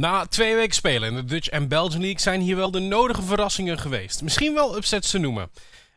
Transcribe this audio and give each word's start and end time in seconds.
Na 0.00 0.26
twee 0.26 0.54
weken 0.54 0.74
spelen 0.74 1.08
in 1.08 1.14
de 1.14 1.24
Dutch 1.24 1.48
en 1.48 1.68
Belgian 1.68 2.00
League 2.00 2.20
zijn 2.20 2.40
hier 2.40 2.56
wel 2.56 2.70
de 2.70 2.78
nodige 2.78 3.22
verrassingen 3.22 3.78
geweest. 3.78 4.22
Misschien 4.22 4.54
wel 4.54 4.76
upsets 4.76 5.10
te 5.10 5.18
noemen. 5.18 5.50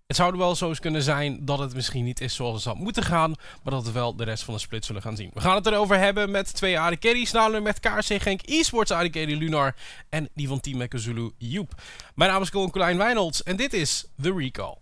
Het 0.07 0.15
zou 0.15 0.37
wel 0.37 0.55
zo 0.55 0.69
eens 0.69 0.79
kunnen 0.79 1.03
zijn 1.03 1.45
dat 1.45 1.59
het 1.59 1.73
misschien 1.73 2.03
niet 2.03 2.21
is 2.21 2.35
zoals 2.35 2.55
het 2.55 2.63
had 2.63 2.83
moeten 2.83 3.03
gaan, 3.03 3.35
maar 3.63 3.73
dat 3.73 3.85
we 3.85 3.91
wel 3.91 4.15
de 4.15 4.23
rest 4.23 4.43
van 4.43 4.53
de 4.53 4.59
split 4.59 4.85
zullen 4.85 5.01
gaan 5.01 5.15
zien. 5.15 5.31
We 5.33 5.41
gaan 5.41 5.55
het 5.55 5.65
erover 5.65 5.97
hebben 5.97 6.31
met 6.31 6.53
twee 6.53 6.79
AD 6.79 6.99
Carries, 6.99 7.31
namelijk 7.31 7.63
met 7.63 7.79
KRC 7.79 8.21
Genk 8.21 8.41
eSports 8.41 8.91
Carry 8.91 9.37
Lunar 9.37 9.75
en 10.09 10.29
die 10.33 10.47
van 10.47 10.59
Team 10.59 10.87
Zulu 10.89 11.31
Joep. 11.37 11.81
Mijn 12.15 12.31
naam 12.31 12.41
is 12.41 12.49
Colin 12.49 12.71
Colijn 12.71 12.97
Wijnolds 12.97 13.43
en 13.43 13.55
dit 13.55 13.73
is 13.73 14.05
The 14.21 14.33
Recall. 14.33 14.77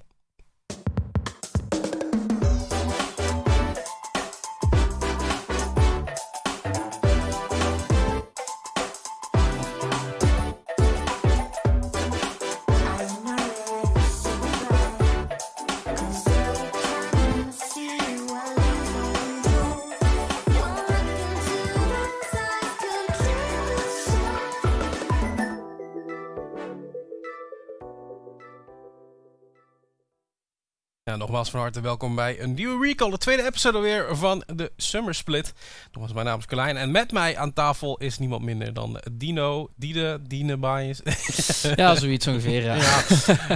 Nogmaals 31.17 31.49
van 31.49 31.59
harte 31.59 31.81
welkom 31.81 32.15
bij 32.15 32.41
een 32.41 32.53
nieuwe 32.53 32.88
recall. 32.88 33.09
De 33.09 33.17
tweede 33.17 33.45
episode 33.45 33.79
weer 33.79 34.15
van 34.15 34.43
de 34.55 34.71
Summer 34.77 35.15
Split. 35.15 35.53
Nogmaals, 35.85 36.13
mijn 36.13 36.25
naam 36.25 36.39
is 36.39 36.45
Colijn. 36.45 36.77
En 36.77 36.91
met 36.91 37.11
mij 37.11 37.37
aan 37.37 37.53
tafel 37.53 37.97
is 37.97 38.17
niemand 38.17 38.41
minder 38.41 38.73
dan 38.73 39.01
Dino. 39.11 39.70
Dide, 39.75 40.20
Dine 40.27 40.57
Bias. 40.57 41.01
ja, 41.76 41.95
zoiets 41.95 42.27
ongeveer. 42.27 42.63
Ja. 42.63 42.76
ja 42.76 43.03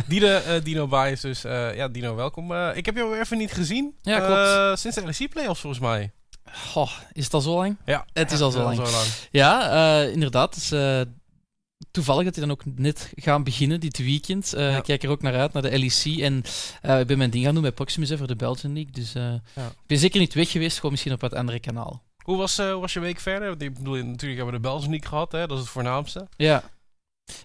Dide, 0.08 0.44
uh, 0.48 0.64
Dino 0.64 0.88
Bias. 0.88 1.22
Dus 1.22 1.46
uh, 1.46 1.76
ja, 1.76 1.88
Dino, 1.88 2.16
welkom. 2.16 2.52
Uh, 2.52 2.70
ik 2.74 2.86
heb 2.86 2.96
jou 2.96 3.20
even 3.20 3.38
niet 3.38 3.52
gezien. 3.52 3.96
Ja, 4.02 4.20
klopt. 4.20 4.80
sinds 4.80 4.98
de 4.98 5.06
LEC 5.06 5.30
Playoffs 5.30 5.62
volgens 5.62 5.82
mij. 5.82 6.12
Goh, 6.52 6.92
is 7.14 7.24
het 7.24 7.34
al 7.34 7.42
zo 7.42 7.56
lang? 7.56 7.78
Ja. 7.86 8.06
Het 8.14 8.32
is 8.32 8.42
al 8.42 8.52
zo, 8.52 8.64
lang. 8.64 8.76
zo 8.76 8.82
lang. 8.82 9.08
Ja, 9.32 10.02
inderdaad. 10.02 10.54
Dus, 10.54 10.70
toevallig 11.96 12.24
dat 12.24 12.34
die 12.34 12.44
dan 12.44 12.52
ook 12.52 12.64
net 12.76 13.14
gaan 13.16 13.44
beginnen 13.44 13.80
dit 13.80 13.98
weekend. 13.98 14.54
Uh, 14.56 14.78
Ik 14.78 14.84
kijk 14.84 15.04
er 15.04 15.10
ook 15.10 15.22
naar 15.22 15.36
uit, 15.36 15.54
naar 15.54 15.62
de 15.62 15.80
LEC. 15.80 16.20
En 16.20 16.44
uh, 16.86 17.00
ik 17.00 17.08
ben 17.08 17.18
mijn 17.18 17.30
ding 17.30 17.44
gaan 17.44 17.54
doen 17.54 17.62
bij 17.64 17.72
Proximus 17.72 18.14
voor 18.14 18.28
de 18.28 18.36
Belgian 18.36 18.74
League. 18.74 18.92
Dus 18.92 19.14
ja. 19.14 19.42
ik 19.56 19.88
ben 19.88 19.98
zeker 19.98 20.20
niet 20.20 20.34
weg 20.34 20.52
geweest, 20.52 20.76
gewoon 20.76 20.92
misschien 20.92 21.14
op 21.14 21.22
wat 21.22 21.34
andere 21.34 21.60
kanaal. 21.60 22.04
Hoe 22.24 22.38
was, 22.38 22.56
was 22.56 22.94
je 22.94 23.00
week 23.00 23.20
verder? 23.20 23.62
Ik 23.62 23.74
bedoel, 23.74 23.94
natuurlijk 23.94 24.20
hebben 24.20 24.46
we 24.46 24.52
de 24.62 24.68
Belgian 24.68 24.90
League 24.90 25.10
gehad, 25.10 25.32
hè? 25.32 25.48
dat 25.48 25.58
is 25.58 25.64
het 25.64 25.70
voornaamste. 25.70 26.28
Ja. 26.38 26.64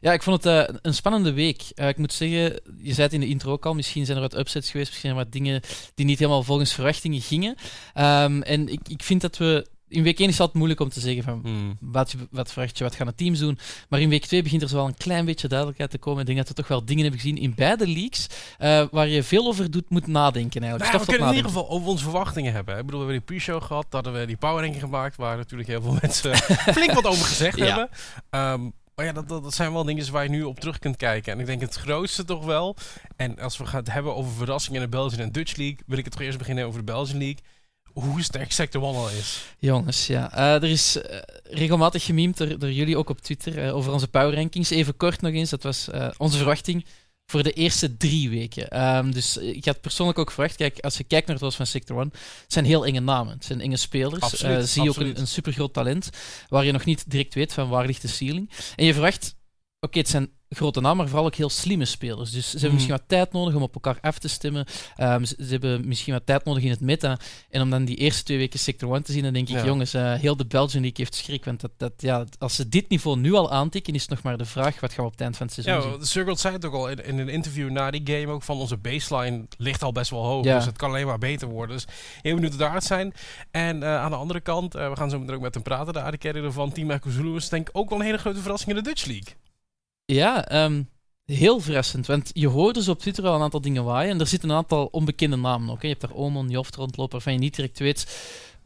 Ja, 0.00 0.12
ik 0.12 0.22
vond 0.22 0.44
het 0.44 0.78
een 0.82 0.94
spannende 0.94 1.32
week. 1.32 1.62
ik 1.74 1.96
moet 1.96 2.12
zeggen, 2.12 2.60
je 2.78 2.92
zei 2.92 3.02
het 3.02 3.12
in 3.12 3.20
de 3.20 3.26
intro 3.26 3.52
ook 3.52 3.66
al, 3.66 3.74
misschien 3.74 4.04
zijn 4.04 4.16
er 4.16 4.22
wat 4.22 4.38
upsets 4.38 4.70
geweest, 4.70 4.90
misschien 4.90 5.14
wat 5.14 5.32
dingen 5.32 5.60
die 5.94 6.06
niet 6.06 6.18
helemaal 6.18 6.42
volgens 6.42 6.72
verwachtingen 6.72 7.20
gingen. 7.20 7.56
Um, 7.94 8.42
en 8.42 8.68
ik, 8.68 8.80
ik 8.88 9.02
vind 9.02 9.20
dat 9.20 9.36
we 9.36 9.66
in 9.90 10.02
week 10.02 10.18
1 10.18 10.26
is 10.26 10.32
het 10.32 10.40
altijd 10.40 10.58
moeilijk 10.58 10.80
om 10.80 10.88
te 10.88 11.00
zeggen 11.00 11.22
van 11.22 11.40
hmm. 11.42 11.76
wat, 11.80 12.14
wat 12.30 12.52
verwacht 12.52 12.78
je, 12.78 12.84
wat 12.84 12.94
gaan 12.94 13.06
de 13.06 13.14
teams 13.14 13.38
doen. 13.38 13.58
Maar 13.88 14.00
in 14.00 14.08
week 14.08 14.26
2 14.26 14.42
begint 14.42 14.62
er 14.62 14.68
zo 14.68 14.76
wel 14.76 14.86
een 14.86 14.96
klein 14.96 15.24
beetje 15.24 15.48
duidelijkheid 15.48 15.90
te 15.90 15.98
komen. 15.98 16.20
Ik 16.20 16.26
denk 16.26 16.38
dat 16.38 16.48
we 16.48 16.54
toch 16.54 16.68
wel 16.68 16.84
dingen 16.84 17.02
hebben 17.02 17.20
gezien 17.20 17.38
in 17.38 17.54
beide 17.54 17.86
leagues 17.86 18.26
uh, 18.60 18.84
waar 18.90 19.08
je 19.08 19.22
veel 19.22 19.46
over 19.46 19.70
doet, 19.70 19.90
moet 19.90 20.06
nadenken 20.06 20.62
eigenlijk. 20.62 20.92
Nou, 20.92 21.04
we 21.04 21.10
kunnen 21.10 21.28
in 21.28 21.34
ieder 21.34 21.50
geval 21.50 21.70
over 21.70 21.88
onze 21.88 22.04
verwachtingen 22.04 22.52
hebben. 22.52 22.78
Ik 22.78 22.84
bedoel, 22.84 23.00
we 23.00 23.06
hebben 23.06 23.26
die 23.26 23.36
pre-show 23.36 23.62
gehad, 23.62 23.86
dat 23.88 24.04
hadden 24.04 24.20
we 24.20 24.26
die 24.26 24.36
power 24.36 24.62
ranking 24.62 24.82
gemaakt, 24.82 25.16
waar 25.16 25.36
natuurlijk 25.36 25.68
heel 25.68 25.82
veel 25.82 25.98
mensen 26.00 26.36
flink 26.76 26.92
wat 26.92 27.06
over 27.06 27.24
gezegd 27.24 27.58
hebben. 27.58 27.88
Um, 28.30 28.72
maar 28.94 29.08
ja, 29.08 29.12
dat, 29.14 29.28
dat, 29.28 29.54
zijn 29.54 29.72
wel 29.72 29.84
dingen 29.84 30.12
waar 30.12 30.22
je 30.22 30.28
nu 30.28 30.42
op 30.42 30.60
terug 30.60 30.78
kunt 30.78 30.96
kijken. 30.96 31.32
En 31.32 31.40
ik 31.40 31.46
denk 31.46 31.60
het 31.60 31.74
grootste 31.74 32.24
toch 32.24 32.44
wel. 32.44 32.76
En 33.16 33.38
als 33.38 33.58
we 33.58 33.66
gaan 33.66 33.80
het 33.80 33.92
hebben 33.92 34.16
over 34.16 34.32
verrassingen 34.32 34.82
in 34.82 34.90
de 34.90 34.96
Belgian 34.96 35.20
en 35.20 35.32
Dutch 35.32 35.56
League, 35.56 35.78
wil 35.86 35.98
ik 35.98 36.04
het 36.04 36.12
toch 36.12 36.22
eerst 36.22 36.38
beginnen 36.38 36.66
over 36.66 36.78
de 36.78 36.84
Belgian 36.84 37.18
League 37.18 37.38
hoe 37.92 38.22
sterk 38.22 38.52
Sector 38.52 38.82
One 38.82 38.98
al 38.98 39.10
is. 39.10 39.44
Jongens, 39.58 40.06
ja. 40.06 40.38
Uh, 40.38 40.54
er 40.54 40.70
is 40.70 40.96
uh, 40.96 41.02
regelmatig 41.42 42.04
gememd 42.04 42.36
door, 42.36 42.58
door, 42.58 42.72
jullie 42.72 42.96
ook 42.96 43.08
op 43.08 43.20
Twitter 43.20 43.66
uh, 43.66 43.76
over 43.76 43.92
onze 43.92 44.08
power 44.08 44.34
rankings. 44.34 44.70
Even 44.70 44.96
kort 44.96 45.20
nog 45.20 45.32
eens, 45.32 45.50
dat 45.50 45.62
was 45.62 45.88
onze 46.16 46.36
verwachting 46.36 46.84
voor 47.26 47.42
de 47.42 47.52
eerste 47.52 47.96
drie 47.96 48.30
weken. 48.30 48.96
Um, 48.96 49.12
dus 49.12 49.36
ik 49.36 49.64
had 49.64 49.80
persoonlijk 49.80 50.18
ook 50.18 50.30
verwacht, 50.30 50.56
kijk, 50.56 50.78
als 50.78 50.96
je 50.96 51.04
kijkt 51.04 51.26
naar 51.26 51.36
het 51.36 51.44
was 51.44 51.56
van 51.56 51.66
Sector 51.66 51.96
One, 51.96 52.10
het 52.12 52.52
zijn 52.52 52.64
heel 52.64 52.86
enge 52.86 53.00
namen. 53.00 53.32
Het 53.32 53.44
zijn 53.44 53.60
enge 53.60 53.76
spelers. 53.76 54.20
Absoluut, 54.20 54.68
zie 54.68 54.82
je 54.82 54.88
ook 54.88 54.96
een, 54.96 55.18
een 55.18 55.26
supergroot 55.26 55.72
talent, 55.72 56.10
waar 56.48 56.64
je 56.64 56.72
nog 56.72 56.84
niet 56.84 57.10
direct 57.10 57.34
weet 57.34 57.52
van 57.52 57.68
waar 57.68 57.86
ligt 57.86 58.02
de 58.02 58.08
ceiling. 58.08 58.50
En 58.76 58.84
je 58.84 58.92
verwacht, 58.92 59.34
oké, 59.80 59.98
het 59.98 60.08
zijn 60.08 60.30
grote 60.56 60.80
naam, 60.80 60.96
maar 60.96 61.08
vooral 61.08 61.26
ook 61.26 61.34
heel 61.34 61.50
slimme 61.50 61.84
spelers. 61.84 62.30
Dus 62.30 62.44
ze 62.44 62.50
hebben 62.50 62.66
mhm. 62.68 62.74
misschien 62.74 62.96
wat 62.96 63.04
tijd 63.06 63.32
nodig 63.32 63.54
om 63.54 63.62
op 63.62 63.74
elkaar 63.74 63.98
af 64.00 64.18
te 64.18 64.28
stemmen. 64.28 64.66
Um, 64.98 65.24
ze, 65.24 65.36
hebben 65.38 65.88
misschien 65.88 66.12
wat 66.12 66.26
tijd 66.26 66.44
nodig 66.44 66.62
in 66.62 66.70
het 66.70 66.80
meta. 66.80 67.18
En 67.50 67.62
om 67.62 67.70
dan 67.70 67.84
die 67.84 67.96
eerste 67.96 68.22
twee 68.22 68.38
weken 68.38 68.58
Sector 68.58 68.94
1 68.94 69.02
te 69.02 69.12
zien, 69.12 69.22
dan 69.22 69.32
denk 69.32 69.48
ik, 69.48 69.64
jongens, 69.64 69.94
uh, 69.94 70.14
heel 70.14 70.36
de 70.36 70.46
Belgian 70.46 70.82
League 70.82 70.98
heeft 70.98 71.14
schrik. 71.14 71.44
Want 71.44 71.60
dat, 71.60 71.70
dat, 71.76 71.92
ja, 71.96 72.24
als 72.38 72.54
ze 72.54 72.68
dit 72.68 72.88
niveau 72.88 73.18
nu 73.18 73.32
al 73.32 73.50
aantikken, 73.50 73.94
is 73.94 74.00
het 74.00 74.10
nog 74.10 74.22
maar 74.22 74.38
de 74.38 74.44
vraag, 74.44 74.80
wat 74.80 74.92
gaan 74.92 75.04
we 75.04 75.10
op 75.10 75.12
het 75.12 75.20
eind 75.20 75.36
van 75.36 75.46
het 75.46 75.54
seizoen 75.54 75.90
ja, 75.90 75.96
zien? 75.96 76.06
Circle 76.06 76.36
zei 76.36 76.54
het 76.54 76.64
ook 76.64 76.74
al 76.74 76.88
in, 76.88 77.04
in, 77.04 77.18
een 77.18 77.28
interview 77.28 77.70
na 77.70 77.90
die 77.90 78.02
game, 78.04 78.32
ook 78.32 78.42
van 78.42 78.56
onze 78.56 78.76
baseline 78.76 79.46
ligt 79.56 79.82
al 79.82 79.92
best 79.92 80.10
wel 80.10 80.24
hoog. 80.24 80.44
Dus 80.44 80.64
het 80.64 80.76
kan 80.76 80.88
alleen 80.88 81.06
maar 81.06 81.18
beter 81.18 81.48
worden. 81.48 81.76
Dus 81.76 81.86
heel 82.22 82.34
benieuwd 82.34 82.58
daar 82.58 82.74
het 82.74 82.84
zijn. 82.84 83.14
En 83.50 83.76
uh, 83.76 83.96
aan 83.96 84.10
de 84.10 84.16
andere 84.16 84.40
kant, 84.40 84.76
uh, 84.76 84.88
we 84.88 84.96
gaan 84.96 85.10
zo 85.10 85.18
meteen 85.18 85.34
ook 85.34 85.40
met 85.40 85.54
hem 85.54 85.62
praten, 85.62 85.92
de 85.92 86.02
AD 86.02 86.52
van 86.54 86.72
Team 86.72 86.98
Zulu 87.06 87.36
is 87.36 87.48
denk 87.48 87.68
ik 87.68 87.76
ook 87.76 87.88
wel 87.88 87.98
een 87.98 88.04
hele 88.04 88.18
grote 88.18 88.40
verrassing 88.40 88.70
in 88.70 88.76
de 88.76 88.82
Dutch 88.82 89.04
League. 89.04 89.34
Ja, 90.14 90.64
um, 90.64 90.88
Heel 91.30 91.60
verrassend, 91.60 92.06
want 92.06 92.30
je 92.32 92.48
hoort 92.48 92.74
dus 92.74 92.88
op 92.88 92.98
Twitter 92.98 93.26
al 93.26 93.34
een 93.34 93.42
aantal 93.42 93.60
dingen 93.60 93.84
waaien. 93.84 94.10
En 94.10 94.20
er 94.20 94.26
zitten 94.26 94.50
een 94.50 94.56
aantal 94.56 94.86
onbekende 94.86 95.36
namen 95.36 95.70
ook. 95.70 95.82
Je 95.82 95.88
hebt 95.88 96.00
daar 96.00 96.14
Omen, 96.14 96.48
Joft 96.48 96.76
rondlopen, 96.76 97.12
waarvan 97.12 97.32
je 97.32 97.38
niet 97.38 97.56
direct 97.56 97.78
weet 97.78 98.06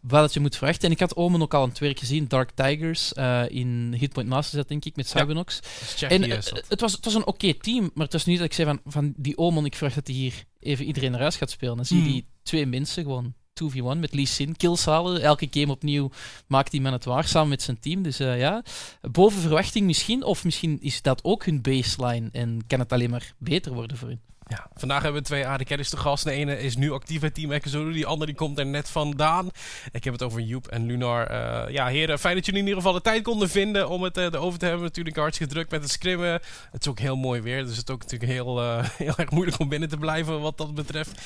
wat 0.01 0.35
je 0.35 0.41
moet 0.41 0.57
verwachten. 0.57 0.87
En 0.87 0.95
ik 0.95 1.01
had 1.01 1.17
Omen 1.17 1.43
ook 1.43 1.55
al 1.55 1.65
een 1.65 1.73
keer 1.73 1.99
gezien, 1.99 2.29
Dark 2.29 2.51
Tigers, 2.51 3.13
uh, 3.19 3.43
in 3.49 3.95
Hitpoint 3.99 4.29
Masters, 4.29 4.67
denk 4.67 4.85
ik, 4.85 4.97
met 4.97 5.09
Cybernox. 5.09 5.61
Ja, 5.97 6.09
en 6.09 6.29
uh, 6.29 6.35
het, 6.69 6.81
was, 6.81 6.93
het 6.93 7.05
was 7.05 7.15
een 7.15 7.27
oké 7.27 7.55
team, 7.55 7.91
maar 7.95 8.05
het 8.05 8.13
was 8.13 8.25
niet 8.25 8.39
dat 8.39 8.47
ik 8.47 8.53
zei 8.53 8.69
van, 8.69 8.81
van 8.93 9.13
die 9.17 9.39
Omen, 9.39 9.65
ik 9.65 9.75
verwacht 9.75 9.95
dat 9.95 10.07
hij 10.07 10.17
hier 10.17 10.45
even 10.61 10.85
iedereen 10.85 11.11
naar 11.11 11.21
huis 11.21 11.37
gaat 11.37 11.51
spelen. 11.51 11.77
Dan 11.77 11.85
zie 11.85 11.97
je 11.97 12.03
hmm. 12.03 12.13
die 12.13 12.27
twee 12.43 12.67
mensen 12.67 13.03
gewoon 13.03 13.35
2v1 13.63 13.99
met 13.99 14.15
Lee 14.15 14.27
Sin 14.27 14.57
kills 14.57 14.85
halen. 14.85 15.23
Elke 15.23 15.49
game 15.51 15.73
opnieuw 15.73 16.11
maakt 16.47 16.71
die 16.71 16.81
man 16.81 16.93
het 16.93 17.05
waar 17.05 17.25
samen 17.25 17.49
met 17.49 17.63
zijn 17.63 17.81
team. 17.81 18.03
Dus 18.03 18.21
uh, 18.21 18.39
ja, 18.39 18.63
boven 19.01 19.41
verwachting 19.41 19.87
misschien. 19.87 20.25
Of 20.25 20.45
misschien 20.45 20.81
is 20.81 21.03
dat 21.03 21.25
ook 21.25 21.45
hun 21.45 21.63
baseline 21.63 22.29
en 22.33 22.67
kan 22.67 22.79
het 22.79 22.93
alleen 22.93 23.11
maar 23.11 23.35
beter 23.39 23.73
worden 23.73 23.97
voor 23.97 24.09
hun. 24.09 24.21
Ja, 24.47 24.67
vandaag 24.75 25.03
hebben 25.03 25.23
we 25.23 25.27
twee 25.27 25.65
Carries 25.65 25.89
te 25.89 25.97
gast. 25.97 26.25
De 26.25 26.31
ene 26.31 26.61
is 26.61 26.77
nu 26.77 26.93
actief 26.93 27.21
bij 27.21 27.31
Team 27.31 27.53
Echo 27.53 27.91
Die 27.91 28.07
andere 28.07 28.27
die 28.27 28.35
komt 28.35 28.59
er 28.59 28.67
net 28.67 28.89
vandaan. 28.89 29.51
Ik 29.93 30.05
heb 30.05 30.13
het 30.13 30.23
over 30.23 30.41
Joep 30.41 30.67
en 30.67 30.87
Lunar. 30.87 31.31
Uh, 31.31 31.73
ja, 31.73 31.87
heren, 31.87 32.19
fijn 32.19 32.35
dat 32.35 32.45
jullie 32.45 32.61
in 32.61 32.67
ieder 32.67 32.83
geval 32.83 32.97
de 32.97 33.05
tijd 33.05 33.23
konden 33.23 33.49
vinden 33.49 33.89
om 33.89 34.03
het 34.03 34.19
uh, 34.19 34.25
erover 34.25 34.59
te 34.59 34.65
hebben. 34.65 34.85
Natuurlijk 34.85 35.17
hartstikke 35.17 35.53
druk 35.53 35.71
met 35.71 35.83
het 35.83 35.91
scrimmen. 35.91 36.33
Het 36.71 36.81
is 36.81 36.89
ook 36.89 36.99
heel 36.99 37.17
mooi 37.17 37.41
weer. 37.41 37.65
Dus 37.65 37.77
het 37.77 37.89
is 37.89 37.95
ook 37.95 38.03
natuurlijk 38.03 38.33
heel, 38.33 38.63
uh, 38.63 38.89
heel 39.05 39.17
erg 39.17 39.31
moeilijk 39.31 39.59
om 39.59 39.69
binnen 39.69 39.89
te 39.89 39.97
blijven 39.97 40.41
wat 40.41 40.59
dat 40.59 40.75
betreft. 40.75 41.21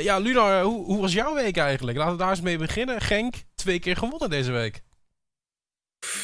ja, 0.00 0.18
Lunar, 0.18 0.62
hoe, 0.62 0.84
hoe, 0.84 1.00
was 1.00 1.12
jouw 1.12 1.34
week 1.34 1.56
eigenlijk? 1.56 1.98
Laten 1.98 2.12
we 2.12 2.18
daar 2.18 2.30
eens 2.30 2.40
mee 2.40 2.58
beginnen. 2.58 3.00
Genk, 3.00 3.34
twee 3.54 3.78
keer 3.78 3.96
gewonnen 3.96 4.30
deze 4.30 4.52
week. 4.52 4.82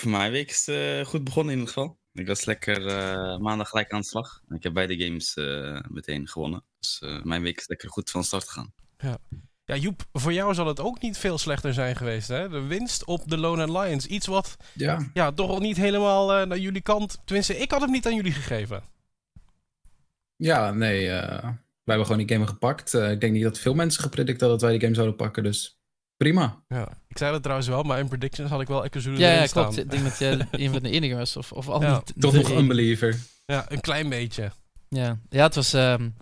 mijn 0.03 0.33
week 0.33 0.51
is 0.51 0.69
goed 1.09 1.25
begonnen 1.25 1.53
in 1.53 1.59
ieder 1.59 1.75
geval. 1.75 1.98
Ik 2.13 2.27
was 2.27 2.45
lekker 2.45 2.87
uh, 2.87 3.39
maandag 3.39 3.69
gelijk 3.69 3.93
aan 3.93 4.01
de 4.01 4.07
slag. 4.07 4.43
Ik 4.49 4.63
heb 4.63 4.73
beide 4.73 5.05
games 5.05 5.37
uh, 5.37 5.81
meteen 5.89 6.29
gewonnen. 6.29 6.65
Dus 6.79 7.03
uh, 7.05 7.23
mijn 7.23 7.43
week 7.43 7.59
is 7.59 7.69
lekker 7.69 7.89
goed 7.91 8.11
van 8.11 8.25
start 8.25 8.49
gegaan. 8.49 8.73
Ja. 8.99 9.19
ja, 9.65 9.77
Joep, 9.77 10.05
voor 10.13 10.33
jou 10.33 10.55
zal 10.55 10.67
het 10.67 10.81
ook 10.81 11.01
niet 11.01 11.19
veel 11.19 11.39
slechter 11.39 11.75
zijn 11.75 11.97
geweest. 11.97 12.29
Hè? 12.29 12.49
De 12.49 12.61
winst 12.61 13.05
op 13.05 13.29
de 13.31 13.39
Lone 13.39 13.79
Lions. 13.81 14.07
Iets 14.07 14.27
wat 14.27 14.57
ja. 14.75 15.11
Ja, 15.15 15.33
toch 15.33 15.61
niet 15.61 15.77
helemaal 15.77 16.47
naar 16.47 16.59
jullie 16.59 16.83
kant. 16.83 17.21
Tenminste, 17.25 17.57
ik 17.57 17.71
had 17.71 17.81
hem 17.81 17.91
niet 17.91 18.07
aan 18.07 18.15
jullie 18.15 18.33
gegeven. 18.33 18.83
Ja, 20.37 20.73
nee. 20.73 21.09
wij 21.09 21.57
hebben 21.85 22.07
gewoon 22.07 22.27
die 22.27 22.37
game 22.37 22.47
gepakt. 22.47 22.95
ik 22.95 23.21
denk 23.21 23.33
niet 23.33 23.43
dat 23.43 23.59
veel 23.59 23.75
mensen 23.75 24.03
gepredict 24.03 24.41
hadden 24.41 24.59
dat 24.59 24.69
wij 24.69 24.79
die 24.79 24.81
game 24.81 24.95
zouden 24.95 25.17
pakken. 25.17 25.43
Dus 25.43 25.78
Prima. 26.19 26.63
Ja, 26.69 26.89
ik 27.09 27.19
zei 27.19 27.33
dat 27.33 27.43
trouwens 27.43 27.69
wel, 27.69 27.83
maar 27.83 27.99
in 27.99 28.09
predictions 28.09 28.51
had 28.51 28.61
ik 28.61 28.69
wel 28.69 28.85
Ekazulu 28.85 29.19
ja, 29.19 29.33
ja, 29.33 29.47
klopt. 29.47 29.79
Ik 29.79 29.91
denk 29.91 30.03
dat 30.03 30.19
jij 30.19 30.33
een 30.51 30.73
van 30.73 30.83
de 30.83 30.91
enige 30.91 31.15
was. 31.15 31.37
Of, 31.37 31.53
of 31.53 31.69
al 31.69 31.81
niet. 31.81 32.13
Toch 32.19 32.33
nog 32.33 32.51
een 32.51 32.67
believer. 32.67 33.19
Ja, 33.47 33.65
een 33.69 33.81
klein 33.81 34.09
beetje. 34.09 34.53
Ja, 34.89 35.19
ja 35.29 35.43
het, 35.43 35.55
was, 35.55 35.73
um, 35.73 36.15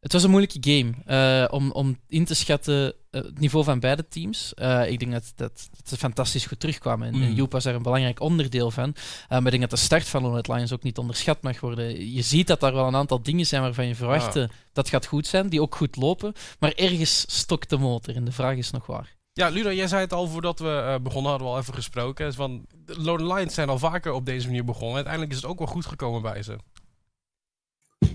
het 0.00 0.12
was 0.12 0.22
een 0.22 0.30
moeilijke 0.30 0.58
game 0.60 0.92
uh, 1.06 1.52
om, 1.52 1.70
om 1.70 1.98
in 2.08 2.24
te 2.24 2.34
schatten 2.34 2.84
uh, 3.10 3.22
het 3.22 3.38
niveau 3.38 3.64
van 3.64 3.80
beide 3.80 4.08
teams. 4.08 4.52
Uh, 4.56 4.90
ik 4.90 4.98
denk 4.98 5.12
dat, 5.12 5.32
dat, 5.36 5.68
dat, 5.76 5.88
ze 5.88 5.96
fantastisch 5.96 6.46
goed 6.46 6.60
terugkwamen. 6.60 7.08
En, 7.08 7.14
mm. 7.14 7.22
en 7.22 7.34
Joep 7.34 7.52
was 7.52 7.64
er 7.64 7.74
een 7.74 7.82
belangrijk 7.82 8.20
onderdeel 8.20 8.70
van. 8.70 8.94
maar 9.28 9.44
ik 9.44 9.50
denk 9.50 9.60
dat 9.60 9.70
de 9.70 9.76
start 9.76 10.08
van 10.08 10.22
Lone 10.22 10.44
Lions 10.46 10.72
ook 10.72 10.82
niet 10.82 10.98
onderschat 10.98 11.42
mag 11.42 11.60
worden. 11.60 12.12
Je 12.12 12.22
ziet 12.22 12.46
dat 12.46 12.62
er 12.62 12.74
wel 12.74 12.86
een 12.86 12.96
aantal 12.96 13.22
dingen 13.22 13.46
zijn 13.46 13.62
waarvan 13.62 13.86
je 13.86 13.94
verwachtte 13.94 14.42
ah. 14.42 14.56
dat 14.72 14.88
gaat 14.88 15.06
goed 15.06 15.26
zijn, 15.26 15.48
die 15.48 15.62
ook 15.62 15.74
goed 15.74 15.96
lopen. 15.96 16.32
Maar 16.58 16.72
ergens 16.72 17.24
stokt 17.28 17.70
de 17.70 17.78
motor 17.78 18.16
en 18.16 18.24
de 18.24 18.32
vraag 18.32 18.56
is 18.56 18.70
nog 18.70 18.86
waar. 18.86 19.18
Ja, 19.40 19.48
Ludo, 19.48 19.72
jij 19.72 19.86
zei 19.86 20.00
het 20.00 20.12
al 20.12 20.26
voordat 20.26 20.58
we 20.58 20.68
eh, 20.68 21.02
begonnen, 21.02 21.30
hadden 21.30 21.48
we 21.48 21.54
al 21.54 21.60
even 21.60 21.74
gesproken. 21.74 22.34
Van, 22.34 22.66
de 22.84 23.00
Lone 23.00 23.34
Lions 23.34 23.54
zijn 23.54 23.68
al 23.68 23.78
vaker 23.78 24.12
op 24.12 24.26
deze 24.26 24.46
manier 24.46 24.64
begonnen. 24.64 24.94
Uiteindelijk 24.94 25.32
is 25.32 25.40
het 25.40 25.50
ook 25.50 25.58
wel 25.58 25.66
goed 25.66 25.86
gekomen 25.86 26.22
bij 26.22 26.42
ze. 26.42 26.58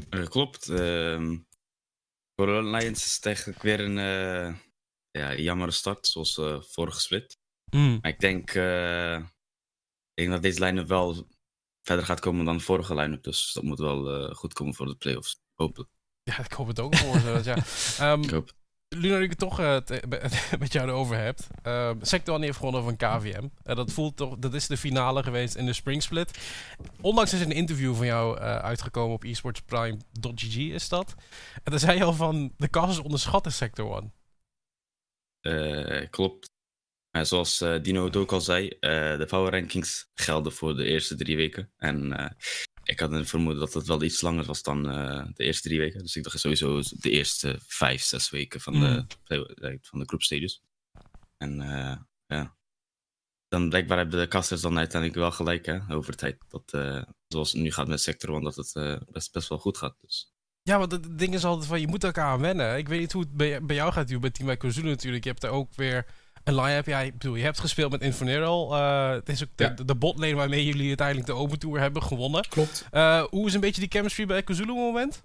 Eh, 0.09 0.25
klopt. 0.25 0.69
ehm 0.69 1.37
voor 2.35 2.45
de 2.45 2.63
Lions 2.63 3.05
is 3.05 3.15
het 3.15 3.25
eigenlijk 3.25 3.61
weer 3.61 3.79
een 3.79 3.97
eh 3.97 4.55
ja, 5.11 5.35
jammere 5.35 5.71
start, 5.71 6.07
zoals 6.07 6.41
vorige 6.59 6.99
split. 6.99 7.37
Mm. 7.69 7.99
Maar 8.01 8.11
ik 8.11 8.19
denk, 8.19 8.49
ik 8.49 10.13
denk 10.13 10.29
dat 10.29 10.41
deze 10.41 10.63
line-up 10.63 10.87
wel 10.87 11.27
verder 11.81 12.05
gaat 12.05 12.19
komen 12.19 12.45
dan 12.45 12.57
de 12.57 12.63
vorige 12.63 12.95
line-up. 12.95 13.23
Dus 13.23 13.53
dat 13.53 13.63
moet 13.63 13.79
wel 13.79 14.33
goed 14.33 14.53
komen 14.53 14.73
voor 14.73 14.85
de 14.85 14.95
playoffs. 14.95 15.41
Hopelijk. 15.53 15.89
Ja, 16.23 16.39
ik 16.39 16.51
hoop 16.51 16.67
het 16.67 16.79
ook 16.79 16.95
voor 16.95 17.19
ze. 17.19 17.41
ja. 17.43 17.55
Ehm, 18.11 18.23
Ik 18.23 18.29
hoop. 18.29 18.53
Ludo, 18.87 19.19
ik 19.19 19.29
het 19.29 19.39
toch 19.39 19.59
eh, 19.59 19.77
met 20.59 20.73
jou 20.73 20.87
erover 20.87 21.17
hebt. 21.17 21.47
Ehm 21.61 21.97
Sector 22.01 22.35
One 22.35 22.45
heeft 22.45 22.57
gewonnen 22.57 22.83
van 22.83 22.97
KVM. 22.97 23.47
Eh, 23.63 23.75
dat 23.75 23.91
voelt 23.91 24.17
toch, 24.17 24.37
dat 24.37 24.53
is 24.53 24.67
de 24.67 24.77
finale 24.77 25.23
geweest 25.23 25.55
in 25.55 25.65
de 25.65 25.73
Spring 25.73 26.03
Split. 26.03 26.39
Onlangs 27.01 27.33
is 27.33 27.41
een 27.41 27.51
interview 27.51 27.95
van 27.95 28.05
jou 28.05 28.37
eh, 28.37 28.55
uitgekomen 28.55 29.15
op 29.15 29.23
esportsprime.gg 29.23 30.57
is 30.57 30.89
dat. 30.89 31.15
En 31.63 31.71
daar 31.71 31.79
zei 31.79 31.97
je 31.97 32.03
al 32.03 32.13
van, 32.13 32.53
de 32.57 32.69
casters 32.69 32.99
onderschatten 32.99 33.51
Sector 33.51 33.95
One. 33.95 34.11
Eh, 35.41 36.09
klopt. 36.09 36.53
Maar 37.15 37.25
zoals 37.25 37.63
Dino 37.81 38.05
het 38.05 38.15
ook 38.15 38.31
al 38.31 38.41
zei, 38.41 38.67
eh, 38.67 39.17
de 39.17 39.25
power 39.29 39.51
rankings 39.51 40.09
gelden 40.13 40.51
voor 40.51 40.75
de 40.75 40.85
eerste 40.85 41.15
drie 41.15 41.35
weken. 41.35 41.71
En 41.77 42.13
eh, 42.13 42.31
ik 42.85 42.99
had 42.99 43.11
een 43.11 43.25
vermoeden 43.27 43.59
dat 43.59 43.73
het 43.73 43.87
wel 43.87 44.03
iets 44.03 44.21
langer 44.21 44.45
was 44.45 44.63
dan 44.63 44.89
eh, 44.89 45.25
de 45.33 45.43
eerste 45.43 45.67
drie 45.67 45.79
weken. 45.79 46.01
Dus 46.01 46.15
ik 46.15 46.23
dacht 46.23 46.39
sowieso 46.39 46.81
de 46.89 47.09
eerste 47.09 47.59
vijf, 47.67 48.01
zes 48.01 48.29
weken 48.29 48.61
van 48.61 48.73
de, 48.73 48.79
Mm. 48.79 49.07
eh, 49.25 49.75
van 49.81 49.99
de 49.99 50.05
group 50.05 50.21
stages. 50.21 50.61
En 51.37 51.61
eh, 51.61 51.97
ja. 52.27 52.55
Dan 53.47 53.69
blijkbaar 53.69 53.97
hebben 53.97 54.19
de 54.19 54.27
casters 54.27 54.61
dan 54.61 54.77
uiteindelijk 54.77 55.19
wel 55.19 55.31
gelijk 55.31 55.65
hè, 55.65 55.79
over 55.95 56.15
tijd. 56.15 56.37
Dat, 56.49 56.73
eh, 56.73 57.01
zoals 57.27 57.51
het 57.51 57.61
nu 57.61 57.71
gaat 57.71 57.87
met 57.87 58.01
Sector 58.01 58.29
One, 58.29 58.43
dat 58.43 58.55
het 58.55 59.01
best, 59.11 59.31
best 59.33 59.49
wel 59.49 59.57
goed 59.57 59.77
gaat. 59.77 59.95
Dus. 60.01 60.33
Ja, 60.61 60.77
want 60.77 60.91
het 60.91 61.17
ding 61.19 61.33
is 61.33 61.43
altijd 61.43 61.67
van, 61.67 61.79
je 61.79 61.87
moet 61.87 62.03
elkaar 62.03 62.25
aan 62.25 62.41
wennen. 62.41 62.77
Ik 62.77 62.87
weet 62.87 62.99
niet 62.99 63.11
hoe 63.11 63.21
het 63.21 63.33
bij, 63.33 63.65
bij 63.65 63.75
jou 63.75 63.91
gaat, 63.91 64.19
bij 64.19 64.29
Team 64.29 64.57
Kozulu 64.57 64.87
natuurlijk. 64.87 65.23
Je 65.23 65.29
hebt 65.29 65.43
er 65.43 65.49
ook 65.49 65.75
weer 65.75 66.05
een 66.45 66.55
line-up. 66.55 66.85
Ja, 66.85 66.99
ik 66.99 67.11
bedoel, 67.17 67.35
je 67.35 67.43
hebt 67.43 67.59
gespeeld 67.59 67.91
met 67.91 68.01
Inferno. 68.01 68.73
Eh 68.73 69.09
het 69.11 69.29
is 69.29 69.43
ook 69.43 69.49
de, 69.55 69.63
Ja. 69.63 69.69
de 69.85 69.95
botlane 69.95 70.33
waarmee 70.35 70.65
jullie 70.65 70.87
uiteindelijk 70.87 71.27
de 71.27 71.33
Open 71.33 71.59
Tour 71.59 71.79
hebben 71.79 72.03
gewonnen. 72.03 72.47
Klopt. 72.49 72.87
Eh, 72.91 73.23
hoe 73.23 73.47
is 73.47 73.53
een 73.53 73.59
beetje 73.59 73.81
die 73.81 73.89
chemistry 73.91 74.25
bij 74.25 74.43
Kozulu 74.43 74.69
op 74.71 74.75
het 74.77 74.85
moment? 74.85 75.23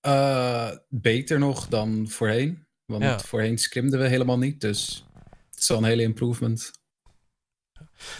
Eh, 0.00 0.70
beter 0.88 1.38
nog 1.38 1.68
dan 1.68 2.08
voorheen. 2.08 2.66
Want 2.86 3.02
Ja. 3.02 3.18
voorheen 3.18 3.58
scrimden 3.58 4.00
we 4.00 4.06
helemaal 4.08 4.38
niet. 4.38 4.60
Dus 4.60 5.04
het 5.50 5.60
is 5.60 5.68
wel 5.68 5.78
een 5.78 5.84
hele 5.84 6.02
improvement. 6.02 6.70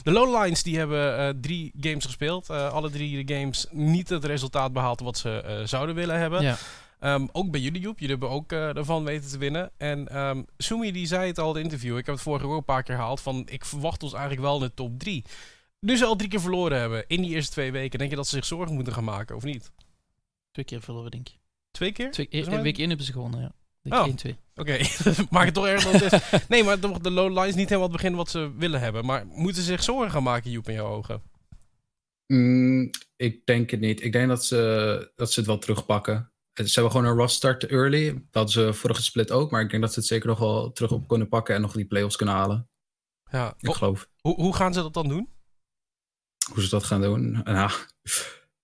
De 0.03 0.11
Lowlines 0.11 0.63
die 0.63 0.79
hebben 0.79 1.19
eh, 1.19 1.29
drie 1.41 1.73
games 1.81 2.05
gespeeld. 2.05 2.49
Eh, 2.51 2.73
alle 2.73 2.91
drie 2.91 3.25
de 3.25 3.35
games 3.35 3.67
niet 3.71 4.09
het 4.09 4.25
resultaat 4.25 4.73
behaald 4.73 5.01
wat 5.01 5.19
ze 5.19 5.41
eh, 5.41 5.67
zouden 5.67 5.95
willen 5.95 6.19
hebben. 6.19 6.43
Ja. 6.43 6.57
Ehm, 7.00 7.26
ook 7.32 7.50
bij 7.50 7.61
jullie, 7.61 7.81
Joep. 7.81 7.99
Jullie 7.99 8.17
hebben 8.17 8.37
ook 8.37 8.52
eh, 8.52 8.76
ervan 8.76 9.05
weten 9.05 9.31
te 9.31 9.38
winnen. 9.38 9.70
En 9.76 10.08
ehm 10.08 10.43
Sumi 10.58 10.93
die 10.93 11.06
zei 11.06 11.26
het 11.26 11.38
al 11.38 11.49
in 11.49 11.55
het 11.55 11.64
interview. 11.64 11.99
Ik 11.99 12.06
heb 12.06 12.14
het 12.14 12.25
vorige 12.25 12.47
ook 12.47 12.56
een 12.56 12.64
paar 12.64 12.82
keer 12.82 12.94
gehaald. 12.94 13.20
Van 13.20 13.43
ik 13.47 13.64
verwacht 13.64 14.02
ons 14.02 14.12
eigenlijk 14.12 14.43
wel 14.43 14.55
in 14.55 14.62
de 14.62 14.75
top 14.75 14.99
3. 14.99 15.25
Nu 15.81 15.97
ze 15.97 16.05
al 16.05 16.17
drie 16.17 16.31
keer 16.31 16.41
verloren 16.41 16.79
hebben 16.79 17.05
in 17.06 17.23
die 17.23 17.31
eerste 17.31 17.52
twee 17.52 17.73
weken. 17.73 17.99
Denk 17.99 18.11
je 18.11 18.17
dat 18.17 18.29
ze 18.29 18.37
zich 18.37 18.44
zorgen 18.44 18.75
moeten 18.75 18.93
gaan 18.93 19.05
maken 19.05 19.37
of 19.37 19.43
niet? 19.43 19.73
Twee 20.52 20.64
keer 20.64 20.81
verloren, 20.81 21.11
denk 21.11 21.29
ik. 21.29 21.38
Twee 21.70 21.93
keer? 21.93 22.11
Twee, 22.11 22.29
mij- 22.31 22.62
week 22.62 22.79
1 22.79 22.88
hebben 22.88 23.06
ze 23.06 23.12
gewonnen, 23.12 23.41
ja. 23.41 23.53
Oh. 23.82 24.06
1-2. 24.06 24.37
Oké, 24.55 24.79
maak 25.31 25.44
het 25.44 25.55
toch 25.55 25.67
erg 25.67 25.85
dan 25.85 25.93
het 25.93 26.12
is. 26.12 26.46
Nee, 26.49 26.64
maar 26.64 26.81
de, 26.81 27.00
de 27.00 27.11
low 27.11 27.38
lines 27.38 27.55
niet 27.55 27.69
helemaal 27.69 27.88
het 27.88 27.96
begin 27.96 28.14
wat 28.14 28.31
ze 28.31 28.53
willen 28.56 28.81
hebben. 28.81 29.05
Maar 29.05 29.26
moeten 29.26 29.62
ze 29.62 29.69
zich 29.69 29.82
zorgen 29.82 30.11
gaan 30.11 30.23
maken, 30.23 30.50
Joep, 30.50 30.69
in 30.69 30.75
jouw 30.75 30.93
ogen? 30.93 31.23
Mm, 32.26 32.91
ik 33.17 33.46
denk 33.46 33.70
het 33.70 33.81
niet. 33.81 34.03
Ik 34.03 34.12
denk 34.12 34.29
dat 34.29 34.44
ze, 34.44 35.12
dat 35.17 35.32
ze 35.32 35.38
het 35.38 35.49
wel 35.49 35.58
terugpakken. 35.58 36.31
Ze 36.69 36.81
hebben 36.81 36.91
gewoon 36.91 37.07
een 37.07 37.17
rough 37.17 37.33
start 37.33 37.67
early. 37.67 38.12
Dat 38.12 38.23
hadden 38.31 38.53
ze 38.53 38.73
vorige 38.73 39.03
split 39.03 39.31
ook. 39.31 39.51
Maar 39.51 39.61
ik 39.62 39.71
denk 39.71 39.83
dat 39.83 39.93
ze 39.93 39.99
het 39.99 40.09
zeker 40.09 40.29
nog 40.29 40.39
wel 40.39 40.73
terug 40.73 40.93
op 40.93 41.09
kunnen 41.09 41.29
pakken. 41.29 41.55
En 41.55 41.61
nog 41.61 41.73
die 41.73 41.85
playoffs 41.85 42.17
kunnen 42.17 42.35
halen. 42.35 42.69
Ja. 43.31 43.55
Ik 43.59 43.73
geloof. 43.73 44.09
Hoe, 44.21 44.35
hoe 44.35 44.55
gaan 44.55 44.75
ze 44.75 44.81
dat 44.81 44.95
dan 44.95 45.09
doen? 45.09 45.29
Hoe 46.53 46.62
ze 46.62 46.69
dat 46.69 46.85
gaan 46.85 47.01
doen. 47.01 47.43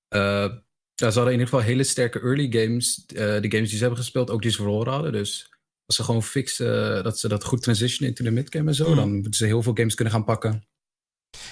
Nou, 0.08 0.48
eh, 0.48 0.52
ze 0.94 1.04
hadden 1.04 1.24
in 1.24 1.38
ieder 1.38 1.46
geval 1.46 1.64
hele 1.64 1.84
sterke 1.84 2.20
early 2.20 2.52
games. 2.62 3.06
Eh, 3.06 3.16
de 3.16 3.50
games 3.50 3.68
die 3.68 3.76
ze 3.76 3.78
hebben 3.78 3.98
gespeeld, 3.98 4.30
ook 4.30 4.42
die 4.42 4.50
ze 4.50 4.56
verloren 4.56 4.92
hadden. 4.92 5.12
Dus 5.12 5.50
als 5.86 5.96
ze 5.96 6.04
gewoon 6.04 6.22
fixen 6.22 7.04
dat 7.04 7.18
ze 7.18 7.28
dat 7.28 7.44
goed 7.44 7.62
transitionen 7.62 8.08
into 8.08 8.24
de 8.24 8.30
midgame 8.30 8.68
en 8.68 8.74
zo. 8.74 8.84
Hmm. 8.84 8.96
Dan 8.96 9.12
moeten 9.12 9.34
ze 9.34 9.46
heel 9.46 9.62
veel 9.62 9.74
games 9.74 9.94
kunnen 9.94 10.14
gaan 10.14 10.24
pakken. 10.24 10.66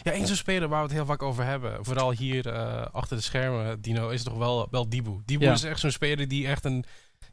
Ja, 0.03 0.13
één 0.13 0.27
zo'n 0.27 0.37
speler 0.37 0.69
waar 0.69 0.79
we 0.79 0.87
het 0.87 0.97
heel 0.97 1.07
vaak 1.07 1.23
over 1.23 1.45
hebben, 1.45 1.85
vooral 1.85 2.13
hier 2.13 2.49
eh, 2.49 2.87
achter 2.93 3.17
de 3.17 3.23
schermen, 3.23 3.81
Dino, 3.81 4.09
is 4.09 4.23
toch 4.23 4.37
wel, 4.37 4.69
wel 4.71 4.89
Dibu. 4.89 5.21
Dibu 5.25 5.45
Ja. 5.45 5.53
is 5.53 5.63
echt 5.63 5.81
zo'n 5.81 5.91
speler 5.91 6.29
die 6.29 6.47
echt 6.47 6.65
een 6.65 6.85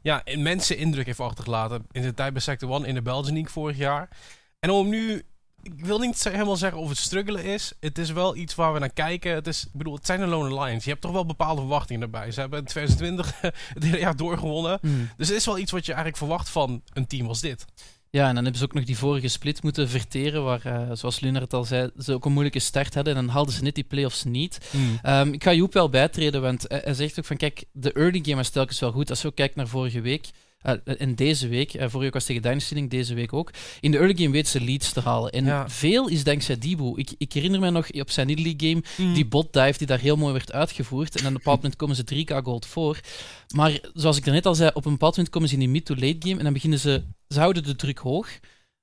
ja, 0.02 0.24
immense 0.24 0.76
indruk 0.76 1.06
heeft 1.06 1.20
achtergelaten 1.20 1.86
in 1.90 2.02
de 2.02 2.14
tijd 2.14 2.32
bij 2.32 2.42
Sector 2.42 2.70
One 2.70 2.86
in 2.86 2.94
de 2.94 3.02
Belgian 3.02 3.32
League 3.34 3.52
vorig 3.52 3.76
jaar. 3.76 4.08
En 4.60 4.70
om 4.70 4.88
nu, 4.88 5.22
ik 5.62 5.84
wil 5.84 5.98
niet 5.98 6.24
helemaal 6.24 6.56
zeggen 6.56 6.78
of 6.80 6.88
het 6.88 6.98
struggelen 6.98 7.44
is, 7.44 7.72
het 7.80 7.98
is 7.98 8.10
wel 8.10 8.36
iets 8.36 8.54
waar 8.54 8.72
we 8.72 8.78
naar 8.78 8.92
kijken. 8.92 9.34
Het, 9.34 9.46
is, 9.46 9.64
ik 9.64 9.72
bedoel, 9.72 9.94
het 9.94 10.06
zijn 10.06 10.20
de 10.20 10.26
Lone 10.26 10.64
Lions. 10.64 10.84
Je 10.84 10.90
hebt 10.90 11.02
toch 11.02 11.12
wel 11.12 11.26
bepaalde 11.26 11.60
verwachtingen 11.60 12.02
erbij. 12.02 12.30
Ze 12.30 12.40
hebben 12.40 12.58
in 12.58 12.64
2020 12.64 13.40
het 13.74 13.82
hele 13.82 13.98
jaar 13.98 14.16
doorgewonnen. 14.16 14.78
Hmm. 14.80 15.10
Dus 15.16 15.28
het 15.28 15.36
is 15.36 15.46
wel 15.46 15.58
iets 15.58 15.72
wat 15.72 15.86
je 15.86 15.92
eigenlijk 15.92 16.22
verwacht 16.22 16.48
van 16.48 16.82
een 16.92 17.06
team 17.06 17.28
als 17.28 17.40
dit. 17.40 17.64
Ja, 18.16 18.28
en 18.28 18.34
dan 18.34 18.42
hebben 18.42 18.60
ze 18.60 18.64
ook 18.64 18.74
nog 18.74 18.84
die 18.84 18.98
vorige 18.98 19.28
split 19.28 19.62
moeten 19.62 19.88
verteren, 19.88 20.44
waar, 20.44 20.64
eh, 20.64 20.90
zoals 20.92 21.20
Lunar 21.20 21.42
het 21.42 21.52
al 21.52 21.64
zei, 21.64 21.90
ze 21.98 22.12
ook 22.12 22.24
een 22.24 22.32
moeilijke 22.32 22.58
start 22.58 22.94
hadden 22.94 23.16
en 23.16 23.24
dan 23.24 23.34
haalden 23.34 23.54
ze 23.54 23.62
net 23.62 23.74
die 23.74 23.84
playoffs 23.84 24.24
niet. 24.24 24.58
Ehm, 25.02 25.32
ik 25.32 25.42
ga 25.42 25.52
Joep 25.52 25.72
wel 25.72 25.88
bijtreden, 25.88 26.42
want 26.42 26.64
hij, 26.68 26.80
hij 26.84 26.94
zegt 26.94 27.18
ook 27.18 27.24
van, 27.24 27.36
kijk, 27.36 27.64
de 27.72 27.92
early 27.92 28.20
game 28.22 28.36
was 28.36 28.48
telkens 28.48 28.80
wel 28.80 28.92
goed. 28.92 29.10
Als 29.10 29.22
je 29.22 29.28
ook 29.28 29.34
kijkt 29.34 29.54
naar 29.54 29.68
vorige 29.68 30.00
week, 30.00 30.28
eh, 30.62 30.74
en 30.84 31.14
deze 31.14 31.48
week, 31.48 31.72
eh, 31.74 31.80
vorige 31.80 31.98
week 31.98 32.12
was 32.12 32.24
tegen 32.24 32.42
Dynasty 32.42 32.88
deze 32.88 33.14
week 33.14 33.32
ook. 33.32 33.50
In 33.80 33.90
de 33.90 33.98
early 33.98 34.14
game 34.16 34.30
weten 34.30 34.50
ze 34.50 34.60
leads 34.64 34.92
te 34.92 35.00
halen. 35.00 35.30
En 35.32 35.44
Ja. 35.44 35.68
veel 35.68 36.08
is 36.08 36.24
dankzij 36.24 36.58
Dibu. 36.58 36.92
Ik, 36.96 37.10
ik 37.18 37.32
herinner 37.32 37.60
me 37.60 37.70
nog 37.70 37.90
op 37.92 38.10
zijn 38.10 38.28
Italy 38.28 38.54
game, 38.56 38.82
Hmm. 38.96 39.14
die 39.14 39.26
bot 39.26 39.52
dive 39.52 39.78
die 39.78 39.86
daar 39.86 39.98
heel 39.98 40.16
mooi 40.16 40.32
werd 40.32 40.52
uitgevoerd. 40.52 41.14
En 41.14 41.20
aan 41.20 41.26
een 41.26 41.32
bepaald 41.32 41.56
moment 41.56 41.76
komen 41.76 41.96
ze 41.96 42.04
3k 42.04 42.40
gold 42.44 42.66
voor. 42.66 43.00
Maar 43.54 43.78
zoals 43.94 44.16
ik 44.16 44.24
daarnet 44.24 44.46
al 44.46 44.54
zei, 44.54 44.70
op 44.74 44.84
een 44.84 44.92
bepaald 44.92 45.12
moment 45.16 45.32
komen 45.34 45.48
ze 45.48 45.54
in 45.54 45.60
die 45.60 45.68
mid-to-late 45.68 46.16
game 46.18 46.36
en 46.38 46.44
dan 46.44 46.52
beginnen 46.52 46.78
ze, 46.78 47.02
ze 47.28 47.38
houden 47.38 47.62
de 47.62 47.76
druk 47.76 47.98
hoog. 47.98 48.28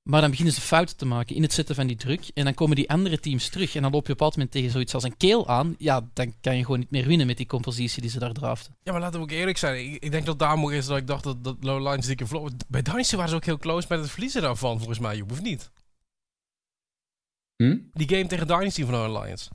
Maar 0.10 0.22
dan 0.22 0.30
beginnen 0.30 0.54
ze 0.54 0.62
fouten 0.62 0.98
te 0.98 1.06
maken 1.06 1.36
in 1.36 1.42
het 1.42 1.54
zetten 1.54 1.76
van 1.76 1.88
die 1.88 1.96
druk. 1.96 2.30
En 2.34 2.44
dan 2.44 2.54
komen 2.54 2.76
die 2.76 2.90
andere 2.90 3.20
teams 3.20 3.50
terug. 3.50 3.76
En 3.76 3.82
dan 3.82 3.92
loop 3.92 4.08
je 4.08 4.14
op 4.14 4.20
een 4.20 4.26
bepaald 4.26 4.36
moment 4.36 4.52
tegen 4.52 4.72
zoiets 4.72 4.94
als 4.94 5.04
een 5.04 5.18
keel 5.18 5.48
aan. 5.48 5.76
Ja, 5.78 6.10
dan 6.14 6.34
kan 6.42 6.58
je 6.58 6.64
gewoon 6.64 6.80
niet 6.80 6.92
meer 6.92 7.06
winnen 7.06 7.28
met 7.28 7.38
die 7.38 7.46
compositie 7.46 8.02
die 8.02 8.12
ze 8.12 8.20
daar 8.20 8.34
draften. 8.34 8.76
Ja, 8.84 8.92
maar 8.92 9.02
laten 9.02 9.20
we 9.20 9.26
ook 9.26 9.32
eerlijk 9.32 9.58
zijn. 9.58 9.94
Ik, 9.94 10.04
ik 10.04 10.12
denk 10.12 10.26
dat 10.26 10.40
daarom 10.40 10.72
is 10.72 10.86
dat 10.86 10.98
ik 10.98 11.08
dacht 11.08 11.24
dat, 11.24 11.44
dat 11.44 11.58
Low 11.60 11.88
Lines 11.90 12.06
dikke 12.06 12.28
vlog. 12.28 12.50
Bij 12.68 12.82
Dynasty 12.82 13.16
waren 13.16 13.30
ze 13.30 13.36
ook 13.36 13.46
heel 13.46 13.58
close 13.58 13.88
met 13.90 14.00
het 14.00 14.10
verliezen 14.10 14.42
daarvan, 14.42 14.78
volgens 14.78 15.00
mij, 15.00 15.18
Joep, 15.18 15.32
of 15.32 15.42
niet? 15.42 15.72
Hm? 17.56 17.78
Die 17.94 18.10
game 18.10 18.28
tegen 18.28 18.48
Dynasty 18.48 18.86
van 18.86 18.94
Low 18.94 19.24
Lions. 19.24 19.50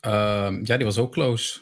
Ehm, 0.00 0.60
ja, 0.64 0.76
die 0.76 0.86
was 0.86 0.98
ook 0.98 1.12
close. 1.12 1.60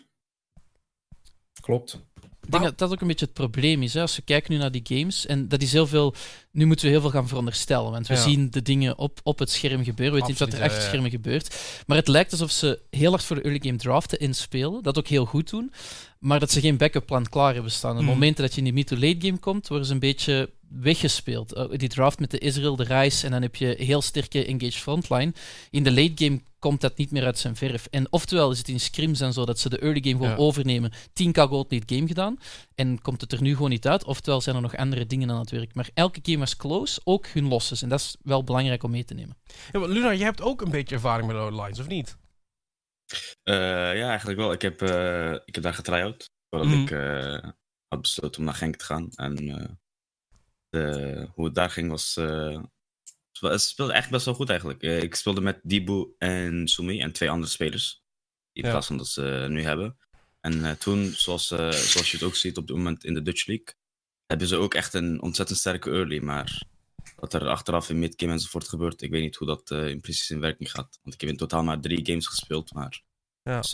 Klopt. 1.60 2.05
Ik 2.46 2.52
denk 2.52 2.64
dat 2.64 2.78
dat 2.78 2.92
ook 2.92 3.00
een 3.00 3.06
beetje 3.06 3.24
het 3.24 3.34
probleem 3.34 3.82
is. 3.82 3.94
Hè? 3.94 4.00
Als 4.00 4.16
we 4.16 4.22
kijken 4.22 4.52
nu 4.52 4.58
naar 4.58 4.70
die 4.70 4.80
games, 4.84 5.26
en 5.26 5.48
dat 5.48 5.62
is 5.62 5.72
heel 5.72 5.86
veel. 5.86 6.14
Nu 6.52 6.66
moeten 6.66 6.84
we 6.86 6.90
heel 6.92 7.00
veel 7.00 7.10
gaan 7.10 7.28
veronderstellen. 7.28 7.90
Want 7.90 8.06
we 8.06 8.14
Ja. 8.14 8.20
zien 8.20 8.50
de 8.50 8.62
dingen 8.62 8.98
op, 8.98 9.20
op 9.22 9.38
het 9.38 9.50
scherm 9.50 9.84
gebeuren. 9.84 10.14
We 10.14 10.20
weten 10.26 10.28
niet 10.28 10.38
wat 10.38 10.48
er 10.52 10.62
achter 10.64 10.78
het 10.78 10.86
scherm 10.88 11.10
gebeurt. 11.10 11.56
Maar 11.86 11.96
het 11.96 12.08
lijkt 12.08 12.32
alsof 12.32 12.50
ze 12.50 12.80
heel 12.90 13.10
hard 13.10 13.24
voor 13.24 13.36
de 13.36 13.42
early 13.42 13.60
game 13.62 13.76
draften 13.76 14.18
en 14.18 14.34
spelen. 14.34 14.82
Dat 14.82 14.98
ook 14.98 15.06
heel 15.08 15.24
goed 15.24 15.50
doen. 15.50 15.72
Maar 16.18 16.40
dat 16.40 16.50
ze 16.50 16.60
geen 16.60 16.76
backup 16.76 17.06
plan 17.06 17.28
klaar 17.28 17.54
hebben 17.54 17.72
staan. 17.72 17.90
Op 17.90 17.96
het 17.96 18.06
moment 18.06 18.36
dat 18.36 18.52
je 18.52 18.58
in 18.58 18.64
die 18.64 18.72
mid-to-late 18.72 19.26
game 19.26 19.38
komt, 19.38 19.68
worden 19.68 19.86
ze 19.86 19.92
een 19.92 19.98
beetje 19.98 20.50
weggespeeld. 20.68 21.52
Eh, 21.52 21.64
die 21.70 21.88
draft 21.88 22.18
met 22.20 22.30
de 22.30 22.38
Israel, 22.38 22.76
de 22.76 22.84
Rice, 22.84 23.24
en 23.26 23.32
dan 23.32 23.42
heb 23.42 23.56
je 23.56 23.74
heel 23.78 24.02
sterke 24.02 24.44
engaged 24.44 24.74
frontline. 24.74 25.32
In 25.70 25.82
de 25.82 25.92
late 25.92 26.12
game 26.24 26.40
komt 26.66 26.80
dat 26.80 26.96
niet 26.96 27.10
meer 27.10 27.24
uit 27.24 27.38
zijn 27.38 27.56
verf. 27.56 27.86
En 27.90 28.12
oftewel 28.12 28.50
is 28.50 28.58
het 28.58 28.68
in 28.68 28.80
scrims 28.80 29.20
en 29.20 29.32
zo 29.32 29.44
dat 29.44 29.58
ze 29.58 29.68
de 29.68 29.78
early 29.78 30.00
game 30.02 30.14
gewoon 30.16 30.30
Ja. 30.30 30.36
overnemen. 30.36 30.92
10k 31.12 31.38
gold 31.48 31.70
lead 31.70 31.82
game 31.86 32.06
gedaan. 32.06 32.36
En 32.74 33.02
komt 33.02 33.20
het 33.20 33.32
er 33.32 33.42
nu 33.42 33.52
gewoon 33.54 33.70
niet 33.70 33.86
uit. 33.86 34.04
Oftewel 34.04 34.40
zijn 34.40 34.56
er 34.56 34.62
nog 34.62 34.76
andere 34.76 35.06
dingen 35.06 35.30
aan 35.30 35.38
het 35.40 35.50
werk. 35.50 35.74
Maar 35.74 35.90
elke 35.94 36.18
game 36.22 36.38
was 36.38 36.56
close, 36.56 37.00
ook 37.04 37.26
hun 37.26 37.48
losses. 37.48 37.82
En 37.82 37.88
dat 37.88 38.00
is 38.00 38.16
wel 38.22 38.44
belangrijk 38.44 38.82
om 38.82 38.90
mee 38.90 39.04
te 39.04 39.14
nemen. 39.14 39.36
Ja, 39.72 39.78
maar 39.78 39.88
Luna, 39.88 40.10
je 40.10 40.24
hebt 40.24 40.42
ook 40.42 40.60
een 40.60 40.70
beetje 40.70 40.94
ervaring 40.94 41.26
met 41.26 41.36
Low 41.36 41.62
Lines, 41.64 41.78
of 41.78 41.86
niet? 41.88 42.16
Eh, 43.42 43.54
ja, 43.98 44.08
eigenlijk 44.08 44.38
wel. 44.38 44.52
Ik 44.52 44.62
heb, 44.62 44.82
eh, 44.82 45.32
ik 45.32 45.54
heb 45.54 45.64
daar 45.64 45.74
getry-out. 45.74 46.30
Voordat 46.50 46.68
Mhm. 46.70 46.80
ik 46.82 46.90
eh, 46.90 47.50
had 47.88 48.00
besloten 48.00 48.38
om 48.38 48.44
naar 48.44 48.54
Genk 48.54 48.76
te 48.76 48.84
gaan. 48.84 49.08
En 49.14 49.36
eh, 49.48 49.68
de, 50.68 51.28
hoe 51.34 51.44
het 51.44 51.54
daar 51.54 51.70
ging 51.70 51.90
was... 51.90 52.16
eh, 53.40 53.50
het 53.50 53.62
speelde 53.62 53.92
echt 53.92 54.10
best 54.10 54.24
wel 54.24 54.34
goed 54.34 54.48
eigenlijk. 54.48 54.82
Eh, 54.82 55.02
ik 55.02 55.14
speelde 55.14 55.40
met 55.40 55.60
Dibu 55.62 56.14
en 56.18 56.68
Sumi 56.68 57.00
en 57.00 57.12
twee 57.12 57.30
andere 57.30 57.50
spelers. 57.52 58.04
In 58.52 58.64
Ja. 58.64 58.70
plaats 58.70 58.86
van 58.86 58.96
dat 58.96 59.08
ze 59.08 59.46
nu 59.48 59.62
hebben. 59.62 59.98
En 60.40 60.64
eh, 60.64 60.70
toen, 60.72 61.06
zoals, 61.12 61.50
eh, 61.50 61.70
zoals 61.70 62.10
je 62.10 62.16
het 62.16 62.26
ook 62.26 62.34
ziet 62.36 62.56
op 62.56 62.66
dit 62.66 62.76
moment 62.76 63.04
in 63.04 63.14
de 63.14 63.22
Dutch 63.22 63.46
League... 63.46 63.74
hebben 64.26 64.46
ze 64.48 64.56
ook 64.56 64.74
echt 64.74 64.94
een 64.94 65.22
ontzettend 65.22 65.58
sterke 65.58 65.90
early. 65.90 66.18
Maar 66.18 66.62
wat 67.16 67.34
er 67.34 67.48
achteraf 67.48 67.90
in 67.90 67.98
midgame 67.98 68.32
enzovoort 68.32 68.68
gebeurt. 68.68 69.02
Ik 69.02 69.10
weet 69.10 69.22
niet 69.22 69.36
hoe 69.36 69.46
dat 69.46 69.70
in 69.70 70.00
precies 70.00 70.30
in 70.30 70.40
werking 70.40 70.70
gaat. 70.70 70.98
Want 71.02 71.14
ik 71.14 71.20
heb 71.20 71.30
in 71.30 71.36
totaal 71.36 71.62
maar 71.62 71.80
drie 71.80 72.06
games 72.06 72.26
gespeeld, 72.26 72.72
maar... 72.72 73.02
Ja. 73.42 73.60
Dus, 73.60 73.72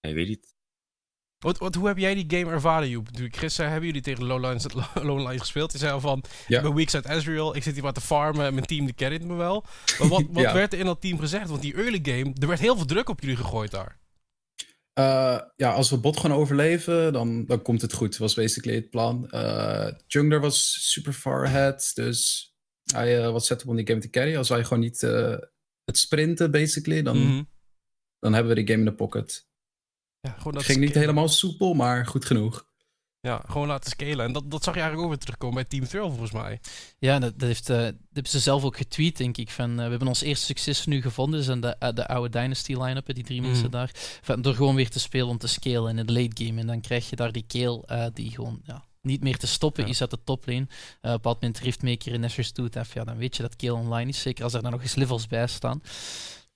ik 0.00 0.14
weet 0.14 0.28
niet. 0.28 0.56
Wat, 1.38 1.58
wat, 1.58 1.74
hoe 1.74 1.86
heb 1.86 1.98
jij 1.98 2.14
die 2.14 2.38
game 2.38 2.52
ervaren, 2.52 2.88
Joep? 2.88 3.08
Chris 3.30 3.54
zei, 3.54 3.68
hebben 3.68 3.86
jullie 3.86 4.02
tegen 4.02 4.24
Lowlands, 4.24 4.66
Lowlands 4.94 5.40
gespeeld? 5.40 5.72
Je 5.72 5.78
zei 5.78 5.92
al 5.92 6.00
van, 6.00 6.24
ja. 6.46 6.56
ik 6.56 6.62
ben 6.62 6.74
weeks 6.74 6.94
uit 6.94 7.06
Ezreal, 7.06 7.56
ik 7.56 7.62
zit 7.62 7.74
hier 7.74 7.82
wat 7.82 7.94
te 7.94 8.00
farmen, 8.00 8.54
mijn 8.54 8.66
team 8.66 8.86
de 8.86 8.94
carryt 8.94 9.24
me 9.24 9.34
wel. 9.34 9.64
Maar 9.98 10.08
wat, 10.08 10.24
wat 10.30 10.42
ja. 10.42 10.52
werd 10.54 10.72
er 10.72 10.78
in 10.78 10.84
dat 10.84 11.00
team 11.00 11.18
gezegd? 11.18 11.48
Want 11.48 11.62
die 11.62 11.74
early 11.74 11.98
game, 12.02 12.32
er 12.40 12.46
werd 12.46 12.60
heel 12.60 12.76
veel 12.76 12.84
druk 12.86 13.08
op 13.08 13.20
jullie 13.20 13.36
gegooid 13.36 13.70
daar. 13.70 13.98
Uh, 14.98 15.40
ja, 15.56 15.72
als 15.72 15.90
we 15.90 15.98
bot 15.98 16.20
gaan 16.20 16.32
overleven, 16.32 17.12
dan, 17.12 17.44
dan 17.46 17.62
komt 17.62 17.82
het 17.82 17.92
goed. 17.92 18.16
was 18.16 18.34
basically 18.34 18.76
het 18.76 18.90
plan. 18.90 19.28
Uh, 19.30 19.88
Jungler 20.06 20.40
was 20.40 20.90
super 20.90 21.12
far 21.12 21.44
ahead, 21.46 21.90
dus 21.94 22.52
hij 22.92 23.18
uh, 23.18 23.30
was 23.30 23.46
set 23.46 23.62
op 23.62 23.68
om 23.68 23.76
die 23.76 23.86
game 23.86 24.00
te 24.00 24.10
carry. 24.10 24.36
Als 24.36 24.48
wij 24.48 24.62
gewoon 24.64 24.82
niet 24.82 25.00
het 25.84 25.98
sprinten, 25.98 26.50
basically, 26.50 27.02
dan, 27.02 27.18
Mhm. 27.18 27.42
dan 28.18 28.32
hebben 28.32 28.54
we 28.54 28.58
die 28.64 28.66
game 28.66 28.78
in 28.78 28.90
de 28.90 28.94
pocket. 28.94 29.46
Ja, 30.28 30.34
gewoon 30.38 30.52
dat 30.52 30.64
Ging 30.64 30.80
niet 30.80 30.94
helemaal 30.94 31.28
soepel, 31.28 31.74
maar 31.74 32.06
goed 32.06 32.24
genoeg. 32.24 32.66
Ja, 33.20 33.42
gewoon 33.48 33.66
laten 33.66 33.90
scalen. 33.90 34.26
En 34.26 34.32
dat, 34.32 34.50
dat 34.50 34.64
zag 34.64 34.74
je 34.74 34.80
eigenlijk 34.80 35.02
ook 35.10 35.14
weer 35.14 35.24
terugkomen 35.24 35.54
bij 35.54 35.64
Team 35.64 35.84
Thrill, 35.88 36.08
volgens 36.08 36.30
mij. 36.32 36.60
Ja, 36.98 37.18
dat, 37.18 37.38
dat, 37.38 37.48
heeft, 37.48 37.70
uh, 37.70 37.76
dat 37.76 37.94
hebben 38.12 38.32
ze 38.32 38.38
zelf 38.38 38.64
ook 38.64 38.76
getweet, 38.76 39.16
denk 39.16 39.36
ik. 39.36 39.50
Van, 39.50 39.70
uh, 39.70 39.76
we 39.76 39.90
hebben 39.90 40.08
ons 40.08 40.20
eerste 40.20 40.44
succes 40.44 40.86
nu 40.86 41.02
gevonden. 41.02 41.42
zijn 41.42 41.60
de, 41.60 41.76
uh, 41.82 41.88
de 41.94 42.08
oude 42.08 42.38
Dynasty 42.40 42.74
line-up, 42.74 43.14
die 43.14 43.24
drie 43.24 43.40
Mhm. 43.40 43.50
mensen 43.50 43.70
daar. 43.70 43.90
Van, 44.22 44.42
door 44.42 44.54
gewoon 44.54 44.74
weer 44.74 44.90
te 44.90 45.00
spelen 45.00 45.26
om 45.28 45.38
te 45.38 45.46
scalen 45.48 45.90
in 45.90 45.96
het 45.98 46.10
late 46.10 46.44
game. 46.44 46.60
En 46.60 46.66
dan 46.66 46.80
krijg 46.80 47.10
je 47.10 47.16
daar 47.16 47.32
die 47.32 47.44
kale 47.46 48.10
die 48.14 48.30
gewoon 48.30 48.60
ja, 48.64 48.84
niet 49.02 49.22
meer 49.22 49.38
te 49.38 49.46
stoppen 49.46 49.84
Ja. 49.84 49.90
is 49.90 50.00
uit 50.00 50.10
de 50.10 50.18
toplane. 50.24 50.58
Uh, 50.60 50.66
op 50.66 51.02
een 51.02 51.10
bepaald 51.12 51.40
moment 51.40 51.58
Riftmaker 51.60 52.12
en 52.12 52.20
Nashor's 52.20 52.52
doet 52.52 52.74
ja, 52.92 53.04
dan 53.04 53.16
weet 53.16 53.36
je 53.36 53.42
dat 53.42 53.56
kale 53.56 53.72
online 53.74 54.10
is. 54.10 54.20
Zeker 54.20 54.44
als 54.44 54.54
er 54.54 54.62
dan 54.62 54.70
nog 54.72 54.82
eens 54.82 54.94
levels 54.94 55.26
bij 55.26 55.46
staan. 55.46 55.82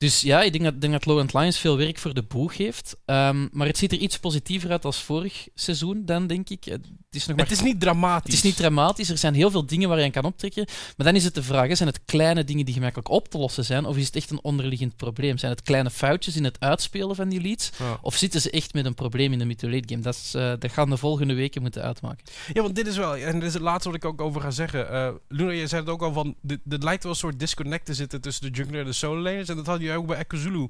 Dus 0.02 0.20
ja, 0.20 0.42
ik 0.42 0.52
denk 0.52 0.64
dat, 0.64 0.80
denk 0.80 0.92
dat 0.92 1.06
Lowland 1.06 1.32
Lions 1.34 1.58
veel 1.58 1.76
werk 1.76 1.98
voor 1.98 2.14
de 2.14 2.22
boeg 2.22 2.56
heeft. 2.56 2.96
Um, 3.06 3.48
maar 3.52 3.66
het 3.66 3.78
ziet 3.78 3.92
er 3.92 3.98
iets 3.98 4.18
positiever 4.18 4.70
uit 4.70 4.84
als 4.84 5.02
vorig 5.02 5.48
seizoen, 5.54 6.04
dan 6.04 6.26
denk 6.26 6.48
ik. 6.48 6.64
Het 6.64 6.86
is, 7.10 7.26
nog 7.26 7.36
maar... 7.36 7.44
het 7.44 7.54
is 7.54 7.62
niet 7.62 7.80
dramatisch. 7.80 8.24
Het 8.24 8.32
is 8.32 8.42
niet 8.42 8.56
dramatisch. 8.56 9.10
Er 9.10 9.18
zijn 9.18 9.34
heel 9.34 9.50
veel 9.50 9.66
dingen 9.66 9.88
waar 9.88 9.98
je 9.98 10.04
aan 10.04 10.10
kan 10.10 10.24
optrekken. 10.24 10.64
Maar 10.96 11.06
dan 11.06 11.14
is 11.14 11.24
het 11.24 11.34
de 11.34 11.42
vraag: 11.42 11.76
zijn 11.76 11.88
het 11.88 12.04
kleine 12.04 12.44
dingen 12.44 12.64
die 12.64 12.74
gemakkelijk 12.74 13.08
op 13.08 13.28
te 13.28 13.38
lossen 13.38 13.64
zijn? 13.64 13.84
Of 13.84 13.96
is 13.96 14.06
het 14.06 14.16
echt 14.16 14.30
een 14.30 14.42
onderliggend 14.42 14.96
probleem? 14.96 15.38
Zijn 15.38 15.52
het 15.52 15.62
kleine 15.62 15.90
foutjes 15.90 16.36
in 16.36 16.44
het 16.44 16.60
uitspelen 16.60 17.16
van 17.16 17.28
die 17.28 17.40
leads? 17.40 17.70
Ja. 17.78 17.98
Of 18.00 18.16
zitten 18.16 18.40
ze 18.40 18.50
echt 18.50 18.74
met 18.74 18.84
een 18.84 18.94
probleem 18.94 19.32
in 19.32 19.38
de 19.38 19.44
mid-to-late 19.44 19.88
game? 19.88 20.02
Dat, 20.02 20.14
is, 20.14 20.34
uh, 20.34 20.52
dat 20.58 20.72
gaan 20.72 20.90
de 20.90 20.96
volgende 20.96 21.34
weken 21.34 21.62
moeten 21.62 21.82
uitmaken. 21.82 22.24
Ja, 22.52 22.62
want 22.62 22.74
dit 22.74 22.86
is 22.86 22.96
wel, 22.96 23.16
en 23.16 23.38
dit 23.38 23.48
is 23.48 23.54
het 23.54 23.62
laatste 23.62 23.88
wat 23.88 23.96
ik 23.96 24.04
ook 24.04 24.20
over 24.20 24.40
ga 24.40 24.50
zeggen. 24.50 24.92
Uh, 24.92 25.08
Luna, 25.28 25.52
jij 25.52 25.66
zei 25.66 25.80
het 25.80 25.90
ook 25.90 26.02
al 26.02 26.12
van, 26.12 26.34
dit, 26.40 26.60
dit 26.64 26.82
lijkt 26.82 27.02
wel 27.02 27.12
een 27.12 27.18
soort 27.18 27.38
disconnect 27.38 27.86
te 27.86 27.94
zitten 27.94 28.20
tussen 28.20 28.52
de 28.52 28.58
jungler 28.58 28.80
en 28.80 28.86
de 28.86 28.92
solo 28.92 29.20
laners. 29.20 29.48
En 29.48 29.56
dat 29.56 29.66
had 29.66 29.80
je 29.80 29.90
ook 29.96 30.06
bij 30.06 30.16
Echo 30.18 30.36
Zulu, 30.36 30.58
uh, 30.60 30.68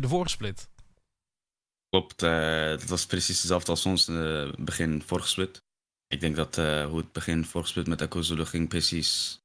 de 0.00 0.08
vorige 0.08 0.30
split. 0.30 0.68
Klopt, 1.88 2.22
uh, 2.22 2.68
dat 2.68 2.84
was 2.84 3.06
precies 3.06 3.38
hetzelfde 3.38 3.70
als 3.70 3.86
ons 3.86 4.06
het 4.06 4.64
begin 4.64 5.02
vorige 5.06 5.28
split. 5.28 5.62
Ik 6.06 6.20
denk 6.20 6.36
dat 6.36 6.56
hoe 6.56 6.96
het 6.96 7.12
begin 7.12 7.44
vorige 7.44 7.70
split 7.70 7.86
met 7.86 8.00
Echo 8.00 8.22
Zulu 8.22 8.44
ging 8.44 8.68
precies 8.68 9.40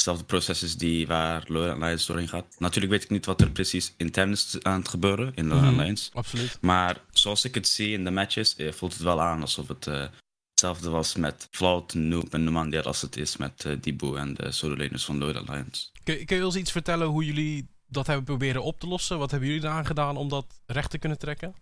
hetzelfde 0.00 0.24
proces 0.24 0.62
is 0.62 0.76
die 0.76 1.06
waar 1.06 1.44
Lowland 1.46 1.82
Lions 1.82 2.06
doorheen 2.06 2.28
gaat. 2.28 2.46
Natuurlijk 2.58 2.92
weet 2.92 3.02
ik 3.04 3.10
niet 3.10 3.26
wat 3.26 3.40
er 3.40 3.50
precies 3.50 3.94
intern 3.96 4.30
is 4.30 4.56
aan 4.62 4.78
het 4.78 4.88
gebeuren 4.88 5.32
in 5.34 5.46
Lowland 5.46 5.76
Mhm, 5.76 5.80
Lions. 5.80 6.10
Absoluut. 6.12 6.58
Maar 6.60 7.00
zoals 7.12 7.44
ik 7.44 7.54
het 7.54 7.68
zie 7.68 7.92
in 7.92 8.04
de 8.04 8.10
matches, 8.10 8.56
eh, 8.56 8.72
voelt 8.72 8.92
het 8.92 9.02
wel 9.02 9.20
aan 9.20 9.40
alsof 9.40 9.68
het 9.68 9.86
uh, 9.86 10.06
hetzelfde 10.50 10.90
was 10.90 11.14
met 11.14 11.48
Flout, 11.50 11.94
Noob 11.94 12.34
en 12.34 12.44
Numandiar 12.44 12.84
als 12.84 13.02
het 13.02 13.16
is 13.16 13.36
met 13.36 13.64
uh, 13.64 13.76
Dibu 13.80 14.16
en 14.16 14.34
de 14.34 14.52
solo 14.52 14.76
laners 14.76 15.04
van 15.04 15.18
Lowland 15.18 15.48
Lions. 15.48 15.92
Kun, 16.04 16.24
kun 16.24 16.36
je 16.36 16.44
ons 16.44 16.56
iets 16.56 16.72
vertellen 16.72 17.06
hoe 17.06 17.24
jullie 17.24 17.68
dat 17.90 18.06
hebben 18.06 18.24
proberen 18.24 18.62
op 18.62 18.80
te 18.80 18.86
lossen? 18.86 19.18
Wat 19.18 19.30
hebben 19.30 19.48
jullie 19.48 19.64
eraan 19.64 19.86
gedaan 19.86 20.16
om 20.16 20.28
dat 20.28 20.60
recht 20.66 20.90
te 20.90 20.98
kunnen 20.98 21.18
trekken? 21.18 21.54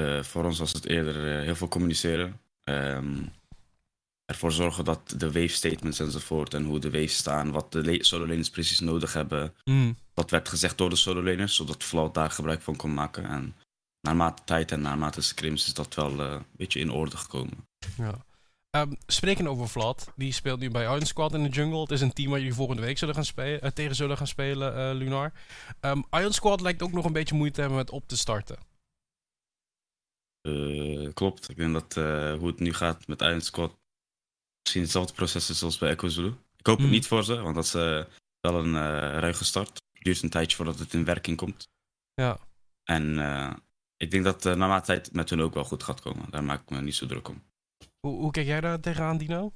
Uh, 0.00 0.22
voor 0.22 0.44
ons 0.44 0.58
was 0.58 0.72
het 0.72 0.86
eerder 0.86 1.42
heel 1.42 1.56
veel 1.56 1.68
communiceren. 1.68 2.40
Um, 2.64 3.32
ervoor 4.24 4.52
zorgen 4.52 4.84
dat 4.84 5.14
de 5.16 5.26
wave 5.26 5.48
statements 5.48 6.00
enzovoort 6.00 6.54
en 6.54 6.64
hoe 6.64 6.78
de 6.78 6.90
waves 6.90 7.16
staan, 7.16 7.50
wat 7.50 7.72
de 7.72 8.04
solo 8.04 8.26
laners 8.26 8.50
precies 8.50 8.80
nodig 8.80 9.12
hebben. 9.12 9.54
Mm. 9.64 9.96
Dat 10.14 10.30
werd 10.30 10.48
gezegd 10.48 10.78
door 10.78 10.90
de 10.90 10.96
solo 10.96 11.22
laners, 11.22 11.54
zodat 11.54 11.84
Flout 11.84 12.14
daar 12.14 12.30
gebruik 12.30 12.62
van 12.62 12.76
kon 12.76 12.94
maken. 12.94 13.24
En 13.24 13.54
naarmate 14.00 14.42
tijd 14.44 14.72
en 14.72 14.80
naarmate 14.80 15.20
scrims 15.20 15.66
is 15.66 15.74
dat 15.74 15.94
wel 15.94 16.12
uh, 16.12 16.30
een 16.32 16.44
beetje 16.56 16.80
in 16.80 16.90
orde 16.90 17.16
gekomen. 17.16 17.68
Ja. 17.96 18.24
Um, 18.76 18.96
spreken 19.06 19.46
over 19.46 19.68
Vlad, 19.68 20.12
die 20.16 20.32
speelt 20.32 20.60
nu 20.60 20.70
bij 20.70 20.84
Iron 20.84 21.06
Squad 21.06 21.34
in 21.34 21.42
de 21.42 21.48
jungle. 21.48 21.80
Het 21.80 21.90
is 21.90 22.00
een 22.00 22.12
team 22.12 22.30
waar 22.30 22.38
jullie 22.38 22.54
volgende 22.54 22.82
week 22.82 22.98
zullen 22.98 23.14
gaan 23.14 23.24
spelen, 23.24 23.64
uh, 23.64 23.70
tegen 23.70 23.94
zullen 23.94 24.16
gaan 24.16 24.26
spelen, 24.26 24.76
uh, 24.76 24.98
Lunar. 24.98 25.32
Um, 25.80 26.04
Iron 26.10 26.32
Squad 26.32 26.60
lijkt 26.60 26.82
ook 26.82 26.92
nog 26.92 27.04
een 27.04 27.12
beetje 27.12 27.34
moeite 27.34 27.54
te 27.54 27.60
hebben 27.60 27.78
met 27.78 27.90
op 27.90 28.08
te 28.08 28.16
starten. 28.16 28.58
Uh, 30.48 31.12
klopt, 31.12 31.50
ik 31.50 31.56
denk 31.56 31.72
dat 31.72 31.94
hoe 32.38 32.46
het 32.46 32.60
nu 32.60 32.72
gaat 32.72 33.06
met 33.06 33.20
Iron 33.20 33.40
Squad 33.40 33.78
misschien 34.62 34.82
hetzelfde 34.82 35.12
proces 35.12 35.50
is 35.50 35.62
als 35.62 35.78
bij 35.78 35.90
Echo 35.90 36.08
Zulu. 36.08 36.34
Ik 36.56 36.66
hoop 36.66 36.78
Mm. 36.78 36.84
het 36.84 36.92
niet 36.92 37.06
voor 37.06 37.24
ze, 37.24 37.40
want 37.40 37.54
dat 37.54 37.64
is 37.64 37.72
wel 38.40 38.64
een 38.64 38.74
ruige 39.20 39.44
start. 39.44 39.82
Het 39.92 40.02
duurt 40.02 40.22
een 40.22 40.30
tijdje 40.30 40.56
voordat 40.56 40.78
het 40.78 40.94
in 40.94 41.04
werking 41.04 41.36
komt. 41.36 41.68
Ja. 42.14 42.38
En 42.84 43.18
ik 43.96 44.10
denk 44.10 44.24
dat 44.24 44.44
uh, 44.44 44.54
naarmate 44.54 44.86
tijd 44.86 45.12
met 45.12 45.30
hun 45.30 45.40
ook 45.40 45.54
wel 45.54 45.64
goed 45.64 45.82
gaat 45.82 46.00
komen. 46.00 46.30
Daar 46.30 46.44
maak 46.44 46.60
ik 46.60 46.70
me 46.70 46.80
niet 46.80 46.94
zo 46.94 47.06
druk 47.06 47.28
om. 47.28 47.42
Hoe, 48.00 48.20
hoe 48.20 48.30
kijk 48.30 48.46
jij 48.46 48.60
daar 48.60 48.80
tegenaan, 48.80 49.18
Dino? 49.18 49.52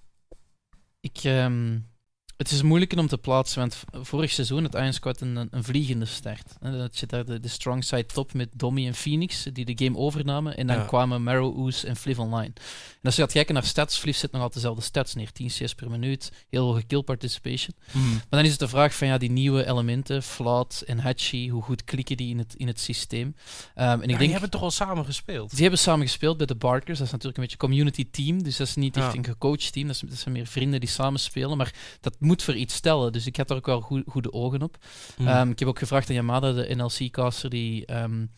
Ik, 1.01 1.25
um, 1.25 1.94
het 2.37 2.51
is 2.51 2.63
moeilijker 2.63 2.99
om 2.99 3.07
te 3.07 3.19
plaatsen, 3.19 3.59
want 3.61 3.83
vorig 3.93 4.31
seizoen 4.31 4.63
had 4.63 4.75
Iron 4.75 4.93
Squad 4.93 5.21
een, 5.21 5.37
een 5.51 5.65
vliegende 5.65 6.05
start. 6.05 6.43
Dat 6.61 6.97
zit 6.97 7.11
daar 7.11 7.25
de, 7.25 7.41
de 7.41 7.49
strong 7.49 7.85
side 7.85 8.07
top 8.07 8.33
met 8.33 8.49
Dommy 8.53 8.87
en 8.87 8.95
Phoenix, 8.95 9.47
die 9.53 9.65
de 9.75 9.85
game 9.85 9.97
overnamen. 9.99 10.57
En 10.57 10.67
dan 10.67 10.77
Ja. 10.77 10.85
kwamen 10.85 11.23
Marrow, 11.23 11.59
Oos 11.59 11.85
en 11.85 11.97
Fliv 11.97 12.19
online. 12.19 12.53
En 12.55 13.01
als 13.03 13.17
je 13.17 13.23
gaat 13.23 13.33
kijken 13.33 13.55
naar 13.55 13.65
stats, 13.65 13.99
Fliv 13.99 14.17
zet 14.17 14.33
nog 14.33 14.43
altijd 14.43 14.63
dezelfde 14.63 14.85
stats 14.85 15.15
neer. 15.15 15.33
10 15.33 15.49
CS 15.49 15.75
per 15.75 15.91
minuut, 15.91 16.33
heel 16.51 16.67
hoge 16.67 16.83
kill 16.83 17.03
participation. 17.03 17.77
Mm. 17.93 18.11
Maar 18.13 18.23
dan 18.29 18.45
is 18.45 18.51
het 18.51 18.59
de 18.61 18.69
vraag 18.69 18.95
van 18.95 19.07
ja, 19.09 19.19
die 19.19 19.31
nieuwe 19.31 19.67
elementen, 19.67 20.23
Flout 20.23 20.83
en 20.87 20.99
Hachi, 20.99 21.51
hoe 21.51 21.63
goed 21.63 21.85
klikken 21.85 22.17
die 22.17 22.31
in 22.31 22.39
het, 22.39 22.55
in 22.57 22.67
het 22.67 22.81
systeem? 22.81 23.27
Um, 23.27 23.35
en 23.75 23.93
ik 23.95 24.01
Ja, 24.01 24.07
denk, 24.07 24.19
die 24.21 24.31
hebben 24.31 24.51
toch 24.51 24.63
al 24.63 24.71
samen 24.71 25.05
gespeeld? 25.05 25.51
die 25.51 25.61
hebben 25.61 25.79
samen 25.79 26.07
gespeeld 26.07 26.37
bij 26.37 26.47
de 26.47 26.55
Barkers. 26.55 26.99
Dat 26.99 27.07
is 27.07 27.13
natuurlijk 27.13 27.37
een 27.39 27.43
beetje 27.45 27.59
community 27.59 28.07
team. 28.11 28.43
Dus 28.43 28.57
dat 28.57 28.67
is 28.67 28.75
niet 28.75 28.97
echt 28.97 29.13
Ja. 29.13 29.19
een 29.19 29.25
gecoacht 29.25 29.73
team. 29.73 29.87
Dat, 29.87 29.95
is, 29.95 30.03
dat 30.09 30.19
zijn 30.19 30.35
meer 30.35 30.47
vrienden 30.47 30.81
die 30.81 30.89
samen 30.89 31.21
spelen. 31.21 31.57
Maar 31.57 31.75
dat 32.01 32.17
moet 32.25 32.43
voor 32.43 32.55
iets 32.55 32.75
stellen. 32.75 33.13
Dus 33.13 33.27
ik 33.27 33.37
heb 33.37 33.49
daar 33.49 33.57
ook 33.57 33.67
wel 33.67 33.81
goe- 33.81 34.05
goede 34.07 34.33
ogen 34.33 34.63
op. 34.63 34.77
Mm. 35.19 35.29
Um, 35.29 35.51
ik 35.51 35.59
heb 35.59 35.69
ook 35.69 35.79
gevraagd 35.79 36.09
aan 36.09 36.15
Yamada, 36.15 36.53
de 36.53 36.75
NLC-caster, 36.75 37.51
die 37.51 37.95
um, 38.03 38.31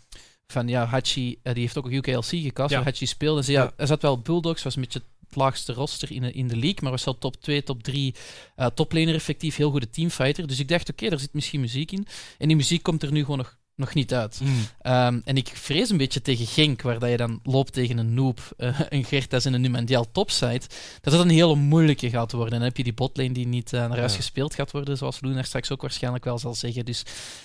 van 0.46 0.68
ja, 0.68 0.84
Hachi, 0.84 1.28
uh, 1.42 1.52
die 1.52 1.62
heeft 1.62 1.78
ook 1.78 1.90
UKLC 1.90 2.24
gecast, 2.24 2.70
Ja. 2.70 2.76
waar 2.76 2.84
Hachi 2.86 3.06
speelde. 3.06 3.42
Zei, 3.42 3.56
ja, 3.56 3.62
Ja. 3.62 3.72
er 3.76 3.86
zat 3.86 4.02
wel 4.02 4.18
Bulldogs, 4.18 4.62
was 4.62 4.76
een 4.76 4.82
beetje 4.82 5.02
het 5.28 5.36
laagste 5.36 5.72
roster 5.72 6.12
in 6.12 6.22
de, 6.22 6.32
in 6.32 6.48
de 6.48 6.56
league, 6.56 6.78
maar 6.82 6.90
was 6.90 7.04
wel 7.04 7.18
top 7.18 7.36
2, 7.40 7.62
top 7.62 7.82
3 7.82 8.14
uh, 8.56 8.66
toplaner 8.66 9.14
effectief, 9.14 9.56
heel 9.56 9.70
goede 9.70 9.90
teamfighter. 9.90 10.46
Dus 10.46 10.58
ik 10.58 10.68
dacht, 10.68 10.82
oké, 10.82 10.90
okay, 10.90 11.08
daar 11.08 11.18
zit 11.18 11.32
misschien 11.32 11.60
muziek 11.60 11.92
in. 11.92 12.06
En 12.38 12.46
die 12.48 12.56
muziek 12.56 12.82
komt 12.82 13.02
er 13.02 13.12
nu 13.12 13.20
gewoon 13.20 13.38
nog, 13.38 13.56
nog 13.76 13.94
niet 13.94 14.14
uit. 14.14 14.40
Mm. 14.42 14.92
Um, 14.92 15.22
en 15.24 15.36
ik 15.36 15.48
vrees 15.48 15.90
een 15.90 15.96
beetje 15.96 16.22
tegen 16.22 16.46
Genk, 16.46 16.82
waar 16.82 16.98
dat 16.98 17.10
je 17.10 17.16
dan 17.16 17.40
loopt 17.42 17.72
tegen 17.72 17.98
een 17.98 18.14
noob, 18.14 18.40
uh, 18.58 18.80
een 18.88 19.04
Gertas 19.04 19.44
en 19.44 19.52
een 19.52 19.60
Numandial 19.60 20.10
topside, 20.12 20.62
dat 21.00 21.12
het 21.12 21.22
een 21.22 21.28
hele 21.28 21.54
moeilijke 21.54 22.10
gaat 22.10 22.32
worden. 22.32 22.52
En 22.52 22.58
dan 22.58 22.68
heb 22.68 22.76
je 22.76 22.82
die 22.82 22.94
botlane 22.94 23.32
die 23.32 23.46
niet 23.46 23.72
uh, 23.72 23.80
naar 23.80 23.98
huis 23.98 24.10
Ja. 24.12 24.16
gespeeld 24.16 24.54
gaat 24.54 24.70
worden, 24.70 24.96
zoals 24.96 25.20
Lunar 25.20 25.44
straks 25.44 25.70
ook 25.72 25.80
waarschijnlijk 25.80 26.24
wel 26.24 26.38
zal 26.38 26.54
zeggen. 26.54 26.84
Dus 26.84 27.02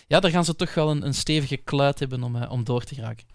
ja, 0.08 0.20
daar 0.20 0.32
gaan 0.32 0.46
ze 0.46 0.56
toch 0.56 0.74
wel 0.74 0.90
een, 0.90 1.06
een 1.06 1.14
stevige 1.14 1.58
kluit 1.58 2.00
hebben 2.00 2.24
om, 2.24 2.36
uh, 2.36 2.52
om 2.52 2.64
door 2.64 2.84
te 2.84 2.96
geraken. 2.96 3.26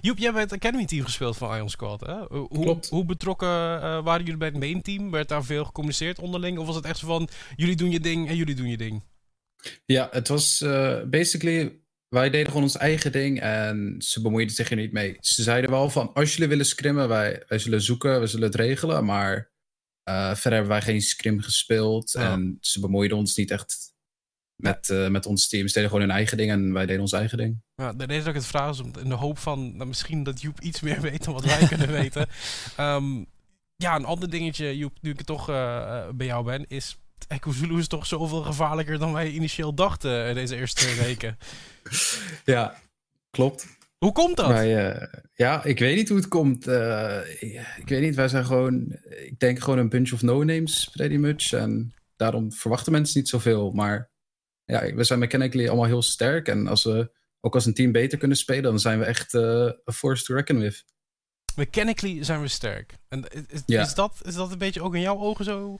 Joep, 0.00 0.18
jij 0.18 0.26
hebt 0.32 0.50
het 0.50 0.52
Academy 0.52 0.86
team 0.86 1.04
gespeeld 1.04 1.36
van 1.36 1.54
Iron 1.54 1.70
Squad, 1.70 2.00
hè? 2.00 2.14
Hoe, 2.28 2.48
Klopt. 2.48 2.88
hoe 2.88 3.04
betrokken 3.04 3.48
uh, 3.48 3.80
waren 3.80 4.24
jullie 4.24 4.36
bij 4.36 4.48
het 4.48 4.58
main 4.58 4.82
team? 4.82 5.10
Werd 5.10 5.28
daar 5.28 5.44
veel 5.44 5.64
gecommuniceerd 5.64 6.18
onderling? 6.18 6.58
Of 6.58 6.66
was 6.66 6.76
het 6.76 6.84
echt 6.84 6.98
zo 6.98 7.06
van, 7.06 7.28
jullie 7.56 7.76
doen 7.76 7.90
je 7.90 8.00
ding 8.00 8.28
en 8.28 8.36
jullie 8.36 8.54
doen 8.54 8.68
je 8.68 8.76
ding? 8.76 9.02
Ja, 9.86 10.08
het 10.10 10.28
was 10.28 10.60
uh, 10.64 11.02
basically. 11.06 11.84
Wij 12.08 12.30
deden 12.30 12.46
gewoon 12.46 12.62
ons 12.62 12.76
eigen 12.76 13.12
ding 13.12 13.40
en 13.40 13.94
ze 13.98 14.20
bemoeiden 14.22 14.54
zich 14.54 14.70
er 14.70 14.76
niet 14.76 14.92
mee. 14.92 15.16
Ze 15.20 15.42
zeiden 15.42 15.70
wel 15.70 15.90
van, 15.90 16.12
als 16.12 16.32
jullie 16.32 16.48
willen 16.48 16.66
scrimmen, 16.66 17.08
wij, 17.08 17.44
wij 17.48 17.58
zullen 17.58 17.82
zoeken, 17.82 18.20
we 18.20 18.26
zullen 18.26 18.46
het 18.46 18.54
regelen. 18.54 19.04
Maar 19.04 19.50
uh, 20.08 20.34
verder 20.34 20.52
hebben 20.52 20.68
wij 20.68 20.82
geen 20.82 21.00
scrim 21.00 21.40
gespeeld 21.40 22.12
Ja. 22.12 22.32
en 22.32 22.56
ze 22.60 22.80
bemoeiden 22.80 23.16
ons 23.16 23.36
niet 23.36 23.50
echt 23.50 23.94
met, 24.56 24.88
uh, 24.88 25.08
met 25.08 25.26
ons 25.26 25.48
team. 25.48 25.66
Ze 25.66 25.74
deden 25.74 25.90
gewoon 25.90 26.04
hun 26.04 26.14
eigen 26.16 26.36
ding 26.36 26.50
en 26.50 26.72
wij 26.72 26.86
deden 26.86 27.02
ons 27.02 27.12
eigen 27.12 27.38
ding. 27.38 27.62
Ja, 27.74 27.92
de 27.92 28.04
reden 28.04 28.18
dat 28.18 28.34
ik 28.34 28.40
het 28.40 28.46
vraag 28.46 28.70
is 28.70 28.78
in 29.02 29.08
de 29.08 29.14
hoop 29.14 29.38
van 29.38 29.76
nou, 29.76 29.88
misschien 29.88 30.22
dat 30.22 30.40
Joep 30.40 30.60
iets 30.60 30.80
meer 30.80 31.00
weet 31.10 31.24
dan 31.24 31.34
wat 31.34 31.44
wij 31.44 31.66
kunnen 31.66 31.92
weten. 31.92 32.26
Ehm, 32.76 33.24
ja, 33.76 33.96
een 33.96 34.04
ander 34.04 34.30
dingetje, 34.30 34.76
Joep, 34.76 34.92
nu 35.00 35.10
ik 35.10 35.18
het 35.18 35.26
toch 35.26 35.48
eh, 35.48 36.08
bij 36.14 36.26
jou 36.26 36.44
ben, 36.44 36.64
is 36.68 36.96
Echo 37.28 37.52
Zulu 37.52 37.78
is 37.78 37.88
toch 37.88 38.06
zoveel 38.06 38.42
gevaarlijker 38.42 38.98
dan 38.98 39.12
wij 39.12 39.30
initieel 39.30 39.74
dachten 39.74 40.28
eh, 40.28 40.34
deze 40.34 40.56
eerste 40.56 40.80
twee 40.80 40.94
weken. 41.06 41.38
Ja, 42.44 42.80
klopt. 43.30 43.66
Hoe 43.98 44.12
komt 44.12 44.36
dat? 44.36 44.50
Eh, 44.50 45.02
ja, 45.34 45.64
ik 45.64 45.78
weet 45.78 45.96
niet 45.96 46.08
hoe 46.08 46.16
het 46.18 46.28
komt. 46.28 46.66
Eh, 46.66 47.20
ik, 47.40 47.66
ik 47.76 47.88
weet 47.88 48.00
niet, 48.02 48.14
wij 48.14 48.28
zijn 48.28 48.44
gewoon, 48.44 48.98
ik 49.24 49.38
denk 49.38 49.58
gewoon 49.60 49.78
een 49.78 49.88
bunch 49.88 50.12
of 50.12 50.22
no-names, 50.22 50.88
pretty 50.92 51.16
much. 51.16 51.52
En 51.52 51.94
daarom 52.16 52.52
verwachten 52.52 52.92
mensen 52.92 53.18
niet 53.18 53.28
zoveel. 53.28 53.70
Maar 53.70 54.10
ja, 54.64 54.94
we 54.94 55.04
zijn 55.04 55.18
mechanically 55.18 55.66
allemaal 55.66 55.86
heel 55.86 56.02
sterk. 56.02 56.48
En 56.48 56.66
als 56.66 56.84
we 56.84 57.10
ook 57.40 57.54
als 57.54 57.66
een 57.66 57.74
team 57.74 57.92
beter 57.92 58.18
kunnen 58.18 58.36
spelen, 58.36 58.62
dan 58.62 58.80
zijn 58.80 58.98
we 58.98 59.04
echt 59.04 59.34
uh, 59.34 59.42
a 59.88 59.92
force 59.92 60.24
to 60.24 60.34
reckon 60.34 60.58
with. 60.58 60.84
Mechanically 61.56 62.24
zijn 62.24 62.40
we 62.40 62.48
sterk. 62.48 62.94
En 63.08 63.24
is, 63.48 63.62
Ja. 63.66 63.82
is, 63.82 63.94
dat, 63.94 64.20
is 64.24 64.34
dat 64.34 64.52
een 64.52 64.58
beetje 64.58 64.82
ook 64.82 64.94
in 64.94 65.00
jouw 65.00 65.18
ogen 65.18 65.44
zo? 65.44 65.78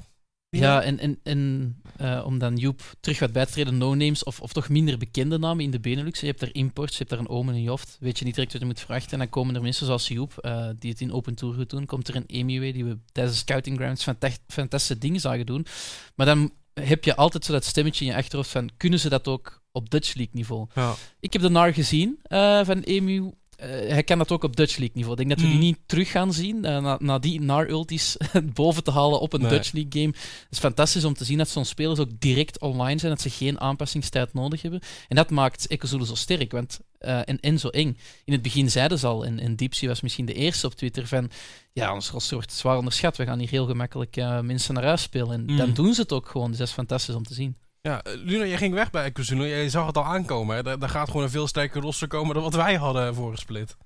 Ja, 0.51 0.83
en, 0.83 0.99
en, 0.99 1.19
en 1.23 1.77
eh, 1.97 2.23
om 2.27 2.39
dan 2.39 2.57
Joep 2.57 2.95
terug 3.01 3.19
wat 3.19 3.33
bij 3.33 3.47
te 3.47 3.53
treden, 3.53 3.79
no-names 3.79 4.25
of, 4.25 4.41
of 4.41 4.53
toch 4.53 4.69
minder 4.69 4.99
bekende 4.99 5.39
namen 5.39 5.65
in 5.65 5.71
de 5.71 5.81
Benelux. 5.81 6.21
Je 6.21 6.27
hebt 6.27 6.41
daar 6.41 6.49
imports, 6.53 6.93
je 6.93 6.99
hebt 6.99 7.11
daar 7.11 7.19
een 7.19 7.29
Omen 7.29 7.55
en 7.55 7.63
Joft. 7.63 7.97
Weet 8.01 8.19
je 8.19 8.25
niet 8.25 8.35
direct 8.35 8.53
wat 8.53 8.61
je 8.61 8.67
moet 8.67 8.81
verwachten. 8.81 9.13
En 9.13 9.19
dan 9.19 9.29
komen 9.29 9.55
er 9.55 9.63
mensen 9.63 9.87
zoals 9.87 10.09
Joep, 10.09 10.39
eh, 10.39 10.69
die 10.79 10.91
het 10.91 11.01
in 11.01 11.13
Open 11.13 11.35
Tour 11.35 11.55
goed 11.55 11.71
doen. 11.71 11.87
Komt 11.87 12.09
er 12.09 12.17
een 12.17 12.27
Emiway, 12.27 12.73
die 12.73 12.85
we 12.85 12.99
tijdens 13.13 13.37
de 13.37 13.43
Scouting 13.43 13.77
Grounds 13.77 14.03
fanta- 14.03 14.31
fantastische 14.47 14.99
dingen 14.99 15.21
zagen 15.21 15.47
doen. 15.47 15.67
Maar 16.15 16.27
dan 16.27 16.51
heb 16.75 17.05
je 17.05 17.17
altijd 17.17 17.45
zo 17.45 17.53
dat 17.53 17.65
stemmetje 17.65 18.05
in 18.05 18.11
je 18.11 18.17
achterhoofd 18.17 18.51
van, 18.51 18.71
kunnen 18.77 19.01
ze 19.01 19.09
dat 19.09 19.29
ook 19.29 19.63
op 19.73 19.91
Dutch 19.91 20.15
League 20.15 20.35
niveau? 20.35 20.67
Ja. 20.75 20.95
Ik 21.21 21.33
heb 21.33 21.43
de 21.43 21.49
NAR 21.49 21.75
gezien 21.75 22.19
eh, 22.23 22.65
van 22.65 22.81
Emu. 22.81 23.31
Eh, 23.57 23.69
hij 23.69 24.03
kan 24.03 24.19
dat 24.19 24.31
ook 24.33 24.45
op 24.45 24.57
Dutch 24.57 24.77
League 24.77 24.97
niveau. 24.97 25.13
Ik 25.21 25.27
denk 25.29 25.31
dat 25.31 25.41
we 25.49 25.55
Mm. 25.55 25.61
die 25.61 25.69
niet 25.73 25.79
terug 25.87 26.11
gaan 26.11 26.33
zien. 26.33 26.65
eh, 26.65 26.83
na, 26.83 26.97
na 27.01 27.19
die 27.19 27.41
NAR-ultis 27.41 28.17
boven 28.55 28.85
te 28.85 28.91
halen 28.91 29.21
op 29.21 29.33
een 29.33 29.41
Nee. 29.41 29.51
Dutch 29.51 29.73
League 29.73 29.93
game. 30.03 30.13
Het 30.17 30.47
is 30.51 30.59
fantastisch 30.59 31.05
om 31.05 31.15
te 31.15 31.25
zien 31.25 31.39
dat 31.39 31.49
zo'n 31.49 31.65
spelers 31.65 31.99
ook 31.99 32.11
direct 32.19 32.61
online 32.61 32.99
zijn. 33.01 33.13
Dat 33.13 33.21
ze 33.21 33.31
geen 33.31 33.61
aanpassingstijd 33.61 34.35
nodig 34.35 34.63
hebben. 34.63 34.81
En 35.09 35.17
dat 35.17 35.31
maakt 35.31 35.71
Ekozulu 35.71 36.05
zo 36.05 36.15
sterk. 36.15 36.53
Want, 36.53 36.81
eh, 36.99 37.19
en, 37.25 37.41
en 37.41 37.59
zo 37.59 37.69
eng. 37.69 37.97
In 38.25 38.33
het 38.33 38.43
begin 38.43 38.71
zeiden 38.71 38.99
ze 38.99 39.07
al, 39.07 39.25
en, 39.25 39.39
en 39.41 39.57
Deepsy 39.57 39.87
was 39.87 40.01
misschien 40.01 40.27
de 40.27 40.35
eerste 40.35 40.67
op 40.67 40.75
Twitter, 40.75 41.07
van 41.07 41.31
ja, 41.73 41.95
ons 41.95 42.11
roster 42.11 42.35
wordt 42.37 42.53
zwaar 42.53 42.77
onderschat. 42.79 43.17
We 43.17 43.25
gaan 43.25 43.39
hier 43.39 43.49
heel 43.51 43.67
gemakkelijk 43.67 44.17
mensen 44.43 44.75
naar 44.75 44.85
huis 44.85 45.03
spelen. 45.03 45.31
En 45.33 45.45
Mm. 45.47 45.57
dan 45.57 45.73
doen 45.75 45.95
ze 45.95 46.01
het 46.01 46.13
ook 46.13 46.29
gewoon. 46.29 46.49
Dus 46.51 46.59
dat 46.59 46.69
is 46.69 46.75
fantastisch 46.75 47.15
om 47.15 47.23
te 47.25 47.35
zien. 47.35 47.57
Ja, 47.87 48.03
eh, 48.03 48.15
Luna, 48.15 48.45
jij 48.45 48.57
ging 48.57 48.75
weg 48.75 48.91
bij 48.91 49.13
Kuzuno. 49.13 49.47
Jij 49.47 49.69
zag 49.69 49.87
het 49.87 49.97
al 49.97 50.05
aankomen. 50.05 50.57
Hè? 50.57 50.63
Daar, 50.63 50.79
daar 50.79 50.89
gaat 50.89 51.07
gewoon 51.07 51.23
een 51.23 51.31
veel 51.31 51.47
sterker 51.47 51.81
roster 51.81 52.09
komen 52.09 52.35
dan 52.35 52.43
wat 52.43 52.55
wij 52.55 52.75
hadden 52.75 53.15
vorige 53.15 53.41
split. 53.41 53.77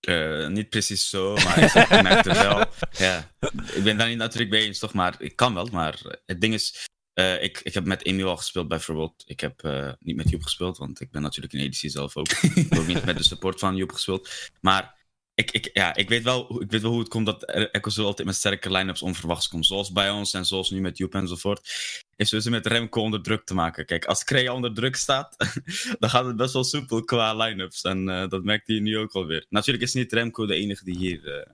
Eh, 0.00 0.46
niet 0.46 0.68
precies 0.68 1.08
zo, 1.08 1.34
maar 1.34 1.58
ik 1.58 2.02
merkte 2.02 2.32
wel. 2.32 2.64
Ja, 3.06 3.30
ik 3.74 3.82
ben 3.82 3.96
daar 3.96 4.08
niet 4.08 4.16
natuurlijk 4.16 4.50
mee 4.50 4.64
eens, 4.64 4.78
toch? 4.78 4.92
Maar 4.92 5.14
ik 5.18 5.36
kan 5.36 5.54
wel. 5.54 5.68
Maar 5.72 6.20
het 6.26 6.40
ding 6.40 6.54
is, 6.54 6.88
eh, 7.12 7.42
ik, 7.42 7.60
ik 7.62 7.74
heb 7.74 7.84
met 7.84 8.04
Emil 8.04 8.28
al 8.28 8.36
gespeeld 8.36 8.68
bijvoorbeeld. 8.68 9.22
Ik 9.26 9.40
heb 9.40 9.62
niet 9.98 10.16
met 10.16 10.30
Joep 10.30 10.42
gespeeld, 10.42 10.78
want 10.78 11.00
ik 11.00 11.10
ben 11.10 11.22
natuurlijk 11.22 11.54
in 11.54 11.60
EDC 11.60 11.90
zelf 11.90 12.16
ook. 12.16 12.30
ik 12.54 12.68
heb 12.68 12.78
ook 12.78 12.86
niet 12.86 13.04
met 13.04 13.16
de 13.16 13.24
support 13.24 13.58
van 13.58 13.76
Joep 13.76 13.92
gespeeld. 13.92 14.50
Maar 14.60 14.97
ik, 15.38 15.50
ik, 15.50 15.70
ja, 15.72 15.94
ik, 15.94 16.08
weet 16.08 16.22
wel, 16.22 16.44
hoe- 16.44 16.62
ik 16.62 16.70
weet 16.70 16.82
wel 16.82 16.90
hoe 16.90 17.00
het 17.00 17.08
komt 17.08 17.26
dat 17.26 17.44
Echo 17.44 17.90
zo 17.90 18.04
altijd 18.04 18.26
met 18.26 18.36
sterke 18.36 18.70
line-ups 18.72 19.02
onverwachts 19.02 19.48
komt. 19.48 19.66
Zoals 19.66 19.92
bij 19.92 20.10
ons 20.10 20.32
en 20.34 20.44
zoals 20.44 20.70
nu 20.70 20.80
met 20.80 20.98
Joep 20.98 21.14
enzovoort. 21.14 21.68
Heeft 22.16 22.30
sowieso 22.30 22.50
met 22.50 22.66
Remco 22.66 23.00
onder 23.00 23.22
druk 23.22 23.44
te 23.44 23.54
maken. 23.54 23.86
Kijk, 23.86 24.04
als 24.04 24.24
Kreia 24.24 24.52
onder 24.54 24.74
druk 24.74 24.96
staat, 24.96 25.36
dan 25.98 26.10
gaat 26.10 26.24
het 26.24 26.36
best 26.36 26.52
wel 26.52 26.64
soepel 26.64 27.04
qua 27.04 27.34
line-ups. 27.34 27.82
En 27.82 28.08
eh, 28.08 28.28
dat 28.28 28.44
merkt 28.44 28.66
hij 28.68 28.78
nu 28.80 28.98
ook 28.98 29.12
alweer. 29.12 29.46
Natuurlijk 29.48 29.84
is 29.84 29.94
niet 29.94 30.12
Remco 30.12 30.46
de 30.46 30.54
enige 30.54 30.84
die 30.84 30.96
hier 30.96 31.34
eh 31.40 31.50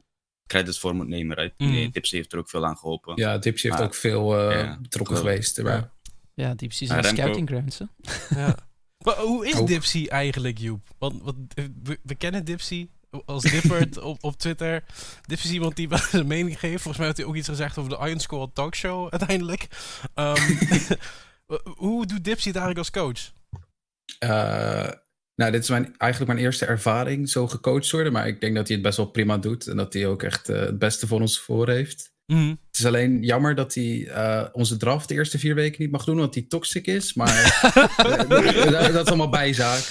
credits 0.47 0.79
voor 0.79 0.95
moet 0.95 1.09
nemen. 1.09 1.37
Right? 1.37 1.59
Mm. 1.59 1.71
Nee, 1.71 1.91
Tipsy 1.91 2.17
heeft 2.17 2.33
er 2.33 2.39
ook 2.39 2.49
veel 2.51 2.67
aan 2.67 2.77
geholpen. 2.77 3.17
Ja, 3.17 3.39
Dipsy 3.39 3.67
heeft 3.67 3.79
Maar- 3.79 3.87
ook 3.89 3.95
veel 3.95 4.39
eh, 4.51 4.59
Ja, 4.61 4.79
betrokken 4.81 5.17
geweest. 5.17 5.59
erbij. 5.59 5.91
Ja, 6.35 6.55
Deepsy 6.55 6.83
is 6.85 6.91
een. 6.91 7.05
Scouting 7.05 7.49
Grounds. 7.49 7.79
Hè? 7.79 7.85
Ja. 8.41 8.57
maar 9.05 9.17
hoe 9.17 9.47
is. 9.47 9.61
Dipsy 9.65 10.07
eigenlijk, 10.09 10.59
Joep? 10.59 10.89
Want, 10.99 11.23
want 11.23 11.37
we, 11.83 11.99
we 12.03 12.15
kennen 12.15 12.45
Dipsy 12.45 12.89
als 13.25 13.43
Dippert 13.43 13.99
op, 14.11 14.25
op 14.25 14.39
Twitter. 14.39 14.85
Dipsy 15.27 15.47
is 15.47 15.53
iemand 15.53 15.77
die 15.77 15.89
wel 15.89 15.99
zijn 15.99 16.27
mening 16.27 16.59
geeft. 16.59 16.83
Volgens 16.83 16.97
mij 16.97 17.07
heeft 17.07 17.19
hij 17.19 17.27
ook 17.27 17.37
iets 17.37 17.49
gezegd 17.49 17.79
over 17.79 17.91
de 17.91 18.07
Iron 18.07 18.21
Squad 18.21 18.55
talkshow 18.55 19.09
uiteindelijk. 19.17 19.67
Ehm, 20.15 20.53
hoe 21.85 22.07
doet 22.07 22.25
Dipsy 22.25 22.49
het 22.49 22.57
eigenlijk 22.57 22.79
als 22.79 22.91
coach? 22.91 23.33
Eh, 24.19 24.91
nou, 25.35 25.53
dit 25.53 25.63
is 25.63 25.69
mijn, 25.69 25.95
eigenlijk 25.97 26.33
mijn 26.33 26.45
eerste 26.45 26.67
ervaring 26.67 27.29
zo 27.29 27.49
gecoacht 27.49 27.91
worden. 27.91 28.13
Maar 28.13 28.27
ik 28.27 28.41
denk 28.41 28.55
dat 28.55 28.67
hij 28.67 28.77
het 28.77 28.85
best 28.85 28.97
wel 28.97 29.07
prima 29.07 29.39
doet. 29.39 29.67
En 29.67 29.77
dat 29.77 29.93
hij 29.93 30.07
ook 30.07 30.23
echt 30.23 30.49
eh, 30.49 30.61
het 30.61 30.79
beste 30.79 31.07
voor 31.07 31.21
ons 31.21 31.41
voor 31.41 31.69
heeft. 31.69 32.13
Mhm. 32.27 32.49
Het 32.49 32.79
is 32.79 32.87
alleen 32.87 33.23
jammer 33.23 33.55
dat 33.55 33.75
hij 33.75 34.07
eh, 34.07 34.45
onze 34.53 34.77
draft 34.77 35.09
de 35.09 35.15
eerste 35.15 35.39
vier 35.39 35.55
weken 35.55 35.83
niet 35.83 35.91
mag 35.91 36.05
doen, 36.05 36.17
want 36.17 36.35
hij 36.35 36.45
toxic 36.49 36.87
is. 36.87 37.15
Maar 37.15 37.61
dat, 37.97 38.93
dat 38.93 39.07
is 39.07 39.09
allemaal 39.09 39.29
bijzaak. 39.29 39.83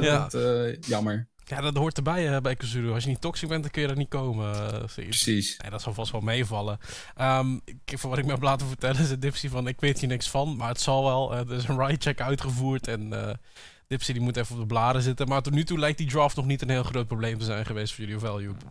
Ja. 0.00 0.28
dat, 0.28 0.86
jammer. 0.86 1.28
Ja, 1.48 1.60
dat 1.60 1.76
hoort 1.76 1.96
erbij 1.96 2.34
eh, 2.34 2.40
bij 2.40 2.56
Kazuru. 2.56 2.92
Als 2.92 3.02
je 3.02 3.08
niet 3.08 3.20
toxic 3.20 3.48
bent, 3.48 3.62
dan 3.62 3.70
kun 3.70 3.82
je 3.82 3.88
er 3.88 3.96
niet 3.96 4.08
komen. 4.08 4.54
eh. 4.54 4.84
Precies. 4.94 5.56
Nee, 5.58 5.70
dat 5.70 5.82
zal 5.82 5.94
vast 5.94 6.12
wel 6.12 6.20
meevallen. 6.20 6.78
Ehm, 7.16 7.54
ik, 7.64 7.98
van 7.98 8.10
wat 8.10 8.18
ik 8.18 8.24
me 8.24 8.30
heb 8.30 8.42
laten 8.42 8.66
vertellen 8.66 9.00
is 9.00 9.10
het 9.10 9.22
Dipsy 9.22 9.48
van... 9.48 9.66
Ik 9.68 9.80
weet 9.80 9.98
hier 10.00 10.08
niks 10.08 10.30
van, 10.30 10.56
maar 10.56 10.68
het 10.68 10.80
zal 10.80 11.04
wel. 11.04 11.32
Eh, 11.32 11.38
er 11.38 11.52
is 11.56 11.68
een 11.68 11.86
ride 11.86 12.00
check 12.00 12.20
uitgevoerd 12.20 12.88
en... 12.88 13.12
Dipsy 13.88 14.12
die 14.12 14.22
moet 14.22 14.36
even 14.36 14.54
op 14.54 14.60
de 14.60 14.66
bladen 14.66 15.02
zitten. 15.02 15.28
Maar 15.28 15.42
tot 15.42 15.52
nu 15.52 15.64
toe 15.64 15.78
lijkt 15.78 15.98
die 15.98 16.08
draft 16.08 16.36
nog 16.36 16.46
niet 16.46 16.62
een 16.62 16.70
heel 16.70 16.82
groot 16.82 17.06
probleem 17.06 17.38
te 17.38 17.44
zijn 17.44 17.66
geweest 17.66 17.94
voor 17.94 18.00
jullie, 18.04 18.16
of 18.16 18.22
wel, 18.22 18.42
Joep? 18.42 18.62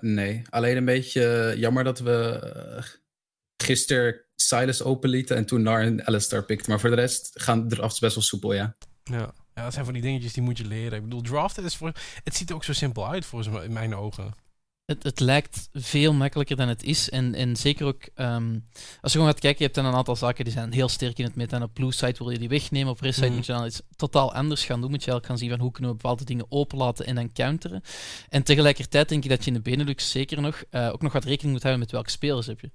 Nee, 0.00 0.42
alleen 0.50 0.76
een 0.76 0.84
beetje 0.84 1.54
jammer 1.56 1.84
dat 1.84 1.98
we 1.98 2.40
gisteren 3.56 4.20
Silas 4.36 4.82
openlieten 4.82 5.36
en 5.36 5.46
toen 5.46 5.62
Nar 5.62 5.80
en 5.80 6.06
Alistair 6.06 6.44
pikten. 6.44 6.70
Maar 6.70 6.80
voor 6.80 6.90
de 6.90 6.96
rest 6.96 7.30
gaan 7.34 7.68
de 7.68 7.74
drafts 7.74 7.98
best 7.98 8.14
wel 8.14 8.24
soepel, 8.24 8.52
ja. 8.54 8.74
Ja. 9.04 9.32
Ja, 9.54 9.62
dat 9.62 9.72
zijn 9.72 9.84
van 9.84 9.94
die 9.94 10.02
dingetjes 10.02 10.32
die 10.32 10.42
moet 10.42 10.58
je 10.58 10.64
leren. 10.66 10.98
Ik 10.98 11.04
bedoel, 11.04 11.20
draften 11.20 11.64
is 11.64 11.76
voor... 11.76 11.92
Het 12.24 12.36
ziet 12.36 12.48
er 12.48 12.54
ook 12.54 12.64
zo 12.64 12.72
simpel 12.72 13.08
uit, 13.08 13.26
volgens 13.26 13.54
mij, 13.54 13.64
in 13.64 13.72
mijn 13.72 13.94
ogen. 13.94 14.34
Het, 14.84 15.02
het 15.02 15.20
lijkt 15.20 15.68
veel 15.72 16.12
makkelijker 16.12 16.56
dan 16.56 16.68
het 16.68 16.82
is. 16.82 17.10
En, 17.10 17.34
en 17.34 17.56
zeker 17.56 17.86
ook, 17.86 18.02
ehm, 18.14 18.58
als 19.00 19.12
je 19.12 19.18
gewoon 19.18 19.26
gaat 19.26 19.40
kijken, 19.40 19.58
je 19.58 19.64
hebt 19.64 19.74
dan 19.74 19.84
een 19.84 19.94
aantal 19.94 20.16
zaken 20.16 20.44
die 20.44 20.52
zijn 20.52 20.72
heel 20.72 20.88
sterk 20.88 21.18
in 21.18 21.24
het 21.24 21.34
meta. 21.34 21.56
En 21.56 21.62
op 21.62 21.74
blue 21.74 21.92
side 21.92 22.14
wil 22.18 22.30
je 22.30 22.38
die 22.38 22.48
wegnemen, 22.48 22.92
op 22.92 23.00
red 23.00 23.14
side 23.14 23.26
Mhm. 23.26 23.34
moet 23.36 23.46
je 23.46 23.52
dan 23.52 23.66
iets 23.66 23.82
totaal 23.96 24.34
anders 24.34 24.64
gaan 24.64 24.80
doen. 24.80 24.90
Moet 24.90 25.04
je 25.04 25.10
eigenlijk 25.10 25.26
gaan 25.26 25.38
zien 25.38 25.50
van 25.50 25.60
hoe 25.60 25.70
kunnen 25.70 25.90
we 25.90 25.96
bepaalde 25.96 26.24
dingen 26.24 26.46
openlaten 26.48 27.06
en 27.06 27.14
dan 27.14 27.32
counteren. 27.32 27.82
En 28.28 28.42
tegelijkertijd 28.42 29.08
denk 29.08 29.24
ik 29.24 29.30
dat 29.30 29.44
je 29.44 29.50
in 29.50 29.56
de 29.56 29.62
Benelux 29.70 30.10
zeker 30.10 30.40
nog, 30.40 30.62
eh, 30.70 30.88
ook 30.92 31.02
nog 31.02 31.12
wat 31.12 31.24
rekening 31.24 31.52
moet 31.52 31.62
houden 31.62 31.82
met 31.82 31.92
welke 31.92 32.10
spelers 32.10 32.46
heb 32.46 32.60
je. 32.60 32.70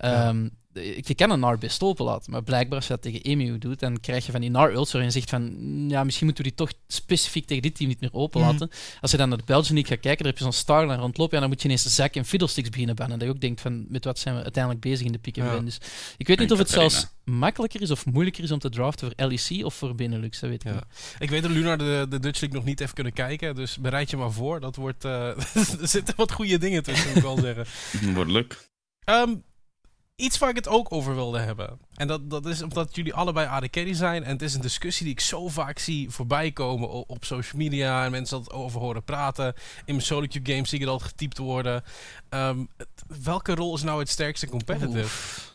Ja. 0.00 0.34
Je 0.82 1.14
kan 1.14 1.30
een 1.30 1.40
NAR 1.40 1.58
openlaten, 1.78 2.30
maar 2.32 2.42
blijkbaar 2.42 2.76
als 2.78 2.86
je 2.86 2.92
dat 2.92 3.02
tegen 3.02 3.20
EMU 3.22 3.58
doet, 3.58 3.80
dan 3.80 4.00
krijg 4.00 4.26
je 4.26 4.32
van 4.32 4.40
die 4.40 4.50
NAR-ults 4.50 4.92
waarin 4.92 5.10
je 5.10 5.16
zegt 5.18 5.30
van, 5.30 5.42
mm, 5.42 5.90
ja, 5.90 6.04
misschien 6.04 6.26
moeten 6.26 6.44
we 6.44 6.50
die 6.50 6.58
toch 6.58 6.72
specifiek 6.88 7.46
tegen 7.46 7.62
dit 7.62 7.74
team 7.76 7.88
niet 7.88 8.00
meer 8.00 8.12
openlaten. 8.12 8.70
Als 9.00 9.10
je 9.10 9.16
dan 9.16 9.28
naar 9.28 9.38
de 9.38 9.44
Belgian 9.46 9.74
League 9.74 9.92
gaat 9.92 10.00
kijken, 10.00 10.18
dan 10.18 10.26
heb 10.26 10.36
je 10.38 10.42
zo'n 10.44 10.52
Starline 10.52 10.96
rondlopen, 10.96 11.34
ja, 11.34 11.40
dan 11.40 11.48
moet 11.48 11.62
je 11.62 11.68
ineens 11.68 11.94
Zack 11.94 12.14
en 12.14 12.24
Fiddlesticks 12.24 12.68
beginnen 12.68 12.96
bannen. 12.96 13.18
Dat 13.18 13.28
je 13.28 13.34
ook 13.34 13.40
denkt 13.40 13.60
van, 13.60 13.84
met 13.88 14.04
wat 14.04 14.18
zijn 14.18 14.36
we 14.36 14.42
uiteindelijk 14.42 14.82
bezig 14.82 15.06
in 15.06 15.12
de 15.12 15.18
pick 15.18 15.38
and 15.38 15.46
Ja. 15.46 15.54
ban. 15.54 15.64
Dus 15.64 15.78
ik 16.16 16.26
weet 16.26 16.38
niet 16.38 16.48
En 16.48 16.52
of 16.52 16.58
het 16.58 16.70
zelfs 16.70 17.06
makkelijker 17.24 17.80
is 17.80 17.90
of 17.90 18.06
moeilijker 18.06 18.44
is 18.44 18.50
om 18.50 18.58
te 18.58 18.68
draften 18.68 19.12
voor 19.16 19.26
LEC 19.28 19.64
of 19.64 19.74
voor 19.74 19.94
Benelux, 19.94 20.40
dat 20.40 20.50
weet 20.50 20.64
ik 20.64 20.68
Ja. 20.70 20.74
niet. 20.74 20.84
Ik 21.18 21.30
weet 21.30 21.42
dat 21.42 21.50
Lunar 21.50 21.78
de, 21.78 22.06
de 22.08 22.18
Dutch 22.20 22.40
League 22.40 22.58
nog 22.58 22.64
niet 22.68 22.78
heeft 22.78 22.92
kunnen 22.92 23.12
kijken. 23.12 23.54
Dus 23.54 23.78
bereid 23.78 24.10
je 24.10 24.16
maar 24.16 24.32
voor. 24.32 24.60
Dat 24.60 24.76
wordt... 24.76 25.04
eh, 25.04 25.28
er 25.80 25.88
zitten 25.88 26.14
wat 26.16 26.32
goede 26.32 26.58
dingen 26.58 26.82
tussen, 26.82 27.06
moet 27.08 27.16
ik 27.16 27.22
wel 27.22 27.38
zeggen. 27.38 27.66
Wordt 28.14 28.30
leuk. 28.30 28.68
Ehm, 29.04 29.34
iets 30.16 30.38
waar 30.38 30.48
ik 30.48 30.56
het 30.56 30.68
ook 30.68 30.92
over 30.92 31.14
wilde 31.14 31.38
hebben. 31.38 31.78
En 31.94 32.06
dat, 32.06 32.30
dat 32.30 32.46
is 32.46 32.62
omdat 32.62 32.96
jullie 32.96 33.14
allebei 33.14 33.46
AD 33.46 33.70
Carry 33.70 33.94
zijn. 33.94 34.24
En 34.24 34.30
het 34.30 34.42
is 34.42 34.54
een 34.54 34.60
discussie 34.60 35.04
die 35.04 35.14
ik 35.14 35.20
zo 35.20 35.48
vaak 35.48 35.78
zie 35.78 36.10
voorbij 36.10 36.52
komen 36.52 36.88
op, 36.88 37.10
op 37.10 37.24
social 37.24 37.62
media. 37.62 38.04
En 38.04 38.10
mensen 38.10 38.38
dat 38.38 38.52
over 38.52 38.80
horen 38.80 39.04
praten. 39.04 39.54
In 39.84 39.94
mijn 39.94 40.06
solo 40.06 40.26
queue 40.26 40.46
games 40.46 40.68
zie 40.68 40.78
ik 40.78 40.84
het 40.84 40.92
altijd 40.92 41.10
getypt 41.10 41.38
worden. 41.38 41.84
Ehm, 42.28 42.64
welke 43.22 43.54
rol 43.54 43.74
is 43.74 43.82
nou 43.82 43.98
het 43.98 44.08
sterkste 44.08 44.48
competitive? 44.48 45.02
Oef. 45.02 45.52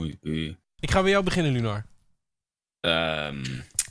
Oei, 0.00 0.18
oei. 0.26 0.56
Ik 0.78 0.90
ga 0.90 1.02
bij 1.02 1.10
jou 1.10 1.24
beginnen, 1.24 1.52
Lunar. 1.52 1.86
Ehm, 2.80 3.44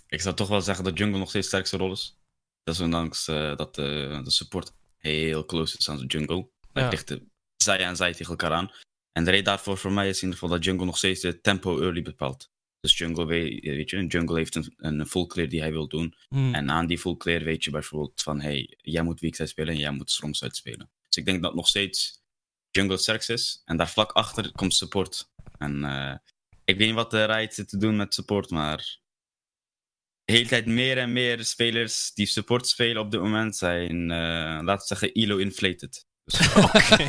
ik 0.08 0.22
zou 0.22 0.36
toch 0.36 0.48
wel 0.48 0.62
zeggen 0.62 0.84
dat 0.84 0.98
jungle 0.98 1.20
nog 1.20 1.30
steeds 1.30 1.50
de 1.50 1.52
sterkste 1.52 1.78
rol 1.78 1.92
is. 1.92 2.20
Dat 2.64 2.76
is 2.76 2.82
ondanks 2.82 3.28
eh, 3.28 3.56
dat 3.56 3.78
eh, 3.78 3.86
de 4.24 4.32
support 4.32 4.74
heel 4.98 5.46
close 5.46 5.78
is 5.78 5.90
aan 5.90 5.98
de 5.98 6.06
jungle. 6.06 6.50
Ja. 6.74 6.90
ligt 6.90 7.18
zij 7.62 7.86
aan 7.86 7.96
zij 7.96 8.14
tegen 8.14 8.30
elkaar 8.30 8.52
aan. 8.52 8.72
En 9.12 9.24
de 9.24 9.30
reden 9.30 9.46
daarvoor 9.46 9.78
voor 9.78 9.92
mij 9.92 10.10
is 10.10 10.16
in 10.16 10.24
ieder 10.24 10.40
geval 10.40 10.56
dat 10.56 10.66
jungle 10.66 10.86
nog 10.86 10.98
steeds 10.98 11.22
de 11.22 11.42
tempo 11.42 11.82
early 11.82 12.02
bepaalt. 12.02 12.50
Dus 12.80 12.98
jungle, 12.98 13.26
weet, 13.26 13.64
weet 13.64 13.90
je, 13.90 14.06
jungle 14.06 14.38
heeft 14.38 14.56
een, 14.56 14.74
een 14.78 15.06
full 15.08 15.28
clear 15.28 15.50
die 15.50 15.60
hij 15.60 15.72
wil 15.72 15.88
doen. 15.88 16.16
Hmm. 16.30 16.56
En 16.56 16.72
aan 16.72 16.88
die 16.88 16.98
full 17.00 17.18
clear 17.18 17.44
weet 17.44 17.64
je 17.64 17.72
bijvoorbeeld 17.72 18.22
van, 18.22 18.42
hey, 18.42 18.78
jij 18.78 19.02
moet 19.02 19.20
weak 19.20 19.36
side 19.36 19.48
spelen 19.48 19.74
en 19.74 19.80
jij 19.80 19.92
moet 19.92 20.12
strong 20.12 20.36
side 20.36 20.56
spelen. 20.56 20.90
Dus 21.08 21.18
ik 21.18 21.26
denk 21.26 21.42
dat 21.42 21.56
nog 21.56 21.68
steeds 21.68 22.22
jungle 22.72 22.94
het 22.94 23.02
sterkst 23.02 23.30
is. 23.30 23.62
En 23.66 23.78
daar 23.78 23.90
vlak 23.90 24.12
achter 24.12 24.52
komt 24.52 24.74
support. 24.74 25.30
En 25.58 25.84
eh, 25.84 26.16
ik 26.64 26.78
weet 26.78 26.88
niet 26.88 26.96
wat 26.96 27.12
de 27.12 27.26
Riot 27.26 27.54
zit 27.54 27.70
te 27.70 27.78
doen 27.78 27.96
met 27.96 28.14
support, 28.14 28.50
maar 28.50 29.00
de 30.24 30.34
hele 30.34 30.48
tijd 30.48 30.66
meer 30.66 30.98
en 30.98 31.14
meer 31.14 31.46
spelers 31.46 32.12
die 32.14 32.26
support 32.26 32.68
spelen 32.68 33.02
op 33.02 33.12
dit 33.12 33.22
moment 33.22 33.56
zijn, 33.56 34.12
eh, 34.12 34.60
laten 34.64 34.76
we 34.76 34.96
zeggen, 34.96 35.12
elo-inflated. 35.12 36.06
Dus 36.24 36.54
Oké. 36.56 37.08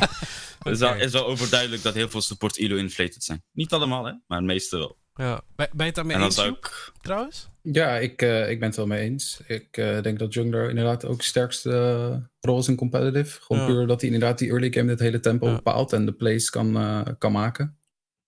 Het 0.63 0.81
is, 0.81 1.05
is 1.05 1.11
wel 1.11 1.25
overduidelijk 1.25 1.83
dat 1.83 1.93
heel 1.93 2.09
veel 2.09 2.21
supports 2.21 2.57
elo-inflated 2.57 3.23
zijn. 3.23 3.43
Niet 3.51 3.73
allemaal, 3.73 4.05
hè, 4.05 4.13
maar 4.27 4.39
de 4.39 4.45
meeste 4.45 4.77
wel. 4.77 4.97
Ja. 5.15 5.41
Ben, 5.55 5.67
ben 5.69 5.69
je 5.77 5.83
het 5.83 5.95
daarmee 5.95 6.17
eens, 6.17 6.37
ik... 6.37 6.91
trouwens? 7.01 7.47
Ja, 7.61 7.97
ik, 7.97 8.21
eh, 8.21 8.49
ik 8.49 8.59
ben 8.59 8.67
het 8.67 8.77
wel 8.77 8.87
mee 8.87 8.99
eens. 9.01 9.39
Ik 9.47 9.77
eh, 9.77 10.01
denk 10.01 10.19
dat 10.19 10.33
Jungler 10.33 10.69
inderdaad 10.69 11.05
ook 11.05 11.17
de 11.17 11.23
sterkste 11.23 11.71
eh, 11.71 12.25
rol 12.39 12.59
is 12.59 12.67
in 12.67 12.75
competitive. 12.75 13.41
Gewoon 13.41 13.61
Ja. 13.61 13.67
puur 13.67 13.87
dat 13.87 14.01
hij 14.01 14.09
inderdaad 14.09 14.37
die 14.37 14.49
early 14.49 14.71
game 14.73 14.89
het 14.89 14.99
hele 14.99 15.19
tempo 15.19 15.47
Ja. 15.47 15.55
bepaalt 15.55 15.93
en 15.93 16.05
de 16.05 16.13
plays 16.13 16.49
kan, 16.49 16.75
eh, 16.77 17.01
kan 17.17 17.31
maken. 17.31 17.77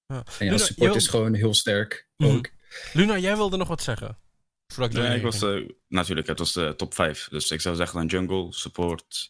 Ja. 0.06 0.16
En 0.16 0.24
Luna, 0.40 0.52
ja, 0.52 0.58
support 0.58 0.96
is 0.96 1.08
gewoon 1.08 1.34
heel 1.34 1.54
sterk 1.54 2.08
Mhm. 2.18 2.32
ook. 2.32 2.50
Luna, 2.94 3.18
jij 3.18 3.36
wilde 3.36 3.58
nog 3.58 3.68
wat 3.68 3.82
zeggen? 3.82 4.18
Voordat 4.74 4.94
ik 4.98 5.02
Nee, 5.02 5.18
ik 5.18 5.24
was, 5.24 5.42
eh, 5.42 5.70
natuurlijk, 5.88 6.28
het 6.28 6.40
was 6.40 6.54
de 6.54 6.74
top 6.78 6.94
5. 6.94 7.28
Dus 7.30 7.52
ik 7.52 7.62
zou 7.62 7.76
zeggen 7.76 7.98
dan 7.98 8.08
jungle, 8.08 8.54
support. 8.54 9.30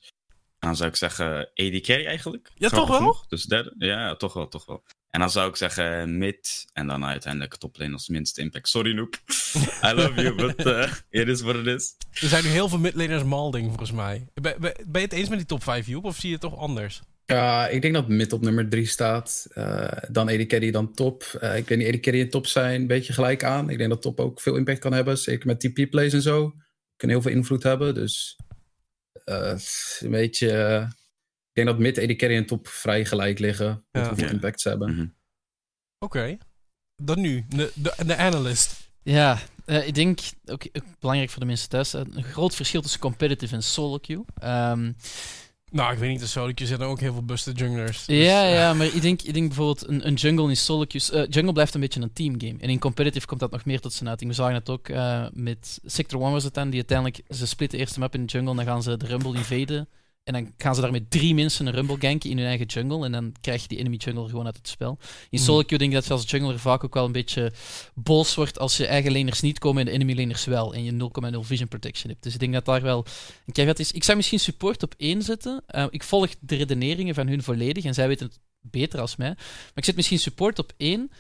Dan 0.66 0.76
zou 0.76 0.90
ik 0.90 0.96
zeggen 0.96 1.40
AD 1.40 1.82
carry 1.82 2.06
eigenlijk. 2.06 2.52
Ja, 2.56 2.70
toch 2.70 2.88
wel? 2.88 2.98
genoeg. 2.98 3.28
Dus 3.28 3.44
derde. 3.44 3.74
Ja, 3.78 4.16
toch 4.16 4.34
wel, 4.34 4.48
toch 4.48 4.66
wel. 4.66 4.84
En 5.10 5.20
dan 5.20 5.30
zou 5.30 5.50
ik 5.50 5.56
zeggen 5.56 6.18
mid. 6.18 6.66
En 6.74 6.88
dan 6.88 7.06
uiteindelijk 7.06 7.56
top 7.56 7.78
lane 7.78 7.94
als 7.94 8.08
minste 8.08 8.42
impact. 8.42 8.70
Sorry, 8.70 8.94
Noop. 8.94 9.16
I 9.90 9.94
love 9.94 10.22
you, 10.22 10.36
but 10.36 10.66
uh, 10.66 10.92
it 11.10 11.28
is 11.28 11.42
what 11.42 11.56
it 11.56 11.66
is. 11.66 11.96
Er 12.22 12.28
zijn 12.28 12.44
nu 12.44 12.50
heel 12.50 12.70
veel 12.70 12.80
midlaners 12.80 13.24
malding, 13.24 13.68
volgens 13.68 13.92
mij. 13.92 14.28
Ben, 14.34 14.56
ben, 14.60 14.74
ben 14.86 15.02
je 15.02 15.08
het 15.08 15.14
eens 15.14 15.30
met 15.30 15.38
die 15.38 15.48
top 15.48 15.64
5, 15.64 15.88
Joep? 15.88 16.06
Of 16.06 16.16
zie 16.16 16.28
je 16.28 16.36
het 16.36 16.42
toch 16.42 16.58
anders? 16.58 17.02
Ja, 17.26 17.68
ik 17.68 17.82
denk 17.82 17.94
dat 17.94 18.08
mid 18.08 18.34
op 18.34 18.42
nummer 18.42 18.70
3 18.70 18.86
staat. 18.86 19.48
Eh, 19.54 19.88
dan 20.10 20.30
AD 20.30 20.46
Carry, 20.46 20.72
dan 20.72 20.94
top. 20.94 21.24
Eh, 21.24 21.58
ik 21.58 21.68
weet 21.68 21.78
niet, 21.78 21.96
AD 21.96 22.00
Carry 22.00 22.22
en 22.22 22.30
top 22.30 22.48
zijn 22.48 22.82
een 22.82 22.88
beetje 22.88 23.14
gelijk 23.14 23.44
aan. 23.44 23.70
Ik 23.70 23.78
denk 23.78 23.90
dat 23.90 24.02
top 24.02 24.20
ook 24.20 24.42
veel 24.42 24.56
impact 24.56 24.80
kan 24.80 24.94
hebben. 24.94 25.18
Zeker 25.18 25.48
met 25.48 25.60
TP 25.60 25.90
plays 25.90 26.14
en 26.14 26.22
zo. 26.22 26.54
Kunnen 26.96 27.18
heel 27.18 27.26
veel 27.26 27.36
invloed 27.36 27.64
hebben. 27.64 27.94
Dus 27.94 28.36
eh, 28.38 28.45
een 29.26 30.12
beetje... 30.12 30.52
eh, 30.52 30.82
ik 31.50 31.66
denk 31.66 31.68
dat 31.68 31.80
mid, 31.80 31.98
AD 31.98 32.16
Carry 32.16 32.36
en 32.36 32.46
top 32.46 32.68
vrij 32.68 33.06
gelijk 33.06 33.40
liggen. 33.40 33.86
Met 33.92 34.02
Ja. 34.02 34.08
hoeveel 34.08 34.28
Ja. 34.28 34.32
impact 34.34 34.62
ze 34.62 34.70
hebben. 34.70 34.96
Mhm. 34.96 35.08
Oké. 36.00 36.38
Dan 37.04 37.22
nu, 37.22 37.46
de, 37.50 37.72
de, 37.76 37.94
de 38.06 38.16
analyst. 38.16 38.90
Ja, 39.04 39.40
eh, 39.66 39.88
ik 39.88 39.94
denk, 39.96 40.20
ook 40.46 40.64
ook 40.74 40.84
belangrijk 41.00 41.32
voor 41.32 41.40
de 41.40 41.46
mensen 41.46 41.70
thuis, 41.70 41.94
eh, 41.94 42.02
een 42.12 42.24
groot 42.24 42.56
verschil 42.56 42.82
tussen 42.82 43.00
competitive 43.00 43.56
en 43.56 43.64
solo 43.64 43.98
queue. 43.98 44.26
Ehm, 44.36 44.92
Nou, 45.76 45.94
ik 45.94 46.00
weet 46.00 46.10
niet, 46.10 46.20
de 46.20 46.28
solotjes 46.28 46.70
zitten 46.70 46.88
ook 46.88 47.00
heel 47.00 47.14
veel 47.14 47.24
busted 47.24 47.60
junglers. 47.60 48.06
Dus, 48.06 48.26
ja, 48.26 48.44
eh, 48.46 48.54
ja, 48.54 48.74
maar 48.74 48.86
ik 48.86 49.02
denk, 49.02 49.22
ik 49.22 49.34
denk 49.34 49.48
bijvoorbeeld 49.48 49.88
een, 49.88 50.08
een 50.08 50.14
jungle 50.14 50.50
in 50.50 50.58
solo 50.58 50.86
queues. 50.86 51.12
eh, 51.12 51.24
jungle 51.30 51.54
blijft 51.54 51.74
een 51.74 51.80
beetje 51.82 52.02
een 52.02 52.14
teamgame. 52.14 52.56
En 52.60 52.70
in 52.70 52.80
competitive 52.80 53.26
komt 53.26 53.40
dat 53.40 53.52
nog 53.52 53.66
meer 53.66 53.80
tot 53.80 53.94
zijn 53.94 54.10
uiting. 54.10 54.30
We 54.30 54.36
zagen 54.36 54.54
het 54.54 54.70
ook 54.70 54.90
eh, 54.90 55.26
met 55.34 55.80
Sector 55.86 56.22
1 56.22 56.32
was 56.32 56.44
het 56.44 56.54
dan, 56.54 56.70
die 56.70 56.76
uiteindelijk, 56.76 57.22
ze 57.30 57.48
splitten 57.48 57.80
eerst 57.80 57.94
de 57.94 58.00
map 58.00 58.14
in 58.14 58.26
de 58.26 58.32
jungle, 58.32 58.50
en 58.52 58.56
dan 58.58 58.66
gaan 58.66 58.84
ze 58.84 58.98
de 58.98 59.06
rumble 59.06 59.36
invaden. 59.36 59.88
En 60.26 60.34
dan 60.34 60.54
gaan 60.58 60.76
ze 60.76 60.82
daar 60.82 60.92
met 60.92 61.12
drie 61.12 61.34
mensen 61.34 61.66
een 61.68 61.74
rumble 61.74 61.98
ganken 62.00 62.30
in 62.30 62.38
hun 62.38 62.48
eigen 62.48 62.66
jungle. 62.66 63.06
En 63.06 63.12
dan 63.12 63.34
krijg 63.42 63.62
je 63.62 63.68
die 63.68 63.78
enemy 63.78 63.96
jungle 63.96 64.30
gewoon 64.30 64.46
uit 64.46 64.58
het 64.58 64.68
spel. 64.68 64.98
In 65.02 65.08
Mhm. 65.30 65.44
solo 65.44 65.62
queue 65.62 65.78
denk 65.80 65.90
ik 65.92 65.96
dat 65.98 66.06
je 66.06 66.14
als 66.14 66.30
jungler 66.30 66.60
vaak 66.60 66.84
ook 66.84 66.94
wel 66.94 67.06
een 67.06 67.12
beetje 67.12 67.52
boos 67.94 68.36
wordt 68.36 68.60
als 68.60 68.78
je 68.78 68.86
eigen 68.88 69.12
laners 69.12 69.42
niet 69.42 69.60
komen 69.60 69.80
en 69.80 69.86
de 69.86 69.92
enemy 69.92 70.16
laners 70.16 70.46
wel. 70.46 70.74
En 70.74 70.84
je 70.84 70.92
0,0 70.92 71.44
vision 71.44 71.68
protection 71.68 72.12
hebt. 72.12 72.24
Dus 72.24 72.34
ik 72.34 72.40
denk 72.40 72.54
dat 72.54 72.66
daar 72.66 72.82
wel 72.82 73.06
een 73.46 73.54
caveat 73.54 73.80
is. 73.80 73.92
Ik 73.92 74.04
zou 74.04 74.18
misschien 74.18 74.40
support 74.40 74.84
op 74.84 74.94
één 74.98 75.22
zetten. 75.22 75.64
Eh, 75.68 75.86
ik 75.90 76.04
volg 76.04 76.30
de 76.40 76.56
redeneringen 76.56 77.16
van 77.16 77.28
hun 77.28 77.44
volledig 77.44 77.84
en 77.84 77.94
zij 77.94 78.08
weten 78.08 78.26
het 78.28 78.40
beter 78.62 79.00
als 79.00 79.16
mij. 79.16 79.30
Maar 79.38 79.72
ik 79.76 79.86
zet 79.86 79.96
misschien 79.96 80.20
support 80.20 80.60
op 80.60 80.74
één, 80.78 81.12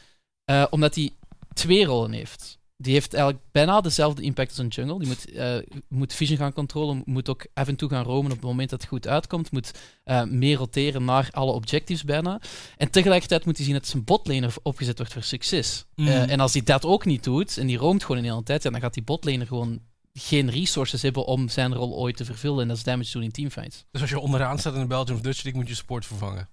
eh, 0.46 0.66
omdat 0.70 0.96
hij 0.96 1.10
twee 1.54 1.86
rollen 1.86 2.12
heeft. 2.12 2.58
Die 2.78 2.94
heeft 2.94 3.14
eigenlijk 3.14 3.44
bijna 3.52 3.82
dezelfde 3.82 4.22
impact 4.22 4.50
als 4.50 4.58
een 4.58 4.68
jungle. 4.68 5.00
Die 5.00 5.08
moet, 5.08 5.32
eh, 5.32 5.58
moet 5.88 6.14
vision 6.14 6.38
gaan 6.38 6.54
controleren, 6.54 7.02
moet 7.06 7.30
ook 7.30 7.46
af 7.54 7.68
en 7.68 7.76
toe 7.76 7.90
gaan 7.90 8.04
roamen 8.04 8.32
op 8.32 8.38
het 8.38 8.46
moment 8.46 8.70
dat 8.70 8.82
het 8.82 8.90
goed 8.90 9.08
uitkomt, 9.08 9.52
moet 9.52 9.72
eh, 10.04 10.24
meer 10.24 10.58
roteren 10.58 11.06
naar 11.06 11.30
alle 11.32 11.52
objectives 11.52 12.04
bijna. 12.04 12.42
En 12.78 12.90
tegelijkertijd 12.90 13.46
moet 13.46 13.56
hij 13.56 13.66
zien 13.66 13.76
dat 13.76 13.88
zijn 13.88 14.04
botlane 14.04 14.50
opgezet 14.64 14.98
wordt 14.98 15.14
voor 15.14 15.24
succes. 15.24 15.86
Mhm. 15.96 16.08
Eh, 16.08 16.32
en 16.32 16.40
als 16.40 16.54
hij 16.54 16.64
dat 16.64 16.86
ook 16.86 17.06
niet 17.06 17.24
doet, 17.24 17.58
en 17.58 17.68
die 17.68 17.78
roomt 17.78 18.02
gewoon 18.02 18.18
in 18.18 18.24
de 18.24 18.30
hele 18.30 18.44
tijd, 18.44 18.64
ja, 18.64 18.70
dan 18.70 18.80
gaat 18.80 18.94
die 18.94 19.04
botlaner 19.04 19.48
gewoon 19.48 19.82
geen 20.14 20.50
resources 20.50 21.02
hebben 21.02 21.26
om 21.26 21.50
zijn 21.50 21.74
rol 21.74 21.96
ooit 21.96 22.18
te 22.18 22.26
vervullen. 22.26 22.62
En 22.62 22.68
dat 22.68 22.78
is 22.78 22.84
damage 22.84 23.12
doen 23.12 23.24
in 23.24 23.32
teamfights. 23.32 23.86
Dus 23.92 24.02
als 24.02 24.10
je 24.10 24.20
onderaan 24.20 24.60
staat 24.60 24.74
in 24.74 24.80
de 24.80 24.88
Belgium 24.88 25.16
of 25.16 25.22
Dutch 25.22 25.44
League, 25.44 25.62
moet 25.62 25.70
je 25.70 25.76
support 25.76 26.06
vervangen. 26.06 26.50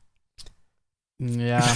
Ja. 1.31 1.75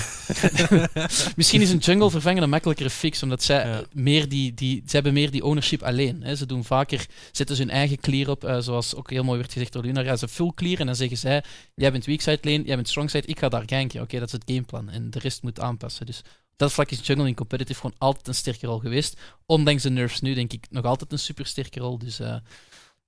Misschien 1.36 1.60
is 1.60 1.70
een 1.70 1.78
jungle 1.78 2.10
vervangen 2.10 2.42
een 2.42 2.48
makkelijkere 2.48 2.90
fix, 2.90 3.22
omdat 3.22 3.42
zij 3.42 3.66
Ja. 3.68 3.82
meer 3.92 4.28
die, 4.28 4.54
die, 4.54 4.82
ze 4.86 4.94
hebben 4.94 5.12
meer 5.12 5.30
die 5.30 5.44
ownership 5.44 5.82
alleen. 5.82 6.22
Hè. 6.22 6.36
Ze 6.36 6.46
doen 6.46 6.64
vaker, 6.64 7.06
zetten 7.32 7.56
ze 7.56 7.62
hun 7.62 7.70
eigen 7.70 8.00
clear 8.00 8.28
op, 8.30 8.44
eh, 8.44 8.58
zoals 8.58 8.94
ook 8.94 9.10
heel 9.10 9.24
mooi 9.24 9.38
werd 9.38 9.52
gezegd 9.52 9.72
door 9.72 9.82
Luna. 9.82 10.16
Ze 10.16 10.28
full 10.28 10.52
clear 10.54 10.80
en 10.80 10.86
dan 10.86 10.96
zeggen 10.96 11.18
zij, 11.18 11.44
jij 11.74 11.92
bent 11.92 12.04
weak 12.04 12.20
side 12.20 12.38
lane, 12.42 12.62
jij 12.64 12.74
bent 12.76 12.88
strong 12.88 13.10
side, 13.10 13.26
ik 13.26 13.38
ga 13.38 13.48
daar 13.48 13.62
ganken. 13.66 14.00
Oké, 14.02 14.18
dat 14.18 14.26
is 14.26 14.32
het 14.32 14.42
gameplan. 14.46 14.90
En 14.90 15.10
de 15.10 15.18
rest 15.18 15.42
moet 15.42 15.60
aanpassen. 15.60 16.06
Dus 16.06 16.18
op 16.18 16.24
dat 16.56 16.72
vlak 16.72 16.90
is 16.90 17.06
jungle 17.06 17.26
in 17.26 17.34
competitive 17.34 17.80
gewoon 17.80 17.96
altijd 17.98 18.28
een 18.28 18.34
sterke 18.34 18.66
rol 18.66 18.78
geweest. 18.78 19.20
Ondanks 19.46 19.82
de 19.82 19.90
nerfs 19.90 20.20
nu, 20.20 20.34
denk 20.34 20.52
ik, 20.52 20.66
nog 20.70 20.84
altijd 20.84 21.12
een 21.12 21.18
super 21.18 21.46
sterke 21.46 21.80
rol. 21.80 21.98
Dus 21.98 22.20
eh, 22.20 22.36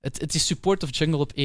het, 0.01 0.21
het 0.21 0.35
is 0.35 0.45
support 0.45 0.83
of 0.83 0.97
jungle 0.97 1.17
op 1.17 1.31
1-2. 1.31 1.35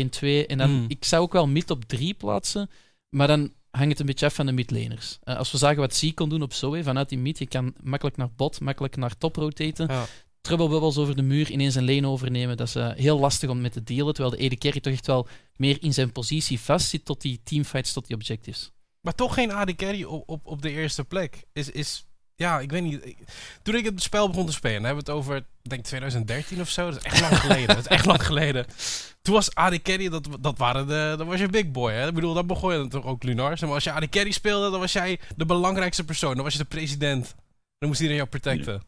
En 0.47 0.59
dan, 0.59 0.71
Mm. 0.71 0.85
ik 0.89 1.05
zou 1.05 1.23
ook 1.23 1.33
wel 1.33 1.47
mid 1.47 1.71
op 1.71 1.85
3 1.85 2.15
plaatsen, 2.15 2.71
maar 3.09 3.27
dan 3.27 3.53
hangt 3.77 3.91
het 3.91 4.01
een 4.01 4.07
beetje 4.07 4.27
af 4.27 4.35
van 4.35 4.47
de 4.47 4.53
midlaners. 4.53 5.19
Eh, 5.23 5.37
als 5.37 5.53
we 5.53 5.59
zagen 5.59 5.77
wat 5.77 5.99
C 5.99 6.15
kon 6.15 6.29
doen 6.29 6.43
op 6.43 6.53
Zoe, 6.53 6.83
vanuit 6.83 7.09
die 7.09 7.19
mid, 7.19 7.39
je 7.39 7.47
kan 7.47 7.75
makkelijk 7.83 8.17
naar 8.17 8.31
bot, 8.37 8.61
makkelijk 8.61 8.97
naar 8.97 9.19
top 9.19 9.37
rotaten. 9.37 9.87
Ja. 9.87 10.07
Trouble 10.41 10.69
bubbles 10.69 10.97
over 10.97 11.17
de 11.17 11.23
muur, 11.23 11.51
ineens 11.51 11.75
een 11.75 11.85
lane 11.85 12.07
overnemen. 12.09 12.57
Dat 12.57 12.69
is 12.69 12.75
eh, 12.75 12.91
heel 12.95 13.19
lastig 13.19 13.51
om 13.51 13.61
met 13.61 13.73
te 13.73 13.83
dealen, 13.83 14.15
terwijl 14.15 14.37
de 14.37 14.45
AD 14.45 14.59
carry 14.59 14.81
toch 14.81 14.93
echt 14.93 15.07
wel 15.07 15.29
meer 15.57 15.83
in 15.83 15.95
zijn 15.95 16.13
positie 16.13 16.61
vastzit 16.61 17.05
tot 17.05 17.21
die 17.21 17.41
teamfights, 17.45 17.93
tot 17.93 18.07
die 18.07 18.17
objectives. 18.17 18.73
Maar 19.01 19.15
toch 19.15 19.35
geen 19.35 19.53
AD 19.53 19.75
carry 19.75 20.05
op, 20.05 20.29
op, 20.29 20.47
op 20.47 20.63
de 20.63 20.71
eerste 20.71 21.05
plek. 21.05 21.45
Is, 21.53 21.71
is, 21.71 22.07
ja, 22.37 22.61
ik 22.61 22.71
weet 22.71 22.83
niet. 22.83 23.17
Toen 23.63 23.75
ik 23.75 23.85
het 23.85 24.03
spel 24.03 24.29
begon 24.29 24.47
te 24.47 24.53
spelen, 24.53 24.77
dan 24.77 24.85
hebben 24.85 25.05
we 25.05 25.11
het 25.11 25.21
over, 25.21 25.45
denk 25.63 25.85
2013 25.85 26.61
of 26.61 26.69
zo. 26.69 26.91
Dat 26.91 26.97
is 26.97 27.03
echt 27.03 27.21
lang 27.21 27.39
geleden. 27.39 27.67
dat 27.67 27.79
is 27.79 27.87
echt 27.87 28.07
lang 28.07 28.27
geleden. 28.27 28.67
Toen 29.23 29.35
was 29.35 29.55
AD 29.55 29.83
carry, 29.83 30.09
dat, 30.09 30.29
dat, 30.41 30.59
waren 30.59 30.87
de, 30.87 31.15
dat 31.19 31.27
was 31.27 31.41
je 31.41 31.49
big 31.49 31.71
boy. 31.71 31.93
Hè? 31.93 32.09
Ik 32.09 32.15
bedoel, 32.15 32.35
daar 32.35 32.47
begon 32.47 32.79
je 32.79 32.89
toch 32.89 33.05
ook 33.05 33.23
Lunar. 33.23 33.57
Maar 33.61 33.69
als 33.71 33.85
je 33.85 33.93
AD 33.93 34.09
carry 34.09 34.31
speelde, 34.31 34.71
dan 34.71 34.81
was 34.81 34.93
jij 34.93 35.21
de 35.37 35.47
belangrijkste 35.47 36.05
persoon. 36.05 36.35
Dan 36.35 36.45
was 36.45 36.53
je 36.53 36.59
de 36.59 36.65
president. 36.65 37.35
Dan 37.79 37.89
moest 37.89 38.01
iedereen 38.01 38.17
jou 38.17 38.29
protecten. 38.29 38.83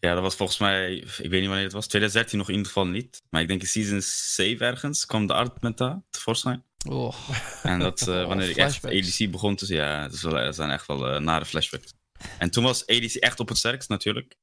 Ja, 0.00 0.14
dat 0.14 0.22
was 0.22 0.34
volgens 0.34 0.58
mij, 0.58 0.94
ik 0.96 1.30
weet 1.30 1.40
niet 1.40 1.46
wanneer 1.46 1.64
het 1.64 1.72
was, 1.72 1.86
2013 1.86 2.38
nog 2.38 2.48
in 2.48 2.54
ieder 2.54 2.72
geval 2.72 2.86
niet. 2.86 3.22
Maar 3.30 3.42
ik 3.42 3.48
denk 3.48 3.60
in 3.60 3.66
season 3.66 4.00
7 4.02 4.66
ergens 4.66 5.06
kwam 5.06 5.26
de 5.26 5.34
art 5.34 5.60
met 5.62 5.76
dat 5.76 6.02
tevoorschijn. 6.10 6.64
Oh. 6.88 7.14
En 7.62 7.78
dat 7.78 8.00
eh, 8.08 8.20
Oh, 8.20 8.26
wanneer 8.26 8.48
ik 8.50 8.56
echt. 8.56 8.84
ADC 8.84 9.30
begon 9.30 9.56
te 9.56 9.66
zien, 9.66 9.76
ja, 9.76 10.08
dat, 10.08 10.54
zijn 10.54 10.70
echt 10.70 10.86
wel 10.86 11.08
eh, 11.08 11.20
nare 11.20 11.44
flashbacks. 11.44 11.92
En 12.38 12.50
toen 12.50 12.64
was 12.64 12.86
ADC 12.86 13.14
echt 13.14 13.40
op 13.40 13.48
het 13.48 13.58
sterkst 13.58 13.88
natuurlijk. 13.88 14.34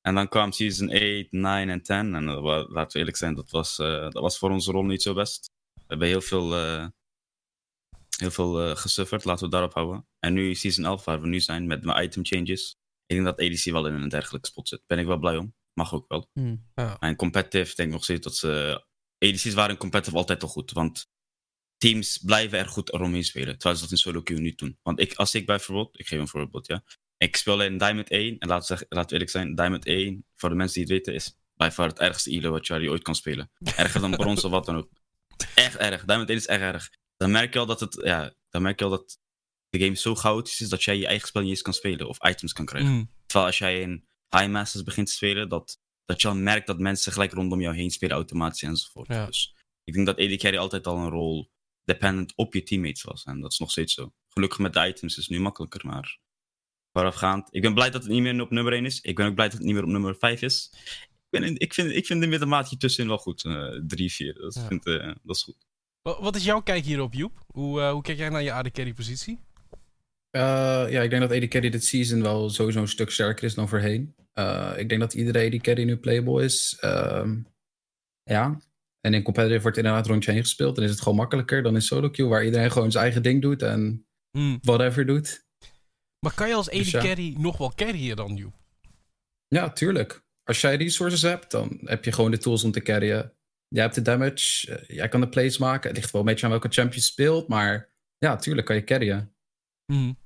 En 0.00 0.14
dan 0.14 0.28
kwam 0.28 0.52
season 0.52 0.88
8, 0.90 1.26
9 1.30 1.68
en 1.70 1.82
10. 1.82 2.14
En 2.14 2.42
wa- 2.42 2.66
laten 2.68 2.92
we 2.92 2.98
eerlijk 2.98 3.16
zijn, 3.16 3.34
dat 3.34 3.50
was, 3.50 3.78
eh, 3.78 4.00
dat 4.00 4.22
was 4.22 4.38
voor 4.38 4.50
onze 4.50 4.70
rol 4.72 4.84
niet 4.84 5.02
zo 5.02 5.14
best. 5.14 5.50
We 5.74 5.82
hebben 5.86 6.08
heel 6.08 6.20
veel, 6.20 6.56
eh 6.56 6.86
heel 8.16 8.30
veel 8.30 8.60
eh, 8.70 8.76
gesufferd, 8.76 9.24
laten 9.24 9.44
we 9.44 9.50
daarop 9.50 9.74
houden. 9.74 10.06
En 10.18 10.32
nu 10.32 10.54
season 10.54 10.84
11, 10.84 11.04
waar 11.04 11.20
we 11.20 11.26
nu 11.26 11.40
zijn 11.40 11.66
met 11.66 11.84
mijn 11.84 12.02
item 12.04 12.24
changes. 12.24 12.76
Ik 13.06 13.16
denk 13.16 13.24
dat 13.24 13.40
ADC 13.40 13.64
wel 13.64 13.86
in 13.86 13.94
een 13.94 14.08
dergelijke 14.08 14.48
spot 14.48 14.68
zit. 14.68 14.82
Ben 14.86 14.98
ik 14.98 15.06
wel 15.06 15.18
blij 15.18 15.36
om. 15.36 15.54
Mag 15.72 15.94
ook 15.94 16.08
wel. 16.08 16.28
Hmm. 16.32 16.68
En 16.98 17.16
competitive 17.16 17.74
denk 17.74 17.88
ik 17.88 17.94
nog 17.94 18.02
steeds 18.04 18.20
dat 18.24 18.36
ze... 18.36 18.84
ADC's 19.18 19.54
waren 19.54 19.70
in 19.70 19.76
competitive 19.76 20.16
altijd 20.16 20.42
al 20.42 20.48
goed. 20.48 20.72
Want 20.72 21.06
teams 21.78 22.18
blijven 22.18 22.58
er 22.58 22.68
goed 22.68 22.92
eromheen 22.92 23.24
spelen. 23.24 23.58
Terwijl 23.58 23.74
ze 23.74 23.82
dat 23.82 23.90
in 23.90 23.98
solo 23.98 24.22
queue 24.22 24.40
niet 24.40 24.58
doen. 24.58 24.78
Want 24.82 25.00
ik, 25.00 25.14
als 25.14 25.34
ik 25.34 25.46
bijvoorbeeld... 25.46 25.98
Ik 25.98 26.06
geef 26.06 26.18
een 26.18 26.28
voorbeeld, 26.28 26.66
ja. 26.66 26.84
Ik 27.16 27.36
speel 27.36 27.62
in 27.62 27.78
Diamond 27.78 28.10
1. 28.10 28.38
En 28.38 28.48
laten 28.48 28.60
we, 28.60 28.66
zeggen, 28.66 28.86
laten 28.88 29.08
we 29.08 29.12
eerlijk 29.12 29.30
zijn. 29.30 29.54
Diamond 29.54 29.86
1, 29.86 30.24
voor 30.34 30.48
de 30.48 30.54
mensen 30.54 30.74
die 30.74 30.94
het 30.94 31.06
weten, 31.06 31.14
is 31.14 31.38
bij 31.54 31.72
far 31.72 31.88
het 31.88 31.98
ergste 31.98 32.30
elo 32.30 32.50
wat 32.50 32.66
je 32.66 32.90
ooit 32.90 33.02
kan 33.02 33.14
spelen. 33.14 33.50
Erger 33.76 34.00
dan 34.00 34.10
brons 34.10 34.44
of 34.44 34.50
wat 34.50 34.66
dan 34.66 34.76
ook. 34.76 34.90
Echt 35.54 35.76
erg. 35.76 36.04
Diamond 36.04 36.28
1 36.28 36.38
is 36.38 36.46
echt 36.46 36.60
erg. 36.60 36.90
Dan 37.16 37.30
merk 37.30 37.52
je 37.52 37.58
al 37.58 37.66
dat 37.66 37.80
het... 37.80 38.00
Ja, 38.04 38.34
dan 38.50 38.62
merk 38.62 38.78
je 38.78 38.84
al 38.84 38.90
dat 38.90 39.18
de 39.70 39.78
game 39.78 39.94
zo 39.94 40.14
chaotisch 40.14 40.60
is 40.60 40.68
dat 40.68 40.82
jij 40.84 40.98
je 40.98 41.06
eigen 41.06 41.28
spel 41.28 41.42
niet 41.42 41.50
eens 41.50 41.62
kan 41.62 41.74
spelen. 41.74 42.08
Of 42.08 42.24
items 42.24 42.52
kan 42.52 42.64
krijgen. 42.64 42.90
Mm. 42.90 43.10
Terwijl 43.26 43.46
als 43.46 43.58
jij 43.58 43.80
in 43.80 44.06
High 44.36 44.48
Masters 44.48 44.84
begint 44.84 45.06
te 45.06 45.12
spelen, 45.12 45.48
dat, 45.48 45.80
dat 46.04 46.20
je 46.20 46.28
al 46.28 46.34
merkt 46.34 46.66
dat 46.66 46.78
mensen 46.78 47.12
gelijk 47.12 47.32
rondom 47.32 47.60
jou 47.60 47.76
heen 47.76 47.90
spelen 47.90 48.16
automatisch 48.16 48.62
enzovoort. 48.62 49.08
Ja. 49.08 49.26
Dus 49.26 49.54
ik 49.84 49.94
denk 49.94 50.06
dat 50.06 50.18
AD 50.18 50.36
Carry 50.36 50.56
altijd 50.56 50.86
al 50.86 50.96
een 50.96 51.10
rol 51.10 51.50
dependent 51.88 52.32
op 52.36 52.54
je 52.54 52.62
teammates 52.62 53.02
was. 53.02 53.24
En 53.24 53.40
dat 53.40 53.52
is 53.52 53.58
nog 53.58 53.70
steeds 53.70 53.94
zo. 53.94 54.12
Gelukkig 54.28 54.58
met 54.58 54.72
de 54.72 54.86
items 54.86 55.16
is 55.18 55.26
het 55.26 55.36
nu 55.36 55.40
makkelijker, 55.40 55.86
maar 55.86 56.18
voorafgaand. 56.92 57.48
Ik 57.50 57.62
ben 57.62 57.74
blij 57.74 57.90
dat 57.90 58.02
het 58.02 58.10
niet 58.12 58.22
meer 58.22 58.40
op 58.40 58.50
nummer 58.50 58.72
1 58.72 58.84
is. 58.84 59.00
Ik 59.00 59.16
ben 59.16 59.26
ook 59.26 59.34
blij 59.34 59.46
dat 59.48 59.56
het 59.56 59.66
niet 59.66 59.74
meer 59.74 59.84
op 59.84 59.88
nummer 59.90 60.16
5 60.18 60.42
is. 60.42 60.70
Ik, 61.08 61.28
ben 61.30 61.42
in- 61.42 61.58
ik, 61.58 61.74
vind, 61.74 61.90
ik 61.90 62.06
vind 62.06 62.20
de 62.20 62.26
middenmaatje 62.26 62.76
tussenin 62.76 63.08
wel 63.08 63.18
goed. 63.18 63.44
eh 63.44 63.80
3, 63.86 64.12
4. 64.12 64.34
Dat, 64.34 64.54
Ja. 64.54 64.66
vind, 64.66 64.86
eh, 64.86 65.14
dat 65.22 65.36
is 65.36 65.42
goed. 65.42 65.66
Wa- 66.02 66.20
Wat 66.20 66.36
is 66.36 66.44
jouw 66.44 66.60
kijk 66.60 66.84
hierop, 66.84 67.14
Joep? 67.14 67.44
Hoe, 67.46 67.80
eh, 67.80 67.90
hoe 67.92 68.02
kijk 68.02 68.18
jij 68.18 68.28
naar 68.28 68.42
je 68.42 68.52
AD 68.52 68.70
carry 68.70 68.92
positie? 68.92 69.38
Eh, 70.30 70.40
ja, 70.90 71.02
ik 71.02 71.10
denk 71.10 71.28
dat 71.28 71.42
AD 71.42 71.48
Carry 71.48 71.70
dit 71.70 71.84
season 71.84 72.22
wel 72.22 72.50
sowieso 72.50 72.80
een 72.80 72.88
stuk 72.88 73.10
sterker 73.10 73.44
is 73.44 73.54
dan 73.54 73.68
voorheen. 73.68 74.14
Eh, 74.32 74.72
ik 74.76 74.88
denk 74.88 75.00
dat 75.00 75.14
iedere 75.14 75.46
AD 75.56 75.60
Carry 75.62 75.84
nu 75.84 75.96
playable 75.96 76.44
is. 76.44 76.76
Ehm, 76.80 77.38
ja. 78.22 78.60
En 79.00 79.14
in 79.14 79.22
competitive 79.22 79.62
wordt 79.62 79.76
inderdaad 79.76 80.06
rondje 80.06 80.32
heen 80.32 80.40
gespeeld. 80.40 80.74
Dan 80.74 80.84
is 80.84 80.90
het 80.90 81.00
gewoon 81.00 81.18
makkelijker 81.18 81.62
dan 81.62 81.74
in 81.74 81.82
solo 81.82 82.10
queue, 82.10 82.28
waar 82.28 82.44
iedereen 82.44 82.70
gewoon 82.70 82.90
zijn 82.90 83.04
eigen 83.04 83.22
ding 83.22 83.42
doet 83.42 83.62
en 83.62 84.02
Mm. 84.32 84.58
whatever 84.62 85.06
doet. 85.06 85.46
Maar 86.20 86.34
kan 86.34 86.48
je 86.48 86.54
als 86.54 86.68
AD 86.70 86.76
Dus 86.76 86.90
ja. 86.90 87.00
carry 87.00 87.34
nog 87.38 87.56
wel 87.58 87.72
carryen 87.74 88.16
dan, 88.16 88.34
Joep? 88.36 88.54
Ja, 89.48 89.70
tuurlijk. 89.70 90.22
Als 90.44 90.60
jij 90.60 90.76
resources 90.76 91.22
hebt, 91.22 91.50
dan 91.50 91.78
heb 91.84 92.04
je 92.04 92.12
gewoon 92.12 92.30
de 92.30 92.38
tools 92.38 92.64
om 92.64 92.70
te 92.70 92.82
carryen. 92.82 93.32
Jij 93.68 93.82
hebt 93.82 93.94
de 93.94 94.02
damage, 94.02 94.76
eh, 94.76 94.96
jij 94.96 95.08
kan 95.08 95.20
de 95.20 95.28
plays 95.28 95.58
maken. 95.58 95.88
Het 95.88 95.98
ligt 95.98 96.10
wel 96.10 96.20
een 96.20 96.26
beetje 96.26 96.44
aan 96.44 96.50
welke 96.50 96.68
champ 96.68 96.92
je 96.92 97.00
speelt, 97.00 97.48
maar 97.48 97.92
ja, 98.18 98.36
tuurlijk 98.36 98.66
kan 98.66 98.76
je 98.76 98.84
carryen. 98.84 99.32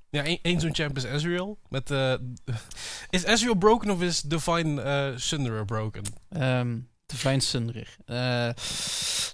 Ja, 0.09 0.23
één 0.41 0.59
zo'n 0.59 0.75
champ 0.75 0.97
is 0.97 1.03
Ezreal. 1.03 1.59
Met, 1.69 1.91
eh, 1.91 2.13
is 3.09 3.23
Ezreal 3.23 3.55
broken 3.55 3.89
of 3.89 4.01
is 4.01 4.21
Divine 4.21 4.81
eh 4.81 5.17
Sunderer 5.17 5.65
broken? 5.65 6.03
Ehm 6.29 6.79
Divine 7.13 7.39
Sunderer. 7.39 7.87
Eh, 8.05 8.49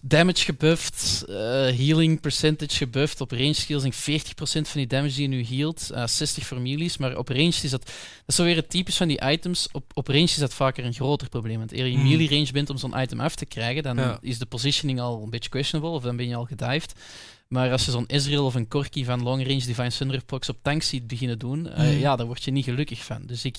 damage 0.01 0.43
gebufft, 0.43 1.23
eh, 1.27 1.35
healing 1.77 2.21
percentage 2.21 2.75
gebufft. 2.77 3.21
Op 3.21 3.31
range 3.31 3.53
skills 3.53 3.81
denk 3.81 3.93
ik 3.93 3.99
40% 3.99 4.67
van 4.67 4.79
die 4.79 4.87
damage 4.87 5.13
die 5.15 5.21
je 5.21 5.27
nu 5.27 5.45
healt. 5.57 5.89
eh 5.89 6.07
60 6.07 6.45
voor 6.45 6.59
meelees, 6.61 6.97
maar 6.97 7.17
op 7.17 7.27
range 7.29 7.47
is 7.61 7.69
dat... 7.69 7.85
Dat 7.85 7.91
is 8.27 8.35
zo 8.35 8.43
weer 8.43 8.55
het 8.55 8.69
typisch 8.69 8.97
van 8.97 9.07
die 9.07 9.21
items. 9.31 9.67
Op, 9.71 9.83
op 9.93 10.07
range 10.07 10.23
is 10.23 10.35
dat 10.35 10.53
vaker 10.53 10.85
een 10.85 10.93
groter 10.93 11.29
probleem. 11.29 11.57
Want 11.57 11.71
eer 11.71 11.85
je 11.85 11.93
Hmm. 11.97 12.07
melee 12.07 12.29
range 12.29 12.51
bent 12.51 12.69
om 12.69 12.77
zo'n 12.77 12.99
item 13.01 13.19
af 13.19 13.35
te 13.35 13.45
krijgen, 13.45 13.83
dan 13.83 13.97
Ja. 13.97 14.17
is 14.21 14.39
de 14.39 14.45
positioning 14.45 14.99
al 14.99 15.23
een 15.23 15.29
beetje 15.29 15.49
questionable, 15.49 15.95
of 15.95 16.03
dan 16.03 16.15
ben 16.15 16.27
je 16.27 16.35
al 16.35 16.45
gedived. 16.45 16.93
Maar 17.49 17.71
als 17.71 17.85
je 17.85 17.91
zo'n 17.91 18.05
Ezreal 18.05 18.45
of 18.45 18.55
een 18.55 18.67
Corki 18.67 19.05
van 19.05 19.23
long 19.23 19.47
range 19.47 19.65
Divine 19.65 19.89
Sunderer 19.89 20.25
procs 20.25 20.49
op 20.49 20.57
tanks 20.61 20.87
ziet 20.87 21.07
beginnen 21.07 21.39
doen, 21.39 21.67
eh, 21.69 21.75
Hmm. 21.75 21.99
ja, 21.99 22.15
daar 22.15 22.25
word 22.25 22.43
je 22.43 22.51
niet 22.51 22.63
gelukkig 22.63 23.03
van. 23.03 23.25
Dus 23.25 23.45
ik, 23.45 23.57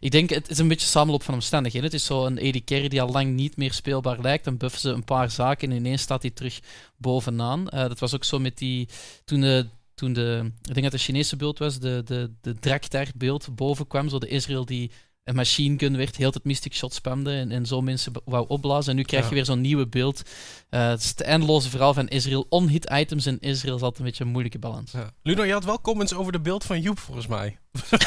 ik 0.00 0.10
denk, 0.10 0.30
het 0.30 0.50
is 0.50 0.58
een 0.58 0.68
beetje 0.68 0.86
samenloop 0.86 1.22
van 1.22 1.34
omstandigheden. 1.34 1.90
Het 1.90 1.98
is 2.00 2.04
zo 2.04 2.26
een 2.26 2.38
AD 2.38 2.64
carry 2.64 2.88
die 2.88 3.02
al 3.02 3.10
lang 3.10 3.34
niet 3.34 3.56
meer 3.56 3.72
speelbaar 3.72 4.20
lijkt. 4.20 4.44
Dan 4.44 4.56
buffen 4.56 4.80
ze 4.80 4.90
een 4.90 5.04
paar 5.04 5.30
zaken 5.30 5.70
en 5.70 5.76
ineens 5.76 6.02
staat 6.02 6.22
hij 6.22 6.30
terug 6.30 6.60
bovenaan. 6.96 7.68
Eh, 7.68 7.80
dat 7.80 7.98
was 7.98 8.14
ook 8.14 8.24
zo 8.24 8.38
met 8.38 8.58
die... 8.58 8.88
Toen 9.24 9.40
de, 9.40 9.66
toen 9.94 10.12
de... 10.12 10.52
Ik 10.62 10.72
denk 10.74 10.82
dat 10.82 10.92
de 10.92 11.06
Chinese 11.06 11.36
beeld 11.36 11.58
was, 11.58 11.78
de, 11.78 12.02
de, 12.04 12.30
de 12.40 12.54
Draktar 12.54 13.06
beeld 13.16 13.54
boven 13.54 13.86
kwam. 13.86 14.08
Zo 14.08 14.18
de 14.18 14.28
Israël 14.28 14.64
die 14.64 14.90
een 15.24 15.34
machine 15.34 15.78
gun 15.78 15.96
werd, 15.96 16.16
heel 16.16 16.30
het 16.32 16.44
Mystic 16.44 16.74
Shot 16.74 16.94
spamde 16.94 17.32
en, 17.32 17.50
en 17.50 17.66
zo 17.66 17.80
mensen 17.80 18.12
wou 18.24 18.44
opblazen. 18.48 18.90
En 18.90 18.96
nu 18.96 19.02
krijg 19.02 19.22
je 19.22 19.28
Ja. 19.28 19.34
weer 19.34 19.44
zo'n 19.44 19.60
nieuwe 19.60 19.86
beeld. 19.88 20.22
Eh, 20.70 20.88
het 20.88 21.00
is 21.00 21.08
het 21.08 21.20
eindeloze 21.20 21.70
verhaal 21.70 21.94
van 21.94 22.08
Israël. 22.08 22.46
On-hit 22.48 22.90
items 22.92 23.26
en 23.26 23.40
Israël 23.40 23.76
is 23.76 23.82
altijd 23.82 23.98
een 24.00 24.04
beetje 24.06 24.24
een 24.24 24.30
moeilijke 24.30 24.58
balans. 24.58 24.92
Ja. 24.92 25.10
Luno, 25.22 25.42
je 25.44 25.52
had 25.52 25.64
wel 25.64 25.80
comments 25.80 26.14
over 26.14 26.32
de 26.32 26.40
beeld 26.40 26.64
van 26.64 26.80
Joep, 26.80 26.98
volgens 26.98 27.26
mij. 27.26 27.58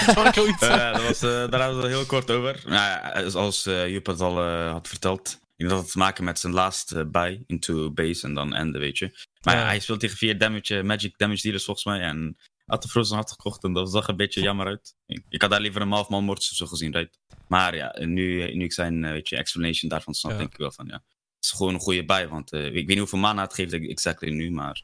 Eh, 0.59 0.93
dat 0.93 1.03
was, 1.03 1.21
eh, 1.21 1.29
daar 1.29 1.61
hadden 1.61 1.77
we 1.81 1.87
het 1.87 1.95
heel 1.95 2.05
kort 2.05 2.31
over. 2.31 2.61
Nou, 2.65 2.73
ja, 2.75 3.29
zoals 3.29 3.65
eh 3.65 3.89
Joep 3.89 4.05
het 4.05 4.19
al 4.21 4.39
eh, 4.43 4.71
had 4.71 4.87
verteld. 4.87 5.29
Ik 5.55 5.59
denk 5.59 5.69
dat 5.71 5.79
het 5.81 5.91
te 5.91 5.97
maken 5.97 6.23
met 6.23 6.39
zijn 6.39 6.53
laatste 6.53 7.05
buy 7.05 7.43
into 7.47 7.91
base 7.91 8.27
en 8.27 8.33
dan 8.33 8.53
ende, 8.53 8.79
weet 8.79 8.97
je. 8.97 9.19
Maar 9.41 9.55
Ja. 9.57 9.65
hij 9.65 9.79
speelt 9.79 9.99
tegen 9.99 10.17
vier 10.17 10.37
damage, 10.37 10.77
eh, 10.77 10.83
magic 10.83 11.17
damage 11.17 11.41
dealers 11.41 11.63
volgens 11.63 11.85
mij. 11.85 11.99
En 11.99 12.37
had 12.65 12.81
de 12.81 12.87
Frozen 12.87 13.15
had 13.15 13.31
gekocht 13.31 13.63
en 13.63 13.73
dat 13.73 13.91
zag 13.91 14.07
een 14.07 14.15
beetje 14.15 14.41
jammer 14.41 14.65
uit. 14.67 14.95
Ik, 15.05 15.23
ik 15.29 15.41
had 15.41 15.51
daar 15.51 15.61
liever 15.61 15.81
een 15.81 15.91
half 15.91 16.09
man 16.09 16.23
mortis 16.23 16.49
of 16.51 16.55
zo 16.57 16.65
gezien, 16.65 16.91
right? 16.93 17.19
Maar 17.47 17.75
ja, 17.75 17.95
nu, 17.99 18.53
nu 18.55 18.63
ik 18.63 18.73
zijn 18.73 19.03
eh, 19.03 19.11
weet 19.11 19.29
je, 19.29 19.35
explanation 19.35 19.89
daarvan 19.89 20.13
snap, 20.13 20.31
Ja. 20.31 20.37
denk 20.37 20.51
ik 20.51 20.57
wel 20.57 20.71
van 20.71 20.85
ja. 20.87 20.93
Het 21.35 21.51
is 21.51 21.51
gewoon 21.51 21.73
een 21.73 21.79
goede 21.79 22.05
buy, 22.05 22.27
want 22.27 22.51
eh, 22.51 22.65
ik 22.65 22.73
weet 22.73 22.87
niet 22.87 22.97
hoeveel 22.97 23.19
mana 23.19 23.41
het 23.41 23.53
geeft 23.53 23.73
exactly 23.73 24.29
nu, 24.29 24.51
maar 24.51 24.83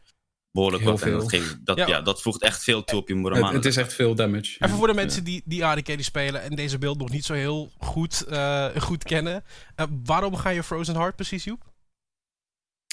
behoorlijk 0.51 0.83
Heel 0.83 0.91
wat. 0.91 1.01
En 1.01 1.11
dat, 1.11 1.29
veel. 1.29 1.39
geeft, 1.39 1.65
dat, 1.65 1.77
Ja. 1.77 1.87
ja. 1.87 2.01
dat 2.01 2.21
voegt 2.21 2.41
echt 2.41 2.63
veel 2.63 2.83
toe 2.83 2.99
op 2.99 3.07
je 3.07 3.13
Het, 3.13 3.23
Muramana. 3.23 3.53
het 3.55 3.65
is 3.65 3.77
echt 3.77 3.93
veel 3.93 4.15
damage. 4.15 4.55
Even 4.59 4.77
voor 4.77 4.87
de 4.87 4.93
mensen 4.93 5.23
die, 5.23 5.41
die 5.45 5.65
AD 5.65 5.81
carry 5.81 6.01
spelen 6.01 6.41
en 6.41 6.55
deze 6.55 6.77
beeld 6.77 6.97
nog 6.97 7.09
niet 7.09 7.25
zo 7.25 7.33
heel 7.33 7.71
goed, 7.77 8.21
eh, 8.25 8.67
goed 8.75 9.03
kennen. 9.03 9.43
Eh, 9.75 9.85
waarom 10.03 10.35
ga 10.35 10.49
je 10.49 10.63
Frozen 10.63 10.95
Heart 10.95 11.15
precies, 11.15 11.43
Joep? 11.43 11.68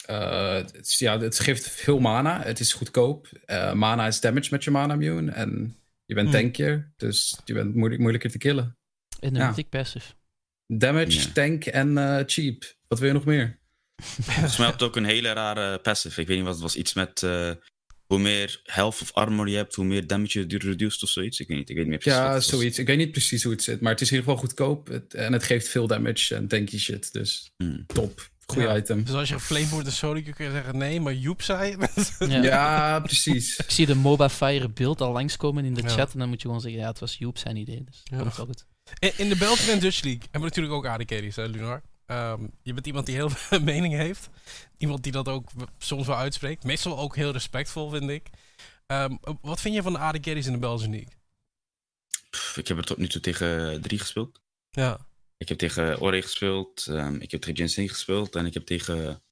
Eh, 0.07 0.55
het, 0.55 0.75
is- 0.87 0.99
ja, 0.99 1.21
het 1.21 1.39
geeft 1.39 1.71
veel 1.71 1.99
mana. 1.99 2.43
Het 2.43 2.61
is 2.61 2.73
goedkoop. 2.73 3.29
Eh, 3.45 3.73
mana 3.73 4.07
is 4.07 4.21
damage 4.21 4.49
met 4.51 4.65
je 4.65 4.71
mana 4.71 4.93
immune. 4.95 5.31
En 5.33 5.77
je 6.07 6.15
bent 6.15 6.29
Hmm. 6.29 6.37
tankier, 6.41 6.93
dus 6.97 7.41
je 7.45 7.53
bent 7.55 7.75
moeilijk, 7.75 8.01
moeilijker 8.01 8.31
te 8.31 8.39
killen. 8.39 8.77
En 9.21 9.35
Ja. 9.35 9.49
mythic 9.49 9.69
passive. 9.69 10.07
Damage, 10.67 11.11
Ja. 11.19 11.33
tank 11.33 11.65
en 11.65 11.99
eh, 11.99 12.23
cheap. 12.27 12.75
Wat 12.89 12.99
wil 12.99 13.09
je 13.09 13.15
nog 13.15 13.25
meer? 13.25 13.59
Volgens 14.23 14.57
mij 14.57 14.67
had 14.67 14.75
het 14.81 14.89
ook 14.89 14.97
een 14.97 15.05
hele 15.05 15.33
rare 15.33 15.79
passive. 15.79 16.21
Ik 16.21 16.27
weet 16.27 16.37
niet 16.37 16.45
wat 16.47 16.55
het 16.55 16.63
was. 16.63 16.77
Iets 16.77 16.95
met 16.95 17.23
eh, 17.23 17.51
hoe 18.07 18.19
meer 18.19 18.61
health 18.65 19.01
of 19.03 19.13
armor 19.13 19.49
je 19.49 19.57
hebt, 19.57 19.75
hoe 19.75 19.85
meer 19.85 20.07
damage 20.07 20.47
je 20.49 20.59
reduced 20.59 21.03
of 21.03 21.09
zoiets. 21.09 21.41
Ik 21.41 21.49
weet 21.49 21.57
niet. 21.59 21.69
Ik 21.69 21.75
weet 21.77 21.85
niet 21.85 21.93
meer 21.95 22.03
precies. 22.03 22.21
Ja, 22.21 22.41
zoiets. 22.41 22.79
Ik 22.79 22.87
weet 22.87 22.97
niet 22.97 23.11
precies 23.13 23.43
hoe 23.43 23.53
het 23.53 23.63
zit, 23.63 23.81
maar 23.81 23.93
het 23.93 24.01
is 24.01 24.11
in 24.11 24.17
ieder 24.17 24.31
geval 24.31 24.47
goedkoop. 24.49 24.87
Het- 24.87 25.15
en 25.15 25.33
het 25.33 25.43
geeft 25.43 25.69
veel 25.69 25.87
damage 25.87 26.35
en 26.35 26.49
tanky 26.49 26.79
shit. 26.79 27.13
Dus 27.13 27.51
Hmm. 27.57 27.87
top. 27.87 28.31
Goeie 28.47 28.69
Ja. 28.69 28.77
item. 28.77 29.05
Dus 29.05 29.15
als 29.15 29.29
je 29.29 29.41
flame 29.41 29.69
wordt 29.69 29.87
en 29.87 29.93
Sonic, 29.93 30.35
kun 30.35 30.45
je 30.45 30.51
zeggen 30.51 30.77
nee, 30.79 31.01
maar 31.01 31.15
Joep 31.15 31.43
zei. 31.43 31.77
Ja. 32.19 32.43
Ja, 32.43 33.01
precies. 33.01 33.57
Ik 33.67 33.71
zie 33.71 33.87
de 33.87 33.95
MOBA 33.95 34.29
Fire 34.29 34.69
beeld 34.69 35.01
al 35.01 35.13
langskomen 35.13 35.65
in 35.65 35.75
de 35.75 35.83
Ja. 35.83 35.89
chat. 35.89 36.13
En 36.13 36.19
dan 36.19 36.29
moet 36.29 36.41
je 36.43 36.47
gewoon 36.47 36.61
zeggen, 36.63 36.81
ja, 36.81 36.87
het 36.89 36.99
was 36.99 37.17
Joep 37.19 37.39
zijn 37.39 37.57
idee. 37.57 37.85
Dus 37.85 38.01
Ja. 38.05 38.19
komt 38.19 38.37
wel 38.37 38.47
goed. 38.47 38.67
In, 38.99 39.13
in 39.17 39.29
de 39.29 39.37
Belgian 39.37 39.75
en 39.75 39.81
Dutch 39.81 40.03
League 40.03 40.23
hebben 40.23 40.41
we 40.41 40.47
natuurlijk 40.47 40.75
ook 40.75 40.87
AD 40.87 41.05
carries, 41.05 41.37
hè, 41.37 41.47
Lunar? 41.47 41.83
Ehm, 42.07 42.47
je 42.63 42.73
bent 42.75 42.87
iemand 42.87 43.07
die 43.07 43.15
heel 43.15 43.31
veel 43.49 43.61
mening 43.61 43.95
heeft. 43.95 44.29
Iemand 44.79 45.03
die 45.03 45.13
dat 45.13 45.29
ook 45.29 45.51
soms 45.79 46.07
wel 46.07 46.17
uitspreekt. 46.17 46.65
Meestal 46.65 46.99
ook 46.99 47.17
heel 47.17 47.33
respectvol, 47.33 47.91
vind 47.91 48.11
ik. 48.11 48.27
Ehm, 48.87 49.17
wat 49.41 49.61
vind 49.61 49.75
je 49.75 49.83
van 49.83 49.93
de 49.93 49.99
AD 49.99 50.21
carries 50.21 50.47
in 50.47 50.53
de 50.53 50.59
Belgian 50.59 50.91
League? 50.91 51.13
Pff, 52.31 52.57
ik 52.57 52.69
heb 52.69 52.79
er 52.79 52.85
tot 52.85 52.97
nu 52.99 53.09
toe 53.09 53.21
tegen 53.21 53.81
drie 53.83 53.99
gespeeld. 53.99 54.41
Ja. 54.71 54.99
Ik 55.37 55.49
heb 55.49 55.59
tegen 55.59 56.01
Ore 56.01 56.23
gespeeld. 56.23 56.87
ehm, 56.87 57.15
ik 57.15 57.31
heb 57.31 57.41
tegen 57.41 57.57
Jensen 57.57 57.89
gespeeld. 57.89 58.35
En 58.35 58.47
ik 58.47 58.55
heb 58.55 58.65
tegen. 58.67 59.23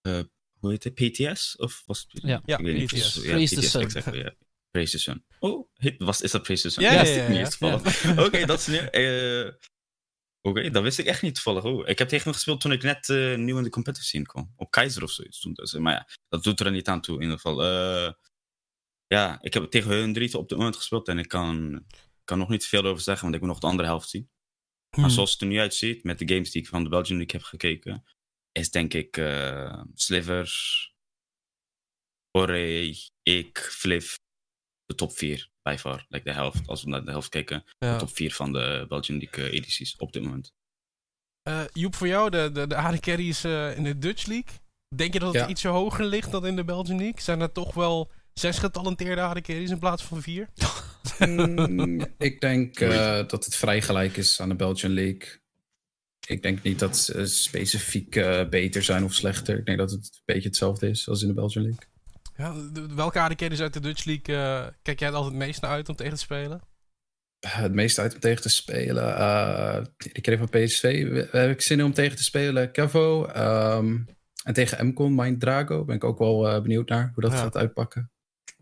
eh, 0.00 0.20
hoe 0.58 0.70
heet 0.70 0.84
het? 0.84 0.94
PTS? 0.94 1.56
Of 1.56 1.82
was 1.86 2.06
het? 2.08 2.22
Ja. 2.22 2.42
Ja, 2.44 2.58
ik 2.58 2.64
weet 2.64 2.76
niet. 2.76 2.86
PTS. 2.92 3.20
Praise 3.20 3.54
the 3.70 3.78
exactly, 3.78 4.18
ja. 4.18 4.34
Praise 4.70 4.90
the 4.92 4.98
Sun. 4.98 5.24
Oh, 5.38 5.68
was, 5.98 6.20
is 6.20 6.30
dat 6.30 6.42
Praise 6.42 6.62
the 6.62 6.70
Sun? 6.70 6.82
Ja, 6.82 6.92
ja, 6.92 7.00
wist 7.00 7.14
ja, 7.14 7.22
ik 7.22 7.28
niet 7.28 7.56
ja. 8.14 8.24
Oké, 8.26 8.46
dat 8.46 8.58
is 8.58 8.66
nu. 8.66 8.76
eh, 8.76 9.52
Oké, 10.40 10.70
dat 10.70 10.82
wist 10.82 10.98
ik 10.98 11.06
echt 11.06 11.22
niet 11.22 11.34
toevallig. 11.34 11.64
Oh, 11.64 11.88
ik 11.88 11.98
heb 11.98 12.08
tegen 12.08 12.24
hem 12.24 12.32
gespeeld 12.34 12.60
toen 12.60 12.72
ik 12.72 12.82
net 12.82 13.08
eh, 13.08 13.36
nieuw 13.36 13.56
in 13.58 13.62
de 13.62 13.70
competitive 13.70 14.06
scene 14.08 14.24
kwam. 14.24 14.52
Op 14.56 14.70
Keizer 14.70 15.02
of 15.02 15.10
zoiets. 15.10 15.40
Toen, 15.40 15.52
dus, 15.52 15.72
maar 15.72 15.92
ja, 15.92 16.08
dat 16.28 16.42
doet 16.42 16.60
er 16.60 16.70
niet 16.70 16.88
aan 16.88 17.00
toe 17.00 17.14
in 17.16 17.22
ieder 17.22 17.36
geval. 17.36 17.62
Eh, 17.64 18.12
ja, 19.06 19.38
ik 19.42 19.54
heb 19.54 19.64
tegen 19.70 19.90
hun 19.90 20.12
drie 20.12 20.38
op 20.38 20.48
dit 20.48 20.58
moment 20.58 20.76
gespeeld 20.76 21.08
en 21.08 21.18
ik 21.18 21.28
kan, 21.28 21.84
kan 22.24 22.38
nog 22.38 22.48
niet 22.48 22.66
veel 22.66 22.84
over 22.84 23.02
zeggen, 23.02 23.22
want 23.22 23.34
ik 23.34 23.40
moet 23.40 23.50
nog 23.50 23.58
de 23.60 23.66
andere 23.66 23.88
helft 23.88 24.08
zien. 24.08 24.30
Maar 24.96 25.04
Hmm. 25.04 25.10
zoals 25.14 25.32
het 25.32 25.40
er 25.40 25.46
nu 25.46 25.58
uitziet, 25.58 26.04
met 26.04 26.18
de 26.18 26.28
games 26.28 26.50
die 26.50 26.62
ik 26.62 26.68
van 26.68 26.82
de 26.82 26.88
Belgian 26.88 27.16
League 27.18 27.40
heb 27.40 27.48
gekeken, 27.48 28.04
is 28.52 28.70
denk 28.70 28.94
ik 28.94 29.16
eh 29.16 29.82
Sliver, 29.94 30.50
Ore, 32.38 32.90
ik, 33.22 33.58
Fliv, 33.58 34.14
de 34.84 34.94
top 34.94 35.12
4 35.12 35.50
by 35.62 35.76
far. 35.78 36.06
Like 36.08 36.24
de 36.24 36.32
helft, 36.32 36.66
als 36.68 36.82
we 36.82 36.88
naar 36.90 37.04
de 37.04 37.10
helft 37.10 37.28
kijken, 37.28 37.64
Ja. 37.78 37.92
de 37.92 37.98
top 37.98 38.14
4 38.16 38.34
van 38.34 38.52
de 38.52 38.84
Belgian 38.88 39.18
League 39.18 39.44
eh, 39.44 39.52
edities 39.52 39.96
op 39.96 40.12
dit 40.12 40.22
moment. 40.22 40.52
Eh, 41.42 41.64
Joep, 41.72 41.94
voor 41.94 42.06
jou, 42.06 42.30
de, 42.30 42.50
de, 42.52 42.66
de 42.66 42.76
AD 42.76 43.00
carries 43.00 43.44
eh, 43.44 43.76
in 43.76 43.84
de 43.84 43.98
Dutch 43.98 44.26
League. 44.26 44.54
Denk 44.96 45.12
je 45.12 45.18
dat 45.18 45.32
het 45.34 45.42
Ja. 45.42 45.48
ietsje 45.48 45.68
hoger 45.68 46.04
ligt 46.04 46.30
dan 46.30 46.46
in 46.46 46.56
de 46.56 46.64
Belgian 46.64 46.98
League? 46.98 47.20
Zijn 47.20 47.40
er 47.40 47.52
toch 47.52 47.74
wel 47.74 48.10
zes 48.34 48.58
getalenteerde 48.58 49.20
AD 49.20 49.40
carries 49.40 49.70
in 49.70 49.78
plaats 49.78 50.02
van 50.02 50.22
vier? 50.22 50.48
Mm, 51.18 52.06
ik 52.18 52.40
denk 52.40 52.80
eh, 52.80 53.28
dat 53.28 53.44
het 53.44 53.54
vrij 53.56 53.82
gelijk 53.82 54.16
is 54.16 54.40
aan 54.40 54.48
de 54.48 54.54
Belgian 54.54 54.92
League. 54.92 55.40
Ik 56.26 56.42
denk 56.42 56.62
niet 56.62 56.78
dat 56.78 56.96
ze 56.96 57.26
specifiek 57.26 58.16
eh, 58.16 58.48
beter 58.48 58.82
zijn 58.82 59.04
of 59.04 59.14
slechter. 59.14 59.58
Ik 59.58 59.66
denk 59.66 59.78
dat 59.78 59.90
het 59.90 60.04
een 60.04 60.20
beetje 60.24 60.48
hetzelfde 60.48 60.88
is 60.88 61.08
als 61.08 61.22
in 61.22 61.28
de 61.28 61.34
Belgian 61.34 61.64
League. 61.64 61.82
Ja, 62.36 62.54
de- 62.72 62.94
welke 62.94 63.20
AD 63.20 63.34
carries 63.34 63.60
uit 63.60 63.72
de 63.72 63.80
Dutch 63.80 64.04
League 64.04 64.36
eh, 64.36 64.66
kijk 64.82 64.98
jij 64.98 65.08
er 65.08 65.14
altijd 65.14 65.34
het 65.34 65.42
meest 65.44 65.60
naar 65.60 65.70
uit 65.70 65.88
om 65.88 65.96
tegen 65.96 66.14
te 66.14 66.20
spelen? 66.20 66.60
Het 67.46 67.72
meeste 67.72 68.00
uit 68.00 68.14
om 68.14 68.20
tegen 68.20 68.42
te 68.42 68.48
spelen. 68.48 69.16
eh 69.16 69.84
ik 70.12 70.22
kreeg 70.22 70.38
van 70.38 70.48
PSV. 70.48 71.06
Heb 71.30 71.50
ik 71.50 71.60
zin 71.60 71.78
in 71.78 71.84
om 71.84 71.92
tegen 71.92 72.16
te 72.16 72.24
spelen? 72.24 72.72
Cavo. 72.72 73.24
ehm, 73.26 73.98
en 74.44 74.54
tegen 74.54 74.86
Mcon, 74.86 75.14
Mind 75.14 75.40
Drago. 75.40 75.84
Ben 75.84 75.96
ik 75.96 76.04
ook 76.04 76.18
wel 76.18 76.48
eh, 76.48 76.62
benieuwd 76.62 76.88
naar 76.88 77.10
hoe 77.14 77.22
dat 77.22 77.32
Ja. 77.32 77.38
gaat 77.38 77.56
uitpakken. 77.56 78.11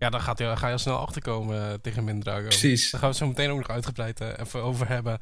Ja, 0.01 0.11
dan 0.11 0.21
gaat 0.21 0.39
hij, 0.39 0.57
ga 0.57 0.67
je 0.67 0.73
al 0.73 0.79
snel 0.79 0.99
achterkomen 0.99 1.69
eh, 1.69 1.75
tegen 1.75 2.05
Mindrago. 2.05 2.43
Precies. 2.43 2.91
Daar 2.91 3.01
gaan 3.01 3.11
we 3.11 3.17
het 3.17 3.25
zo 3.25 3.27
meteen 3.27 3.51
ook 3.51 3.59
nog 3.59 3.71
uitgebreid 3.71 4.21
eh, 4.21 4.39
even 4.39 4.63
over 4.63 4.89
hebben. 4.89 5.19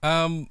Ehm, 0.00 0.44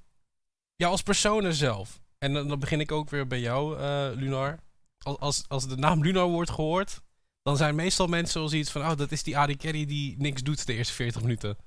ja, 0.75 0.87
als 0.87 1.01
persoon 1.01 1.53
zelf. 1.53 2.01
En 2.17 2.33
dan, 2.33 2.47
dan 2.47 2.59
begin 2.59 2.79
ik 2.79 2.91
ook 2.91 3.09
weer 3.09 3.27
bij 3.27 3.39
jou, 3.39 3.79
eh, 3.79 4.09
Lunar. 4.15 4.59
Als, 4.97 5.19
als, 5.19 5.43
als 5.47 5.67
de 5.67 5.75
naam 5.75 6.03
Lunar 6.03 6.27
wordt 6.27 6.49
gehoord, 6.49 7.01
dan 7.41 7.57
zijn 7.57 7.75
meestal 7.75 8.07
mensen 8.07 8.41
al 8.41 8.47
zoiets 8.47 8.71
van... 8.71 8.81
Oh, 8.81 8.97
dat 8.97 9.11
is 9.11 9.23
die 9.23 9.37
AD 9.37 9.55
Carry 9.55 9.85
die 9.85 10.15
niks 10.17 10.41
doet 10.41 10.65
de 10.65 10.73
eerste 10.73 10.93
40 10.93 11.21
minuten. 11.21 11.57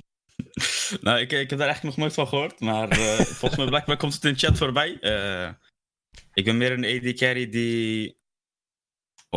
nou, 1.00 1.18
ik, 1.18 1.32
ik 1.32 1.50
heb 1.50 1.58
daar 1.58 1.68
eigenlijk 1.68 1.82
nog 1.82 1.96
nooit 1.96 2.14
van 2.14 2.28
gehoord, 2.28 2.60
maar 2.60 2.96
volgens 3.16 3.56
mij 3.56 3.66
blijkbaar 3.66 3.96
komt 3.96 4.14
het 4.14 4.24
in 4.24 4.32
de 4.32 4.38
chat 4.38 4.58
voorbij. 4.58 4.98
Eh, 5.00 5.50
ik 6.32 6.44
ben 6.44 6.56
meer 6.56 6.72
een 6.72 7.08
AD 7.08 7.14
carry 7.14 7.48
die 7.48 8.16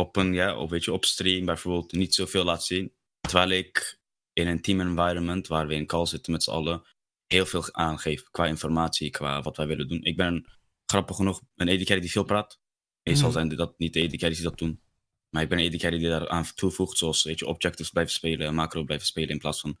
op 0.00 0.16
een, 0.16 0.34
ja, 0.34 0.56
op, 0.56 0.70
weet 0.70 0.84
je, 0.84 0.92
op 0.92 1.04
stream 1.04 1.44
bijvoorbeeld 1.44 1.92
niet 1.92 2.14
zoveel 2.14 2.44
laat 2.44 2.64
zien. 2.64 2.92
Terwijl 3.20 3.50
ik 3.50 4.00
in 4.32 4.46
een 4.46 4.60
team 4.60 4.80
environment 4.80 5.46
waar 5.46 5.66
we 5.66 5.74
in 5.74 5.86
call 5.86 6.06
zitten 6.06 6.32
met 6.32 6.42
z'n 6.42 6.50
allen 6.50 6.82
heel 7.26 7.46
veel 7.46 7.74
aangeef 7.74 8.30
qua 8.30 8.46
informatie, 8.46 9.10
qua 9.10 9.42
wat 9.42 9.56
wij 9.56 9.66
willen 9.66 9.88
doen. 9.88 10.02
Ik 10.02 10.16
ben 10.16 10.46
grappig 10.86 11.16
genoeg 11.16 11.40
een 11.56 11.84
carry 11.84 12.00
die 12.00 12.10
veel 12.10 12.24
praat. 12.24 12.60
Meestal 13.02 13.28
Mhm. 13.28 13.36
zijn 13.38 13.56
dat 13.56 13.78
niet 13.78 13.92
de 13.92 14.16
carries 14.16 14.38
die 14.38 14.48
dat 14.48 14.58
doen. 14.58 14.80
Maar 15.28 15.42
ik 15.42 15.48
ben 15.48 15.58
een 15.58 15.70
die 15.70 16.08
daar 16.08 16.28
aan 16.28 16.54
toevoegt, 16.54 16.98
zoals 16.98 17.22
weet 17.22 17.38
je, 17.38 17.46
objectives 17.46 17.90
blijven 17.90 18.12
spelen, 18.12 18.54
macro 18.54 18.84
blijven 18.84 19.06
spelen 19.06 19.28
in 19.28 19.38
plaats 19.38 19.60
van 19.60 19.78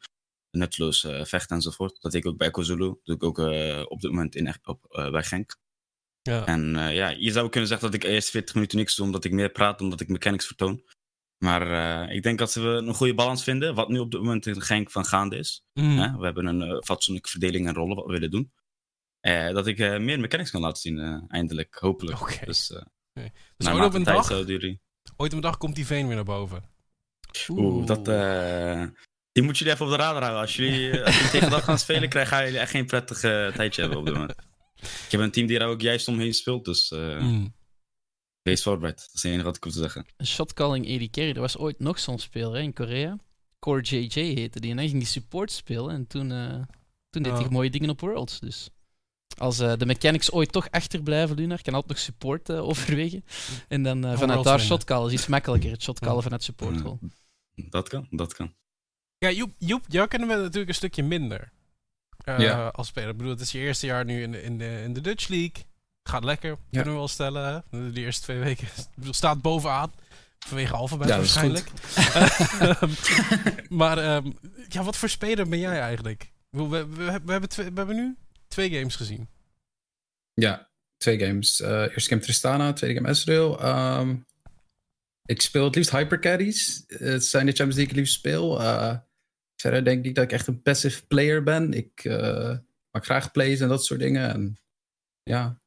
nutteloos 0.50 1.04
eh, 1.04 1.24
vechten 1.24 1.56
enzovoort. 1.56 2.00
Dat 2.00 2.12
deed 2.12 2.24
ik 2.24 2.30
ook 2.30 2.36
bij 2.36 2.50
Kozulu. 2.50 2.86
Dat 2.86 3.00
doe 3.04 3.14
ik 3.16 3.22
ook 3.22 3.38
eh, 3.38 3.84
op 3.88 4.00
dit 4.00 4.10
moment 4.10 4.34
in, 4.34 4.54
op, 4.64 4.84
eh, 4.88 5.10
bij 5.10 5.22
Genk. 5.22 5.58
Ja. 6.22 6.46
En 6.46 6.76
eh, 6.76 6.94
ja, 6.94 7.08
je 7.08 7.30
zou 7.30 7.48
kunnen 7.48 7.68
zeggen 7.68 7.90
dat 7.90 8.02
ik 8.02 8.10
eerst 8.10 8.30
40 8.30 8.54
minuten 8.54 8.78
niks 8.78 8.96
doe, 8.96 9.06
omdat 9.06 9.24
ik 9.24 9.32
meer 9.32 9.50
praat, 9.50 9.78
dan 9.78 9.90
dat 9.90 10.00
ik 10.00 10.08
mechanics 10.08 10.46
vertoon. 10.46 10.82
Maar 11.38 11.70
eh, 12.06 12.14
ik 12.14 12.22
denk 12.22 12.38
dat 12.38 12.54
we 12.54 12.68
een 12.68 12.94
goede 12.94 13.14
balans 13.14 13.42
vinden, 13.42 13.74
wat 13.74 13.88
nu 13.88 13.98
op 13.98 14.10
dit 14.10 14.20
moment 14.20 14.46
in 14.46 14.62
Genk 14.62 14.90
van 14.90 15.04
gaande 15.04 15.36
is. 15.36 15.64
Mm. 15.72 15.98
Hè? 15.98 16.16
We 16.16 16.24
hebben 16.24 16.46
een 16.46 16.62
eh, 16.62 16.76
fatsoenlijke 16.80 17.30
verdeling 17.30 17.66
en 17.66 17.74
rollen 17.74 17.96
wat 17.96 18.06
we 18.06 18.12
willen 18.12 18.30
doen. 18.30 18.52
Dat 19.52 19.66
ik 19.66 19.78
meer 19.78 20.20
mechanics 20.20 20.50
kan 20.50 20.60
laten 20.60 20.80
zien, 20.80 21.26
eindelijk, 21.28 21.74
hopelijk. 21.74 22.20
Oké. 22.20 22.44
Dus, 22.44 22.72
eh 22.72 23.24
Dus 23.56 23.68
ooit 23.68 23.84
op 23.84 23.94
een 23.94 24.02
dag, 24.02 24.28
jullie... 24.28 24.80
ooit 25.16 25.30
op 25.30 25.36
een 25.36 25.40
dag 25.40 25.56
komt 25.56 25.74
die 25.74 25.86
veen 25.86 26.06
weer 26.06 26.14
naar 26.14 26.24
boven. 26.24 26.64
Oeh, 27.48 27.86
dat... 27.86 28.04
die 29.32 29.42
moet 29.42 29.58
jullie 29.58 29.72
even 29.72 29.86
op 29.86 29.92
de 29.92 29.98
radar 29.98 30.22
houden. 30.22 30.40
Als 30.40 30.56
jullie, 30.56 31.04
als 31.04 31.14
jullie 31.14 31.30
tegen 31.30 31.50
dat 31.50 31.62
gaan 31.62 31.78
spelen, 31.78 32.08
krijgen 32.08 32.36
gaan 32.36 32.44
jullie 32.44 32.60
echt 32.60 32.70
geen 32.70 32.86
prettig 32.86 33.22
eh, 33.22 33.46
tijdje 33.46 33.80
hebben 33.80 33.98
op 33.98 34.04
dit 34.04 34.14
moment. 34.14 34.34
Ik 34.80 35.10
heb 35.10 35.20
een 35.20 35.30
team 35.30 35.46
die 35.46 35.58
daar 35.58 35.68
ook 35.68 35.80
juist 35.80 36.08
omheen 36.08 36.34
speelt, 36.34 36.64
dus 36.64 36.90
eh, 36.90 37.18
Mm. 37.20 37.54
wees 38.42 38.62
voorbereid. 38.62 38.96
Dat 38.96 39.06
is 39.14 39.22
het 39.22 39.24
enige 39.32 39.44
wat 39.44 39.56
ik 39.56 39.64
hoef 39.64 39.72
te 39.72 39.78
zeggen. 39.78 40.06
Shotcalling 40.24 41.02
AD 41.02 41.10
Carry. 41.10 41.30
Er 41.32 41.40
was 41.40 41.56
ooit 41.56 41.78
nog 41.78 41.98
zo'n 41.98 42.18
speler 42.18 42.52
hè, 42.54 42.60
in 42.60 42.72
Korea. 42.72 43.16
Core 43.58 43.82
JJ 43.82 44.20
heette 44.20 44.60
die. 44.60 44.70
En 44.70 44.76
hij 44.76 44.86
ging 44.88 44.98
die 44.98 45.08
support 45.08 45.52
spelen. 45.52 45.94
En 45.94 46.06
toen, 46.06 46.32
eh, 46.32 46.62
toen 47.10 47.22
deed 47.22 47.32
hij 47.32 47.48
mooie 47.50 47.70
dingen 47.70 47.90
op 47.90 48.00
Worlds. 48.00 48.40
Dus 48.40 48.68
als 49.38 49.58
eh, 49.58 49.72
de 49.76 49.86
mechanics 49.86 50.30
ooit 50.32 50.52
toch 50.52 50.70
achterblijven, 50.70 51.36
Lunar, 51.36 51.62
kan 51.62 51.74
altijd 51.74 51.92
nog 51.92 52.00
support 52.02 52.50
overwegen. 52.70 53.24
En 53.68 53.82
dan 53.82 54.00
vanuit 54.02 54.18
Worlds 54.28 54.44
daar 54.44 54.60
shotcallen 54.60 55.06
is 55.08 55.12
iets 55.18 55.26
makkelijker. 55.26 55.70
Het 55.70 55.82
shotcallen 55.82 56.16
Ja. 56.16 56.22
vanuit 56.22 56.42
support 56.42 56.74
Ja. 56.74 56.82
rol. 56.82 56.98
Dat 57.54 57.88
kan, 57.88 58.06
dat 58.10 58.34
kan. 58.34 58.54
Ja, 59.18 59.30
Joep, 59.30 59.52
Joep, 59.58 59.84
jou 59.88 60.08
kennen 60.08 60.28
we 60.28 60.34
natuurlijk 60.34 60.68
een 60.68 60.74
stukje 60.74 61.02
minder. 61.02 61.52
Eh, 62.24 62.38
Ja. 62.38 62.66
Als 62.66 62.86
speler. 62.86 63.08
Ik 63.08 63.16
bedoel, 63.16 63.32
het 63.32 63.40
is 63.40 63.52
je 63.52 63.58
eerste 63.58 63.86
jaar 63.86 64.04
nu 64.04 64.22
in 64.22 64.32
de, 64.32 64.42
in 64.42 64.58
de, 64.58 64.80
in 64.84 64.92
de 64.92 65.00
Dutch 65.00 65.28
League. 65.28 65.64
Gaat 66.02 66.24
lekker, 66.24 66.56
kunnen 66.70 66.92
we 66.92 66.98
wel 66.98 67.08
stellen. 67.08 67.64
Hè? 67.70 67.92
De 67.92 68.00
eerste 68.00 68.22
twee 68.22 68.38
weken 68.38 68.66
ik 68.66 68.86
bedoel, 68.94 69.12
staat 69.12 69.42
bovenaan. 69.42 69.92
Vanwege 70.38 70.74
alfabet 70.74 71.08
Ja, 71.08 71.16
waarschijnlijk. 71.16 71.70
maar 73.68 73.98
ehm, 73.98 74.30
ja, 74.68 74.82
wat 74.82 74.96
voor 74.96 75.08
speler 75.08 75.48
ben 75.48 75.58
jij 75.58 75.80
eigenlijk? 75.80 76.32
We, 76.50 76.68
we, 76.68 76.86
we, 77.24 77.32
hebben, 77.32 77.48
twee, 77.48 77.66
we 77.70 77.76
hebben 77.76 77.96
nu 77.96 78.16
twee 78.48 78.70
games 78.70 78.96
gezien. 78.96 79.28
Ja, 80.32 80.68
twee 80.96 81.18
games. 81.18 81.60
Eh 81.60 81.70
eerste 81.82 82.08
game 82.08 82.20
Tristana, 82.20 82.72
tweede 82.72 82.96
game 82.96 83.08
Ezreal. 83.08 83.60
Ehm, 83.60 84.16
ik 85.24 85.40
speel 85.42 85.64
het 85.64 85.74
liefst 85.74 85.90
hypercarries. 85.90 86.84
Eh, 86.86 86.98
Het 86.98 87.24
zijn 87.24 87.46
de 87.46 87.52
Champions 87.52 87.74
die 87.74 87.84
ik 87.84 87.90
het 87.90 87.98
liefst 87.98 88.14
speel. 88.14 88.60
Eh, 88.60 88.96
verder 89.60 89.84
denk 89.84 90.04
ik 90.04 90.14
dat 90.14 90.24
ik 90.24 90.32
echt 90.32 90.46
een 90.46 90.62
passive 90.62 91.06
player 91.06 91.42
ben. 91.42 91.72
Ik 91.72 92.04
eh, 92.04 92.56
maak 92.90 93.04
graag 93.04 93.30
plays 93.30 93.60
en 93.60 93.68
dat 93.68 93.84
soort 93.84 94.00
dingen. 94.00 94.30
En 94.30 94.58
ja, 95.22 95.60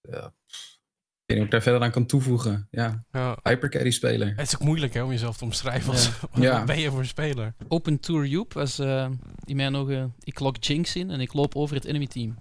ja, 0.00 0.34
ik 0.46 1.24
weet 1.26 1.36
niet 1.36 1.38
of 1.38 1.44
ik 1.44 1.50
daar 1.50 1.62
verder 1.62 1.82
aan 1.82 1.90
kan 1.90 2.06
toevoegen. 2.06 2.68
Ja, 2.70 3.04
Ja. 3.12 3.38
hypercarry 3.42 3.90
speler. 3.90 4.28
Het 4.36 4.46
is 4.46 4.54
ook 4.54 4.62
moeilijk 4.62 4.94
hè, 4.94 5.02
om 5.02 5.10
jezelf 5.10 5.36
te 5.36 5.44
omschrijven. 5.44 5.90
Als, 5.92 6.10
wat 6.20 6.42
Ja. 6.42 6.64
ben 6.64 6.78
je 6.78 6.90
voor 6.90 6.98
een 6.98 7.06
speler? 7.06 7.54
Open 7.68 8.00
Tour 8.00 8.26
Joep 8.26 8.52
was 8.52 8.78
eh, 8.78 9.10
in 9.44 9.56
mijn 9.56 9.74
ogen... 9.74 10.14
Ik 10.20 10.38
lok 10.40 10.64
Jinx 10.64 10.96
in 10.96 11.10
en 11.10 11.20
ik 11.20 11.32
loop 11.32 11.56
over 11.56 11.76
het 11.76 11.84
enemy 11.84 12.06
team. 12.06 12.38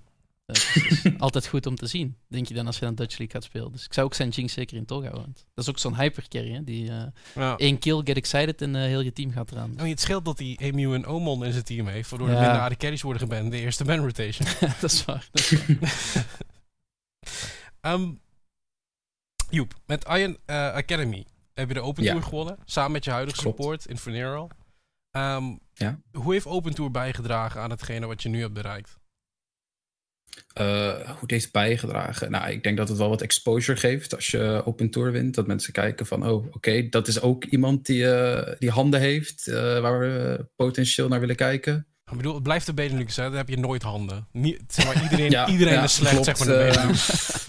Dat 0.53 0.75
is 1.03 1.03
altijd 1.17 1.47
goed 1.47 1.65
om 1.65 1.75
te 1.75 1.87
zien, 1.87 2.17
denk 2.27 2.47
je 2.47 2.53
dan, 2.53 2.65
als 2.65 2.79
je 2.79 2.85
aan 2.85 2.95
Dutch 2.95 3.17
League 3.17 3.35
gaat 3.35 3.43
spelen. 3.43 3.71
Dus 3.71 3.85
ik 3.85 3.93
zou 3.93 4.05
ook 4.05 4.13
zijn 4.13 4.29
Jinx 4.29 4.53
zeker 4.53 4.77
in 4.77 4.85
toog 4.85 5.01
houden. 5.01 5.23
want 5.23 5.45
Dat 5.53 5.63
is 5.63 5.69
ook 5.69 5.79
zo'n 5.79 5.95
hypercarry, 5.97 6.51
hè, 6.53 6.63
die 6.63 6.89
eh 6.91 7.03
Ja. 7.35 7.57
één 7.57 7.79
kill, 7.79 8.01
get 8.03 8.17
excited 8.17 8.61
en 8.61 8.75
eh, 8.75 8.81
heel 8.81 8.99
je 9.01 9.13
team 9.13 9.31
gaat 9.31 9.51
eraan. 9.51 9.73
Oh, 9.81 9.87
het 9.87 9.99
scheelt 10.01 10.25
dat 10.25 10.39
hij 10.39 10.57
Emu 10.61 10.93
en 10.93 11.05
Omon 11.05 11.45
in 11.45 11.51
zijn 11.51 11.63
team 11.63 11.87
heeft, 11.87 12.09
waardoor 12.09 12.27
er 12.29 12.33
Ja. 12.35 12.41
minder 12.41 12.61
AD 12.61 12.77
carries 12.77 13.01
worden 13.01 13.21
geband 13.21 13.51
de 13.51 13.59
eerste 13.59 13.83
ban 13.83 13.97
rotation. 13.99 14.47
dat 14.81 14.91
is 14.91 15.05
waar. 15.05 15.27
Dat 15.31 15.41
is 15.41 15.51
waar. 16.13 16.25
Ehm 17.81 18.11
Joep, 19.49 19.73
met 19.85 20.05
Iron 20.09 20.37
eh, 20.45 20.55
Academy 20.73 21.25
heb 21.53 21.67
je 21.67 21.73
de 21.73 21.81
Open 21.81 22.03
Ja. 22.03 22.11
Tour 22.11 22.23
gewonnen, 22.25 22.57
samen 22.65 22.91
met 22.91 23.03
je 23.03 23.11
huidige 23.11 23.41
Klopt. 23.41 23.57
support 23.57 23.85
in 23.85 23.97
Funero. 23.97 24.47
Ehm, 25.11 25.55
Ja. 25.73 25.99
Hoe 26.11 26.33
heeft 26.33 26.45
Open 26.45 26.73
Tour 26.73 26.91
bijgedragen 26.91 27.61
aan 27.61 27.69
hetgene 27.69 28.05
wat 28.05 28.23
je 28.23 28.29
nu 28.29 28.41
hebt 28.41 28.53
bereikt? 28.53 28.99
Eh, 30.54 30.93
hoe 30.93 31.17
het 31.22 31.32
heeft 31.32 31.52
bijgedragen? 31.52 32.32
Nou, 32.32 32.52
ik 32.52 32.63
denk 32.63 32.78
dat 32.78 32.89
het 32.89 32.98
wel 32.98 33.10
wat 33.10 33.22
exposure 33.22 33.80
geeft 33.80 34.15
als 34.15 34.28
je 34.28 34.62
Open 34.65 34.89
Tour 34.89 35.12
wint. 35.12 35.36
Dat 35.36 35.48
mensen 35.48 35.74
kijken 35.74 36.06
van, 36.06 36.28
oh, 36.28 36.46
oké, 36.56 36.89
dat 36.89 37.08
is 37.08 37.22
ook 37.22 37.43
iemand 37.46 37.86
die, 37.86 38.12
eh, 38.12 38.56
die 38.60 38.69
handen 38.69 39.00
heeft 39.00 39.48
eh, 39.48 39.80
waar 39.80 40.00
we 40.00 40.46
potentieel 40.56 41.08
naar 41.08 41.19
willen 41.19 41.36
kijken. 41.36 41.88
Ik 42.12 42.17
bedoel, 42.17 42.34
het 42.34 42.43
blijft 42.43 42.65
de 42.65 42.74
Benelux, 42.74 43.15
hè? 43.15 43.24
Dan 43.24 43.34
heb 43.34 43.50
je 43.50 43.58
nooit 43.58 43.82
handen. 43.82 44.28
Nie- 44.32 44.60
zeg 44.67 44.86
maar, 44.86 45.04
iedereen, 45.04 45.32
Ja, 45.38 45.48
iedereen 45.48 45.74
ja, 45.74 45.84
is 45.84 45.93
slecht, 45.96 46.12
klopt, 46.12 46.26
zeg 46.26 46.39
maar, 46.39 46.48
de. 46.48 46.72
Benelux. 46.74 47.46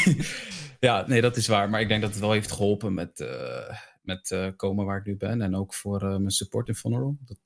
ja, 0.88 1.04
nee, 1.06 1.20
dat 1.20 1.36
is 1.36 1.46
waar. 1.46 1.70
Maar 1.70 1.80
ik 1.80 1.88
denk 1.88 2.00
dat 2.02 2.10
het 2.10 2.20
wel 2.20 2.32
heeft 2.32 2.52
geholpen 2.52 2.94
met, 2.94 3.26
met 4.02 4.36
komen 4.56 4.84
waar 4.84 4.98
ik 4.98 5.04
nu 5.06 5.16
ben. 5.16 5.42
En 5.42 5.56
ook 5.56 5.74
voor 5.74 6.00
mijn 6.00 6.30
support 6.30 6.68
in 6.68 6.74
Vulnerable. 6.74 7.16
Dat, 7.24 7.38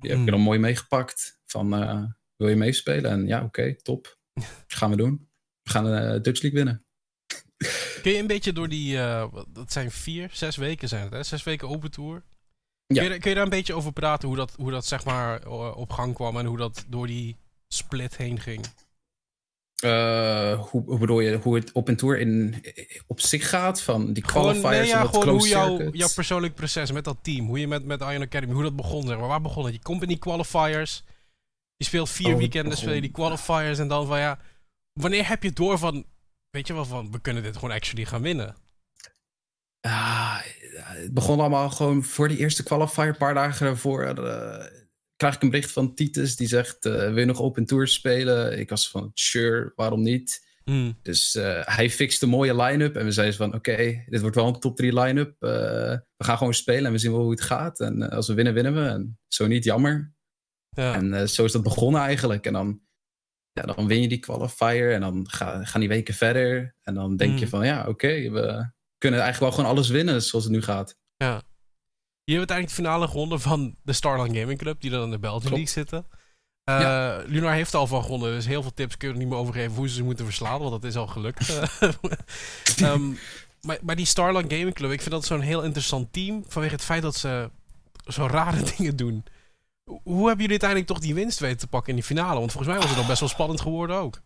die 0.00 0.10
heb 0.10 0.10
Hmm. 0.10 0.20
ik 0.20 0.26
er 0.26 0.30
dan 0.32 0.40
mooi 0.40 0.58
meegepakt. 0.58 1.40
Van, 1.46 1.68
wil 2.42 2.50
je 2.50 2.56
meespelen? 2.56 3.10
En 3.10 3.26
ja, 3.26 3.44
oké, 3.44 3.74
top. 3.82 4.18
gaan 4.66 4.90
we 4.90 4.96
doen. 4.96 5.28
We 5.62 5.70
gaan 5.70 5.84
de 5.84 6.18
Dutch 6.22 6.42
League 6.42 6.64
winnen. 6.64 6.84
Kun 8.02 8.12
je 8.12 8.18
een 8.18 8.26
beetje 8.26 8.52
door 8.52 8.68
die, 8.68 8.98
eh, 8.98 9.26
wat- 9.30 9.46
dat 9.48 9.72
zijn 9.72 9.90
vier, 9.90 10.28
zes 10.32 10.56
weken 10.56 10.88
zijn 10.88 11.02
het, 11.02 11.12
hè? 11.12 11.22
Zes 11.22 11.42
weken 11.42 11.68
Open 11.68 11.90
Tour. 11.90 12.22
Ja. 12.86 13.02
Kun, 13.02 13.12
je, 13.12 13.18
kun 13.18 13.28
je 13.30 13.34
daar 13.36 13.44
een 13.44 13.50
beetje 13.50 13.74
over 13.74 13.92
praten, 13.92 14.28
hoe 14.28 14.36
dat, 14.36 14.54
hoe 14.56 14.70
dat 14.70 14.86
zeg 14.86 15.04
maar 15.04 15.46
op 15.74 15.90
gang 15.90 16.14
kwam 16.14 16.38
en 16.38 16.46
hoe 16.46 16.56
dat 16.56 16.84
door 16.88 17.06
die 17.06 17.36
split 17.68 18.16
heen 18.16 18.40
ging? 18.40 18.66
Eh, 19.82 20.60
hoe, 20.70 20.82
hoe 20.84 20.98
bedoel 20.98 21.20
je, 21.20 21.36
hoe 21.36 21.54
het 21.54 21.72
op 21.72 21.88
een 21.88 21.96
tour 21.96 22.18
in, 22.18 22.64
op 23.06 23.20
zich 23.20 23.48
gaat? 23.48 23.82
Van 23.82 24.12
die 24.12 24.24
Gewoon, 24.24 24.42
qualifiers 24.42 24.78
nee, 24.78 24.86
ja, 24.88 24.96
en 24.96 25.02
dat 25.02 25.16
gewoon 25.16 25.38
hoe 25.38 25.96
jouw 25.98 26.12
persoonlijk 26.14 26.54
proces 26.54 26.92
met 26.92 27.04
dat 27.04 27.18
team, 27.22 27.46
hoe 27.46 27.58
je 27.60 27.68
met, 27.68 27.84
met 27.84 28.00
Iron 28.00 28.22
Academy, 28.22 28.52
hoe 28.52 28.62
dat 28.62 28.76
begon, 28.76 29.06
zeg 29.06 29.18
maar. 29.18 29.28
Waar 29.28 29.40
begon 29.40 29.64
het? 29.64 29.74
Je 29.74 29.82
komt 29.82 30.02
in 30.02 30.08
die 30.08 30.18
qualifiers, 30.18 31.04
je 31.82 31.88
speelt 31.88 32.10
vier 32.10 32.32
Oh, 32.32 32.38
weekenden, 32.38 32.76
speel 32.76 32.92
je 32.92 33.00
die 33.00 33.10
qualifiers 33.10 33.78
en 33.78 33.88
dan 33.88 34.06
van 34.06 34.18
ja, 34.18 34.38
wanneer 34.92 35.28
heb 35.28 35.42
je 35.42 35.52
door 35.52 35.78
van, 35.78 36.04
weet 36.50 36.66
je 36.66 36.72
wel, 36.72 36.84
van 36.84 37.10
we 37.12 37.20
kunnen 37.20 37.42
dit 37.42 37.56
gewoon 37.56 37.74
actually 37.74 38.04
gaan 38.04 38.22
winnen? 38.22 38.54
Ah, 39.80 40.38
het 40.76 41.14
begon 41.14 41.40
allemaal 41.40 41.70
gewoon 41.70 42.04
voor 42.04 42.28
die 42.28 42.38
eerste 42.38 42.62
qualifier, 42.62 43.06
een 43.06 43.16
paar 43.16 43.34
dagen 43.34 43.66
daarvoor. 43.66 44.04
eh, 44.04 44.66
krijg 45.16 45.34
ik 45.34 45.42
een 45.42 45.50
bericht 45.50 45.72
van 45.72 45.94
Titus 45.94 46.36
die 46.36 46.46
zegt: 46.48 46.84
eh, 46.84 46.92
Wil 46.92 47.18
je 47.18 47.24
nog 47.24 47.40
open 47.40 47.66
tours 47.66 47.92
spelen? 47.92 48.58
Ik 48.58 48.68
was 48.68 48.90
van: 48.90 49.10
Sure, 49.14 49.72
waarom 49.76 50.02
niet? 50.02 50.50
Hmm. 50.64 50.98
Dus 51.02 51.34
eh, 51.34 51.60
hij 51.64 51.90
fixte 51.90 52.24
een 52.24 52.30
mooie 52.30 52.56
line-up. 52.62 52.96
En 52.96 53.04
we 53.04 53.12
zeiden 53.12 53.36
van: 53.36 53.54
Oké, 53.54 54.04
dit 54.06 54.20
wordt 54.20 54.36
wel 54.36 54.46
een 54.46 54.60
top 54.60 54.76
3 54.76 55.00
line-up. 55.00 55.34
We 55.38 56.24
gaan 56.24 56.36
gewoon 56.36 56.54
spelen 56.54 56.84
en 56.86 56.92
we 56.92 56.98
zien 56.98 57.12
wel 57.12 57.20
hoe 57.20 57.30
het 57.30 57.40
gaat. 57.40 57.80
En 57.80 58.10
als 58.10 58.28
we 58.28 58.34
winnen, 58.34 58.54
winnen 58.54 58.74
we. 58.74 58.88
En 58.88 59.18
zo 59.28 59.46
niet, 59.46 59.64
jammer. 59.64 60.14
Ja. 60.74 60.94
En 60.94 61.14
eh, 61.14 61.26
zo 61.26 61.44
is 61.44 61.52
dat 61.52 61.62
begonnen 61.62 62.00
eigenlijk. 62.00 62.46
En 62.46 62.52
dan, 62.52 62.80
ja, 63.52 63.62
dan 63.62 63.86
win 63.86 64.00
je 64.00 64.08
die 64.08 64.18
qualifier 64.18 64.92
en 64.94 65.00
dan 65.00 65.26
ga, 65.30 65.64
gaan 65.64 65.80
die 65.80 65.88
weken 65.88 66.14
verder. 66.14 66.74
En 66.82 66.94
dan 66.94 67.16
denk 67.16 67.38
je 67.38 67.44
Mm. 67.44 67.50
van, 67.50 67.66
ja, 67.66 67.86
oké, 67.88 68.30
we 68.30 68.70
kunnen 68.98 69.20
eigenlijk 69.20 69.38
wel 69.38 69.50
gewoon 69.52 69.70
alles 69.76 69.88
winnen 69.88 70.22
zoals 70.22 70.44
het 70.44 70.52
nu 70.54 70.62
gaat. 70.62 70.96
Ja. 71.16 71.42
Je 72.24 72.32
hebt 72.38 72.50
uiteindelijk 72.50 72.68
de 72.76 72.82
finale 72.82 73.08
gewonnen 73.08 73.40
van 73.40 73.76
de 73.82 73.92
Starland 73.92 74.36
Gaming 74.36 74.58
Club, 74.58 74.80
die 74.80 74.90
dan 74.90 75.02
in 75.04 75.10
de 75.10 75.18
Belgian. 75.18 75.50
League 75.52 75.68
zitten. 75.68 76.06
Eh, 76.64 77.16
Lunar 77.26 77.52
heeft 77.52 77.74
al 77.74 77.86
van 77.86 78.02
gewonnen, 78.02 78.32
dus 78.32 78.46
heel 78.46 78.62
veel 78.62 78.74
tips 78.74 78.96
kun 78.96 79.08
je 79.08 79.14
er 79.14 79.20
niet 79.20 79.28
meer 79.28 79.38
over 79.38 79.54
geven 79.54 79.74
hoe 79.76 79.88
ze 79.88 79.94
ze 79.94 80.02
moeten 80.02 80.24
verslaan, 80.24 80.58
want 80.58 80.70
dat 80.70 80.84
is 80.84 80.96
al 80.96 81.06
gelukt. 81.06 81.48
Ehm, 82.82 83.10
maar, 83.60 83.78
maar 83.82 83.96
die 83.96 84.06
Starland 84.06 84.52
Gaming 84.52 84.74
Club, 84.74 84.90
ik 84.90 85.00
vind 85.00 85.10
dat 85.10 85.24
zo'n 85.24 85.40
heel 85.40 85.62
interessant 85.62 86.12
team 86.12 86.44
vanwege 86.48 86.74
het 86.74 86.84
feit 86.84 87.02
dat 87.02 87.16
ze 87.16 87.50
zo 88.06 88.26
rare 88.26 88.62
dingen 88.76 88.96
doen. 88.96 89.24
Hoe 89.84 90.26
hebben 90.26 90.44
jullie 90.44 90.50
uiteindelijk 90.50 90.88
toch 90.88 90.98
die 90.98 91.14
winst 91.14 91.38
weten 91.38 91.58
te 91.58 91.66
pakken 91.66 91.88
in 91.90 91.94
die 91.96 92.04
finale? 92.04 92.38
Want 92.38 92.52
volgens 92.52 92.72
mij 92.72 92.80
was 92.80 92.88
het 92.90 92.98
nog 92.98 93.06
best 93.08 93.20
wel 93.20 93.28
spannend 93.28 93.60
geworden 93.60 93.96
ook. 93.96 94.20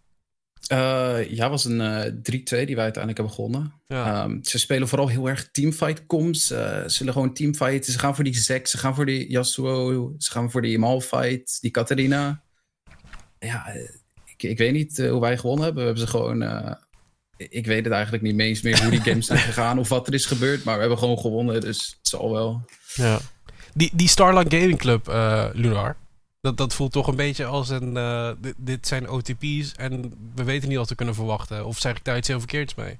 Eh, 0.67 1.31
ja, 1.31 1.51
was 1.51 1.65
een 1.65 1.81
eh 1.81 2.13
3-2 2.13 2.67
die 2.67 2.75
wij 2.75 2.85
uiteindelijk 2.85 3.17
hebben 3.17 3.35
gewonnen. 3.35 3.73
Ja. 3.87 4.23
Ehm, 4.25 4.43
ze 4.43 4.59
spelen 4.59 4.89
vooral 4.89 5.09
heel 5.09 5.29
erg 5.29 5.49
teamfight 5.53 6.07
coms. 6.07 6.51
Eh, 6.51 6.83
ze 6.83 6.89
zullen 6.89 7.13
gewoon 7.13 7.35
teamfighten. 7.35 7.93
Ze 7.93 7.99
gaan 7.99 8.15
voor 8.15 8.25
die 8.25 8.35
Zek, 8.35 8.67
ze 8.67 8.79
gaan 8.79 8.95
voor 8.95 9.07
die 9.07 9.31
Yasuo, 9.31 10.15
ze 10.19 10.31
gaan 10.31 10.51
voor 10.51 10.63
die 10.63 10.79
Malfight, 10.79 11.61
die 11.61 11.71
Katarina. 11.71 12.43
Ja, 13.39 13.67
eh, 13.67 13.83
ik, 14.25 14.43
ik 14.43 14.59
weet 14.59 14.73
niet 14.73 14.99
eh, 14.99 15.11
hoe 15.11 15.21
wij 15.21 15.39
gewonnen 15.39 15.65
hebben. 15.65 15.83
We 15.83 15.89
hebben 15.89 16.07
ze 16.09 16.17
gewoon... 16.17 16.43
eh, 16.43 16.73
ik 17.37 17.67
weet 17.67 17.85
het 17.85 17.93
eigenlijk 17.93 18.23
niet 18.23 18.41
eens 18.41 18.63
meer 18.63 18.83
hoe 18.83 18.91
die 18.91 19.01
games 19.01 19.27
zijn 19.33 19.39
gegaan 19.39 19.79
of 19.79 19.89
wat 19.89 20.07
er 20.07 20.15
is 20.15 20.27
gebeurd. 20.27 20.65
Maar 20.65 20.75
we 20.75 20.81
hebben 20.81 20.99
gewoon 20.99 21.19
gewonnen, 21.19 21.61
dus 21.61 21.87
het 21.99 22.09
zal 22.09 22.31
wel. 22.33 22.65
Ja. 22.95 23.21
Die, 23.77 23.91
die 23.95 24.09
Starlight 24.09 24.55
Gaming 24.55 24.79
Club, 24.79 25.09
eh, 25.09 25.49
Lunar, 25.53 25.97
dat, 26.41 26.57
dat 26.57 26.75
voelt 26.75 26.93
toch 26.93 27.07
een 27.07 27.17
beetje 27.17 27.45
als 27.45 27.69
een... 27.69 27.97
eh, 27.97 28.31
dit, 28.39 28.55
dit 28.57 28.87
zijn 28.87 29.09
OTP's 29.09 29.73
en 29.77 30.13
we 30.35 30.45
weten 30.45 30.69
niet 30.69 30.79
wat 30.79 30.89
we 30.89 30.95
kunnen 30.95 31.15
verwachten. 31.15 31.67
Of 31.67 31.79
zeg 31.79 31.97
ik 31.97 32.05
daar 32.05 32.17
iets 32.17 32.29
heel 32.29 32.39
verkeerds 32.39 32.75
mee? 32.75 32.99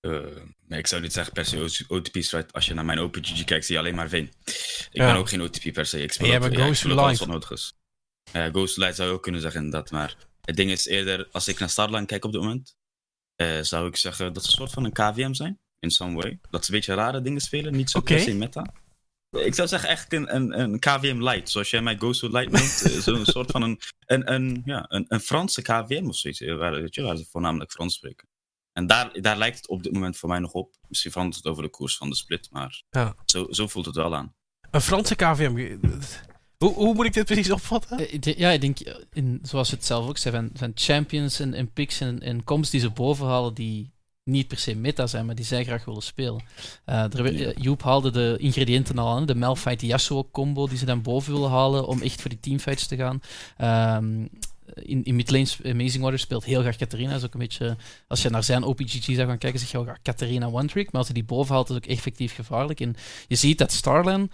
Uh, 0.00 0.20
nee, 0.66 0.78
ik 0.78 0.86
zou 0.86 1.02
niet 1.02 1.12
zeggen 1.12 1.32
per 1.32 1.44
se 1.44 1.84
OTP's, 1.88 2.30
right? 2.32 2.52
Als 2.52 2.66
je 2.66 2.74
naar 2.74 2.84
mijn 2.84 2.98
OpenGG 2.98 3.44
kijkt, 3.44 3.64
zie 3.66 3.74
je 3.74 3.80
alleen 3.80 3.94
maar 3.94 4.08
Vin. 4.08 4.32
Ik 4.44 4.88
Ja. 4.90 5.06
ben 5.06 5.16
ook 5.16 5.28
geen 5.28 5.42
OTP 5.42 5.72
per 5.72 5.86
se. 5.86 6.02
Ik 6.02 6.12
speel 6.12 6.26
jij 6.26 6.40
bent 6.40 6.52
ja, 6.56 6.64
Ghost 6.64 6.84
alles 6.84 6.96
Light. 7.18 7.26
nodig 7.26 7.50
is. 7.50 7.74
Ja, 8.32 8.48
Ghost 8.50 8.76
Light 8.76 8.96
zou 8.96 9.08
je 9.08 9.14
ook 9.14 9.22
kunnen 9.22 9.40
zeggen, 9.40 9.64
inderdaad. 9.64 9.90
Maar 9.90 10.16
het 10.40 10.56
ding 10.56 10.70
is 10.70 10.86
eerder, 10.86 11.28
als 11.32 11.48
ik 11.48 11.58
naar 11.58 11.70
Starline 11.70 12.06
kijk 12.06 12.24
op 12.24 12.32
dit 12.32 12.40
moment, 12.40 12.76
eh, 13.34 13.60
zou 13.60 13.88
ik 13.88 13.96
zeggen 13.96 14.32
dat 14.32 14.42
ze 14.44 14.48
een 14.50 14.56
soort 14.56 14.70
van 14.70 14.84
een 14.84 14.92
KVM 14.92 15.32
zijn, 15.32 15.58
in 15.78 15.90
some 15.90 16.14
way. 16.16 16.38
Dat 16.50 16.64
ze 16.64 16.70
een 16.70 16.76
beetje 16.76 16.94
rare 16.94 17.20
dingen 17.22 17.40
spelen, 17.40 17.72
niet 17.76 17.90
zo 17.90 18.00
per 18.00 18.20
se 18.20 18.34
meta. 18.34 18.72
Ik 19.30 19.54
zou 19.54 19.68
zeggen 19.68 19.88
echt 19.88 20.12
een, 20.12 20.34
een, 20.34 20.60
een 20.60 20.78
KVM 20.78 21.22
Light, 21.22 21.50
zoals 21.50 21.70
jij 21.70 21.82
mij 21.82 21.96
Ghost 21.96 22.22
Light 22.22 22.50
noemt. 22.50 22.82
eh, 22.82 23.00
Zo'n 23.00 23.24
soort 23.34 23.50
van 23.50 23.62
een, 23.62 23.80
een, 24.06 24.32
een, 24.32 24.62
ja, 24.64 24.84
een, 24.88 25.04
een 25.08 25.20
Franse 25.20 25.62
KVM 25.62 26.04
of 26.08 26.16
zoiets, 26.16 26.40
eh, 26.40 26.56
waar, 26.56 26.72
weet 26.72 26.94
je, 26.94 27.02
waar 27.02 27.16
ze 27.16 27.26
voornamelijk 27.30 27.70
Frans 27.70 27.94
spreken. 27.94 28.28
En 28.72 28.86
daar, 28.86 29.20
daar 29.20 29.36
lijkt 29.38 29.56
het 29.56 29.68
op 29.68 29.82
dit 29.82 29.92
moment 29.92 30.16
voor 30.16 30.28
mij 30.28 30.38
nog 30.38 30.52
op. 30.52 30.74
Misschien 30.88 31.10
verandert 31.10 31.42
het 31.42 31.52
over 31.52 31.62
de 31.62 31.68
koers 31.70 31.96
van 31.96 32.08
de 32.08 32.16
split, 32.16 32.48
maar 32.50 32.82
Ja. 32.90 33.14
zo, 33.24 33.46
zo 33.50 33.66
voelt 33.66 33.86
het 33.86 33.94
wel 33.96 34.14
aan. 34.16 34.34
Een 34.70 34.80
Franse 34.80 35.14
KVM. 35.14 35.76
Hoe, 36.58 36.72
hoe 36.74 36.94
moet 36.94 37.06
ik 37.06 37.12
dit 37.12 37.24
precies 37.24 37.50
opvatten? 37.50 37.98
Eh, 37.98 38.36
Ja, 38.38 38.50
ik 38.50 38.60
denk, 38.60 38.78
in, 39.12 39.38
zoals 39.42 39.70
je 39.70 39.76
het 39.76 39.84
zelf 39.84 40.08
ook 40.08 40.18
zei, 40.18 40.34
van, 40.34 40.50
van 40.54 40.70
champions 40.74 41.40
en, 41.40 41.54
en 41.54 41.72
picks 41.72 42.00
en, 42.00 42.20
en 42.22 42.44
comps 42.44 42.70
die 42.70 42.80
ze 42.80 42.90
bovenhalen, 42.90 43.54
die 43.54 43.92
niet 44.26 44.48
per 44.48 44.58
se 44.58 44.74
meta 44.74 45.06
zijn, 45.06 45.26
maar 45.26 45.34
die 45.34 45.44
zij 45.44 45.64
graag 45.64 45.84
willen 45.84 46.02
spelen. 46.02 46.42
Eh, 46.84 47.02
er, 47.14 47.32
Ja. 47.32 47.46
eh, 47.50 47.56
Joep 47.62 47.82
haalde 47.82 48.10
de 48.10 48.36
ingrediënten 48.38 48.98
al 48.98 49.16
aan, 49.16 49.26
de 49.26 49.34
Malphite 49.34 49.86
Yasuo 49.86 50.28
combo 50.32 50.66
die 50.68 50.78
ze 50.78 50.84
dan 50.84 51.02
boven 51.02 51.32
willen 51.32 51.50
halen 51.50 51.86
om 51.86 52.02
echt 52.02 52.20
voor 52.20 52.30
die 52.30 52.40
teamfights 52.40 52.86
te 52.86 52.96
gaan. 52.96 53.20
Ehm, 53.56 54.26
in, 54.74 55.04
in 55.04 55.16
midlane 55.16 55.44
sp- 55.44 55.66
Amazing 55.66 56.02
Water 56.02 56.18
speelt 56.18 56.44
heel 56.44 56.60
graag 56.60 56.76
Katarina. 56.76 57.14
Is 57.14 57.24
ook 57.24 57.34
een 57.34 57.40
beetje, 57.40 57.76
als 58.08 58.22
je 58.22 58.30
naar 58.30 58.44
zijn 58.44 58.62
OPGG 58.64 59.04
zou 59.04 59.26
gaan 59.26 59.38
kijken, 59.38 59.60
zeg 59.60 59.70
je 59.70 59.78
ah, 59.78 59.88
Katarina 60.02 60.46
One 60.46 60.66
Trick. 60.66 60.84
Maar 60.86 60.96
als 61.00 61.06
hij 61.06 61.14
die 61.14 61.24
boven 61.24 61.54
haalt, 61.54 61.68
is 61.68 61.74
het 61.74 61.84
ook 61.84 61.90
effectief 61.90 62.34
gevaarlijk. 62.34 62.80
En 62.80 62.94
je 63.28 63.34
ziet 63.36 63.58
dat 63.58 63.72
Starland 63.72 64.32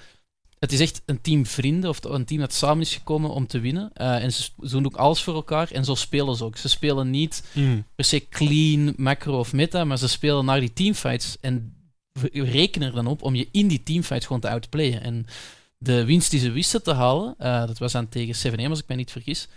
het 0.62 0.72
is 0.72 0.80
echt 0.80 1.02
een 1.06 1.20
team 1.20 1.46
vrienden, 1.46 1.90
of 1.90 2.04
een 2.04 2.24
team 2.24 2.40
dat 2.40 2.52
samen 2.52 2.82
is 2.82 2.94
gekomen 2.94 3.30
om 3.30 3.46
te 3.46 3.60
winnen. 3.60 3.90
Eh, 3.94 4.22
en 4.22 4.32
ze, 4.32 4.42
ze 4.62 4.68
doen 4.68 4.86
ook 4.86 4.96
alles 4.96 5.22
voor 5.22 5.34
elkaar 5.34 5.70
en 5.70 5.84
zo 5.84 5.94
spelen 5.94 6.36
ze 6.36 6.44
ook. 6.44 6.56
Ze 6.56 6.68
spelen 6.68 7.10
niet 7.10 7.44
per 7.94 8.04
se 8.04 8.28
clean, 8.28 8.94
macro 8.96 9.38
of 9.38 9.52
meta, 9.52 9.84
maar 9.84 9.98
ze 9.98 10.08
spelen 10.08 10.44
naar 10.44 10.60
die 10.60 10.72
teamfights 10.72 11.36
en 11.40 11.76
rekenen 12.32 12.88
er 12.88 12.94
dan 12.94 13.06
op 13.06 13.22
om 13.22 13.34
je 13.34 13.48
in 13.52 13.68
die 13.68 13.82
teamfights 13.82 14.26
gewoon 14.26 14.40
te 14.40 14.50
outplayen. 14.50 15.02
En 15.02 15.26
de 15.78 16.04
winst 16.04 16.30
die 16.30 16.40
ze 16.40 16.50
wisten 16.50 16.82
te 16.82 16.92
halen, 16.92 17.34
eh, 17.38 17.66
dat 17.66 17.78
was 17.78 17.92
dan 17.92 18.08
tegen 18.08 18.34
7-1 18.34 18.70
als 18.70 18.80
ik 18.80 18.88
mij 18.88 18.96
niet 18.96 19.10
vergis, 19.10 19.48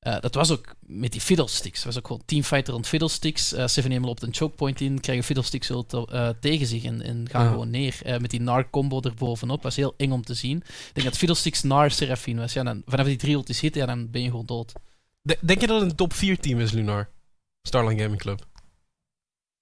eh, 0.00 0.20
dat 0.20 0.34
was 0.34 0.50
ook 0.50 0.74
met 0.80 1.12
die 1.12 1.20
fiddlesticks. 1.20 1.76
Dat 1.76 1.84
was 1.84 1.98
ook 1.98 2.06
gewoon 2.06 2.22
teamfighter 2.24 2.72
rond 2.72 2.86
fiddlesticks. 2.86 3.52
Eh 3.52 3.66
7 3.66 4.00
loopt 4.00 4.22
een 4.22 4.34
chokepoint 4.34 4.80
in, 4.80 5.00
krijgen 5.00 5.24
fiddlesticks 5.24 5.66
te- 5.66 6.06
eh, 6.10 6.28
tegen 6.40 6.66
zich 6.66 6.84
en, 6.84 7.02
en 7.02 7.28
gaan 7.30 7.44
Ja. 7.44 7.50
gewoon 7.50 7.70
neer. 7.70 8.00
Eh, 8.04 8.18
met 8.18 8.30
die 8.30 8.40
nar 8.40 8.70
combo 8.70 9.00
erbovenop, 9.00 9.62
was 9.62 9.76
heel 9.76 9.94
eng 9.96 10.10
om 10.10 10.22
te 10.24 10.34
zien. 10.34 10.56
Ik 10.56 10.90
denk 10.94 11.06
dat 11.06 11.16
fiddlesticks 11.16 11.62
nar 11.62 11.90
Seraphine 11.90 12.40
was. 12.40 12.52
Ja, 12.52 12.62
dan, 12.62 12.82
vanaf 12.86 13.06
die 13.06 13.16
drie 13.16 13.34
ultis 13.34 13.60
hitten, 13.60 13.80
ja, 13.80 13.86
dan 13.86 14.10
ben 14.10 14.22
je 14.22 14.30
gewoon 14.30 14.46
dood. 14.46 14.72
De- 15.22 15.38
denk 15.40 15.60
je 15.60 15.66
dat 15.66 15.80
het 15.80 15.90
een 15.90 15.96
top 15.96 16.12
4 16.12 16.38
team 16.40 16.60
is, 16.60 16.70
Lunar? 16.72 17.08
Starline 17.62 18.02
Gaming 18.02 18.20
Club. 18.20 18.46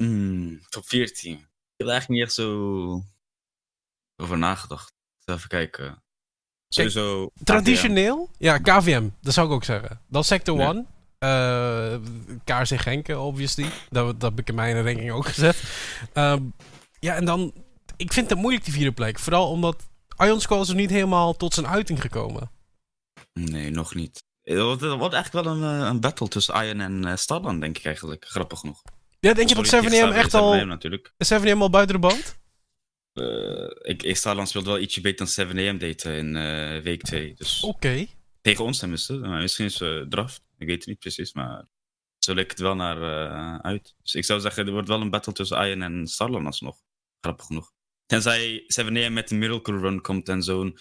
Hmm, 0.03 0.61
top 0.68 0.86
14. 0.86 1.32
Ik 1.32 1.39
heb 1.76 1.86
er 1.86 1.93
eigenlijk 1.93 2.09
niet 2.09 2.22
echt 2.22 2.32
zo 2.32 3.05
over 4.16 4.39
nagedacht. 4.39 4.93
Even 5.24 5.49
kijken. 5.49 6.03
Sowieso. 6.69 7.31
Traditioneel? 7.45 8.31
Ja, 8.39 8.59
KVM. 8.59 9.09
Dat 9.21 9.35
zou 9.35 9.47
ik 9.47 9.53
ook 9.53 9.64
zeggen. 9.64 10.01
Dan 10.09 10.25
Sector 10.25 10.59
Ja. 10.59 10.69
1. 10.73 10.87
eh 11.19 11.95
KRC 12.45 12.81
Genken, 12.81 13.21
obviously. 13.21 13.66
Dat, 13.91 14.21
dat 14.21 14.31
heb 14.31 14.39
ik 14.41 14.49
in 14.49 14.55
mijn 14.55 14.85
ranking 14.85 15.11
ook 15.11 15.27
gezet. 15.27 15.62
Ehm, 16.12 16.43
ja, 17.01 17.14
en 17.14 17.25
dan... 17.25 17.53
Ik 17.97 18.12
vind 18.12 18.31
het 18.31 18.39
moeilijk, 18.39 18.64
die 18.64 18.73
vierde 18.75 18.93
plek. 18.93 19.19
Vooral 19.19 19.51
omdat 19.51 19.89
Ion 20.19 20.41
Squall 20.41 20.61
is 20.61 20.69
er 20.69 20.75
niet 20.75 20.91
helemaal 20.91 21.37
tot 21.37 21.55
zijn 21.55 21.66
uiting 21.66 22.01
gekomen. 22.01 22.51
Nee, 23.33 23.71
nog 23.71 23.95
niet. 23.95 24.25
Het 24.43 24.59
wordt, 24.61 24.81
het 24.81 24.99
wordt 24.99 25.14
eigenlijk 25.14 25.47
wel 25.47 25.57
een, 25.57 25.81
eh, 25.81 25.87
een 25.87 26.01
battle 26.01 26.29
tussen 26.29 26.55
Iron 26.64 26.81
en 26.81 27.05
eh 27.05 27.16
Starland, 27.16 27.61
denk 27.61 27.79
ik 27.79 27.85
eigenlijk. 27.85 28.25
Grappig 28.29 28.59
genoeg. 28.59 28.83
Ja, 29.21 29.33
denk 29.35 29.49
je 29.49 29.55
dat 29.55 29.66
Sorry, 29.66 29.87
7M 29.87 29.91
tegen 29.91 30.12
echt 30.12 30.29
Starland, 30.29 30.53
al... 30.55 30.59
7AM 30.61 30.69
natuurlijk. 30.69 31.12
Is 31.16 31.33
7M 31.33 31.59
al 31.59 31.71
buiten 31.71 31.95
de 32.01 32.01
boot? 32.09 32.37
Eh, 33.21 33.95
ik, 33.97 34.16
Starland 34.16 34.49
speelde 34.49 34.71
wel 34.71 34.79
ietsje 34.79 35.01
beter 35.01 35.35
dan 35.37 35.47
7AM 35.47 35.77
deed 35.79 36.05
eh, 36.05 36.19
in 36.19 36.37
eh, 36.37 36.83
week 36.83 37.03
2. 37.03 37.35
Dus 37.35 37.62
Oké. 37.62 38.07
tegen 38.41 38.64
ons 38.64 38.79
tenminste. 38.79 39.14
Maar 39.19 39.41
misschien 39.41 39.64
is 39.64 39.81
uh, 39.81 40.03
draft. 40.03 40.43
Ik 40.59 40.66
weet 40.66 40.79
het 40.79 40.87
niet 40.87 40.99
precies, 40.99 41.33
maar 41.33 41.66
zo 42.19 42.35
leek 42.35 42.51
het 42.51 42.59
wel 42.61 42.75
naar 42.75 42.99
uit. 43.62 43.95
Dus 44.03 44.14
ik 44.14 44.25
zou 44.25 44.41
zeggen, 44.41 44.66
er 44.66 44.73
wordt 44.73 44.89
wel 44.89 45.01
een 45.01 45.11
battle 45.11 45.33
tussen 45.33 45.66
Iron 45.66 45.83
en 45.83 46.07
Starland 46.07 46.47
alsnog. 46.47 46.77
Grappig 47.21 47.47
genoeg. 47.47 47.73
Tenzij 48.07 48.62
7AM 48.81 49.12
met 49.12 49.31
een 49.31 49.39
Miracle 49.39 49.79
Run 49.79 50.01
komt 50.01 50.29
en 50.29 50.43
zo'n 50.43 50.79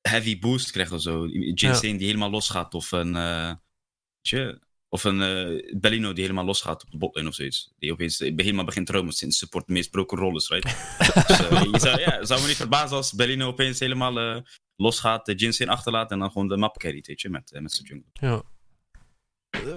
heavy 0.00 0.38
boost 0.38 0.70
krijgt 0.70 0.92
of 0.92 1.00
zo. 1.00 1.26
Jin 1.26 1.96
die 1.96 2.06
helemaal 2.06 2.30
losgaat 2.30 2.74
of 2.74 2.92
een... 2.92 3.16
eh, 3.16 3.48
weet 3.48 4.28
je, 4.28 4.60
of 4.96 5.04
een 5.04 5.22
eh 5.22 5.76
Bellino 5.80 6.12
die 6.12 6.22
helemaal 6.22 6.44
losgaat 6.44 6.84
op 6.84 6.90
de 6.90 6.96
botlane 6.98 7.28
of 7.28 7.34
zoiets. 7.34 7.72
Die 7.78 7.92
opeens 7.92 8.18
helemaal 8.18 8.64
begint 8.64 8.86
te 8.86 8.92
roamen 8.92 9.12
sinds 9.12 9.38
support 9.38 9.66
de 9.66 9.72
meest 9.72 9.90
broken 9.90 10.18
rol 10.18 10.36
is, 10.36 10.48
right? 10.48 10.64
dus, 11.28 11.38
eh, 11.48 11.62
je 11.72 11.78
zou, 11.80 12.00
ja, 12.00 12.18
het 12.18 12.28
zou 12.28 12.40
me 12.40 12.46
niet 12.46 12.56
verbazen 12.56 12.96
als 12.96 13.12
Bellino 13.12 13.46
opeens 13.46 13.78
helemaal 13.78 14.18
eh, 14.18 14.42
losgaat, 14.76 15.26
de 15.26 15.34
Jinsen 15.34 15.68
achterlaat 15.68 16.10
en 16.10 16.18
dan 16.18 16.30
gewoon 16.30 16.48
de 16.48 16.56
map 16.56 16.78
carryt, 16.78 17.06
weet 17.06 17.20
je, 17.20 17.28
met, 17.28 17.52
eh, 17.52 17.60
met 17.60 17.72
zijn 17.72 17.86
jungle. 17.88 18.10
Ja. 18.12 18.42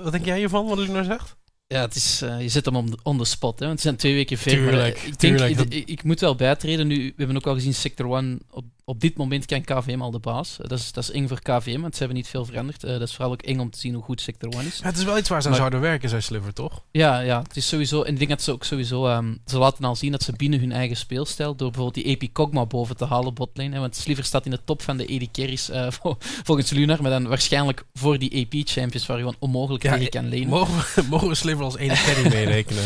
Wat 0.03 0.11
denk 0.11 0.26
jij 0.26 0.38
hiervan, 0.38 0.67
wat 0.67 0.78
Lunar 0.78 1.03
zegt? 1.03 1.38
Ja, 1.67 1.82
het 1.82 1.95
is, 1.95 2.22
eh, 2.22 2.41
je 2.41 2.49
zet 2.49 2.65
hem 2.65 2.76
on, 2.76 2.99
on 3.03 3.17
the 3.17 3.26
spot. 3.26 3.59
Hè, 3.59 3.65
want 3.65 3.72
het 3.72 3.82
zijn 3.88 3.95
twee 3.95 4.13
weken 4.13 4.38
ver. 4.38 4.57
maar, 4.61 4.70
Tuurlijk, 4.72 4.97
ik, 4.97 5.03
denk, 5.03 5.17
tuurlijk, 5.20 5.49
ik, 5.49 5.57
dat- 5.57 5.74
ik, 5.74 5.88
ik 5.89 6.03
moet 6.03 6.20
wel 6.20 6.36
bijtreden. 6.36 6.88
Nu, 6.88 6.95
we 6.95 7.13
hebben 7.17 7.36
ook 7.36 7.47
al 7.47 7.53
gezien, 7.53 7.74
Sector 7.74 8.15
1, 8.17 8.39
op, 8.49 8.65
op 8.90 9.00
dit 9.02 9.18
moment 9.18 9.46
kan 9.46 9.62
KVM 9.64 10.02
al 10.02 10.12
de 10.12 10.20
baas. 10.20 10.58
Eh, 10.60 10.68
dat, 10.68 10.80
is, 10.80 10.92
dat 10.92 11.04
is 11.04 11.12
eng 11.12 11.28
voor 11.28 11.40
KVM, 11.42 11.80
want 11.82 11.94
ze 11.94 12.00
hebben 12.00 12.18
niet 12.18 12.28
veel 12.28 12.46
veranderd. 12.46 12.84
Eh, 12.84 12.92
dat 12.92 13.02
is 13.02 13.14
vooral 13.16 13.32
ook 13.32 13.42
eng 13.42 13.60
om 13.60 13.70
te 13.70 13.80
zien 13.80 13.94
hoe 13.94 14.04
goed 14.04 14.22
Sector 14.22 14.54
1 14.54 14.66
is. 14.66 14.78
Ja, 14.78 14.86
het 14.86 14.98
is 14.98 15.04
wel 15.04 15.18
iets 15.18 15.30
waar 15.30 15.42
ze 15.42 15.48
aan 15.50 15.56
zouden 15.56 15.80
werken, 15.82 16.10
zei 16.10 16.22
Sliver, 16.22 16.54
toch? 16.54 16.82
Ja, 16.92 17.20
ja, 17.20 17.42
het 17.42 17.56
is 17.58 17.68
sowieso. 17.68 18.02
En 18.02 18.12
ik 18.12 18.18
denk 18.18 18.30
dat 18.30 18.42
ze 18.42 18.52
ook 18.52 18.64
sowieso. 18.64 19.08
ehm, 19.08 19.34
ze 19.46 19.58
laten 19.58 19.84
al 19.84 19.96
zien 19.96 20.12
dat 20.12 20.24
ze 20.24 20.34
binnen 20.34 20.60
hun 20.60 20.72
eigen 20.72 20.98
speelstijl. 20.98 21.56
door 21.56 21.72
bijvoorbeeld 21.72 22.06
die 22.06 22.14
AP 22.22 22.34
Kogma 22.34 22.66
boven 22.66 22.98
te 22.98 23.06
halen, 23.06 23.34
botlane. 23.34 23.74
Hè, 23.74 23.80
want 23.80 23.96
Sliver 23.96 24.24
staat 24.24 24.46
in 24.46 24.52
de 24.52 24.60
top 24.66 24.82
van 24.82 24.98
de 24.98 25.20
AD 25.22 25.32
carries. 25.32 25.70
eh, 25.70 25.92
vol- 26.02 26.16
volgens 26.20 26.70
Lunar. 26.70 27.02
Maar 27.02 27.12
dan 27.12 27.28
waarschijnlijk 27.28 27.84
voor 27.94 28.18
die 28.20 28.36
AP 28.46 28.68
champions. 28.68 29.06
waar 29.06 29.18
je 29.18 29.24
gewoon 29.24 29.40
onmogelijk 29.40 29.84
Ja, 29.84 29.94
tegen 29.94 30.10
kan 30.10 30.28
lenen. 30.28 30.50
Mogen 30.50 30.74
we, 30.96 31.04
mogen 31.10 31.28
we 31.28 31.36
Sliver 31.36 31.64
als 31.64 31.78
ene 31.78 31.94
carry 31.94 32.30
meerekenen? 32.36 32.84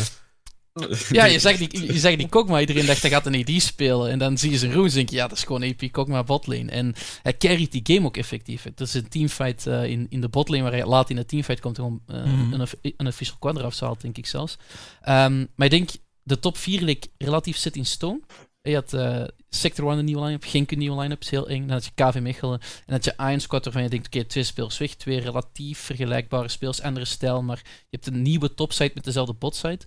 Ja, 1.10 1.24
je 1.24 1.38
zag 1.38 1.56
die, 1.56 1.92
je 1.92 1.98
zag 1.98 2.16
die 2.16 2.28
Kogma, 2.28 2.60
iedereen 2.60 2.86
dacht 2.86 3.00
hij 3.02 3.10
gaat 3.10 3.26
een 3.26 3.40
AD 3.40 3.62
spelen. 3.62 4.10
En 4.10 4.18
dan 4.18 4.38
zie 4.38 4.50
je 4.50 4.58
zijn 4.58 4.72
runes 4.72 4.90
en 4.90 4.96
denk 4.96 5.10
je, 5.10 5.16
ja, 5.16 5.28
dat 5.28 5.36
is 5.36 5.44
gewoon 5.44 5.62
AP 5.62 5.88
Kogma 5.90 6.24
botlane. 6.24 6.70
En 6.70 6.94
hij 7.22 7.36
carryt 7.36 7.72
die 7.72 7.80
game 7.94 8.06
ook 8.06 8.16
effectief. 8.16 8.62
Het 8.62 8.80
is 8.80 8.94
een 8.94 9.08
teamfight 9.08 9.66
eh, 9.66 9.84
in, 9.84 10.06
in 10.08 10.20
de 10.20 10.28
botlane, 10.28 10.62
waar 10.62 10.72
hij 10.72 10.86
laat 10.86 11.10
in 11.10 11.16
de 11.16 11.24
teamfight 11.24 11.60
komt 11.60 11.78
eh, 11.78 11.84
Mhm. 12.06 12.52
een, 12.52 12.68
een 12.96 13.06
official 13.06 13.36
quadra 13.38 13.62
afzaalt, 13.64 14.00
denk 14.00 14.16
ik 14.16 14.26
zelfs. 14.26 14.56
Ehm, 15.02 15.38
maar 15.54 15.66
ik 15.66 15.70
denk, 15.70 15.90
de 16.22 16.38
top 16.38 16.56
4 16.56 16.80
leek 16.82 17.06
relatief 17.18 17.56
set 17.56 17.76
in 17.76 17.86
stone. 17.86 18.20
Je 18.62 18.74
had 18.74 18.92
eh, 18.92 19.22
Sector 19.48 19.88
1 19.90 19.98
een 19.98 20.04
nieuwe 20.04 20.22
line-up, 20.24 20.44
Genk 20.44 20.70
een 20.70 20.78
nieuwe 20.78 21.00
line-up, 21.00 21.20
is 21.20 21.30
heel 21.30 21.48
eng. 21.48 21.60
Dan 21.60 21.70
had 21.70 21.84
je 21.84 21.90
KV 21.94 22.18
Mechelen 22.20 22.60
en 22.60 22.68
dan 22.86 22.94
had 22.94 23.04
je 23.04 23.14
Iron 23.16 23.40
Squad 23.40 23.64
waarvan 23.64 23.82
je 23.82 23.88
denkt, 23.88 24.06
oké, 24.06 24.24
twee 24.24 24.44
speels 24.44 24.78
weg, 24.78 24.94
twee 24.94 25.20
relatief 25.20 25.78
vergelijkbare 25.78 26.48
speels, 26.48 26.82
andere 26.82 27.04
stijl, 27.04 27.42
maar 27.42 27.60
je 27.64 27.70
hebt 27.90 28.06
een 28.06 28.22
nieuwe 28.22 28.54
topside 28.54 28.90
met 28.94 29.04
dezelfde 29.04 29.32
botside. 29.32 29.78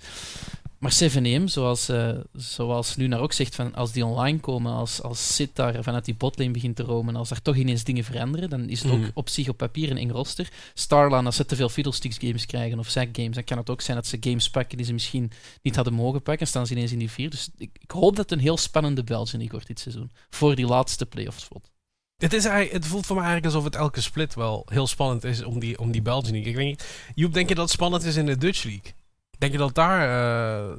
Maar 0.80 1.00
7M, 1.04 1.44
zoals, 1.44 1.90
eh 1.90 2.18
zoals 2.34 2.96
Lunar 2.96 3.20
ook 3.20 3.34
zegt, 3.34 3.56
van 3.56 3.76
als 3.76 3.92
die 3.92 4.06
online 4.06 4.40
komen, 4.40 4.74
als, 4.74 5.02
als 5.02 5.36
Sid 5.36 5.56
daar 5.56 5.84
vanuit 5.84 6.06
die 6.06 6.16
botlane 6.16 6.52
begint 6.52 6.76
te 6.76 6.84
romen, 6.84 7.16
als 7.16 7.30
daar 7.30 7.42
toch 7.42 7.56
ineens 7.56 7.84
dingen 7.84 8.04
veranderen, 8.04 8.50
dan 8.50 8.70
is 8.70 8.84
het 8.84 8.92
ook 8.92 9.12
op 9.14 9.30
zich 9.30 9.50
op 9.50 9.58
papier 9.58 9.92
een 9.92 9.98
eng 9.98 10.10
roster. 10.10 10.52
Starland, 10.74 11.26
als 11.26 11.36
ze 11.36 11.46
te 11.46 11.56
veel 11.56 11.70
Fiddlesticks 11.70 12.18
games 12.18 12.46
krijgen 12.46 12.80
of 12.80 12.90
Zack 12.90 13.08
games, 13.12 13.36
dan 13.36 13.44
kan 13.44 13.58
het 13.58 13.70
ook 13.70 13.82
zijn 13.82 13.98
dat 13.98 14.08
ze 14.08 14.18
games 14.20 14.50
pakken 14.50 14.78
die 14.78 14.86
ze 14.86 14.94
misschien 14.94 15.32
niet 15.62 15.76
hadden 15.76 15.94
mogen 15.94 16.22
pakken 16.22 16.42
en 16.42 16.48
staan 16.48 16.68
ze 16.68 16.74
ineens 16.74 16.92
in 16.92 17.00
die 17.00 17.12
vier. 17.12 17.30
Dus 17.30 17.50
ik, 17.58 17.70
ik 17.80 17.92
hoop 17.92 18.16
dat 18.16 18.30
het 18.30 18.32
een 18.32 18.46
heel 18.46 18.58
spannende 18.58 19.04
League 19.08 19.50
wordt 19.50 19.68
dit 19.68 19.80
seizoen. 19.80 20.12
Voor 20.30 20.56
die 20.56 20.66
laatste 20.66 21.06
playoff 21.06 21.40
slot. 21.40 21.72
Het, 22.18 22.34
is 22.34 22.44
het 22.44 22.86
voelt 22.86 23.06
voor 23.06 23.16
mij 23.16 23.26
eigenlijk 23.26 23.56
alsof 23.56 23.72
het 23.72 23.82
elke 23.82 24.02
split 24.02 24.34
wel 24.34 24.68
heel 24.70 24.88
spannend 24.88 25.24
is 25.24 25.44
om 25.44 25.60
die, 25.60 25.80
om 25.80 25.92
die 25.92 26.02
Belgian 26.02 26.34
League. 26.34 26.50
Ik 26.50 26.56
weet 26.56 26.68
niet, 26.68 27.12
Joep, 27.16 27.34
denk 27.34 27.50
je 27.50 27.56
dat 27.56 27.64
het 27.64 27.74
spannend 27.74 28.04
is 28.04 28.16
in 28.16 28.26
de 28.26 28.38
Dutch 28.38 28.64
League? 28.64 28.94
Denk 29.38 29.52
je 29.52 29.58
dat 29.58 29.76
daar 29.76 30.10
eh, 30.10 30.78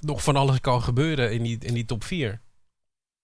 nog 0.00 0.22
van 0.22 0.36
alles 0.36 0.60
kan 0.60 0.82
gebeuren 0.82 1.32
in 1.32 1.42
die, 1.42 1.58
in 1.60 1.74
die 1.74 1.84
top 1.84 2.04
4? 2.04 2.40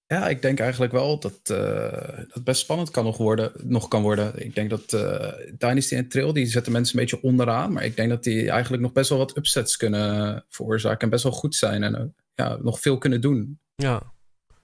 Ja, 0.06 0.28
ik 0.28 0.42
denk 0.42 0.60
eigenlijk 0.60 0.92
wel 0.92 1.18
dat 1.18 1.40
eh, 1.44 2.18
dat 2.28 2.44
best 2.44 2.60
spannend 2.60 2.90
kan 2.90 3.04
nog, 3.04 3.16
worden, 3.16 3.52
nog 3.62 3.88
kan 3.88 4.02
worden. 4.02 4.44
Ik 4.44 4.54
denk 4.54 4.70
dat 4.70 4.92
eh 4.92 5.32
Dynasty 5.58 5.94
en 5.94 6.08
Trail, 6.08 6.32
die 6.32 6.46
zetten 6.46 6.72
mensen 6.72 6.98
een 6.98 7.04
beetje 7.04 7.22
onderaan. 7.22 7.72
Maar 7.72 7.84
ik 7.84 7.96
denk 7.96 8.08
dat 8.08 8.24
die 8.24 8.50
eigenlijk 8.50 8.82
nog 8.82 8.92
best 8.92 9.08
wel 9.08 9.18
wat 9.18 9.36
upsets 9.36 9.76
kunnen 9.76 10.44
veroorzaken. 10.48 11.00
En 11.00 11.10
best 11.10 11.22
wel 11.22 11.32
goed 11.32 11.54
zijn 11.54 11.82
en 11.82 11.94
eh, 11.94 12.04
ja, 12.34 12.56
nog 12.62 12.80
veel 12.80 12.98
kunnen 12.98 13.20
doen. 13.20 13.60
Ja. 13.74 14.12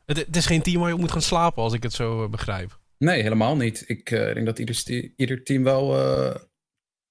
Het, 0.07 0.17
het 0.17 0.37
is 0.37 0.47
geen 0.47 0.63
team 0.63 0.79
waar 0.79 0.89
je 0.89 0.95
op 0.95 1.01
moet 1.01 1.13
gaan 1.13 1.23
slapen, 1.23 1.63
als 1.63 1.73
ik 1.73 1.83
het 1.83 1.93
zo 1.93 2.25
eh, 2.25 2.31
begrijp. 2.31 2.79
Nee, 2.99 3.23
helemaal 3.23 3.57
niet. 3.57 3.85
Ik 3.87 4.11
eh, 4.11 4.35
denk 4.35 4.47
dat 4.47 4.59
ieder, 4.59 5.13
ieder 5.17 5.45
team 5.45 5.63
wel 5.63 5.99
eh, 5.99 6.35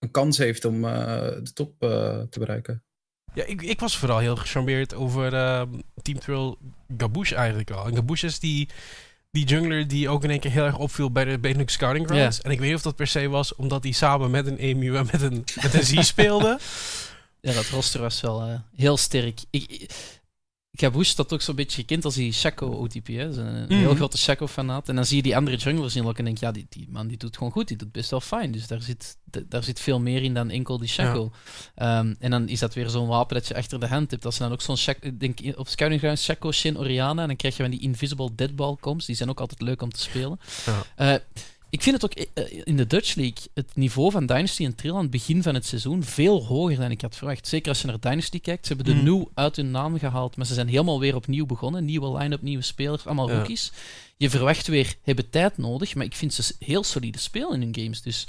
een 0.03 0.11
kans 0.11 0.37
heeft 0.37 0.65
om 0.65 0.85
eh, 0.85 0.93
de 1.43 1.53
top 1.53 1.83
eh, 1.83 2.21
te 2.29 2.39
bereiken. 2.39 2.83
Ja, 3.33 3.43
ik, 3.43 3.61
ik 3.61 3.79
was 3.79 3.97
vooral 3.97 4.17
heel 4.17 4.35
gecharmeerd 4.35 4.93
over 4.93 5.33
ehm, 5.33 5.69
Team 6.01 6.19
Thrill 6.19 6.55
Gabouche 6.97 7.35
eigenlijk 7.35 7.71
al. 7.71 7.85
En 7.85 7.95
Gabouche 7.95 8.25
is 8.25 8.39
die, 8.39 8.69
die 9.31 9.45
jungler 9.45 9.87
die 9.87 10.09
ook 10.09 10.23
in 10.23 10.29
één 10.29 10.39
keer 10.39 10.51
heel 10.51 10.65
erg 10.65 10.77
opviel 10.77 11.11
bij 11.11 11.25
de 11.25 11.39
Benelux 11.39 11.73
Scouting 11.73 12.07
Grounds. 12.07 12.41
En 12.41 12.51
ik 12.51 12.59
weet 12.59 12.67
niet 12.67 12.77
of 12.77 12.83
dat 12.83 12.95
per 12.95 13.07
se 13.07 13.29
was 13.29 13.55
omdat 13.55 13.83
hij 13.83 13.91
samen 13.91 14.31
met 14.31 14.47
een 14.47 14.57
Emu 14.57 14.95
en 14.95 15.07
met 15.11 15.21
een, 15.21 15.43
met 15.61 15.73
een 15.73 15.83
Z 15.83 16.01
speelde. 16.13 16.59
Ja, 17.41 17.53
dat 17.53 17.65
roster 17.65 18.01
was 18.01 18.21
wel 18.21 18.41
eh, 18.41 18.59
heel 18.75 18.97
sterk. 18.97 19.39
Ik, 19.49 19.91
ik, 20.73 20.79
Gabouche 20.79 21.09
staat 21.09 21.33
ook 21.33 21.41
zo'n 21.41 21.55
beetje 21.55 21.81
gekend 21.81 22.05
als 22.05 22.15
die 22.15 22.33
Shaco-OTP. 22.33 23.07
Hè. 23.07 23.23
Dat 23.23 23.31
is 23.31 23.37
een 23.37 23.65
heel 23.67 23.87
Mhm. 23.87 23.95
grote 23.95 24.17
Shaco-fanaat. 24.17 24.89
En 24.89 24.95
dan 24.95 25.05
zie 25.05 25.17
je 25.17 25.23
die 25.23 25.35
andere 25.35 25.57
junglers 25.57 25.95
in 25.95 26.05
en 26.15 26.25
denk 26.25 26.37
ja, 26.37 26.51
die, 26.51 26.65
die 26.69 26.87
man 26.89 27.07
die 27.07 27.17
doet 27.17 27.37
gewoon 27.37 27.51
goed. 27.51 27.67
Die 27.67 27.77
doet 27.77 27.91
best 27.91 28.09
wel 28.09 28.21
fijn. 28.21 28.51
Dus 28.51 28.67
daar 28.67 28.81
zit, 28.81 29.17
daar 29.49 29.63
zit 29.63 29.79
veel 29.79 29.99
meer 29.99 30.23
in 30.23 30.33
dan 30.33 30.49
enkel 30.49 30.77
die 30.77 30.87
Shaco. 30.87 31.31
Ehm, 31.75 32.13
en 32.19 32.31
dan 32.31 32.47
is 32.49 32.59
dat 32.59 32.73
weer 32.73 32.89
zo'n 32.89 33.07
wapen 33.07 33.35
dat 33.35 33.47
je 33.47 33.55
achter 33.55 33.79
de 33.79 33.87
hand 33.87 34.11
hebt. 34.11 34.25
Als 34.25 34.37
je 34.37 34.43
dan 34.43 34.51
ook 34.51 34.61
zo'n 34.61 34.77
Shaco... 34.77 35.17
Denk, 35.17 35.39
op 35.55 35.67
Scouting 35.67 36.01
Grounds 36.01 36.23
Shaco, 36.23 36.51
Shin, 36.51 36.77
Oriana. 36.77 37.27
Dan 37.27 37.35
krijg 37.35 37.57
je 37.57 37.61
van 37.61 37.71
die 37.71 37.81
Invisible 37.81 38.35
Deadball 38.35 38.75
coms. 38.79 39.05
Die 39.05 39.15
zijn 39.15 39.29
ook 39.29 39.39
altijd 39.39 39.61
leuk 39.61 39.81
om 39.81 39.91
te 39.91 39.99
spelen. 39.99 40.39
Ja. 40.65 40.83
Eh, 40.95 41.19
ik 41.73 41.81
vind 41.81 42.01
het 42.01 42.05
ook 42.05 42.13
eh, 42.27 42.61
in 42.63 42.77
de 42.77 42.87
Dutch 42.87 43.15
League, 43.15 43.43
het 43.53 43.71
niveau 43.75 44.11
van 44.11 44.25
Dynasty 44.25 44.65
en 44.65 44.75
Trill 44.75 44.93
aan 44.93 45.01
het 45.01 45.09
begin 45.09 45.43
van 45.43 45.53
het 45.53 45.65
seizoen 45.65 46.03
veel 46.03 46.45
hoger 46.45 46.77
dan 46.77 46.91
ik 46.91 47.01
had 47.01 47.15
verwacht. 47.15 47.47
Zeker 47.47 47.69
als 47.69 47.81
je 47.81 47.87
naar 47.87 47.99
Dynasty 47.99 48.39
kijkt. 48.39 48.67
Ze 48.67 48.73
hebben 48.73 48.93
de 48.93 48.99
Mhm. 48.99 49.09
nieuw 49.09 49.31
uit 49.33 49.55
hun 49.55 49.71
naam 49.71 49.99
gehaald, 49.99 50.35
maar 50.37 50.45
ze 50.45 50.53
zijn 50.53 50.67
helemaal 50.67 50.99
weer 50.99 51.15
opnieuw 51.15 51.45
begonnen. 51.45 51.85
Nieuwe 51.85 52.17
line-up, 52.17 52.41
nieuwe 52.41 52.63
spelers, 52.63 53.05
allemaal 53.05 53.29
Ja. 53.29 53.35
rookies. 53.37 53.71
Je 54.17 54.29
verwacht 54.29 54.67
weer, 54.67 54.95
hebben 55.01 55.29
tijd 55.29 55.57
nodig, 55.57 55.95
maar 55.95 56.05
ik 56.05 56.15
vind 56.15 56.33
ze 56.33 56.55
heel 56.59 56.83
solide 56.83 57.17
spelen 57.17 57.53
in 57.53 57.61
hun 57.61 57.75
games. 57.83 58.01
Dus 58.01 58.27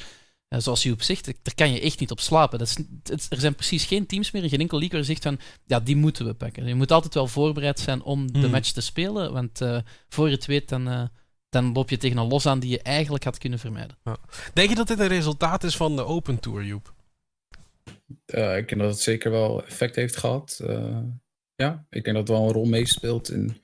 zoals 0.49 0.82
Joep 0.82 1.03
zegt, 1.03 1.24
daar 1.24 1.55
kan 1.55 1.72
je 1.72 1.80
echt 1.80 2.01
niet 2.01 2.11
op 2.11 2.20
slapen. 2.20 2.59
Dat 2.59 2.68
is, 2.68 2.76
het- 3.03 3.26
er 3.30 3.40
zijn 3.40 3.55
precies 3.55 3.84
geen 3.84 4.07
teams 4.07 4.30
meer 4.30 4.42
in 4.42 4.49
geen 4.49 4.61
enkel 4.61 4.78
league 4.78 4.99
waar 4.99 5.09
je 5.09 5.14
zegt 5.14 5.22
van, 5.22 5.38
ja, 5.66 5.80
die 5.80 5.97
moeten 5.97 6.26
we 6.26 6.34
pakken. 6.34 6.66
Je 6.66 6.74
moet 6.74 6.92
altijd 6.92 7.14
wel 7.14 7.26
voorbereid 7.26 7.80
zijn 7.80 8.03
om 8.03 8.32
de 8.32 8.38
Mhm. 8.38 8.51
match 8.51 8.70
te 8.70 8.80
spelen, 8.80 9.32
want 9.32 9.61
eh, 9.61 9.78
voor 10.09 10.28
je 10.28 10.34
het 10.34 10.47
weet, 10.47 10.68
dan, 10.68 10.88
eh, 10.88 11.03
dan 11.55 11.73
loop 11.73 11.91
je 11.91 11.97
tegen 11.97 12.17
een 12.17 12.29
los 12.29 12.47
aan 12.47 12.61
die 12.61 12.71
je 12.71 12.83
eigenlijk 12.83 13.25
had 13.25 13.39
kunnen 13.39 13.59
vermijden. 13.59 13.97
Denk 14.53 14.69
je 14.69 14.75
dat 14.75 14.89
dit 14.89 14.99
een 14.99 15.07
resultaat 15.07 15.65
is 15.65 15.77
van 15.77 15.97
de 15.97 16.05
Open 16.05 16.41
Tour, 16.41 16.65
Joep? 16.65 16.95
Eh, 18.25 18.57
ik 18.57 18.69
denk 18.69 18.81
dat 18.81 18.91
het 18.91 19.01
zeker 19.01 19.31
wel 19.31 19.65
effect 19.65 19.97
heeft 19.97 20.17
gehad. 20.17 20.61
Eh, 20.67 20.99
ja, 21.55 21.87
ik 21.91 22.05
denk 22.05 22.17
dat 22.17 22.29
het 22.29 22.37
wel 22.37 22.47
een 22.47 22.53
rol 22.53 22.65
meespeelt 22.65 23.31
in 23.31 23.63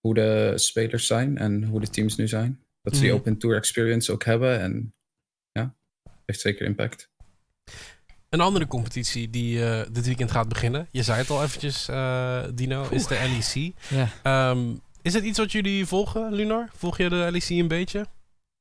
hoe 0.00 0.14
de 0.14 0.52
spelers 0.54 1.06
zijn 1.06 1.38
en 1.38 1.64
hoe 1.64 1.80
de 1.80 1.90
teams 1.90 2.16
nu 2.16 2.28
zijn. 2.28 2.60
Dat 2.82 2.94
ze 2.94 3.00
die 3.00 3.10
Mhm. 3.10 3.18
Open 3.18 3.38
Tour 3.38 3.56
experience 3.56 4.12
ook 4.12 4.24
hebben 4.24 4.60
en 4.60 4.94
ja, 5.52 5.74
heeft 6.26 6.40
zeker 6.40 6.66
impact. 6.66 7.10
Een 8.28 8.40
andere 8.40 8.66
competitie 8.66 9.30
die 9.30 9.64
eh, 9.64 9.86
dit 9.92 10.06
weekend 10.06 10.30
gaat 10.30 10.48
beginnen. 10.48 10.88
Je 10.90 11.02
zei 11.02 11.18
het 11.18 11.30
al 11.30 11.42
eventjes, 11.42 11.88
eh, 11.88 12.44
Dino, 12.54 12.88
is 12.90 13.06
de 13.06 13.14
LEC. 13.14 13.72
Ja. 13.88 14.08
Ehm, 14.22 14.74
is 15.06 15.14
het 15.14 15.24
iets 15.24 15.38
wat 15.38 15.52
jullie 15.52 15.86
volgen, 15.86 16.32
Lunar? 16.32 16.68
Volg 16.76 16.98
je 16.98 17.08
de 17.08 17.28
LEC 17.30 17.48
een 17.48 17.68
beetje? 17.68 18.06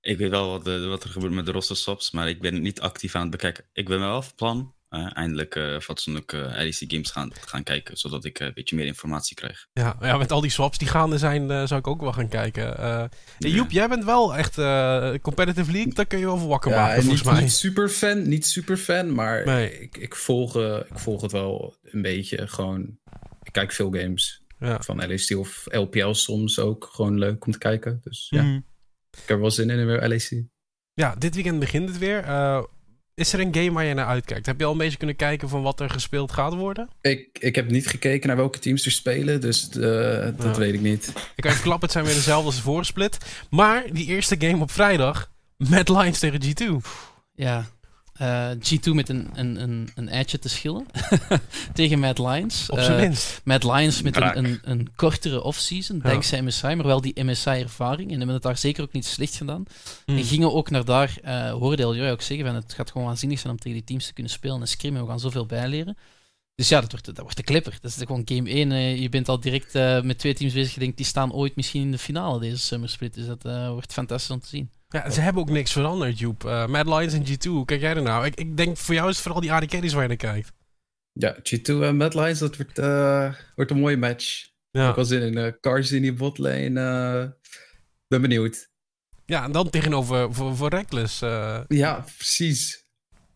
Ik 0.02 0.18
weet 0.18 0.30
wel 0.30 0.50
wat, 0.50 0.66
de- 0.66 0.86
wat 0.88 1.04
er 1.04 1.10
gebeurt 1.10 1.34
met 1.34 1.46
de 1.46 1.52
roster 1.52 1.76
swaps, 1.76 2.12
maar 2.12 2.30
ik 2.30 2.42
ben 2.42 2.54
het 2.54 2.64
niet 2.64 2.80
actief 2.82 3.16
aan 3.16 3.22
het 3.22 3.32
bekijken. 3.32 3.64
Ik 3.74 3.88
ben 3.88 4.00
wel 4.00 4.22
van 4.22 4.34
plan 4.36 4.74
eh, 4.90 5.08
eindelijk 5.18 5.56
eh 5.56 5.80
fatsoenlijk 5.80 6.34
eh 6.34 6.40
LEC 6.42 6.84
games 6.88 7.12
gaan, 7.12 7.32
gaan 7.46 7.64
kijken, 7.64 7.98
zodat 7.98 8.26
ik 8.26 8.40
eh, 8.40 8.48
een 8.48 8.54
beetje 8.54 8.76
meer 8.76 8.86
informatie 8.86 9.36
krijg. 9.36 9.68
Ja, 9.74 9.96
ja, 10.02 10.18
met 10.18 10.32
al 10.32 10.42
die 10.42 10.50
swaps 10.52 10.78
die 10.78 10.88
gaande 10.88 11.18
zijn, 11.18 11.52
eh, 11.52 11.66
zou 11.68 11.80
ik 11.80 11.88
ook 11.88 12.02
wel 12.02 12.14
gaan 12.14 12.28
kijken. 12.28 12.78
Eh, 12.78 12.84
hey, 12.96 13.10
Ja. 13.38 13.48
Joep, 13.50 13.72
jij 13.72 13.88
bent 13.88 14.04
wel 14.06 14.36
echt 14.36 14.58
eh, 14.58 15.14
competitive 15.22 15.72
league. 15.72 15.94
Daar 15.94 16.06
kun 16.06 16.20
je 16.20 16.26
wel 16.26 16.38
voor 16.38 16.48
wakker 16.50 16.72
Ja, 16.72 16.78
maken, 16.78 16.96
en 16.96 17.02
volgens 17.02 17.24
niet, 17.24 17.32
mij. 17.34 17.42
niet 17.42 17.52
super 17.52 17.90
fan, 17.90 18.28
niet 18.30 18.46
super 18.46 18.78
fan, 18.78 19.14
maar 19.14 19.46
Nee. 19.46 19.80
ik, 19.82 19.98
ik, 19.98 20.16
volg, 20.16 20.56
eh, 20.56 20.76
ik 20.90 21.00
volg 21.00 21.22
het 21.22 21.32
wel 21.32 21.76
een 21.84 22.02
beetje. 22.02 22.48
Gewoon, 22.48 22.98
ik 23.44 23.52
kijk 23.52 23.72
veel 23.72 23.92
games 23.92 24.44
Ja. 24.60 24.82
van 24.82 24.98
LEC 25.08 25.38
of 25.38 25.66
LPL 25.72 26.12
soms 26.12 26.60
ook. 26.60 26.90
Gewoon 26.92 27.18
leuk 27.20 27.46
om 27.46 27.52
te 27.52 27.58
kijken. 27.58 28.00
Dus 28.04 28.28
ja, 28.30 28.42
Mhm. 28.44 28.56
ik 29.12 29.20
heb 29.20 29.30
er 29.30 29.40
wel 29.40 29.52
zin 29.52 29.70
in 29.70 29.86
weer 29.86 30.08
LEC. 30.08 30.44
Ja, 30.94 31.16
dit 31.16 31.34
weekend 31.36 31.60
begint 31.60 31.90
het 31.90 31.98
weer. 31.98 32.24
Eh, 32.24 32.64
is 33.14 33.34
er 33.34 33.40
een 33.40 33.54
game 33.56 33.72
waar 33.72 33.84
je 33.86 33.94
naar 33.94 34.06
uitkijkt? 34.06 34.46
Heb 34.46 34.60
je 34.60 34.66
al 34.66 34.72
een 34.72 34.78
beetje 34.78 34.98
kunnen 34.98 35.16
kijken 35.16 35.50
van 35.50 35.62
wat 35.62 35.80
er 35.80 35.90
gespeeld 35.90 36.32
gaat 36.32 36.54
worden? 36.54 36.90
Ik, 37.02 37.38
ik 37.40 37.56
heb 37.56 37.70
niet 37.70 37.88
gekeken 37.88 38.28
naar 38.28 38.38
welke 38.38 38.60
teams 38.60 38.86
er 38.86 38.92
spelen, 38.92 39.42
dus 39.42 39.70
eh, 39.70 39.80
dat 40.38 40.44
Ja. 40.44 40.56
weet 40.58 40.74
ik 40.74 40.82
niet. 40.82 41.08
Ik 41.08 41.44
kan 41.44 41.52
even 41.52 41.64
klappen, 41.64 41.84
het 41.84 41.92
zijn 41.92 42.06
weer 42.06 42.14
dezelfde 42.14 42.46
als 42.46 42.56
de 42.56 42.62
vorige 42.62 42.86
split. 42.86 43.18
Maar 43.50 43.84
die 43.92 44.06
eerste 44.06 44.36
game 44.40 44.62
op 44.62 44.72
vrijdag, 44.72 45.32
Mad 45.58 45.90
Lions 45.90 46.20
tegen 46.20 46.42
G2. 46.42 46.82
Ja. 47.34 47.66
Eh, 48.16 48.50
G2 48.52 48.90
met 48.92 49.10
een, 49.10 49.30
een, 49.34 49.62
een, 49.62 49.90
een 49.96 50.10
eitje 50.10 50.40
te 50.40 50.50
schillen 50.50 50.86
tegen 51.74 52.00
Mad 52.00 52.18
Lions. 52.20 52.70
Op 52.70 52.80
zijn 52.80 52.98
Eh, 52.98 53.02
minst. 53.04 53.42
Mad 53.44 53.64
Lions 53.64 54.02
met 54.02 54.16
een, 54.16 54.38
een, 54.38 54.60
een 54.64 54.90
kortere 54.96 55.44
offseason, 55.44 56.00
Ja. 56.04 56.10
dankzij 56.10 56.42
MSI, 56.42 56.76
maar 56.76 56.86
wel 56.86 57.02
die 57.02 57.24
MSI-ervaring. 57.24 58.10
En 58.12 58.18
hebben 58.18 58.34
het 58.34 58.44
daar 58.44 58.58
zeker 58.58 58.84
ook 58.84 58.92
niet 58.92 59.06
slecht 59.06 59.36
gedaan. 59.36 59.64
Mm. 60.06 60.18
En 60.18 60.24
gingen 60.24 60.54
ook 60.54 60.70
naar 60.70 60.86
daar, 60.86 61.18
eh 61.24 61.52
hoorde 61.52 61.86
ook 62.12 62.22
zeggen, 62.22 62.46
van 62.46 62.56
het 62.56 62.74
gaat 62.74 62.92
gewoon 62.92 63.08
waanzinnig 63.08 63.40
zijn 63.40 63.54
om 63.54 63.60
tegen 63.60 63.78
die 63.78 63.84
teams 63.88 64.06
te 64.06 64.14
kunnen 64.14 64.32
spelen 64.32 64.62
en 64.62 64.68
scrimmen. 64.68 65.02
We 65.02 65.08
gaan 65.08 65.20
zoveel 65.20 65.46
bijleren. 65.46 65.98
Dus 66.56 66.70
ja, 66.70 66.82
dat 66.82 66.92
wordt, 66.92 67.06
dat 67.06 67.18
wordt 67.20 67.38
de 67.38 67.44
clipper. 67.44 67.78
Dat 67.82 67.92
is 67.92 67.98
gewoon 67.98 68.22
game 68.26 68.50
1. 68.50 68.72
eh, 68.72 68.98
je 69.02 69.10
bent 69.10 69.30
al 69.30 69.40
direct 69.40 69.76
eh, 69.76 70.02
met 70.02 70.18
twee 70.20 70.34
teams 70.34 70.54
bezig. 70.54 70.74
Je 70.74 70.80
denkt, 70.80 70.98
die 70.98 71.06
staan 71.06 71.34
ooit 71.34 71.56
misschien 71.56 71.82
in 71.82 71.92
de 71.92 71.98
finale 71.98 72.40
deze 72.40 72.58
Summer 72.58 72.90
Split. 72.90 73.14
Dus 73.14 73.26
dat 73.26 73.44
wordt 73.72 73.94
fantastisch 73.94 74.32
om 74.32 74.40
te 74.40 74.48
zien. 74.48 74.70
Ja, 74.96 75.10
ze 75.10 75.22
hebben 75.22 75.42
ook 75.42 75.50
niks 75.50 75.72
veranderd, 75.72 76.20
Joep. 76.20 76.46
Eh, 76.46 76.68
Mad 76.68 76.86
Lions 76.86 77.14
en 77.14 77.26
G2, 77.26 77.50
hoe 77.50 77.66
kijk 77.66 77.82
jij 77.82 77.96
er 77.96 78.02
nou? 78.02 78.26
Ik, 78.26 78.36
ik 78.36 78.58
denk 78.58 78.78
voor 78.78 78.94
jou 78.96 79.08
is 79.10 79.14
het 79.16 79.24
vooral 79.24 79.42
die 79.42 79.52
AD 79.52 79.66
carries 79.66 79.94
waar 79.94 80.02
je 80.02 80.08
naar 80.08 80.18
kijkt. 80.18 80.52
Ja, 81.12 81.36
G2 81.40 81.64
en 81.84 81.98
Mad 81.98 82.14
Lions, 82.14 82.40
dat 82.40 82.56
wordt, 82.58 82.78
eh, 82.80 83.34
wordt 83.56 83.72
een 83.72 83.80
mooie 83.80 83.98
match. 83.98 84.48
Ja, 84.72 84.90
Ik 84.90 84.96
was 84.96 85.12
in 85.12 85.22
een 85.22 85.38
uh, 85.46 85.52
Cars 85.62 85.92
in 85.92 86.02
die 86.02 86.14
botlane. 86.14 86.80
eh 86.82 87.30
ben 88.08 88.22
benieuwd. 88.22 88.70
ja 89.26 89.44
en 89.44 89.52
dan 89.52 89.70
tegenover 89.70 90.34
voor, 90.34 90.56
voor 90.56 90.70
Reckless. 90.70 91.22
eh, 91.22 91.60
Ja, 91.68 92.06
precies. 92.18 92.84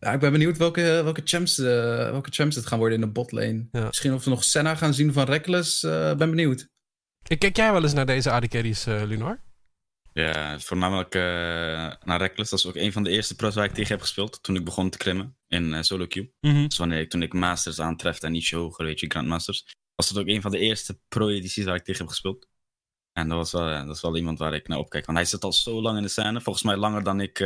Ja, 0.00 0.12
ik 0.12 0.20
ben 0.20 0.32
benieuwd 0.32 0.56
welke, 0.56 0.80
welke, 0.82 1.20
champs, 1.24 1.58
eh, 1.58 1.64
welke 2.10 2.30
champs 2.30 2.56
het 2.56 2.66
gaan 2.66 2.78
worden 2.78 2.94
in 3.00 3.04
de 3.04 3.10
botlane. 3.12 3.68
Ja. 3.72 3.86
Misschien 3.86 4.14
of 4.14 4.24
we 4.24 4.30
nog 4.30 4.44
Senna 4.44 4.74
gaan 4.74 4.94
zien 4.94 5.12
van 5.12 5.24
Reckless. 5.24 5.82
eh 5.82 6.14
ben 6.14 6.30
benieuwd. 6.30 6.68
Kijk 7.38 7.56
jij 7.56 7.72
wel 7.72 7.82
eens 7.82 7.92
naar 7.92 8.06
deze 8.06 8.30
AD 8.30 8.48
carries, 8.48 8.86
eh, 8.86 9.02
Lunar? 9.06 9.40
Ja, 10.12 10.58
voornamelijk 10.60 11.14
eh, 11.14 11.20
naar 12.04 12.18
Reckless. 12.18 12.50
Dat 12.50 12.58
is 12.58 12.66
ook 12.66 12.76
een 12.76 12.92
van 12.92 13.02
de 13.02 13.10
eerste 13.10 13.36
pros 13.36 13.54
waar 13.54 13.64
ik 13.64 13.74
tegen 13.74 13.90
heb 13.90 14.00
gespeeld 14.00 14.42
toen 14.42 14.56
ik 14.56 14.64
begon 14.64 14.90
te 14.90 14.98
klimmen 14.98 15.36
in 15.48 15.74
eh, 15.74 15.82
solo 15.82 16.06
queue. 16.06 16.32
Dus 16.40 16.76
wanneer 16.76 17.00
ik, 17.00 17.10
toen 17.10 17.22
ik 17.22 17.32
Masters 17.32 17.80
aantrefte 17.80 18.26
en 18.26 18.34
ietsje 18.34 18.56
hoger, 18.56 18.84
weet 18.84 19.00
je, 19.00 19.06
Grandmasters, 19.06 19.74
was 19.94 20.08
het 20.08 20.18
ook 20.18 20.26
een 20.26 20.42
van 20.42 20.50
de 20.50 20.58
eerste 20.58 21.00
pro-edities 21.08 21.64
waar 21.64 21.74
ik 21.74 21.84
tegen 21.84 22.00
heb 22.00 22.10
gespeeld. 22.10 22.48
En 23.12 23.28
dat, 23.28 23.38
was 23.38 23.52
wel, 23.52 23.68
eh, 23.68 23.86
dat 23.86 23.96
is 23.96 24.02
wel 24.02 24.16
iemand 24.16 24.38
waar 24.38 24.54
ik 24.54 24.68
naar 24.68 24.78
opkijk. 24.78 25.06
Want 25.06 25.18
hij 25.18 25.26
zit 25.26 25.44
al 25.44 25.52
zo 25.52 25.80
lang 25.82 25.96
in 25.96 26.02
de 26.02 26.08
scène. 26.08 26.40
Volgens 26.40 26.64
mij 26.64 26.76
langer 26.76 27.02
dan 27.02 27.20
ik, 27.20 27.38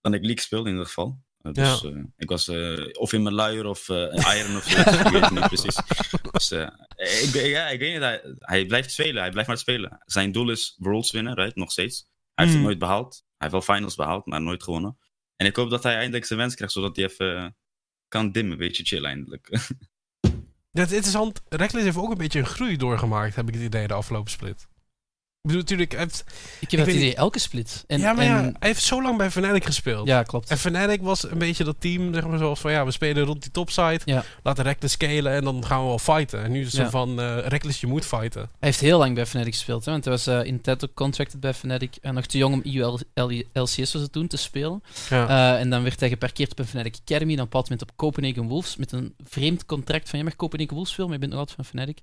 dan 0.00 0.14
ik 0.14 0.22
League 0.22 0.40
speelde 0.40 0.66
in 0.68 0.70
ieder 0.70 0.86
geval. 0.86 1.22
Eh, 1.42 1.52
dus 1.52 1.84
eh, 1.84 2.02
ik 2.16 2.28
was 2.28 2.48
eh, 2.48 2.86
of 2.92 3.12
in 3.12 3.22
mijn 3.22 3.34
luier 3.34 3.66
of 3.66 3.88
Iron 3.88 4.56
of 4.56 4.64
zoiets. 4.64 4.96
ik 5.00 5.08
weet 5.08 5.20
het 5.22 5.30
niet 5.30 5.46
precies. 5.46 5.76
Dus 6.32 6.50
ik, 6.52 7.34
ja, 7.46 7.68
ik 7.68 7.78
weet 7.78 7.92
niet. 7.92 8.00
Hij, 8.02 8.20
hij 8.38 8.66
blijft 8.66 8.90
spelen. 8.90 9.22
Hij 9.22 9.30
blijft 9.30 9.48
maar 9.48 9.58
spelen. 9.58 10.02
Zijn 10.04 10.32
doel 10.32 10.50
is 10.50 10.74
Worlds 10.78 11.10
winnen, 11.10 11.34
right? 11.34 11.56
nog 11.56 11.70
steeds. 11.72 12.08
Hij 12.34 12.44
heeft 12.44 12.50
Mm. 12.50 12.54
het 12.56 12.62
nooit 12.64 12.78
behaald. 12.78 13.14
Hij 13.14 13.48
heeft 13.48 13.66
wel 13.66 13.76
finals 13.76 13.94
behaald, 13.94 14.26
maar 14.26 14.42
nooit 14.42 14.62
gewonnen. 14.62 14.98
En 15.36 15.46
ik 15.46 15.56
hoop 15.56 15.70
dat 15.70 15.82
hij 15.82 15.94
eindelijk 15.96 16.24
zijn 16.24 16.38
wens 16.38 16.54
krijgt, 16.54 16.74
zodat 16.74 16.96
hij 16.96 17.04
even 17.04 17.56
kan 18.08 18.32
dimmen. 18.32 18.52
Een 18.52 18.58
beetje 18.58 18.84
chill 18.84 19.04
eindelijk. 19.04 19.48
Ja, 20.72 20.82
is 20.82 20.92
interessant. 20.92 21.42
Reckless 21.48 21.84
heeft 21.84 21.96
ook 21.96 22.10
een 22.10 22.18
beetje 22.18 22.38
een 22.38 22.46
groei 22.46 22.76
doorgemaakt, 22.76 23.34
heb 23.34 23.48
ik 23.48 23.54
het 23.54 23.62
idee, 23.62 23.86
de 23.86 23.94
afgelopen 23.94 24.30
split. 24.30 24.68
Ik 25.42 25.46
bedoel, 25.46 25.60
natuurlijk, 25.62 25.92
hij 25.92 26.00
heeft, 26.00 26.24
Ik 26.60 26.70
heb 26.70 26.86
Ik 26.88 26.94
idee, 26.94 27.14
elke 27.14 27.38
split. 27.38 27.84
En, 27.86 27.98
ja, 28.00 28.12
maar 28.12 28.24
ja, 28.24 28.38
en- 28.38 28.44
hij 28.58 28.68
heeft 28.68 28.82
zo 28.82 29.02
lang 29.02 29.16
bij 29.18 29.30
Fnatic 29.30 29.64
gespeeld. 29.64 30.06
ja, 30.06 30.22
klopt. 30.22 30.50
En 30.50 30.58
Fnatic 30.58 31.02
was 31.02 31.30
een 31.30 31.38
beetje 31.38 31.64
dat 31.64 31.76
team, 31.78 32.14
zeg 32.14 32.26
maar, 32.26 32.38
zoals 32.38 32.60
van 32.60 32.72
ja, 32.72 32.84
we 32.84 32.90
spelen 32.90 33.24
rond 33.24 33.42
die 33.42 33.50
topside. 33.50 34.00
Ja. 34.04 34.24
Laten 34.42 34.64
Reckless 34.64 34.94
scalen 34.94 35.32
en 35.32 35.44
dan 35.44 35.64
gaan 35.66 35.80
we 35.80 35.86
wel 35.86 35.98
fighten. 35.98 36.42
En 36.44 36.50
nu 36.50 36.58
is 36.60 36.64
het 36.66 36.74
zo 36.74 36.82
Ja. 36.82 36.90
van 36.90 37.20
eh 37.20 37.38
Reckless, 37.46 37.80
je 37.80 37.86
moet 37.86 38.04
fighten. 38.04 38.40
Hij 38.40 38.48
heeft 38.58 38.80
heel 38.80 38.98
lang 38.98 39.14
bij 39.14 39.26
Fnatic 39.26 39.52
gespeeld, 39.52 39.84
hè, 39.84 39.90
want 39.92 40.04
hij 40.04 40.12
was 40.12 40.26
eh, 40.26 40.44
in 40.44 40.60
TED 40.60 40.84
ook 40.84 40.94
contracted 40.94 41.40
bij 41.40 41.54
Fnatic. 41.54 41.96
En 42.00 42.14
nog 42.14 42.26
te 42.26 42.38
jong 42.38 42.54
om 42.54 42.60
EU 42.64 43.42
LCS 43.52 43.92
was 43.92 44.02
het 44.02 44.12
toen 44.12 44.26
te 44.26 44.36
spelen. 44.36 44.82
Ja. 45.10 45.28
Eh, 45.54 45.60
en 45.60 45.70
dan 45.70 45.82
werd 45.82 46.00
hij 46.00 46.08
geparkeerd 46.08 46.50
op 46.50 46.58
een 46.58 46.66
Fnatic 46.66 46.94
Academy. 47.04 47.34
Dan 47.36 47.44
op 47.44 47.54
een 47.54 47.60
bepaald 47.60 47.68
moment 47.70 47.90
op 47.90 47.96
Copenhagen 47.96 48.42
Wolves. 48.48 48.76
Met 48.76 48.92
een 48.92 49.14
vreemd 49.24 49.66
contract 49.66 50.08
van 50.08 50.18
je 50.18 50.24
mag 50.24 50.36
Copenhagen 50.36 50.74
Wolves 50.74 50.92
spelen, 50.92 51.10
maar 51.10 51.18
je 51.20 51.26
bent 51.26 51.38
nog 51.38 51.48
altijd 51.48 51.66
van 51.66 51.80
Fnatic. 51.80 51.98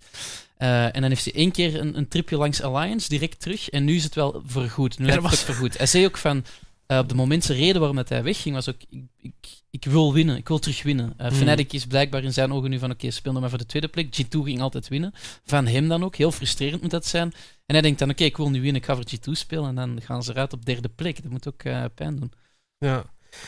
Eh, 0.57 0.83
en 0.95 1.01
dan 1.01 1.09
heeft 1.09 1.23
hij 1.25 1.33
één 1.33 1.51
keer 1.51 1.79
een, 1.79 1.97
een 1.97 2.07
tripje 2.07 2.37
langs 2.37 2.61
Alliance, 2.61 3.09
direct 3.09 3.26
terug. 3.33 3.69
En 3.69 3.83
nu 3.83 3.95
is 3.95 4.03
het 4.03 4.15
wel 4.15 4.41
voorgoed. 4.45 4.99
Nu 4.99 5.05
Ja, 5.05 5.13
het 5.13 5.23
ook 5.23 5.31
voorgoed. 5.33 5.77
Hij 5.77 5.85
zei 5.87 6.05
ook 6.05 6.17
van... 6.17 6.45
eh, 6.85 6.97
op 6.97 7.09
de 7.09 7.15
momentse 7.15 7.53
reden 7.53 7.77
waarom 7.77 7.95
dat 7.97 8.09
hij 8.09 8.23
wegging, 8.23 8.55
was 8.55 8.69
ook... 8.69 8.75
Ik, 8.89 9.03
ik, 9.17 9.33
ik 9.69 9.85
wil 9.85 10.13
winnen, 10.13 10.37
ik 10.37 10.47
wil 10.47 10.59
terug 10.59 10.83
winnen. 10.83 11.13
Hmm. 11.17 11.31
Fnatic 11.31 11.73
is 11.73 11.85
blijkbaar 11.85 12.23
in 12.23 12.33
zijn 12.33 12.53
ogen 12.53 12.69
nu 12.69 12.79
van... 12.79 12.91
Oké, 12.91 13.11
speel 13.11 13.31
nog 13.31 13.41
maar 13.41 13.49
voor 13.49 13.59
de 13.59 13.65
tweede 13.65 13.87
plek. 13.87 14.07
G2 14.21 14.27
ging 14.29 14.61
altijd 14.61 14.87
winnen. 14.87 15.13
Van 15.45 15.67
hem 15.67 15.87
dan 15.87 16.03
ook. 16.03 16.15
Heel 16.15 16.31
frustrerend 16.31 16.81
moet 16.81 16.91
dat 16.91 17.05
zijn. 17.05 17.33
En 17.65 17.73
hij 17.75 17.81
denkt 17.81 17.99
dan... 17.99 18.09
Oké, 18.09 18.23
ik 18.23 18.37
wil 18.37 18.49
nu 18.49 18.61
winnen, 18.61 18.81
ik 18.81 18.85
ga 18.87 18.95
voor 18.95 19.05
G2 19.15 19.31
spelen. 19.31 19.67
En 19.67 19.75
dan 19.75 20.01
gaan 20.03 20.23
ze 20.23 20.31
eruit 20.31 20.53
op 20.53 20.65
derde 20.65 20.89
plek. 20.89 21.21
Dat 21.23 21.31
moet 21.31 21.47
ook 21.47 21.63
eh, 21.63 21.83
pijn 21.95 22.15
doen. 22.15 22.31
Ja. 22.77 22.95
ja, 22.95 23.03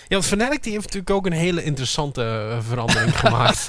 want 0.08 0.26
Fnatic 0.26 0.64
die 0.64 0.72
heeft 0.72 0.84
natuurlijk 0.84 1.10
ook 1.12 1.26
een 1.26 1.32
hele 1.32 1.64
interessante 1.64 2.58
verandering 2.62 3.20
gemaakt. 3.26 3.68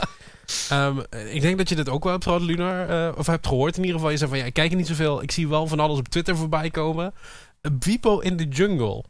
Ehm, 0.69 0.99
ik 1.31 1.41
denk 1.41 1.59
dat 1.59 1.69
je 1.69 1.75
dit 1.75 1.89
ook 1.89 2.03
wel 2.03 2.13
hebt 2.13 2.25
gehad, 2.25 2.41
Lunar. 2.41 2.89
eh, 2.89 3.19
of 3.19 3.27
hebt 3.27 3.47
gehoord 3.47 3.77
in 3.77 3.81
ieder 3.81 3.97
geval. 3.97 4.11
Je 4.11 4.17
zei 4.17 4.31
van, 4.31 4.39
ja, 4.39 4.45
ik 4.45 4.53
kijk 4.53 4.71
er 4.71 4.77
niet 4.77 4.87
zoveel. 4.87 5.23
Ik 5.23 5.31
zie 5.31 5.49
wel 5.49 5.67
van 5.67 5.81
alles 5.81 5.99
op 5.99 6.09
Twitter 6.09 6.37
voorbij 6.37 6.71
komen. 6.71 7.15
Vipo 7.79 8.19
in 8.19 8.37
de 8.37 8.49
jungle. 8.49 9.05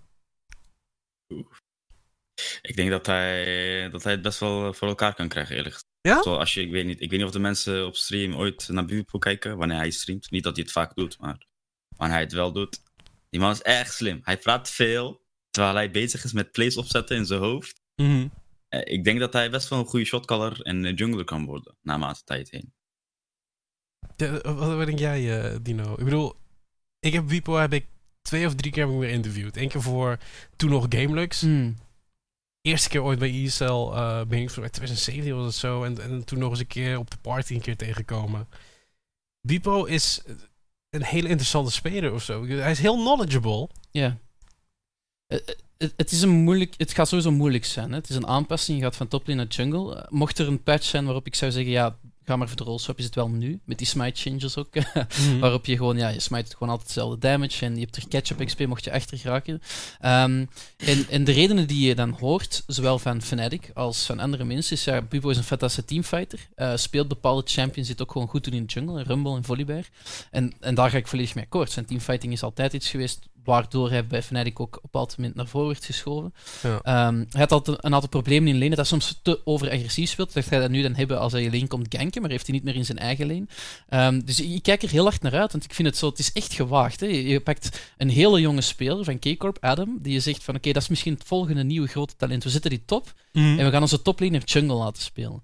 Ik 2.63 2.77
denk 2.77 2.91
dat 2.91 3.07
hij, 3.07 3.89
dat 3.91 4.03
hij 4.03 4.13
het 4.13 4.23
best 4.23 4.39
wel 4.41 4.73
voor 4.73 4.89
elkaar 4.89 5.15
kan 5.15 5.29
krijgen, 5.29 5.57
eerlijk 5.57 5.75
gezegd. 5.75 5.89
Ja? 6.27 6.33
Als 6.33 6.55
je, 6.55 6.61
ik, 6.61 6.71
weet 6.71 6.87
niet, 6.87 7.01
ik 7.01 7.11
weet 7.11 7.19
niet 7.19 7.29
of 7.29 7.35
de 7.35 7.39
mensen 7.39 7.87
op 7.87 7.97
stream 7.97 8.35
ooit 8.35 8.69
naar 8.69 8.85
Bipo 8.85 9.19
kijken 9.19 9.57
wanneer 9.57 9.77
hij 9.77 9.91
streamt. 9.91 10.31
Niet 10.31 10.43
dat 10.43 10.55
hij 10.57 10.65
het 10.65 10.73
vaak 10.73 10.95
doet, 10.95 11.19
maar 11.21 11.47
wanneer 11.97 12.17
hij 12.17 12.25
het 12.25 12.33
wel 12.33 12.53
doet. 12.53 12.81
Die 13.31 13.41
man 13.41 13.51
is 13.51 13.63
echt 13.63 13.95
slim. 13.95 14.21
Hij 14.23 14.39
praat 14.39 14.71
veel, 14.71 15.21
terwijl 15.51 15.75
hij 15.75 15.91
bezig 15.91 16.25
is 16.25 16.33
met 16.33 16.53
plays 16.53 16.77
opzetten 16.77 17.17
in 17.17 17.27
zijn 17.27 17.41
hoofd. 17.41 17.81
Eh, 17.95 18.25
Ik 18.71 19.05
denk 19.05 19.19
dat 19.19 19.33
hij 19.33 19.51
best 19.51 19.69
wel 19.69 19.79
een 19.79 19.87
goede 19.87 20.05
shotcaller 20.05 20.61
en 20.61 20.85
eh, 20.85 20.97
jungler 20.97 21.25
kan 21.25 21.45
worden, 21.45 21.77
naarmate 21.83 22.25
tijd 22.25 22.51
heen. 22.51 22.73
De- 24.17 24.41
wat, 24.43 24.77
wat 24.77 24.87
denk 24.87 24.99
jij, 24.99 25.43
eh, 25.53 25.59
Dino? 25.63 25.93
Ik 25.93 26.05
bedoel, 26.05 26.35
ik 27.01 27.13
heb 27.13 27.29
Vipo 27.29 27.55
heb 27.57 27.73
ik 27.73 27.87
twee 28.23 28.47
of 28.47 28.55
drie 28.55 28.73
keer 28.73 28.85
heb 28.85 28.93
ik 28.95 29.01
weer 29.01 29.11
interviewd. 29.11 29.57
Eén 29.57 29.69
keer 29.69 29.83
voor 29.83 30.19
toen 30.57 30.71
nog 30.71 30.87
Gamelux. 30.89 31.41
Hmm. 31.41 31.77
Eerste 32.63 32.89
keer 32.89 33.03
ooit 33.03 33.19
bij 33.19 33.45
ESL, 33.45 33.65
eh 33.93 34.25
ben 34.25 34.39
ik 34.39 34.51
voor 34.51 34.69
2017 34.71 35.35
was 35.35 35.47
het 35.47 35.55
zo. 35.55 35.85
En, 35.85 36.01
en 36.03 36.25
toen 36.25 36.39
nog 36.39 36.51
eens 36.51 36.61
een 36.61 36.67
keer 36.67 36.99
op 36.99 37.11
de 37.11 37.17
party 37.17 37.55
een 37.55 37.61
keer 37.61 37.77
tegengekomen. 37.77 38.49
Vipo 39.43 39.85
is 39.85 40.23
een 40.91 41.05
hele 41.05 41.29
interessante 41.29 41.71
speler 41.71 42.13
of 42.13 42.23
zo. 42.23 42.47
Hij 42.47 42.71
is 42.71 42.79
heel 42.79 42.97
knowledgeable. 42.97 43.69
Ja. 43.91 44.07
Eh, 44.07 44.13
eh, 44.13 44.17
Het, 45.31 45.93
het, 45.97 46.13
is 46.13 46.23
een 46.23 46.29
moeilijk, 46.31 46.75
het 46.77 46.93
gaat 46.93 47.09
sowieso 47.09 47.31
moeilijk 47.31 47.65
zijn. 47.65 47.91
Hè? 47.91 47.97
Het 47.97 48.09
is 48.09 48.17
een 48.17 48.27
aanpassing. 48.27 48.79
Je 48.79 48.85
gaat 48.85 48.97
van 48.97 49.09
top 49.09 49.27
lane 49.27 49.43
naar 49.43 49.53
jungle. 49.53 49.97
Eh, 49.97 50.11
Mocht 50.11 50.39
er 50.39 50.47
een 50.47 50.63
patch 50.63 50.85
zijn 50.85 51.05
waarop 51.05 51.27
ik 51.27 51.35
zou 51.35 51.53
zeggen, 51.53 51.73
ja, 51.73 51.97
ga 52.25 52.37
maar 52.37 52.49
voor 52.49 52.57
de 52.57 52.65
rollswap, 52.65 52.99
is 52.99 53.05
het 53.05 53.15
wel 53.15 53.29
nu. 53.29 53.61
Met 53.65 53.79
die 53.79 53.87
smite 53.87 54.21
changes 54.21 54.57
ook. 54.57 54.69
Waarop 55.41 55.67
je 55.67 55.77
gewoon, 55.77 55.97
ja, 55.97 56.09
je 56.09 56.21
smite 56.21 56.53
gewoon 56.53 56.69
altijd 56.69 56.89
hetzelfde 56.89 57.19
damage 57.19 57.65
en 57.65 57.75
je 57.75 57.81
hebt 57.81 57.97
er 57.97 58.09
catch-up 58.09 58.47
XP 58.47 58.67
mocht 58.67 58.85
je 58.85 58.93
achter 58.93 59.19
geraken. 59.19 59.63
Ehm, 60.01 60.45
en, 60.77 61.07
en 61.09 61.25
de 61.25 61.33
redenen 61.33 61.67
die 61.67 61.87
je 61.89 61.95
dan 61.95 62.11
hoort, 62.11 62.63
zowel 62.67 62.99
van 62.99 63.23
Fnatic 63.23 63.71
als 63.75 64.05
van 64.05 64.19
andere 64.19 64.45
mensen, 64.45 64.77
is 64.77 64.85
ja, 64.85 65.03
Bubo 65.03 65.29
is 65.29 65.37
een 65.37 65.43
fantastische 65.43 65.89
teamfighter. 65.89 66.49
eh, 66.55 66.77
speelt 66.77 67.09
bepaalde 67.09 67.43
champions, 67.45 67.89
zit 67.89 68.03
ook 68.03 68.13
gewoon 68.13 68.29
goed 68.29 68.45
doen 68.45 68.55
in 68.55 68.67
de 68.67 68.73
jungle, 68.73 69.03
Rumble 69.03 69.37
en 69.37 69.45
Volibear. 69.45 69.85
En, 70.31 70.53
en 70.61 70.75
daar 70.75 70.91
ga 70.91 70.97
ik 70.97 71.09
volledig 71.09 71.35
mee 71.35 71.45
akkoord. 71.45 71.71
Zijn 71.71 71.85
teamfighting 71.87 72.33
is 72.33 72.43
altijd 72.43 72.73
iets 72.73 72.89
geweest 72.91 73.29
waardoor 73.51 73.91
hij 73.91 74.07
bij 74.07 74.23
Fnatic 74.23 74.61
ook 74.61 74.67
op 74.67 74.75
een 74.75 74.81
bepaald 74.83 75.17
moment 75.17 75.35
naar 75.35 75.47
voren 75.47 75.69
werd 75.69 75.85
geschoven. 75.85 76.35
Ja. 76.63 76.81
Ehm, 76.83 77.17
hij 77.31 77.41
had 77.41 77.53
altijd 77.53 77.85
een 77.85 77.95
aantal 77.95 78.09
problemen 78.09 78.49
in 78.49 78.55
lane, 78.59 78.69
dat 78.69 78.79
hij 78.79 78.87
soms 78.87 79.19
te 79.23 79.41
overagressief 79.45 80.11
speelt. 80.11 80.33
Dat 80.33 80.45
hij 80.49 80.59
dat 80.61 80.71
nu 80.71 80.83
dan 80.83 80.95
hebben 80.95 81.19
als 81.19 81.33
hij 81.33 81.43
je 81.43 81.51
lane 81.51 81.67
komt 81.67 81.95
ganken, 81.97 82.21
maar 82.21 82.31
heeft 82.31 82.47
hij 82.47 82.55
niet 82.55 82.65
meer 82.65 82.75
in 82.75 82.85
zijn 82.85 82.99
eigen 82.99 83.27
lane. 83.27 83.47
Ehm, 83.89 84.21
dus 84.25 84.41
ik 84.41 84.63
kijk 84.63 84.83
er 84.83 84.91
heel 84.91 85.05
hard 85.05 85.23
naar 85.23 85.35
uit, 85.39 85.53
want 85.53 85.65
ik 85.65 85.75
vind 85.75 85.89
het 85.89 85.97
zo, 85.97 86.09
het 86.09 86.19
is 86.19 86.33
echt 86.33 86.53
gewaagd. 86.53 87.01
Hè. 87.01 87.07
Je, 87.07 87.25
je 87.29 87.41
pakt 87.41 87.81
een 87.97 88.09
hele 88.11 88.41
jonge 88.41 88.61
speler 88.61 89.05
van 89.05 89.19
K-Corp, 89.19 89.57
Adam, 89.61 89.99
die 90.03 90.13
je 90.13 90.21
zegt 90.21 90.45
van 90.45 90.55
oké, 90.57 90.73
dat 90.73 90.83
is 90.83 90.89
misschien 90.89 91.15
het 91.15 91.25
volgende 91.27 91.65
nieuwe 91.65 91.87
grote 91.89 92.17
talent. 92.17 92.45
We 92.45 92.51
zetten 92.51 92.71
die 92.71 92.85
top 92.85 93.13
Mhm. 93.33 93.59
en 93.59 93.65
we 93.65 93.71
gaan 93.71 93.83
onze 93.83 94.03
toplaner 94.03 94.43
jungle 94.45 94.75
laten 94.75 95.03
spelen. 95.03 95.43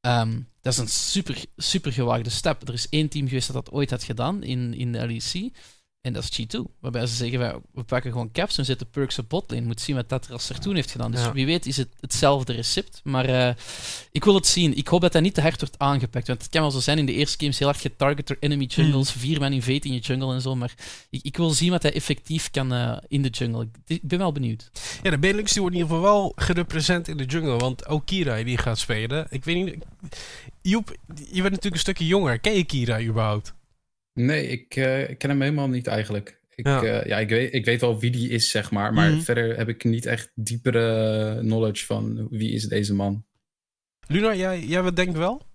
Ehm, 0.00 0.40
dat 0.62 0.72
is 0.72 0.78
een 0.78 0.88
super, 0.88 1.44
super 1.56 1.92
gewaagde 1.92 2.30
stap. 2.30 2.68
Er 2.68 2.74
is 2.74 2.88
één 2.88 3.08
team 3.08 3.28
geweest 3.28 3.52
dat 3.52 3.64
dat 3.64 3.74
ooit 3.74 3.90
had 3.90 4.02
gedaan 4.04 4.42
in, 4.42 4.74
in 4.74 4.92
de 4.92 5.06
LEC. 5.06 5.50
En 6.04 6.12
dat 6.12 6.22
is 6.22 6.40
G2. 6.40 6.60
Waarbij 6.80 7.06
ze 7.06 7.14
zeggen, 7.14 7.38
wij- 7.38 7.56
we 7.72 7.82
pakken 7.82 8.10
gewoon 8.12 8.30
caps 8.32 8.58
en 8.58 8.64
zetten 8.64 8.90
perks 8.90 9.18
op 9.18 9.28
botlane. 9.28 9.66
Moet 9.66 9.80
zien 9.80 9.96
wat 9.96 10.08
dat 10.08 10.28
er 10.48 10.58
toen 10.58 10.74
heeft 10.74 10.90
gedaan. 10.90 11.10
Dus 11.10 11.20
Ja. 11.20 11.32
wie 11.32 11.46
weet 11.46 11.66
is 11.66 11.76
het 11.76 11.88
hetzelfde 12.00 12.52
recept. 12.52 13.00
Maar 13.04 13.24
eh, 13.24 13.54
ik 14.12 14.24
wil 14.24 14.34
het 14.34 14.46
zien. 14.46 14.76
Ik 14.76 14.88
hoop 14.88 15.00
dat 15.00 15.12
dat 15.12 15.22
niet 15.22 15.34
te 15.34 15.40
hard 15.40 15.60
wordt 15.60 15.78
aangepakt. 15.78 16.26
Want 16.26 16.42
het 16.42 16.50
kan 16.50 16.60
wel 16.60 16.70
zo 16.70 16.80
zijn 16.80 16.98
in 16.98 17.06
de 17.06 17.12
eerste 17.12 17.36
games 17.38 17.58
heel 17.58 17.66
hard 17.68 17.80
getarget 17.80 18.26
door 18.26 18.36
enemy 18.40 18.64
jungles. 18.64 19.10
Vier 19.12 19.40
man 19.40 19.52
invade 19.52 19.80
in 19.88 19.92
je 19.92 19.98
jungle 20.00 20.34
en 20.34 20.40
zo. 20.40 20.54
Maar 20.56 20.74
ik, 21.10 21.20
ik 21.22 21.36
wil 21.36 21.50
zien 21.50 21.70
wat 21.70 21.82
hij 21.82 21.92
effectief 21.94 22.50
kan 22.50 22.72
eh, 22.72 22.96
in 23.08 23.22
de 23.22 23.28
jungle. 23.28 23.62
Ik, 23.62 23.70
ik 23.86 24.08
ben 24.08 24.18
wel 24.18 24.32
benieuwd. 24.32 24.70
Ja, 25.02 25.10
de 25.10 25.18
Benelux 25.18 25.52
die 25.52 25.60
wordt 25.62 25.76
in 25.76 25.82
ieder 25.82 25.96
geval 25.96 26.12
wel 26.12 26.32
gerepresent 26.36 27.08
in 27.08 27.16
de 27.16 27.24
jungle. 27.24 27.56
Want 27.56 27.86
ook 27.86 28.06
Kira 28.06 28.42
die 28.42 28.58
gaat 28.58 28.78
spelen. 28.78 29.26
Ik 29.30 29.44
weet 29.44 29.64
niet... 29.64 29.76
Joep, 30.62 30.96
je 31.14 31.24
bent 31.32 31.42
natuurlijk 31.42 31.74
een 31.74 31.78
stukje 31.80 32.06
jonger. 32.06 32.38
Ken 32.38 32.54
je 32.56 32.64
Kira 32.64 33.00
überhaupt? 33.02 33.54
Nee, 34.14 34.46
ik, 34.46 34.76
eh, 34.76 35.10
ik 35.10 35.18
ken 35.18 35.30
hem 35.30 35.40
helemaal 35.40 35.68
niet 35.68 35.86
eigenlijk. 35.86 36.40
Ik, 36.54 36.66
Ja. 36.66 36.82
ja. 36.84 37.06
ja, 37.06 37.18
ik, 37.18 37.28
weet, 37.28 37.54
ik 37.54 37.64
weet 37.64 37.80
wel 37.80 37.98
wie 38.00 38.10
die 38.10 38.28
is, 38.28 38.50
zeg 38.50 38.70
maar. 38.70 38.92
Maar 38.92 39.10
Mhm. 39.10 39.20
verder 39.20 39.56
heb 39.56 39.68
ik 39.68 39.84
niet 39.84 40.06
echt 40.06 40.30
diepere 40.34 41.38
knowledge 41.40 41.86
van 41.86 42.28
wie 42.30 42.52
is 42.52 42.64
deze 42.64 42.94
man. 42.94 43.24
Luna, 44.08 44.34
jij, 44.34 44.64
jij 44.64 44.82
wat 44.82 44.96
denkt 44.96 45.16
wel? 45.16 45.46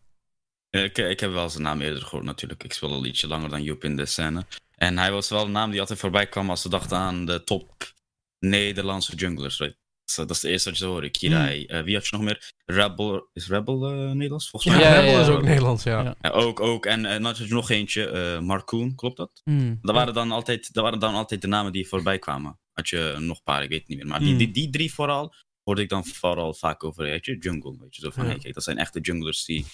Eh, 0.69 0.83
Ik, 0.83 0.97
ik 0.97 1.19
heb 1.19 1.31
wel 1.31 1.49
zijn 1.49 1.63
naam 1.63 1.81
eerder 1.81 2.01
gehoord 2.01 2.25
natuurlijk. 2.25 2.63
Ik 2.63 2.73
speel 2.73 2.91
al 2.91 3.05
ietsje 3.05 3.27
langer 3.27 3.49
dan 3.49 3.63
Joep 3.63 3.83
in 3.83 3.95
de 3.95 4.05
scène. 4.05 4.45
En 4.75 4.97
hij 4.97 5.11
was 5.11 5.29
wel 5.29 5.45
een 5.45 5.51
naam 5.51 5.71
die 5.71 5.79
altijd 5.79 5.99
voorbij 5.99 6.27
kwam 6.27 6.49
als 6.49 6.61
ze 6.61 6.69
dachten 6.69 6.97
aan 6.97 7.25
de 7.25 7.43
top 7.43 7.93
Nederlandse 8.39 9.15
junglers. 9.15 9.59
Right? 9.59 9.77
Eh, 10.17 10.25
dat 10.27 10.35
is 10.35 10.39
de 10.41 10.49
eerste 10.49 10.69
wat 10.69 10.77
je 10.77 10.83
zou 10.83 10.95
horen. 10.95 11.11
Kirai. 11.11 11.65
Eh, 11.65 11.81
wie 11.81 11.95
had 11.95 12.07
je 12.07 12.15
nog 12.15 12.25
meer? 12.25 12.51
Rebel. 12.65 13.29
Is 13.33 13.47
Rebel 13.47 13.85
eh, 13.91 14.11
Nederlands? 14.11 14.49
Volgens 14.49 14.73
mij. 14.73 14.81
Ja, 14.83 14.99
Rebel 14.99 15.11
ja, 15.11 15.21
is 15.21 15.27
ook 15.27 15.41
Nederlands, 15.43 15.83
ja. 15.83 16.15
Ook, 16.21 16.59
ook. 16.59 16.85
En 16.85 17.05
eh, 17.05 17.11
dan 17.11 17.23
had 17.23 17.37
je 17.37 17.45
nog 17.47 17.69
eentje. 17.69 18.07
eh 18.09 18.39
Marcoon, 18.39 18.95
klopt 18.95 19.17
dat? 19.17 19.41
Hmm. 19.43 19.79
Dat 19.81 19.95
waren, 19.95 20.13
dan 20.13 20.31
altijd, 20.31 20.73
dat 20.73 20.83
waren 20.83 20.99
dan 20.99 21.13
altijd 21.13 21.41
de 21.41 21.47
namen 21.47 21.71
die 21.71 21.87
voorbij 21.87 22.19
kwamen. 22.19 22.59
Had 22.73 22.89
je 22.89 23.15
nog 23.19 23.37
een 23.37 23.43
paar, 23.43 23.63
ik 23.63 23.69
weet 23.69 23.79
het 23.79 23.87
niet 23.87 23.97
meer. 23.97 24.07
Maar 24.07 24.19
die, 24.19 24.27
Hmm. 24.29 24.37
die, 24.37 24.51
die 24.51 24.69
drie 24.69 24.93
vooral 24.93 25.33
hoorde 25.63 25.81
ik 25.81 25.89
dan 25.89 26.05
vooral 26.05 26.53
vaak 26.53 26.83
over, 26.83 27.03
weet 27.03 27.25
je, 27.25 27.37
jungle. 27.37 27.77
Weet 27.79 27.95
je, 27.95 28.01
zo 28.01 28.09
van, 28.09 28.23
Ja. 28.23 28.29
hey, 28.29 28.39
kijk, 28.39 28.53
dat 28.53 28.63
zijn 28.63 28.77
echte 28.77 28.99
junglers 28.99 29.45
die 29.45 29.65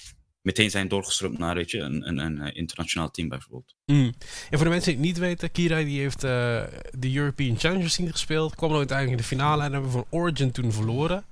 meteen 0.45 0.69
zijn 0.69 0.87
doorgestroomd 0.87 1.37
naar, 1.37 1.55
weet 1.55 1.71
je, 1.71 1.79
een, 1.79 2.07
een, 2.07 2.17
een 2.17 2.41
eh, 2.41 2.55
internationaal 2.55 3.11
team 3.11 3.29
bijvoorbeeld. 3.29 3.75
Mm. 3.85 4.13
En 4.49 4.57
voor 4.57 4.63
de 4.63 4.69
mensen 4.69 4.91
die 4.91 4.99
het 4.99 5.05
niet 5.05 5.17
weten, 5.17 5.51
Kira 5.51 5.83
die 5.83 5.99
heeft 5.99 6.23
eh, 6.23 6.63
de 6.91 7.15
European 7.15 7.59
Challenge 7.59 7.89
Scene 7.89 8.11
gespeeld. 8.11 8.55
Kwam 8.55 8.69
dan 8.69 8.77
uiteindelijk 8.77 9.17
in 9.17 9.23
de 9.23 9.35
finale 9.35 9.63
en 9.63 9.71
hebben 9.71 9.91
we 9.91 9.97
van 9.97 10.07
Origin 10.09 10.51
toen 10.51 10.71
verloren. 10.71 11.25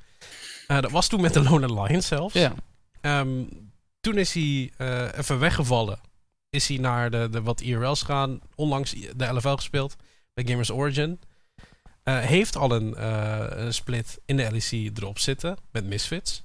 Eh, 0.67 0.81
dat 0.81 0.91
was 0.91 1.07
toen 1.07 1.21
met 1.21 1.33
de 1.33 1.43
Lone 1.43 1.81
Lions 1.81 2.07
zelfs. 2.07 2.33
Ja. 2.33 2.53
Ehm, 3.01 3.43
toen 3.99 4.17
is 4.17 4.33
hij 4.33 4.71
eh, 4.77 5.17
even 5.17 5.39
weggevallen. 5.39 5.99
Is 6.49 6.67
hij 6.67 6.77
naar 6.77 7.11
de, 7.11 7.27
de 7.31 7.41
wat 7.41 7.61
IRL's 7.61 7.99
gegaan. 7.99 8.39
Onlangs 8.55 8.95
de 9.15 9.25
LFL 9.25 9.55
gespeeld 9.55 9.95
bij 10.33 10.45
Gamers 10.47 10.71
Origin. 10.71 11.19
Eh, 12.03 12.19
heeft 12.19 12.55
al 12.55 12.71
een, 12.71 12.95
eh, 12.95 13.45
een 13.49 13.73
split 13.73 14.19
in 14.25 14.37
de 14.37 14.51
LEC 14.51 14.97
erop 14.97 15.19
zitten 15.19 15.57
met 15.71 15.85
Misfits. 15.85 16.42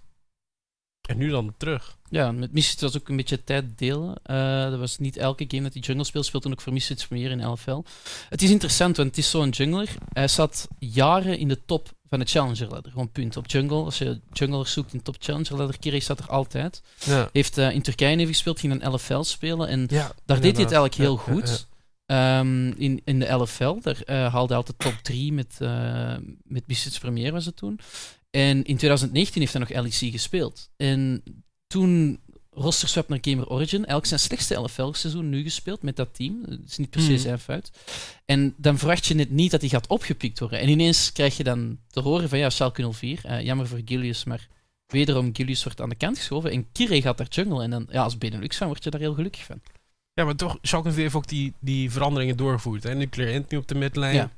En 1.09 1.19
nu 1.19 1.31
dan 1.31 1.55
terug. 1.57 1.97
Ja, 2.11 2.33
met 2.33 2.53
Misfits 2.53 2.83
was 2.83 2.97
ook 2.97 3.09
een 3.09 3.17
beetje 3.17 3.45
tijd 3.45 3.65
delen. 3.77 4.15
Eh, 4.23 4.71
dat 4.71 4.79
was 4.79 4.99
niet 4.99 5.17
elke 5.17 5.45
game 5.49 5.63
dat 5.63 5.73
hij 5.73 5.83
jungle 5.83 6.05
speelt. 6.05 6.27
Speelt 6.27 6.43
toen 6.43 6.53
ook 6.53 6.61
voor 6.61 6.73
Misfits 6.73 7.09
meer 7.09 7.31
in 7.31 7.47
LFL. 7.47 7.83
Het 8.29 8.43
is 8.43 8.51
interessant, 8.51 8.97
want 8.97 9.09
het 9.09 9.19
is 9.19 9.31
zo'n 9.31 9.49
jungler. 9.49 9.89
Hij 10.13 10.29
zat 10.29 10.69
jaren 10.79 11.39
in 11.39 11.49
de 11.49 11.59
top 11.67 11.93
van 12.09 12.19
de 12.19 12.25
Challenger 12.25 12.69
ladder. 12.69 12.93
Gewoon 12.93 13.11
punt 13.11 13.37
op 13.37 13.47
jungle. 13.47 13.85
Als 13.85 13.99
je 13.99 14.21
junglers 14.33 14.73
zoekt 14.73 14.93
in 14.93 15.03
top 15.03 15.17
Challenger 15.19 15.57
ladder, 15.57 15.79
Kiri 15.79 16.01
staat 16.01 16.19
er 16.19 16.29
altijd. 16.29 16.83
Ja, 17.05 17.29
Heeft 17.33 17.59
eh, 17.59 17.71
in 17.71 17.83
Turkije 17.83 18.17
even 18.17 18.27
gespeeld, 18.27 18.61
ging 18.61 18.81
dan 18.81 18.95
LFL 18.95 19.23
spelen. 19.23 19.69
En 19.69 19.87
ja 19.91 20.13
daar 20.25 20.41
deed 20.41 20.57
hij 20.57 20.65
het 20.65 20.73
eigenlijk 20.73 20.95
Ja, 20.95 21.03
heel 21.03 21.17
goed. 21.17 21.67
Ehm, 22.07 22.69
in, 22.69 23.01
in 23.05 23.19
de 23.19 23.33
LFL, 23.33 23.79
daar 23.83 24.01
eh, 24.05 24.33
haalde 24.33 24.49
hij 24.49 24.57
altijd 24.57 24.79
top 24.79 24.99
3 25.03 25.33
met, 25.33 25.57
eh 25.59 26.17
met 26.43 26.99
Premier 27.01 27.33
was 27.33 27.47
het 27.47 27.57
toen. 27.57 27.81
En 28.31 28.57
in 28.65 28.77
2019 28.77 29.41
heeft 29.41 29.53
hij 29.53 29.63
nog 29.63 29.71
LEC 29.85 30.11
gespeeld. 30.13 30.71
En 30.77 31.23
toen 31.67 32.21
rosterswap 32.51 33.09
naar 33.09 33.19
Gamer 33.21 33.49
Origin, 33.49 33.77
eigenlijk 33.77 34.07
zijn 34.07 34.21
slechtste 34.21 34.55
LFL-seizoen 34.55 35.29
nu 35.29 35.43
gespeeld 35.43 35.83
met 35.83 35.97
dat 35.97 36.15
team. 36.15 36.43
Het 36.49 36.61
is 36.67 36.77
niet 36.77 36.91
per 36.91 37.01
se 37.01 37.11
Mhm. 37.11 37.19
zijn 37.21 37.39
fout. 37.39 37.71
En 38.25 38.55
dan 38.57 38.79
verwacht 38.79 39.07
je 39.07 39.15
net 39.15 39.31
niet 39.31 39.51
dat 39.51 39.61
hij 39.61 39.71
gaat 39.71 39.87
opgepikt 39.87 40.39
worden. 40.39 40.59
En 40.61 40.69
ineens 40.69 41.13
krijg 41.13 41.37
je 41.37 41.45
dan 41.45 41.79
te 41.91 42.01
horen 42.01 42.29
van 42.29 42.39
ja, 42.39 42.51
Schalke 42.51 42.93
04, 42.93 43.21
eh, 43.25 43.41
jammer 43.45 43.67
voor 43.69 43.81
Gilius, 43.85 44.25
maar 44.25 44.49
wederom 44.87 45.31
Gilius 45.33 45.65
wordt 45.65 45.81
aan 45.81 45.89
de 45.89 45.95
kant 45.95 46.17
geschoven 46.19 46.51
en 46.51 46.67
Kire 46.73 47.01
gaat 47.03 47.19
daar 47.19 47.27
jungle. 47.31 47.63
En 47.63 47.71
dan, 47.71 47.87
ja, 47.91 48.03
als 48.03 48.19
Benelux 48.19 48.57
fan 48.57 48.67
word 48.69 48.85
je 48.85 48.91
daar 48.91 49.01
heel 49.01 49.15
gelukkig 49.15 49.45
van. 49.45 49.61
Ja, 50.13 50.25
maar 50.25 50.37
toch, 50.37 50.59
Schalke 50.63 50.91
heeft 50.91 51.15
ook 51.15 51.29
die, 51.29 51.53
die 51.61 51.91
veranderingen 51.91 52.37
doorgevoerd. 52.37 52.83
Hè? 52.83 52.95
Nuclear 52.95 53.45
nu 53.49 53.57
op 53.57 53.69
de 53.69 53.75
midlane. 53.75 54.13
Ja. 54.15 54.31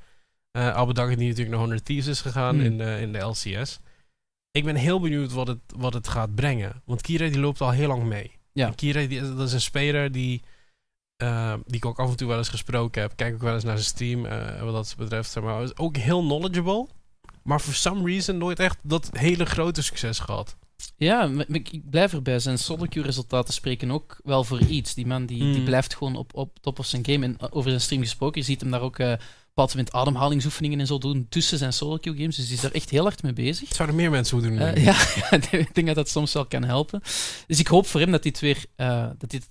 Eh 0.51 0.75
Albert 0.75 0.97
Dagen 0.97 1.17
die 1.17 1.25
natuurlijk 1.29 1.51
naar 1.51 1.59
100 1.65 1.85
Thieves 1.85 2.07
is 2.07 2.21
gegaan 2.21 2.55
Hmm. 2.55 2.65
in, 2.65 2.79
de, 2.79 2.99
in 3.01 3.13
de 3.13 3.19
LCS. 3.19 3.79
Ik 4.51 4.65
ben 4.65 4.77
heel 4.77 5.01
benieuwd 5.01 5.33
wat 5.33 5.47
het, 5.47 5.59
wat 5.77 5.95
het 5.95 6.09
gaat 6.09 6.35
brengen. 6.35 6.83
Want 6.85 7.01
Kira 7.01 7.29
die 7.29 7.41
loopt 7.41 7.61
al 7.61 7.71
heel 7.71 7.89
lang 7.89 8.03
mee. 8.05 8.33
Ja. 8.53 8.67
En 8.67 8.75
Kira 8.75 9.07
die, 9.07 9.21
dat 9.21 9.47
is 9.47 9.53
een 9.53 9.61
speler 9.61 10.13
die, 10.13 10.43
eh, 11.17 11.55
die 11.67 11.77
ik 11.77 11.85
ook 11.85 11.99
af 11.99 12.11
en 12.11 12.17
toe 12.17 12.29
wel 12.29 12.39
eens 12.39 12.49
gesproken 12.49 13.03
heb. 13.03 13.13
Kijk 13.17 13.35
ook 13.35 13.41
wel 13.41 13.55
eens 13.55 13.65
naar 13.65 13.79
zijn 13.79 13.89
stream 13.89 14.27
eh, 14.27 14.63
wat 14.63 14.73
dat 14.73 14.95
betreft. 14.99 15.41
Maar. 15.41 15.63
Is 15.63 15.77
ook 15.77 15.97
heel 15.97 16.21
knowledgeable. 16.21 16.87
Maar 17.43 17.61
for 17.61 17.75
some 17.75 18.05
reason 18.05 18.39
nooit 18.39 18.59
echt 18.59 18.79
dat 18.83 19.11
hele 19.13 19.45
grote 19.47 19.83
succes 19.83 20.19
gehad. 20.19 20.57
Ja, 20.97 21.31
ik 21.49 21.91
blijf 21.91 22.13
erbij. 22.13 22.39
Zijn 22.39 22.59
solo-queue-resultaten 22.59 23.55
spreken 23.55 23.91
ook 23.91 24.21
wel 24.25 24.45
voor 24.45 24.61
iets. 24.61 24.95
Die 24.95 25.07
man 25.07 25.27
die, 25.27 25.39
die 25.39 25.55
Hmm. 25.55 25.65
blijft 25.65 25.95
gewoon 25.95 26.17
op, 26.17 26.35
op 26.35 26.59
top 26.61 26.79
of 26.79 26.87
zijn 26.87 27.05
game. 27.07 27.25
En 27.27 27.53
over 27.53 27.69
zijn 27.71 27.83
stream 27.83 28.03
gesproken, 28.03 28.41
je 28.41 28.47
ziet 28.47 28.61
hem 28.61 28.71
daar 28.71 28.81
ook 28.81 28.99
eh, 28.99 29.13
bepaald 29.61 29.77
moment 29.77 29.93
ademhalingsoefeningen 29.93 30.81
en 30.81 30.87
zo 30.87 30.99
doen 30.99 31.27
tussen 31.29 31.59
zijn 31.59 31.73
solo 31.73 31.97
queue 31.97 32.17
games. 32.17 32.37
Dus 32.37 32.47
die 32.47 32.55
is 32.55 32.61
daar 32.61 32.71
echt 32.71 32.91
heel 32.91 33.03
hard 33.03 33.23
mee 33.23 33.33
bezig. 33.33 33.75
Zouden 33.75 33.97
meer 33.97 34.11
mensen 34.11 34.37
moeten 34.37 34.57
doen? 34.57 34.69
Uh, 34.69 34.85
ja, 34.85 34.97
ik 35.59 35.75
denk 35.75 35.87
dat 35.87 35.97
dat 35.97 36.09
soms 36.09 36.33
wel 36.33 36.47
kan 36.47 36.65
helpen. 36.65 37.01
Dus 37.47 37.59
ik 37.59 37.67
hoop 37.67 37.87
voor 37.87 38.01
hem 38.01 38.11
dat 38.11 38.23
dit 38.23 38.41
weer 38.41 38.65
uh, 38.77 39.09
dat 39.19 39.31
dit 39.31 39.49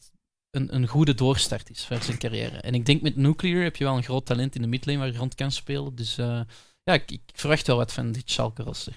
een, 0.51 0.75
een 0.75 0.87
goede 0.87 1.13
doorstart 1.13 1.69
is 1.69 1.85
voor 1.85 1.97
zijn 2.01 2.17
carrière. 2.17 2.57
En 2.57 2.73
ik 2.73 2.85
denk 2.85 3.01
met 3.01 3.15
Nuclear 3.15 3.63
heb 3.63 3.75
je 3.75 3.83
wel 3.83 3.97
een 3.97 4.03
groot 4.03 4.25
talent 4.25 4.55
in 4.55 4.61
de 4.61 4.67
midlane 4.67 4.97
waar 4.99 5.07
je 5.07 5.17
rond 5.17 5.35
kan 5.35 5.51
spelen. 5.51 5.95
Dus 5.95 6.17
uh, 6.17 6.39
ja, 6.83 6.93
ik, 6.93 7.11
ik, 7.11 7.21
verwacht 7.33 7.67
wel 7.67 7.77
wat 7.77 7.93
van 7.93 8.11
dit 8.11 8.31
Schalke 8.31 8.63
roster. 8.63 8.93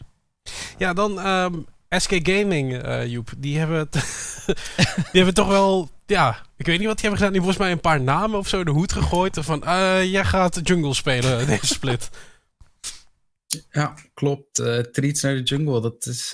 Ja, 0.79 0.93
dan 0.93 1.27
um, 1.27 1.67
SK 1.89 2.19
Gaming, 2.23 2.83
Joep. 3.07 3.33
Die 3.39 3.59
hebben, 3.59 3.89
die 5.13 5.23
hebben 5.23 5.35
toch 5.35 5.49
wel... 5.49 5.91
Ja, 6.07 6.47
ik 6.57 6.67
weet 6.67 6.79
niet 6.79 6.87
wat 6.87 6.97
die 6.97 7.09
hebben 7.09 7.19
gedaan. 7.19 7.33
Die 7.33 7.43
volgens 7.43 7.59
mij 7.59 7.73
een 7.73 7.81
paar 7.81 8.01
namen 8.01 8.39
of 8.39 8.49
zo 8.49 8.59
in 8.59 8.65
de 8.65 8.71
hoed 8.71 8.93
gegooid. 8.93 9.39
Van, 9.41 9.63
uh, 9.65 10.05
jij 10.05 10.25
gaat 10.25 10.61
jungle 10.63 10.95
spelen, 10.95 11.47
deze 11.47 11.67
split. 11.67 12.11
Ja, 13.71 13.95
klopt. 14.15 14.59
Uh, 14.59 14.79
treats 14.79 15.23
naar 15.23 15.35
de 15.35 15.43
jungle, 15.43 15.81
dat 15.81 16.07
is... 16.07 16.31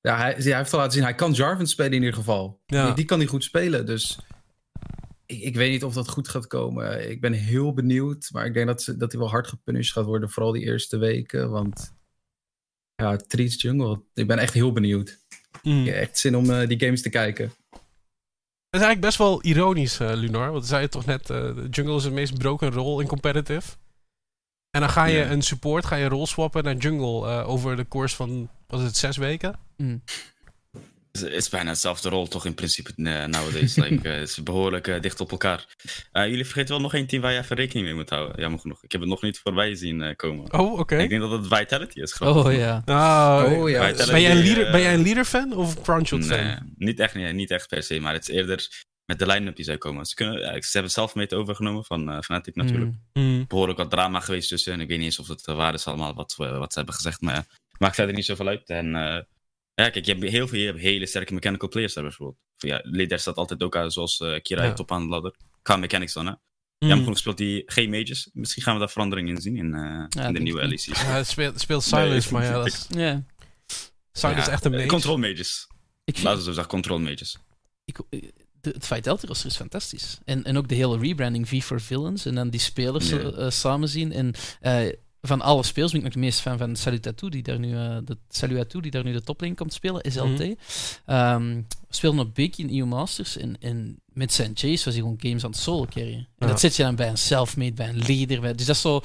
Ja, 0.00 0.16
hij, 0.16 0.34
hij 0.38 0.56
heeft 0.56 0.72
al 0.72 0.78
laten 0.78 0.92
zien, 0.92 1.02
hij 1.02 1.14
kan 1.14 1.32
Jarvan 1.32 1.66
spelen 1.66 1.92
in 1.92 1.98
ieder 1.98 2.14
geval. 2.14 2.60
Ja. 2.66 2.86
Die, 2.86 2.94
die, 2.94 3.04
kan 3.04 3.18
hij 3.18 3.28
goed 3.28 3.44
spelen, 3.44 3.86
dus... 3.86 4.18
Ik, 5.26 5.42
ik, 5.42 5.54
weet 5.54 5.70
niet 5.70 5.84
of 5.84 5.94
dat 5.94 6.08
goed 6.08 6.28
gaat 6.28 6.46
komen. 6.46 7.10
Ik 7.10 7.20
ben 7.20 7.32
heel 7.32 7.74
benieuwd, 7.74 8.28
maar 8.32 8.46
ik 8.46 8.54
denk 8.54 8.66
dat, 8.66 8.82
ze, 8.82 8.96
dat 8.96 9.12
hij 9.12 9.20
wel 9.20 9.30
hard 9.30 9.46
gepunished 9.46 9.92
gaat 9.92 10.04
worden, 10.04 10.30
vooral 10.30 10.52
die 10.52 10.62
eerste 10.62 10.96
weken, 10.96 11.50
want... 11.50 11.94
Ja, 12.94 13.16
Treats 13.16 13.62
Jungle, 13.62 14.02
ik 14.14 14.26
ben 14.26 14.38
echt 14.38 14.54
heel 14.54 14.72
benieuwd. 14.72 15.18
Mm. 15.62 15.80
Ik 15.80 15.86
heb 15.86 15.94
echt 15.94 16.18
zin 16.18 16.36
om 16.36 16.50
uh, 16.50 16.68
die 16.68 16.80
games 16.80 17.02
te 17.02 17.10
kijken. 17.10 17.52
Het 18.76 18.84
is 18.84 18.90
eigenlijk 18.90 19.16
best 19.16 19.30
wel 19.30 19.42
ironisch, 19.42 20.00
uh, 20.00 20.12
Lunar. 20.12 20.52
Want 20.52 20.66
zei 20.66 20.82
je 20.82 20.88
toch 20.88 21.04
net, 21.04 21.30
uh, 21.30 21.50
Jungle 21.70 21.96
is 21.96 22.04
het 22.04 22.12
meest 22.12 22.38
broken 22.38 22.70
rol 22.70 23.00
in 23.00 23.06
competitive. 23.06 23.76
En 24.70 24.80
dan 24.80 24.90
ga 24.90 25.04
je 25.04 25.22
een 25.22 25.42
support, 25.42 25.84
ga 25.84 25.96
je 25.96 26.08
rol 26.08 26.26
swappen 26.26 26.64
naar 26.64 26.74
Jungle 26.74 27.44
over 27.44 27.76
de 27.76 27.88
course 27.88 28.16
van, 28.16 28.48
was 28.66 28.82
het 28.82 28.96
zes 28.96 29.16
weken? 29.16 29.58
Mm. 29.76 30.02
Het 31.20 31.32
is 31.32 31.48
bijna 31.48 31.70
hetzelfde 31.70 32.08
rol, 32.08 32.26
toch 32.26 32.44
in 32.46 32.54
principe 32.54 32.92
nowadays. 32.96 33.76
like, 33.84 34.08
uh, 34.08 34.14
het 34.14 34.28
is 34.28 34.42
behoorlijk 34.42 34.86
uh, 34.86 35.00
dicht 35.00 35.20
op 35.20 35.30
elkaar. 35.30 35.66
Uh, 36.12 36.28
jullie 36.28 36.44
vergeten 36.44 36.70
wel 36.70 36.80
nog 36.80 36.94
één 36.94 37.06
team 37.06 37.22
waar 37.22 37.32
je 37.32 37.38
even 37.38 37.56
rekening 37.56 37.86
mee 37.86 37.94
moet 37.94 38.10
houden. 38.10 38.40
Jammer 38.40 38.60
genoeg. 38.60 38.84
Ik 38.84 38.92
heb 38.92 39.00
het 39.00 39.10
nog 39.10 39.22
niet 39.22 39.38
voorbij 39.38 39.74
zien 39.74 40.16
komen. 40.16 40.52
Oh, 40.52 40.72
oké. 40.72 40.80
Okay. 40.80 41.02
Ik 41.02 41.08
denk 41.08 41.20
dat 41.20 41.30
het 41.30 41.46
Vitality 41.46 42.00
is. 42.00 42.18
Oh 42.18 42.52
ja. 42.52 42.82
Oh, 42.86 43.58
oh 43.58 43.70
ja. 43.70 43.92
ben, 43.92 44.20
jij 44.20 44.30
een 44.30 44.42
leader, 44.42 44.70
ben 44.70 44.80
jij 44.80 44.94
een 44.94 45.02
leader-fan 45.02 45.52
of 45.52 45.82
Crunchshot 45.82 46.26
fan? 46.26 46.44
Nee, 46.44 46.56
niet 46.76 47.00
echt, 47.00 47.14
nee, 47.14 47.32
niet 47.32 47.50
echt 47.50 47.68
per 47.68 47.82
se. 47.82 48.00
Maar 48.00 48.12
het 48.12 48.28
is 48.28 48.34
eerder 48.34 48.84
met 49.04 49.18
de 49.18 49.26
line-up 49.26 49.56
die 49.56 49.64
zou 49.64 49.78
komen. 49.78 50.06
Ze, 50.06 50.14
kunnen, 50.14 50.62
ze 50.62 50.70
hebben 50.72 50.90
zelf 50.90 51.14
mee 51.14 51.30
overgenomen 51.30 51.84
van 51.84 52.22
Fnatic 52.24 52.54
natuurlijk. 52.54 52.92
Mm. 53.12 53.44
Behoorlijk 53.48 53.78
wat 53.78 53.90
drama 53.90 54.20
geweest 54.20 54.48
tussen. 54.48 54.72
En 54.72 54.80
ik 54.80 54.88
weet 54.88 54.98
niet 54.98 55.06
eens 55.06 55.18
of 55.18 55.28
het 55.28 55.44
waar 55.44 55.74
is 55.74 55.86
allemaal 55.86 56.14
wat, 56.14 56.34
wat 56.36 56.72
ze 56.72 56.78
hebben 56.78 56.94
gezegd. 56.94 57.20
Maar 57.20 57.44
maakt 57.78 57.94
verder 57.94 58.14
niet 58.14 58.24
zoveel 58.24 58.48
uit. 58.48 58.68
En 58.68 58.94
ja, 59.84 59.90
kijk, 59.90 60.04
je 60.04 60.12
hebt 60.12 60.30
heel 60.30 60.48
veel 60.48 60.58
je 60.58 60.66
hebt 60.66 60.78
hele 60.78 61.06
sterke 61.06 61.34
mechanical 61.34 61.68
players 61.68 61.94
daar 61.94 62.04
bijvoorbeeld. 62.04 62.38
Ja, 62.56 62.80
Leader 62.82 63.18
staat 63.18 63.36
altijd 63.36 63.62
ook 63.62 63.76
uit, 63.76 63.92
zoals 63.92 64.20
uh, 64.20 64.40
Kira 64.40 64.64
ja. 64.64 64.72
top 64.72 64.92
aan 64.92 65.02
de 65.02 65.08
ladder. 65.08 65.34
Qua 65.62 65.76
mechanics 65.76 66.12
dan, 66.12 66.26
hè. 66.26 66.32
Mm. 66.32 66.88
Jammer 66.88 67.04
genoeg 67.04 67.18
speelt 67.18 67.38
hij 67.38 67.62
geen 67.66 67.90
mages. 67.90 68.30
Misschien 68.32 68.62
gaan 68.62 68.74
we 68.74 68.78
daar 68.78 68.90
verandering 68.90 69.28
in 69.28 69.40
zien 69.40 69.56
in, 69.56 69.74
uh, 69.74 70.04
ja, 70.08 70.26
in 70.26 70.34
de 70.34 70.40
nieuwe 70.40 70.66
LEC's. 70.68 70.84
Ja, 70.84 70.94
het 70.94 71.26
speelt, 71.26 71.60
speelt 71.60 71.82
Silence, 71.82 72.32
maar 72.32 72.44
ja, 72.44 72.52
dat 72.52 72.66
is... 72.66 72.86
Silence 74.12 74.40
is 74.40 74.48
echt 74.48 74.64
een 74.64 74.72
mage. 74.72 74.86
Control 74.86 75.18
mages. 75.18 75.68
Ik 76.04 76.14
vind... 76.14 76.26
Laten 76.26 76.38
we 76.38 76.44
zo 76.44 76.52
zeggen, 76.52 76.72
control 76.72 76.98
mages. 76.98 77.38
Ik, 77.84 77.98
de, 78.60 78.70
het 78.70 78.86
Vitality 78.86 79.26
roster 79.26 79.50
is 79.50 79.56
fantastisch. 79.56 80.18
En, 80.24 80.44
en 80.44 80.56
ook 80.56 80.68
de 80.68 80.74
hele 80.74 80.98
rebranding 80.98 81.48
V 81.48 81.62
for 81.62 81.80
Villains. 81.80 82.26
En 82.26 82.34
dan 82.34 82.50
die 82.50 82.60
spelers 82.60 83.10
uh, 83.10 83.50
samen 83.50 83.88
zien. 83.88 84.12
En 84.12 84.34
van 85.26 85.40
alle 85.40 85.62
speels 85.62 85.90
ben 85.90 86.00
ik 86.00 86.06
nog 86.06 86.14
het 86.14 86.22
meest 86.22 86.40
fan 86.40 86.58
van 86.58 86.76
Salutatou, 86.76 87.30
die 87.30 87.42
daar 87.42 87.58
nu, 87.58 87.68
uh, 87.68 87.96
de, 88.04 88.16
Salutatou, 88.28 88.82
die 88.82 88.90
daar 88.90 89.04
nu 89.04 89.12
de 89.12 89.22
toplane 89.22 89.54
komt 89.54 89.72
spelen, 89.72 90.12
SLT. 90.12 90.38
Mm 90.38 90.56
-hmm. 91.04 91.16
um, 91.16 91.66
speelde 91.88 92.20
op 92.20 92.34
Big 92.34 92.56
in 92.56 92.78
EU 92.78 92.86
Masters 92.86 93.36
en, 93.36 93.56
en 93.60 94.00
met 94.12 94.32
zijn 94.32 94.50
Chase 94.54 94.84
was 94.84 94.94
hij 94.94 95.02
gewoon 95.02 95.18
games 95.18 95.44
aan 95.44 95.50
het 95.50 95.58
solo 95.58 95.86
carryen. 95.90 96.18
En 96.18 96.26
ja. 96.38 96.46
dat 96.46 96.60
zet 96.60 96.76
je 96.76 96.82
dan 96.82 96.96
bij 96.96 97.08
een 97.08 97.18
selfmade, 97.18 97.72
bij 97.72 97.88
een 97.88 98.02
leader. 98.06 98.40
Bij, 98.40 98.54
dus 98.54 98.66
dat 98.66 98.74
is 98.74 98.80
zo... 98.80 99.00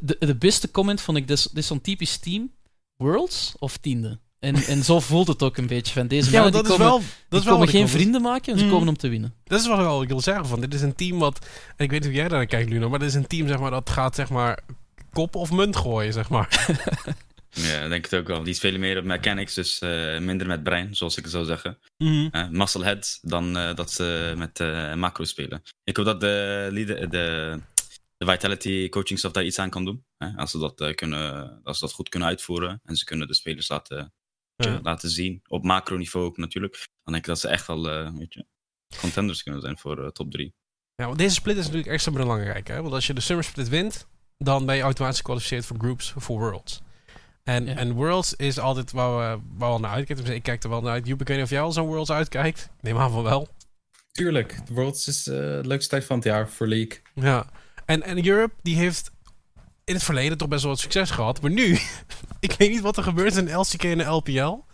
De, 0.00 0.16
de 0.18 0.36
beste 0.36 0.70
comment 0.70 1.00
vond 1.00 1.18
ik, 1.18 1.28
dit 1.28 1.50
is, 1.54 1.66
zo'n 1.66 1.80
typisch 1.80 2.16
team. 2.16 2.50
Worlds 2.96 3.54
of 3.58 3.76
tiende? 3.76 4.18
En, 4.38 4.54
en 4.54 4.84
zo 4.84 5.00
voelt 5.10 5.28
het 5.28 5.42
ook 5.42 5.56
een 5.56 5.66
beetje 5.66 5.92
van 5.92 6.06
deze 6.06 6.30
ja, 6.30 6.50
dat 6.50 6.64
die 6.64 6.72
is 6.72 6.78
wel, 6.78 6.98
dat 6.98 7.02
die 7.28 7.38
is 7.38 7.44
wel 7.44 7.54
komen 7.54 7.68
geen 7.68 7.88
vrienden 7.88 8.22
maken, 8.22 8.52
en 8.52 8.58
ze 8.58 8.64
mm. 8.64 8.70
komen 8.70 8.88
om 8.88 8.96
te 8.96 9.08
winnen. 9.08 9.34
Dat 9.44 9.60
is 9.60 9.66
wat 9.66 10.02
ik 10.02 10.08
wil 10.08 10.20
zeggen. 10.20 10.46
Van. 10.46 10.60
Dit 10.60 10.74
is 10.74 10.82
een 10.82 10.94
team 10.94 11.18
wat... 11.18 11.46
En 11.76 11.84
ik 11.84 11.90
weet 11.90 12.00
niet 12.00 12.08
hoe 12.08 12.18
jij 12.18 12.28
daar 12.28 12.38
naar 12.38 12.46
kijkt, 12.46 12.70
Luno, 12.70 12.88
maar 12.88 12.98
dit 12.98 13.08
is 13.08 13.14
een 13.14 13.26
team 13.26 13.48
zeg 13.48 13.58
maar, 13.58 13.70
dat 13.70 13.90
gaat 13.90 14.14
zeg 14.14 14.30
maar 14.30 14.62
kop 15.12 15.34
of 15.34 15.50
munt 15.50 15.76
gooien, 15.76 16.12
zeg 16.12 16.28
maar. 16.28 16.66
ja, 17.50 17.88
denk 17.88 18.04
het 18.04 18.14
ook 18.14 18.26
wel. 18.26 18.42
Die 18.42 18.54
spelen 18.54 18.80
meer 18.80 18.98
op 18.98 19.04
mechanics, 19.04 19.54
dus 19.54 19.80
uh, 19.80 20.18
minder 20.18 20.46
met 20.46 20.62
brein, 20.62 20.96
zoals 20.96 21.16
ik 21.16 21.26
zou 21.26 21.44
zeggen. 21.44 21.78
Mm 21.98 22.30
muscle 22.50 22.84
head 22.84 23.18
dan 23.22 23.56
uh, 23.56 23.74
dat 23.74 23.90
ze 23.90 24.34
met 24.36 24.58
macro 24.96 25.24
spelen. 25.24 25.62
Ik 25.84 25.96
hoop 25.96 26.06
dat 26.06 26.20
de, 26.20 26.68
leader, 26.70 27.10
de, 27.10 27.58
de 28.16 28.26
Vitality 28.26 28.88
coaching 28.88 29.18
staff 29.18 29.34
daar 29.34 29.44
iets 29.44 29.58
aan 29.58 29.70
kan 29.70 29.84
doen. 29.84 30.04
Als, 30.36 30.50
ze 30.50 30.58
dat, 30.58 30.94
kunnen, 30.94 31.60
als 31.62 31.78
ze 31.78 31.84
dat 31.84 31.94
goed 31.94 32.08
kunnen 32.08 32.28
uitvoeren 32.28 32.80
en 32.84 32.96
ze 32.96 33.04
kunnen 33.04 33.26
de 33.26 33.34
spelers 33.34 33.68
laten, 33.68 34.12
ja. 34.56 34.80
laten 34.82 35.10
zien. 35.10 35.40
Op 35.48 35.64
macro 35.64 35.96
niveau 35.96 36.26
ook 36.26 36.36
natuurlijk. 36.36 36.72
Dan 36.74 37.12
denk 37.12 37.16
ik 37.24 37.30
dat 37.30 37.40
ze 37.40 37.48
echt 37.48 37.66
wel 37.66 37.82
weet 38.18 38.34
je, 38.34 38.46
contenders 39.00 39.42
kunnen 39.42 39.60
zijn 39.60 39.78
voor 39.78 40.12
top 40.12 40.30
3. 40.30 40.54
Ja, 40.94 41.06
want 41.06 41.18
deze 41.18 41.34
split 41.34 41.56
is 41.56 41.64
natuurlijk 41.64 41.92
extra 41.92 42.12
belangrijk. 42.12 42.68
Hè? 42.68 42.82
Want 42.82 42.94
als 42.94 43.06
je 43.06 43.14
de 43.14 43.20
Summer 43.20 43.44
Split 43.44 43.68
wint, 43.68 44.06
dan 44.42 44.66
ben 44.66 44.76
je 44.76 44.82
automatisch 44.82 45.18
gekwalificeerd 45.18 45.66
voor 45.66 45.76
groups 45.78 46.14
voor 46.16 46.38
Worlds. 46.38 46.82
En, 47.44 47.66
ja. 47.66 47.76
en 47.76 47.92
Worlds 47.92 48.34
is 48.34 48.58
altijd 48.58 48.92
waar 48.92 49.16
we, 49.16 49.42
waar 49.56 49.72
we 49.72 49.78
naar 49.78 49.90
uitkijken. 49.90 50.24
Dus 50.24 50.34
ik 50.34 50.42
kijk 50.42 50.62
er 50.62 50.68
wel 50.68 50.80
naar 50.80 50.92
uit. 50.92 51.06
Joep, 51.06 51.20
ik 51.20 51.28
weet 51.28 51.36
niet 51.36 51.46
of 51.46 51.52
jij 51.52 51.60
al 51.60 51.72
zo'n 51.72 51.86
Worlds 51.86 52.10
uitkijkt. 52.10 52.70
Ik 52.76 52.82
neem 52.82 52.98
aan 52.98 53.10
van 53.10 53.22
wel. 53.22 53.48
Tuurlijk. 54.12 54.58
Worlds 54.70 55.08
is 55.08 55.26
uh, 55.26 55.34
de 55.34 55.60
leukste 55.62 55.90
tijd 55.90 56.04
van 56.04 56.16
het 56.16 56.24
jaar 56.24 56.48
voor 56.48 56.66
League. 56.66 57.00
Ja. 57.14 57.46
En, 57.84 58.02
en 58.02 58.26
Europe, 58.26 58.54
die 58.62 58.76
heeft 58.76 59.10
in 59.84 59.94
het 59.94 60.02
verleden 60.02 60.38
toch 60.38 60.48
best 60.48 60.62
wel 60.62 60.70
wat 60.70 60.80
succes 60.80 61.10
gehad. 61.10 61.40
Maar 61.40 61.50
nu, 61.50 61.78
ik 62.40 62.54
weet 62.58 62.70
niet 62.70 62.80
wat 62.80 62.96
er 62.96 63.02
gebeurt 63.02 63.36
in 63.36 63.56
LCK 63.56 63.84
en 63.84 63.98
de 63.98 64.04
LPL. 64.04 64.64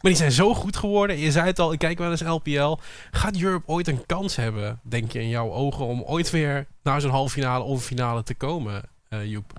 Maar 0.00 0.10
die 0.12 0.20
zijn 0.20 0.32
zo 0.32 0.54
goed 0.54 0.76
geworden. 0.76 1.18
Je 1.18 1.30
zei 1.30 1.46
het 1.46 1.58
al, 1.58 1.72
ik 1.72 1.78
kijk 1.78 1.98
wel 1.98 2.10
eens 2.10 2.22
LPL. 2.22 2.76
Gaat 3.10 3.40
Europe 3.40 3.66
ooit 3.66 3.88
een 3.88 4.06
kans 4.06 4.36
hebben, 4.36 4.80
denk 4.82 5.12
je, 5.12 5.20
in 5.20 5.28
jouw 5.28 5.52
ogen... 5.52 5.84
om 5.84 6.02
ooit 6.02 6.30
weer 6.30 6.66
naar 6.82 7.00
zo'n 7.00 7.10
halve 7.10 7.32
finale 7.32 7.64
of 7.64 7.84
finale 7.84 8.22
te 8.22 8.34
komen, 8.34 8.82
Joep? 9.08 9.52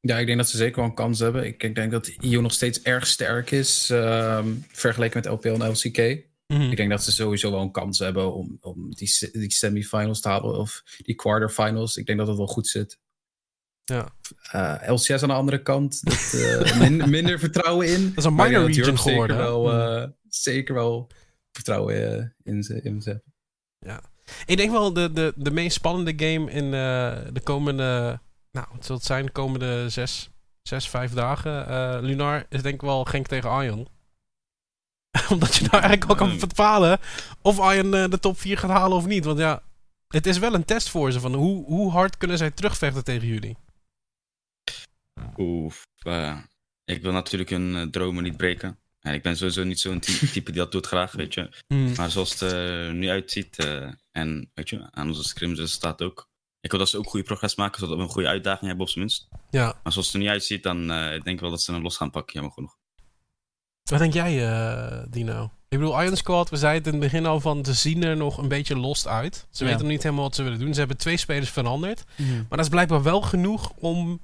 Ja, 0.00 0.18
ik 0.18 0.26
denk 0.26 0.38
dat 0.38 0.48
ze 0.48 0.56
zeker 0.56 0.76
wel 0.76 0.84
een 0.84 0.94
kans 0.94 1.18
hebben. 1.18 1.46
Ik, 1.46 1.62
ik 1.62 1.74
denk 1.74 1.90
dat 1.90 2.06
IO 2.06 2.40
nog 2.40 2.52
steeds 2.52 2.82
erg 2.82 3.06
sterk 3.06 3.50
is, 3.50 3.88
um, 3.90 4.64
vergeleken 4.68 5.20
met 5.22 5.32
LPL 5.32 5.62
en 5.62 5.70
LCK. 5.70 5.98
Mm 6.46 6.56
-hmm. 6.56 6.70
Ik 6.70 6.76
denk 6.76 6.90
dat 6.90 7.04
ze 7.04 7.12
sowieso 7.12 7.50
wel 7.50 7.60
een 7.60 7.70
kans 7.70 7.98
hebben 7.98 8.34
om, 8.34 8.58
om 8.60 8.94
die, 8.94 9.30
die 9.32 9.52
semifinals 9.52 10.20
te 10.20 10.28
halen 10.28 10.58
of 10.58 10.82
die 10.96 11.14
quarterfinals. 11.14 11.96
Ik 11.96 12.06
denk 12.06 12.18
dat 12.18 12.26
het 12.28 12.36
wel 12.36 12.46
goed 12.46 12.68
zit. 12.68 12.98
Ja. 13.84 14.08
Uh, 14.54 14.92
LCS 14.94 15.22
aan 15.22 15.28
de 15.28 15.34
andere 15.34 15.62
kant, 15.62 16.04
dat, 16.04 16.32
uh, 16.34 16.78
min, 16.80 17.10
minder 17.10 17.38
vertrouwen 17.38 17.88
in. 17.88 18.08
Dat 18.08 18.18
is 18.18 18.24
een 18.24 18.34
minor 18.34 18.66
region 18.66 18.98
geworden. 18.98 19.36
Zeker 19.36 19.50
wel, 19.50 19.98
uh, 20.02 20.08
zeker 20.28 20.74
wel 20.74 21.10
vertrouwen 21.52 22.34
in 22.42 22.62
ze, 22.62 22.82
in 22.82 23.02
ze. 23.02 23.22
Ja. 23.78 24.02
Ik 24.46 24.56
denk 24.56 24.70
wel 24.70 24.92
de, 24.92 25.12
de, 25.12 25.32
de 25.36 25.50
meest 25.50 25.76
spannende 25.76 26.26
game 26.26 26.50
in 26.50 26.70
de 27.34 27.40
komende 27.42 28.20
nou, 28.52 28.66
het 28.72 28.86
zal 28.86 28.96
het 28.96 29.04
zijn 29.04 29.26
de 29.26 29.32
komende 29.32 29.88
zes, 29.88 30.30
zes 30.62 30.88
vijf 30.88 31.12
dagen. 31.12 31.70
Uh, 31.70 31.98
Lunar 32.00 32.46
is 32.48 32.62
denk 32.62 32.74
ik 32.74 32.80
wel 32.80 33.04
Genk 33.04 33.26
tegen 33.26 33.64
Ion. 33.64 33.88
Omdat 35.30 35.54
je 35.54 35.60
nou 35.60 35.82
eigenlijk 35.82 36.04
wel 36.04 36.16
kan 36.16 36.38
bepalen 36.38 36.98
of 37.42 37.74
Ion 37.74 37.94
uh, 37.94 38.08
de 38.08 38.18
top 38.18 38.38
4 38.38 38.58
gaat 38.58 38.70
halen 38.70 38.96
of 38.96 39.06
niet. 39.06 39.24
Want 39.24 39.38
ja, 39.38 39.62
het 40.08 40.26
is 40.26 40.38
wel 40.38 40.54
een 40.54 40.64
test 40.64 40.88
voor 40.88 41.12
ze 41.12 41.20
van 41.20 41.34
hoe, 41.34 41.64
hoe 41.64 41.90
hard 41.90 42.16
kunnen 42.16 42.38
zij 42.38 42.50
terugvechten 42.50 43.04
tegen 43.04 43.28
jullie. 43.28 43.56
Oef, 45.36 45.86
uh, 46.06 46.38
ik 46.84 47.02
wil 47.02 47.12
natuurlijk 47.12 47.50
hun 47.50 47.90
dromen 47.90 48.22
niet 48.22 48.36
breken. 48.36 48.78
En 49.00 49.14
ik 49.14 49.22
ben 49.22 49.36
sowieso 49.36 49.64
niet 49.64 49.80
zo'n 49.80 50.00
type 50.32 50.50
die 50.50 50.60
dat 50.60 50.72
doet 50.72 50.86
graag, 50.86 51.12
weet 51.12 51.34
je. 51.34 51.64
Mm. 51.68 51.92
Maar 51.96 52.10
zoals 52.10 52.30
het 52.30 52.40
er 52.40 52.94
nu 52.94 53.08
uitziet, 53.08 53.56
en 54.10 54.50
weet 54.54 54.68
je, 54.68 54.88
aan 54.90 55.08
onze 55.08 55.22
scrims 55.22 55.72
staat 55.72 56.02
ook, 56.02 56.29
ik 56.60 56.70
hoop 56.70 56.80
dat 56.80 56.88
ze 56.88 56.98
ook 56.98 57.08
goede 57.08 57.26
progress 57.26 57.54
maken, 57.54 57.80
zodat 57.80 57.96
we 57.96 58.02
een 58.02 58.08
goede 58.08 58.28
uitdaging 58.28 58.66
hebben 58.66 58.86
op 58.86 58.88
zijn 58.88 59.04
minst. 59.04 59.28
Ja. 59.50 59.74
Maar 59.82 59.92
zoals 59.92 60.06
het 60.06 60.14
er 60.14 60.20
niet 60.20 60.30
uitziet, 60.30 60.62
dan 60.62 60.80
uh, 60.90 61.08
denk 61.08 61.26
ik 61.26 61.40
wel 61.40 61.50
dat 61.50 61.62
ze 61.62 61.72
hem 61.72 61.82
los 61.82 61.96
gaan 61.96 62.10
pakken, 62.10 62.34
jammer 62.34 62.52
genoeg. 62.52 62.76
Wat 63.82 63.98
denk 63.98 64.12
jij, 64.12 64.50
uh, 64.50 65.02
Dino? 65.08 65.50
Ik 65.68 65.78
bedoel, 65.78 66.02
Iron 66.02 66.16
Squad, 66.16 66.50
we 66.50 66.56
zeiden 66.56 66.92
in 66.92 67.00
het 67.00 67.10
begin 67.10 67.26
al 67.26 67.40
van, 67.40 67.64
ze 67.64 67.72
zien 67.72 68.02
er 68.02 68.16
nog 68.16 68.38
een 68.38 68.48
beetje 68.48 68.76
lost 68.76 69.06
uit. 69.06 69.46
Ze 69.50 69.64
ja. 69.64 69.70
weten 69.70 69.84
nog 69.84 69.92
niet 69.92 70.02
helemaal 70.02 70.24
wat 70.24 70.34
ze 70.34 70.42
willen 70.42 70.58
doen. 70.58 70.72
Ze 70.72 70.78
hebben 70.78 70.96
twee 70.96 71.16
spelers 71.16 71.50
veranderd. 71.50 72.04
Mm. 72.16 72.34
Maar 72.34 72.46
dat 72.48 72.60
is 72.60 72.68
blijkbaar 72.68 73.02
wel 73.02 73.20
genoeg 73.20 73.72
om 73.76 74.20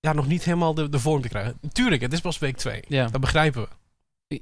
ja, 0.00 0.12
nog 0.12 0.26
niet 0.26 0.44
helemaal 0.44 0.74
de, 0.74 0.88
de 0.88 0.98
vorm 0.98 1.22
te 1.22 1.28
krijgen. 1.28 1.60
Tuurlijk, 1.72 2.02
het 2.02 2.12
is 2.12 2.20
pas 2.20 2.38
week 2.38 2.56
2. 2.56 2.82
Ja. 2.88 3.06
Dat 3.06 3.20
begrijpen 3.20 3.62
we. 3.62 3.68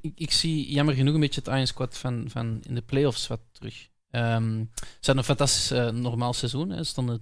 Ik, 0.01 0.13
ik, 0.15 0.33
zie 0.33 0.71
jammer 0.71 0.95
genoeg 0.95 1.15
een 1.15 1.21
beetje 1.21 1.41
het 1.45 1.53
Iron 1.53 1.67
Squad 1.67 1.99
van, 1.99 2.25
van 2.29 2.61
in 2.69 2.75
de 2.75 2.83
playoffs 2.83 3.27
wat 3.27 3.41
terug. 3.53 3.89
Um, 4.17 4.71
ze 4.75 4.87
hadden 4.97 5.17
een 5.17 5.25
fantastisch 5.25 5.73
uh, 5.73 5.91
normaal 5.91 6.33
seizoen. 6.33 6.71
Hè. 6.71 6.77
Ze 6.77 6.85
stonden 6.85 7.21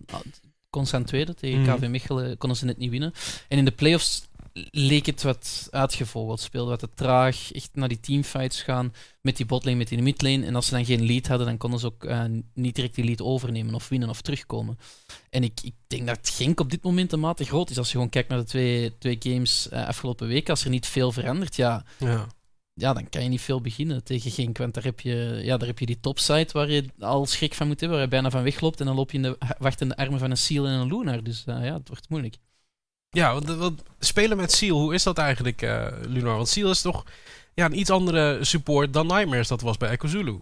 constant 0.70 1.06
tweede. 1.06 1.34
Tegen 1.34 1.60
Mhm. 1.60 1.76
KV 1.76 1.88
Mechelen 1.88 2.38
konden 2.38 2.58
ze 2.58 2.64
net 2.64 2.78
niet 2.78 2.90
winnen. 2.90 3.12
En 3.48 3.58
in 3.58 3.64
de 3.64 3.70
playoffs 3.70 4.22
leek 4.70 5.06
het 5.06 5.22
wat 5.22 5.68
uitgevogeld. 5.70 6.40
Speelde 6.40 6.70
wat 6.70 6.78
te 6.78 6.88
traag. 6.94 7.52
Echt 7.52 7.70
naar 7.72 7.88
die 7.88 8.00
teamfights 8.00 8.62
gaan. 8.62 8.92
Met 9.20 9.36
die 9.36 9.46
botlane, 9.46 9.76
met 9.76 9.88
die 9.88 10.02
midlane. 10.02 10.46
En 10.46 10.54
als 10.54 10.66
ze 10.66 10.74
dan 10.74 10.84
geen 10.84 11.06
lead 11.06 11.26
hadden, 11.26 11.46
dan 11.46 11.56
konden 11.56 11.80
ze 11.80 11.86
ook 11.86 12.04
eh, 12.04 12.24
niet 12.54 12.74
direct 12.74 12.94
die 12.94 13.04
lead 13.04 13.22
overnemen 13.22 13.74
of 13.74 13.88
winnen 13.88 14.08
of 14.08 14.20
terugkomen. 14.20 14.78
En 15.30 15.44
ik, 15.44 15.60
ik 15.62 15.74
denk 15.86 16.06
dat 16.06 16.28
Genk 16.30 16.60
op 16.60 16.70
dit 16.70 16.82
moment 16.82 17.12
een 17.12 17.20
mate 17.20 17.44
groot 17.44 17.70
is. 17.70 17.78
Als 17.78 17.86
je 17.86 17.92
gewoon 17.92 18.08
kijkt 18.08 18.28
naar 18.28 18.38
de 18.38 18.44
twee, 18.44 18.98
twee 18.98 19.16
games 19.20 19.68
eh, 19.68 19.86
afgelopen 19.86 20.26
weken. 20.28 20.50
Als 20.50 20.64
er 20.64 20.70
niet 20.70 20.86
veel 20.86 21.12
verandert, 21.12 21.56
ja, 21.56 21.84
Ja. 21.98 22.26
Ja, 22.74 22.92
dan 22.92 23.08
kan 23.08 23.22
je 23.22 23.28
niet 23.28 23.40
veel 23.40 23.60
beginnen 23.60 24.04
tegen 24.04 24.30
Genk. 24.30 24.58
Want 24.58 24.74
daar 24.74 24.84
heb 24.84 25.00
je, 25.00 25.40
ja, 25.42 25.56
daar 25.56 25.68
heb 25.68 25.78
je 25.78 25.86
die 25.86 26.00
topside 26.00 26.48
waar 26.52 26.70
je 26.70 26.84
al 26.98 27.26
schrik 27.26 27.54
van 27.54 27.66
moet 27.66 27.80
hebben. 27.80 27.98
Waar 27.98 28.06
je 28.06 28.12
bijna 28.12 28.30
van 28.30 28.42
wegloopt. 28.42 28.80
En 28.80 28.86
dan 28.86 28.94
loop 28.94 29.10
je 29.10 29.16
in 29.16 29.22
de 29.22 29.38
wachtende 29.58 29.96
armen 29.96 30.18
van 30.18 30.30
een 30.30 30.36
Seal 30.36 30.66
en 30.66 30.72
een 30.72 30.96
Lunar. 30.96 31.22
Dus 31.22 31.44
eh, 31.46 31.64
ja, 31.64 31.74
het 31.74 31.88
wordt 31.88 32.08
moeilijk. 32.08 32.36
Ja, 33.08 33.32
want, 33.32 33.44
want 33.44 33.82
spelen 33.98 34.36
met 34.36 34.52
Seal, 34.52 34.80
hoe 34.80 34.94
is 34.94 35.02
dat 35.02 35.18
eigenlijk, 35.18 35.62
eh 35.62 35.92
Lunar? 36.02 36.36
Want 36.36 36.48
Seal 36.48 36.70
is 36.70 36.80
toch 36.80 37.04
ja, 37.54 37.64
een 37.64 37.78
iets 37.78 37.90
andere 37.90 38.44
support 38.44 38.92
dan 38.92 39.06
Nightmares 39.06 39.48
dat 39.48 39.60
was 39.60 39.76
bij 39.76 39.90
Echo 39.90 40.06
Zulu. 40.06 40.40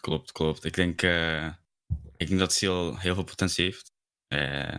Klopt, 0.00 0.32
klopt. 0.32 0.64
Ik 0.64 0.74
denk, 0.74 1.02
eh, 1.02 1.46
ik 2.16 2.28
denk 2.28 2.38
dat 2.38 2.52
Seal 2.52 2.98
heel 2.98 3.14
veel 3.14 3.24
potentie 3.24 3.64
heeft. 3.64 3.92
Eh, 4.26 4.74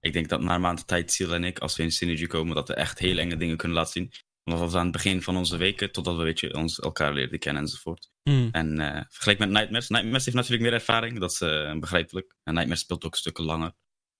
ik 0.00 0.12
denk 0.12 0.28
dat 0.28 0.40
na 0.40 0.54
een 0.54 0.60
maand 0.60 0.86
tijd 0.86 1.12
Seal 1.12 1.34
en 1.34 1.44
ik, 1.44 1.58
als 1.58 1.76
we 1.76 1.82
in 1.82 1.92
Synergy 1.92 2.26
komen, 2.26 2.54
dat 2.54 2.68
we 2.68 2.74
echt 2.74 2.98
heel 2.98 3.18
enge 3.18 3.36
dingen 3.36 3.56
kunnen 3.56 3.76
laten 3.76 3.92
zien. 3.92 4.12
Omdat 4.44 4.70
we 4.72 4.78
aan 4.78 4.82
het 4.82 4.92
begin 4.92 5.22
van 5.22 5.36
onze 5.36 5.56
weken, 5.56 5.92
totdat 5.92 6.16
we 6.16 6.22
weet 6.22 6.40
je, 6.40 6.54
ons 6.54 6.78
elkaar 6.80 7.12
leerden 7.12 7.38
kennen 7.38 7.62
enzovoort. 7.62 8.10
En 8.52 8.80
eh 8.80 9.02
vergelijk 9.08 9.38
met 9.38 9.48
Nightmares. 9.50 9.88
Nightmares 9.88 10.24
heeft 10.24 10.36
natuurlijk 10.36 10.62
meer 10.62 10.72
ervaring, 10.72 11.18
dat 11.20 11.30
is 11.30 11.40
eh, 11.40 11.78
begrijpelijk. 11.78 12.34
En 12.42 12.54
Nightmares 12.54 12.82
speelt 12.82 13.04
ook 13.04 13.16
stukken 13.16 13.44
langer. 13.44 13.72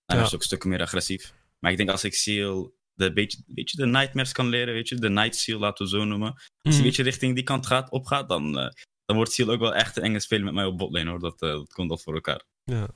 Nightmares 0.05 0.27
is 0.27 0.35
ook 0.35 0.43
stukken 0.43 0.69
meer 0.69 0.81
agressief. 0.81 1.33
Maar 1.59 1.71
ik 1.71 1.77
denk 1.77 1.89
als 1.89 2.03
ik 2.03 2.13
Seal 2.13 2.73
de, 2.93 3.13
beetje, 3.13 3.43
beetje 3.47 3.77
de 3.77 3.85
Nightmares 3.85 4.31
kan 4.31 4.47
leren, 4.47 4.73
weet 4.73 4.89
je, 4.89 4.95
de 4.95 5.09
Night 5.09 5.35
Seal 5.35 5.59
laten 5.59 5.85
we 5.85 5.91
zo 5.91 6.03
noemen. 6.03 6.27
Als 6.31 6.41
hij 6.61 6.71
Mhm. 6.71 6.77
een 6.77 6.83
beetje 6.83 7.03
richting 7.03 7.35
die 7.35 7.43
kant 7.43 7.65
gaat, 7.67 7.89
opgaat, 7.89 8.29
dan, 8.29 8.59
eh, 8.59 8.69
dan 9.05 9.15
wordt 9.15 9.31
Seal 9.31 9.49
ook 9.49 9.59
wel 9.59 9.75
echt 9.75 9.97
een 9.97 10.03
enge 10.03 10.19
speler 10.19 10.45
met 10.45 10.53
mij 10.53 10.65
op 10.65 10.77
botlane 10.77 11.09
hoor. 11.09 11.19
Dat, 11.19 11.39
dat 11.39 11.73
komt 11.73 11.91
al 11.91 11.97
voor 11.97 12.13
elkaar. 12.13 12.41
Ja. 12.63 12.87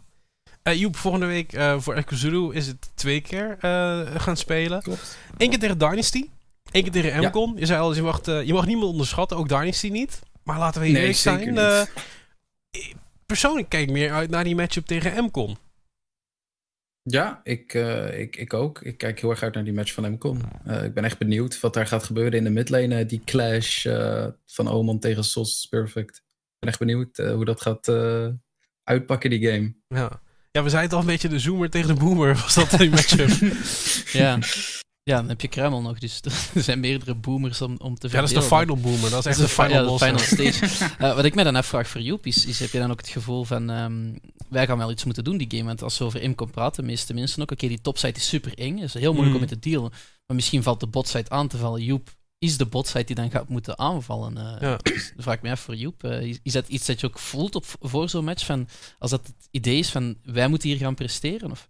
Joep, 0.74 0.96
volgende 0.96 1.26
week 1.26 1.54
eh, 1.54 1.80
voor 1.80 1.94
Echo 1.96 2.16
Zulu 2.16 2.54
is 2.54 2.68
het 2.68 2.92
twee 2.96 3.22
keer 3.22 3.58
gaan 4.18 4.38
spelen. 4.38 4.82
Klopt. 4.82 5.18
Eén 5.38 5.50
keer 5.50 5.60
tegen 5.60 5.78
Dynasty. 5.78 6.30
Eén 6.76 6.84
keer 6.84 6.92
tegen 6.92 7.22
Ja. 7.22 7.30
MCON. 7.30 7.54
Je 7.58 7.66
zei 7.66 7.80
al, 7.80 7.96
je 7.96 8.02
mag, 8.02 8.22
eh, 8.22 8.44
je 8.44 8.54
mag 8.54 8.66
niemand 8.66 8.92
onderschatten, 8.92 9.38
ook 9.38 9.48
Dynasty 9.50 9.90
niet. 9.90 10.20
Maar 10.44 10.58
laten 10.60 10.82
we 10.82 10.88
Nee, 10.88 10.98
eerlijk 11.02 11.18
zeker 11.18 11.54
zijn. 11.56 11.58
eh, 12.72 12.82
persoonlijk 13.26 13.70
kijk 13.70 13.84
ik 13.88 13.92
meer 13.92 14.12
uit 14.12 14.30
naar 14.30 14.44
die 14.44 14.56
matchup 14.56 14.86
tegen 14.86 15.24
MCON. 15.24 15.58
Ja, 17.02 17.40
ik, 17.44 17.74
eh, 17.74 18.20
ik, 18.20 18.36
ik 18.36 18.54
ook. 18.54 18.82
Ik 18.82 18.98
kijk 18.98 19.20
heel 19.22 19.30
erg 19.30 19.42
uit 19.44 19.54
naar 19.54 19.64
die 19.64 19.74
match 19.74 19.94
van 19.94 20.12
MCON. 20.12 20.42
Eh 20.66 20.84
ik 20.84 20.94
ben 20.94 21.04
echt 21.04 21.18
benieuwd 21.18 21.60
wat 21.60 21.74
daar 21.74 21.88
gaat 21.88 22.04
gebeuren 22.04 22.34
in 22.34 22.44
de 22.44 22.50
midlane. 22.50 23.06
die 23.06 23.22
clash 23.26 23.86
van 24.46 24.68
Oman 24.68 25.00
tegen 25.00 25.24
Sos 25.24 25.68
perfect. 25.70 26.16
Ik 26.18 26.24
ben 26.60 26.70
echt 26.70 26.80
benieuwd 26.80 27.18
hoe 27.18 27.46
dat 27.46 27.62
gaat 27.62 27.90
uitpakken, 28.84 29.30
die 29.30 29.48
game. 29.48 29.76
Ja. 29.88 30.22
ja, 30.52 30.64
we 30.64 30.70
zeiden 30.70 30.82
het 30.82 30.94
al 30.94 31.00
een 31.00 31.06
beetje 31.06 31.28
de 31.30 31.40
zoomer 31.40 31.70
tegen 31.70 31.96
de 31.96 32.04
boomer 32.04 32.34
was 32.36 32.54
dat 32.56 32.70
die 32.70 32.90
matchup. 32.90 33.30
Ja. 34.22 34.40
Ja, 35.06 35.16
dan 35.18 35.28
heb 35.30 35.42
je 35.42 35.48
Kreml 35.48 35.82
nog. 35.82 36.00
Dus 36.00 36.22
er 36.56 36.62
zijn 36.64 36.80
meerdere 36.80 37.16
boomers 37.16 37.62
om, 37.62 37.76
om 37.78 37.96
te 38.00 38.08
ja, 38.08 38.14
dat 38.14 38.24
is 38.24 38.34
de 38.36 38.42
verdelen. 38.42 38.78
final 38.78 38.92
boomer. 38.92 39.10
Dat 39.10 39.20
is 39.20 39.26
echt 39.26 39.38
Dat 39.38 39.46
de 39.48 39.52
is 39.52 39.56
de 39.56 39.62
fi- 39.64 39.70
final 39.70 39.84
ja, 39.86 39.92
de 39.92 40.06
final 40.06 40.52
stage. 40.52 40.94
Eh, 41.06 41.16
wat 41.16 41.26
ik 41.26 41.36
mij 41.36 41.44
dan 41.44 41.56
afvraag 41.56 41.88
voor 41.88 42.02
Joep 42.02 42.26
is, 42.26 42.46
is, 42.46 42.60
heb 42.60 42.70
je 42.72 42.80
dan 42.80 42.92
ook 42.92 42.98
het 42.98 43.10
gevoel 43.10 43.44
van, 43.44 43.70
ehm, 43.70 44.14
wij 44.50 44.66
gaan 44.68 44.78
wel 44.78 44.92
iets 44.92 45.04
moeten 45.04 45.24
doen 45.24 45.38
die 45.38 45.48
game, 45.52 45.64
want 45.64 45.82
als 45.84 45.98
we 45.98 46.04
over 46.06 46.30
M 46.30 46.36
praten, 46.52 46.82
de 46.84 46.90
meeste 46.90 47.14
mensen 47.14 47.42
ook, 47.42 47.52
oké, 47.52 47.68
die 47.68 47.82
topside 47.82 48.14
is 48.18 48.28
super 48.28 48.58
eng, 48.58 48.78
is 48.78 48.94
heel 48.94 49.14
moeilijk 49.14 49.28
Mm. 49.36 49.42
om 49.42 49.48
mee 49.50 49.60
te 49.60 49.70
dealen, 49.70 49.92
maar 50.26 50.36
misschien 50.36 50.64
valt 50.64 50.80
de 50.80 50.88
botside 50.88 51.30
aan 51.30 51.48
te 51.48 51.58
vallen. 51.58 51.84
Joep 51.84 52.10
is 52.38 52.58
de 52.58 52.66
botside 52.66 53.04
die 53.04 53.16
dan 53.16 53.32
gaat 53.32 53.50
moeten 53.50 53.80
aanvallen. 53.80 54.38
eh 54.38 54.62
Ja. 54.62 54.78
dus 54.84 55.14
vraag 55.18 55.36
ik 55.36 55.42
me 55.42 55.52
af 55.52 55.60
voor 55.60 55.76
Joep, 55.76 56.04
eh, 56.04 56.22
is, 56.22 56.40
is 56.44 56.54
dat 56.54 56.68
iets 56.68 56.86
dat 56.86 57.00
je 57.00 57.08
ook 57.08 57.20
voelt 57.20 57.56
op, 57.56 57.66
voor 57.80 58.10
zo'n 58.10 58.24
match, 58.26 58.46
van, 58.46 58.68
als 59.00 59.12
dat 59.12 59.28
het 59.28 59.48
idee 59.52 59.78
is 59.78 59.90
van, 59.90 60.18
wij 60.24 60.48
moeten 60.48 60.70
hier 60.70 60.78
gaan 60.78 60.96
presteren? 60.96 61.52
Of? 61.52 61.70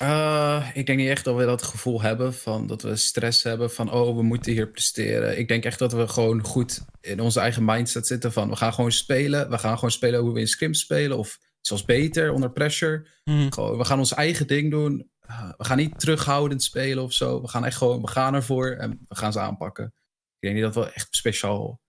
Eh, 0.00 0.70
ik 0.74 0.86
denk 0.86 0.98
niet 0.98 1.08
echt 1.08 1.24
dat 1.24 1.36
we 1.36 1.44
dat 1.44 1.62
gevoel 1.62 2.02
hebben 2.02 2.34
van 2.34 2.66
dat 2.66 2.82
we 2.82 2.96
stress 2.96 3.42
hebben 3.42 3.70
van 3.70 3.92
oh, 3.92 4.16
we 4.16 4.22
moeten 4.22 4.52
hier 4.52 4.70
presteren. 4.70 5.38
Ik 5.38 5.48
denk 5.48 5.64
echt 5.64 5.78
dat 5.78 5.92
we 5.92 6.08
gewoon 6.08 6.44
goed 6.44 6.84
in 7.00 7.20
onze 7.20 7.40
eigen 7.40 7.64
mindset 7.64 8.06
zitten 8.06 8.32
van 8.32 8.48
we 8.48 8.56
gaan 8.56 8.72
gewoon 8.72 8.92
spelen. 8.92 9.50
We 9.50 9.58
gaan 9.58 9.74
gewoon 9.74 9.90
spelen 9.90 10.20
hoe 10.20 10.32
we 10.32 10.40
in 10.40 10.48
scrim 10.48 10.74
spelen 10.74 11.18
of 11.18 11.38
zelfs 11.60 11.84
beter 11.84 12.32
onder 12.32 12.52
pressure. 12.52 13.06
Mhm. 13.24 13.50
Gewoon, 13.50 13.78
we 13.78 13.84
gaan 13.84 13.98
ons 13.98 14.14
eigen 14.14 14.46
ding 14.46 14.70
doen. 14.70 15.10
Uh, 15.26 15.52
we 15.56 15.64
gaan 15.64 15.76
niet 15.76 16.00
terughoudend 16.00 16.62
spelen 16.62 17.04
of 17.04 17.12
zo. 17.12 17.40
We 17.40 17.48
gaan 17.48 17.64
echt 17.64 17.76
gewoon, 17.76 18.00
we 18.00 18.08
gaan 18.08 18.34
ervoor 18.34 18.70
en 18.70 19.04
we 19.08 19.16
gaan 19.16 19.32
ze 19.32 19.40
aanpakken. 19.40 19.84
Ik 19.84 20.48
denk 20.48 20.54
niet 20.54 20.64
dat 20.64 20.84
we 20.84 20.92
echt 20.92 21.08
speciaal 21.10 21.80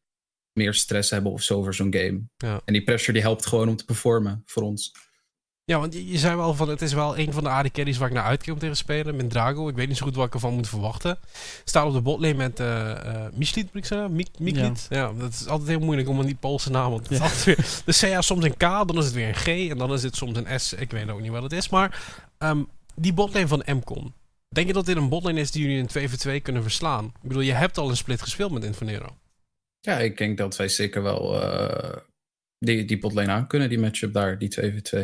meer 0.53 0.73
stress 0.73 1.09
hebben 1.09 1.31
of 1.31 1.43
zo 1.43 1.57
over 1.57 1.73
zo'n 1.73 1.93
game. 1.93 2.21
Ja. 2.37 2.61
En 2.65 2.73
die 2.73 2.83
pressure 2.83 3.13
die 3.13 3.21
helpt 3.21 3.45
gewoon 3.45 3.69
om 3.69 3.75
te 3.75 3.85
performen 3.85 4.41
voor 4.45 4.63
ons. 4.63 4.91
Ja, 5.63 5.79
want 5.79 5.93
je, 5.93 6.07
je 6.07 6.17
zei 6.17 6.35
wel 6.35 6.53
van 6.53 6.69
het 6.69 6.81
is 6.81 6.93
wel 6.93 7.17
een 7.17 7.33
van 7.33 7.43
de 7.43 7.49
AD 7.49 7.71
carries 7.71 7.97
waar 7.97 8.07
ik 8.07 8.13
naar 8.13 8.23
uitkijk 8.23 8.51
om 8.51 8.59
tegen 8.59 8.75
te 8.75 8.81
spelen. 8.81 9.15
Met 9.15 9.29
Drago. 9.29 9.67
Ik 9.69 9.75
weet 9.75 9.87
niet 9.87 9.97
zo 9.97 10.05
goed 10.05 10.15
wat 10.15 10.27
ik 10.27 10.33
ervan 10.33 10.53
moet 10.53 10.67
verwachten. 10.67 11.17
Staat 11.63 11.87
op 11.87 11.93
de 11.93 12.01
botlane 12.01 12.33
met 12.33 12.59
eh 12.59 12.91
eh 12.91 13.33
Michliet, 13.33 13.65
moet 13.65 13.75
ik 13.75 13.85
zeggen? 13.85 14.15
Mik? 14.15 14.55
Ja. 14.89 15.11
dat 15.13 15.31
is 15.33 15.47
altijd 15.47 15.69
heel 15.69 15.79
moeilijk 15.79 16.07
om 16.09 16.19
een 16.19 16.25
die 16.25 16.35
Poolse 16.35 16.69
naam. 16.71 16.91
Want 16.91 17.09
het 17.09 17.17
Ja. 17.17 17.29
weer, 17.45 17.55
de 17.85 17.93
CA 17.99 18.21
soms 18.21 18.43
een 18.43 18.57
K, 18.57 18.59
dan 18.59 18.97
is 18.97 19.05
het 19.05 19.13
weer 19.13 19.27
een 19.27 19.35
G 19.35 19.47
en 19.47 19.77
dan 19.77 19.93
is 19.93 20.03
het 20.03 20.15
soms 20.15 20.37
een 20.37 20.59
S. 20.59 20.73
Ik 20.73 20.91
weet 20.91 21.09
ook 21.09 21.21
niet 21.21 21.31
wat 21.31 21.43
het 21.43 21.51
is. 21.51 21.69
Maar 21.69 22.03
ehm, 22.37 22.63
die 22.95 23.13
botlane 23.13 23.47
van 23.47 23.63
Mcon. 23.65 24.13
Denk 24.49 24.67
je 24.67 24.73
dat 24.73 24.85
dit 24.85 24.97
een 24.97 25.09
botlane 25.09 25.39
is 25.39 25.51
die 25.51 25.61
jullie 25.61 25.77
in 25.77 25.87
2 25.87 26.09
voor 26.09 26.17
2 26.17 26.39
kunnen 26.39 26.61
verslaan? 26.61 27.05
Ik 27.05 27.27
bedoel, 27.27 27.41
je 27.43 27.53
hebt 27.53 27.77
al 27.77 27.89
een 27.89 27.97
split 27.97 28.21
gespeeld 28.21 28.51
met 28.51 28.63
Infonero. 28.63 29.15
Ja, 29.79 29.97
ik 29.99 30.17
denk 30.17 30.37
dat 30.37 30.55
wij 30.55 30.67
zeker 30.67 31.01
wel 31.03 31.41
eh, 31.41 31.97
die, 32.57 32.85
die 32.85 32.99
botlane 32.99 33.31
aan 33.31 33.47
kunnen, 33.47 33.69
die 33.69 33.79
matchup 33.79 34.13
daar, 34.13 34.37
die 34.37 34.49
2v2. 34.61 34.97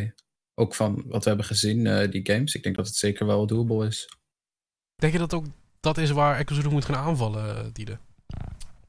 Ook 0.59 0.75
van 0.75 1.03
wat 1.07 1.23
we 1.23 1.29
hebben 1.29 1.47
gezien, 1.47 1.87
eh, 1.87 2.11
die 2.11 2.25
games. 2.25 2.55
Ik 2.55 2.63
denk 2.63 2.75
dat 2.75 2.87
het 2.87 2.95
zeker 2.95 3.25
wel 3.25 3.47
doable 3.47 3.87
is. 3.87 4.09
Denk 4.95 5.13
je 5.13 5.19
dat 5.19 5.33
ook 5.33 5.45
dat 5.79 5.97
is 5.97 6.11
waar 6.11 6.37
Echo 6.39 6.69
moet 6.69 6.85
gaan 6.85 6.95
aanvallen, 6.95 7.57
eh, 7.57 7.65
Diede? 7.73 7.97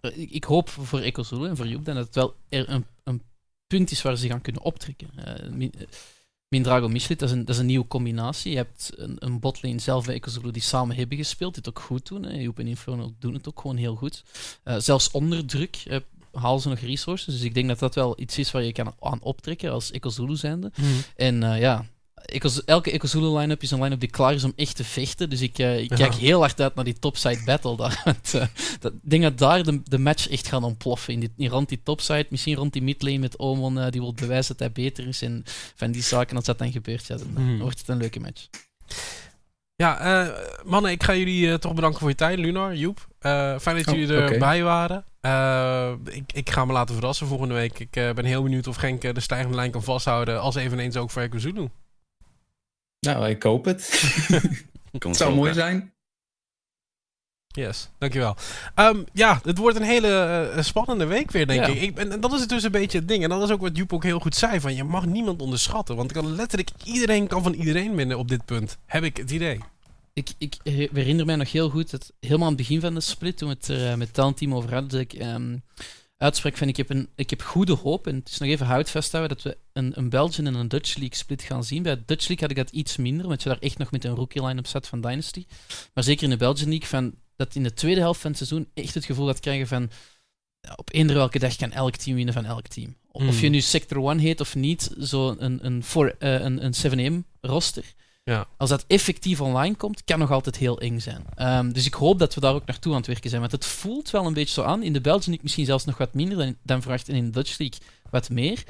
Eh, 0.01 0.19
Ik, 0.19 0.31
ik 0.31 0.45
hoop 0.45 0.69
voor 0.69 1.01
Echo 1.01 1.23
Zulu 1.23 1.49
en 1.49 1.57
voor 1.57 1.67
Joep 1.67 1.85
dat 1.85 1.97
het 1.97 2.15
wel 2.15 2.35
er 2.49 2.69
een, 2.69 2.85
een 3.05 3.23
punt 3.67 3.91
is 3.91 4.03
waar 4.03 4.17
ze 4.17 4.29
gaan 4.29 4.41
kunnen 4.41 4.63
optrekken. 4.63 5.09
Min- 5.51 5.75
Mindrago 6.49 6.89
Michlit, 6.89 7.19
dat 7.19 7.29
is, 7.29 7.35
een, 7.35 7.45
dat 7.45 7.55
is 7.55 7.61
een 7.61 7.67
nieuwe 7.67 7.87
combinatie. 7.87 8.51
Je 8.51 8.57
hebt 8.57 8.93
een, 8.97 9.17
een 9.19 9.41
botlane 9.41 9.79
zelf 9.79 10.07
bij 10.07 10.15
Echo 10.15 10.31
Zulu 10.31 10.51
die 10.51 10.63
samen 10.63 10.97
hebben 10.97 11.17
gespeeld, 11.17 11.55
die 11.55 11.63
het 11.65 11.77
ook 11.77 11.85
goed 11.85 12.07
doen. 12.09 12.23
Hè. 12.23 12.39
Joep 12.41 12.59
en 12.59 12.67
Inferno 12.67 13.15
doen 13.19 13.35
het 13.35 13.49
ook 13.49 13.61
gewoon 13.61 13.77
heel 13.77 13.95
goed. 13.97 14.25
Eh, 14.63 14.77
zelfs 14.79 15.11
onder 15.11 15.47
druk 15.47 15.77
eh, 15.87 15.99
halen 16.39 16.61
ze 16.61 16.69
nog 16.69 16.79
resources. 16.79 17.35
Dus 17.35 17.43
ik 17.43 17.55
denk 17.55 17.69
dat 17.69 17.79
dat 17.79 17.95
wel 17.95 18.21
iets 18.21 18.39
is 18.39 18.51
waar 18.51 18.63
je 18.63 18.73
kan 18.73 18.95
aan 19.01 19.23
optrekken 19.23 19.71
als 19.73 19.91
Echo 19.91 20.09
Zulu 20.09 20.37
zijnde. 20.37 20.73
En 21.17 21.43
eh, 21.43 21.61
ja, 21.61 21.85
elke 22.65 22.91
Echo 22.91 23.07
Zulu 23.07 23.39
line-up 23.39 23.63
is 23.63 23.71
een 23.71 23.83
line-up 23.83 24.01
die 24.01 24.11
klaar 24.11 24.35
is 24.35 24.45
om 24.45 24.53
echt 24.57 24.77
te 24.77 24.85
vechten. 24.85 25.31
Dus 25.31 25.41
ik, 25.41 25.59
eh, 25.59 25.79
ik 25.79 25.91
Ja. 25.91 25.97
kijk 25.97 26.15
heel 26.15 26.41
hard 26.41 26.61
uit 26.61 26.75
naar 26.75 26.85
die 26.85 26.99
topside 26.99 27.43
battle 27.45 27.77
daar. 27.77 28.01
Want, 28.05 28.35
eh, 28.35 28.47
dat, 28.81 28.93
ik 28.93 29.11
denk 29.11 29.23
dat 29.23 29.39
daar 29.39 29.63
de, 29.63 29.81
de 29.85 29.99
match 29.99 30.29
echt 30.29 30.49
gaat 30.49 30.63
ontploffen. 30.63 31.13
In 31.15 31.21
die, 31.21 31.33
in 31.37 31.49
rond 31.49 31.69
die 31.69 31.81
topside, 31.83 32.27
misschien 32.31 32.55
rond 32.57 32.73
die 32.73 32.83
midlane 32.83 33.19
met 33.19 33.39
Omon, 33.39 33.91
die 33.91 34.01
wil 34.01 34.15
bewijzen 34.15 34.57
dat 34.57 34.67
hij 34.75 34.85
beter 34.85 35.07
is. 35.07 35.23
En 35.23 35.43
van 35.75 35.91
die 35.91 36.03
zaken, 36.03 36.37
als 36.37 36.45
dat 36.45 36.59
dan 36.59 36.73
gebeurt, 36.73 37.07
ja, 37.07 37.17
dan, 37.17 37.29
Mhm. 37.33 37.47
dan 37.47 37.59
wordt 37.61 37.79
het 37.79 37.89
een 37.89 37.97
leuke 37.99 38.21
match. 38.21 38.47
Ja, 39.77 40.33
mannen, 40.65 40.91
ik 40.91 41.03
ga 41.03 41.15
jullie 41.15 41.59
toch 41.59 41.75
bedanken 41.75 42.01
voor 42.01 42.09
je 42.09 42.15
tijd. 42.15 42.39
Lunar, 42.39 42.77
Joep. 42.77 43.08
Eh, 43.19 43.59
fijn 43.59 43.77
dat 43.77 43.87
Oh, 43.89 43.95
jullie 43.95 44.23
oké. 44.23 44.33
erbij 44.33 44.63
waren. 44.63 45.05
Eh, 45.21 45.93
ik, 46.05 46.33
ik 46.33 46.51
ga 46.51 46.65
me 46.65 46.73
laten 46.73 46.95
verrassen 46.95 47.27
volgende 47.27 47.55
week. 47.55 47.79
Ik 47.79 47.97
eh, 47.97 48.13
ben 48.13 48.25
heel 48.25 48.43
benieuwd 48.43 48.67
of 48.67 48.77
Genk 48.77 49.01
de 49.15 49.21
stijgende 49.21 49.57
lijn 49.57 49.71
kan 49.71 49.83
vasthouden. 49.83 50.41
Als 50.41 50.55
eveneens 50.55 50.97
ook 50.97 51.11
voor 51.11 51.23
Echo 51.23 51.39
Zulu. 51.39 51.69
Nou, 53.01 53.29
ik 53.29 53.43
hoop 53.43 53.65
het. 53.65 53.87
Het 54.99 55.17
zou 55.17 55.35
mooi 55.35 55.53
zijn. 55.53 55.93
Yes, 57.47 57.91
dankjewel. 57.99 58.37
Ehm 58.75 59.03
ja, 59.13 59.41
het 59.43 59.59
wordt 59.59 59.77
een 59.77 59.83
hele 59.83 60.53
spannende 60.61 61.05
week 61.07 61.31
weer, 61.31 61.47
denk 61.47 61.67
Ja. 61.67 61.73
ik. 61.73 61.81
ik. 61.81 61.99
En, 61.99 62.13
en 62.13 62.21
dat 62.21 62.33
is 62.33 62.47
dus 62.47 62.63
een 62.63 62.71
beetje 62.71 62.99
het 62.99 63.09
ding. 63.09 63.23
En 63.23 63.29
dat 63.29 63.43
is 63.43 63.51
ook 63.51 63.61
wat 63.61 63.77
Joep 63.77 63.93
ook 63.93 64.03
heel 64.03 64.21
goed 64.21 64.35
zei. 64.35 64.61
Van, 64.61 64.75
je 64.75 64.85
mag 64.85 65.07
niemand 65.07 65.43
onderschatten. 65.43 65.97
Want 65.97 66.13
kan 66.13 66.35
letterlijk 66.35 66.71
iedereen 66.85 67.27
kan 67.27 67.43
van 67.43 67.53
iedereen 67.53 67.95
winnen 67.95 68.19
op 68.19 68.29
dit 68.29 68.45
punt. 68.45 68.79
Heb 68.87 69.03
ik 69.03 69.17
het 69.17 69.31
idee. 69.31 69.61
Ik, 70.19 70.29
ik 70.39 70.57
he- 70.63 70.89
herinner 70.93 71.27
mij 71.27 71.37
nog 71.37 71.53
heel 71.53 71.71
goed 71.71 71.91
dat 71.91 72.13
helemaal 72.21 72.47
aan 72.49 72.53
het 72.53 72.63
begin 72.67 72.81
van 72.81 72.95
de 72.95 73.01
split, 73.01 73.37
toen 73.37 73.49
we 73.49 73.55
het 73.55 73.69
er 73.69 73.91
eh, 73.91 73.95
met 73.97 74.13
talentteam 74.13 74.55
over 74.55 74.73
hadden, 74.73 74.91
dat 74.91 75.01
ik 75.01 75.13
ehm 75.13 75.57
uitspreek 76.17 76.57
van 76.57 76.69
ik 76.69 76.77
heb, 76.77 76.91
een, 76.91 77.09
ik 77.15 77.31
heb 77.31 77.43
goede 77.43 77.73
hoop, 77.73 78.07
en 78.07 78.15
het 78.15 78.29
is 78.29 78.39
nog 78.39 78.49
even 78.49 78.67
hout 78.67 78.91
vasthouden, 78.91 79.37
dat 79.37 79.45
we 79.47 79.59
een, 79.73 79.93
een 79.99 80.09
Belgian 80.09 80.47
en 80.47 80.55
een 80.55 80.69
Dutch 80.69 80.97
League 80.97 81.17
split 81.17 81.43
gaan 81.43 81.65
zien. 81.65 81.83
Bij 81.83 81.95
de 81.95 82.03
Dutch 82.07 82.29
League 82.29 82.49
had 82.49 82.57
ik 82.59 82.65
dat 82.65 82.75
iets 82.75 82.97
minder, 82.97 83.25
omdat 83.25 83.43
je 83.43 83.49
daar 83.49 83.59
echt 83.59 83.79
nog 83.79 83.91
met 83.91 84.05
een 84.05 84.15
rookie 84.15 84.45
line-up 84.47 84.67
zat 84.67 84.87
van 84.89 85.01
Dynasty. 85.01 85.47
Maar 85.95 86.05
zeker 86.05 86.25
in 86.25 86.31
de 86.31 86.37
Belgian 86.37 86.69
League, 86.69 86.89
van, 86.89 87.15
dat 87.37 87.55
in 87.55 87.63
de 87.63 87.75
tweede 87.75 88.01
helft 88.01 88.21
van 88.21 88.31
het 88.33 88.39
seizoen 88.47 88.69
echt 88.75 88.95
het 88.95 89.05
gevoel 89.05 89.27
gaat 89.27 89.41
krijgen 89.41 89.67
van 89.67 89.91
ja, 90.61 90.73
op 90.77 90.95
eender 90.95 91.17
welke 91.17 91.39
dag 91.39 91.57
kan 91.57 91.73
elk 91.73 91.97
team 91.97 92.17
winnen 92.17 92.35
van 92.35 92.45
elk 92.45 92.67
team. 92.67 92.97
Of 93.11 93.23
Hmm. 93.23 93.39
je 93.41 93.49
nu 93.49 93.61
Sector 93.61 94.09
1 94.11 94.19
heet 94.19 94.41
of 94.41 94.55
niet, 94.55 94.91
zo'n 94.99 95.45
een, 95.45 95.67
een, 95.67 95.83
voor- 95.83 96.15
eh, 96.19 96.41
een, 96.41 96.65
een 96.65 96.75
7M 96.75 97.27
roster 97.41 97.85
Ja. 98.29 98.47
Als 98.57 98.71
dat 98.71 98.85
effectief 98.87 99.41
online 99.41 99.75
komt, 99.77 100.05
kan 100.05 100.19
nog 100.19 100.31
altijd 100.31 100.57
heel 100.57 100.81
eng 100.81 100.99
zijn. 100.99 101.25
Ehm, 101.35 101.73
dus 101.73 101.87
ik 101.87 101.95
hoop 101.95 102.19
dat 102.19 102.35
we 102.35 102.41
daar 102.41 102.55
ook 102.55 102.67
naartoe 102.67 102.93
aan 102.93 102.99
het 102.99 103.07
werken 103.07 103.29
zijn. 103.31 103.41
Want 103.41 103.53
het 103.53 103.65
voelt 103.67 104.11
wel 104.11 104.27
een 104.27 104.33
beetje 104.33 104.55
zo 104.55 104.63
aan. 104.63 104.83
In 104.83 104.93
de 104.93 105.01
Belgian 105.01 105.25
League 105.27 105.43
misschien 105.43 105.65
zelfs 105.65 105.85
nog 105.85 105.99
wat 105.99 106.15
minder 106.15 106.37
dan, 106.39 106.57
dan 106.63 106.81
verwacht. 106.83 107.09
En 107.09 107.15
in 107.15 107.25
de 107.25 107.31
Dutch 107.31 107.59
League 107.59 107.79
wat 108.11 108.31
meer. 108.31 108.63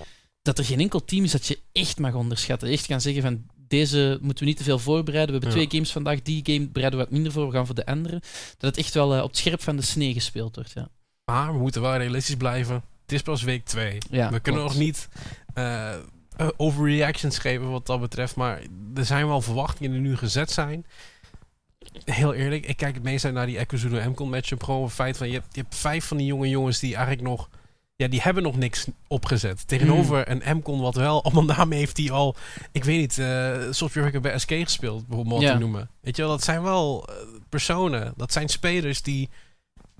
Dat 0.43 0.59
er 0.59 0.65
geen 0.65 0.81
enkel 0.81 1.05
team 1.05 1.25
is 1.25 1.31
dat 1.33 1.47
je 1.47 1.59
echt 1.73 1.99
mag 1.99 2.15
onderschatten. 2.15 2.69
Echt 2.69 2.87
gaan 2.87 3.01
zeggen 3.01 3.23
van 3.23 3.43
deze 3.69 4.19
moeten 4.21 4.45
we 4.45 4.51
niet 4.51 4.59
te 4.59 4.65
veel 4.65 4.79
voorbereiden. 4.79 5.35
We 5.35 5.41
hebben 5.41 5.61
Ja. 5.61 5.67
twee 5.67 5.79
games 5.79 5.93
vandaag. 5.93 6.23
Die 6.23 6.41
game 6.45 6.69
bereiden 6.69 6.99
we 6.99 7.05
wat 7.05 7.15
minder 7.15 7.33
voor. 7.33 7.47
We 7.47 7.53
gaan 7.53 7.67
voor 7.67 7.75
de 7.75 7.87
andere. 7.87 8.19
Dat 8.59 8.71
het 8.71 8.77
echt 8.77 8.95
wel 8.95 9.15
eh, 9.15 9.23
op 9.23 9.29
het 9.29 9.39
scherp 9.39 9.63
van 9.63 9.77
de 9.77 9.83
snee 9.83 10.13
gespeeld 10.13 10.55
wordt. 10.55 10.73
Ja. 10.75 10.89
Maar 11.25 11.53
we 11.53 11.59
moeten 11.59 11.81
wel 11.83 11.97
realistisch 11.97 12.37
blijven. 12.37 12.75
Het 13.03 13.13
is 13.13 13.23
pas 13.23 13.43
week 13.43 13.65
2. 13.65 13.99
Ja, 14.11 14.31
we 14.31 14.41
kunnen 14.41 14.61
klopt. 14.61 14.75
nog 14.77 14.85
niet 14.85 15.09
eh, 15.55 15.95
eh, 16.39 16.49
overreactions 16.57 17.39
geven 17.39 17.71
wat 17.71 17.87
dat 17.87 18.01
betreft. 18.01 18.37
Maar 18.37 18.61
er 18.95 19.05
zijn 19.05 19.27
wel 19.27 19.41
verwachtingen 19.41 19.93
die 19.93 20.01
nu 20.01 20.17
gezet 20.17 20.51
zijn. 20.51 20.87
Heel 22.05 22.35
eerlijk, 22.35 22.67
ik 22.67 22.77
kijk 22.77 22.95
het 22.95 23.03
meest 23.05 23.25
uit 23.25 23.35
naar 23.35 23.47
die 23.47 23.59
Ekuzulu 23.59 24.09
MCON 24.09 24.31
matchup. 24.31 24.63
Gewoon 24.63 24.85
het 24.85 24.93
feit 24.93 25.17
van, 25.17 25.27
je 25.29 25.33
hebt, 25.35 25.55
je 25.55 25.61
hebt 25.61 25.75
vijf 25.75 26.05
van 26.05 26.17
die 26.17 26.27
jonge 26.27 26.49
jongens 26.49 26.79
die 26.79 26.95
eigenlijk 26.95 27.27
nog... 27.29 27.49
Ja, 27.97 28.09
die 28.09 28.21
hebben 28.21 28.43
nog 28.43 28.57
niks 28.57 28.87
opgezet. 29.09 29.69
Tegenover 29.69 30.31
een 30.31 30.57
MCON 30.57 30.81
wat 30.81 30.95
wel 30.95 31.25
allemaal 31.25 31.45
namen 31.57 31.77
heeft 31.77 31.97
die 31.97 32.13
al... 32.13 32.37
Ik 32.73 32.85
weet 32.85 32.99
niet, 32.99 33.19
eh 33.19 33.57
Software 33.71 34.21
bij 34.21 34.39
SK 34.39 34.51
gespeeld, 34.51 35.07
bijvoorbeeld 35.07 35.41
Ja. 35.41 35.53
te 35.53 35.59
noemen. 35.59 35.91
Weet 36.01 36.17
je 36.17 36.23
wel, 36.23 36.31
dat 36.31 36.45
zijn 36.45 36.63
wel 36.63 37.09
eh, 37.09 37.15
personen. 37.49 38.13
Dat 38.17 38.33
zijn 38.33 38.49
spelers 38.49 39.03
die 39.03 39.29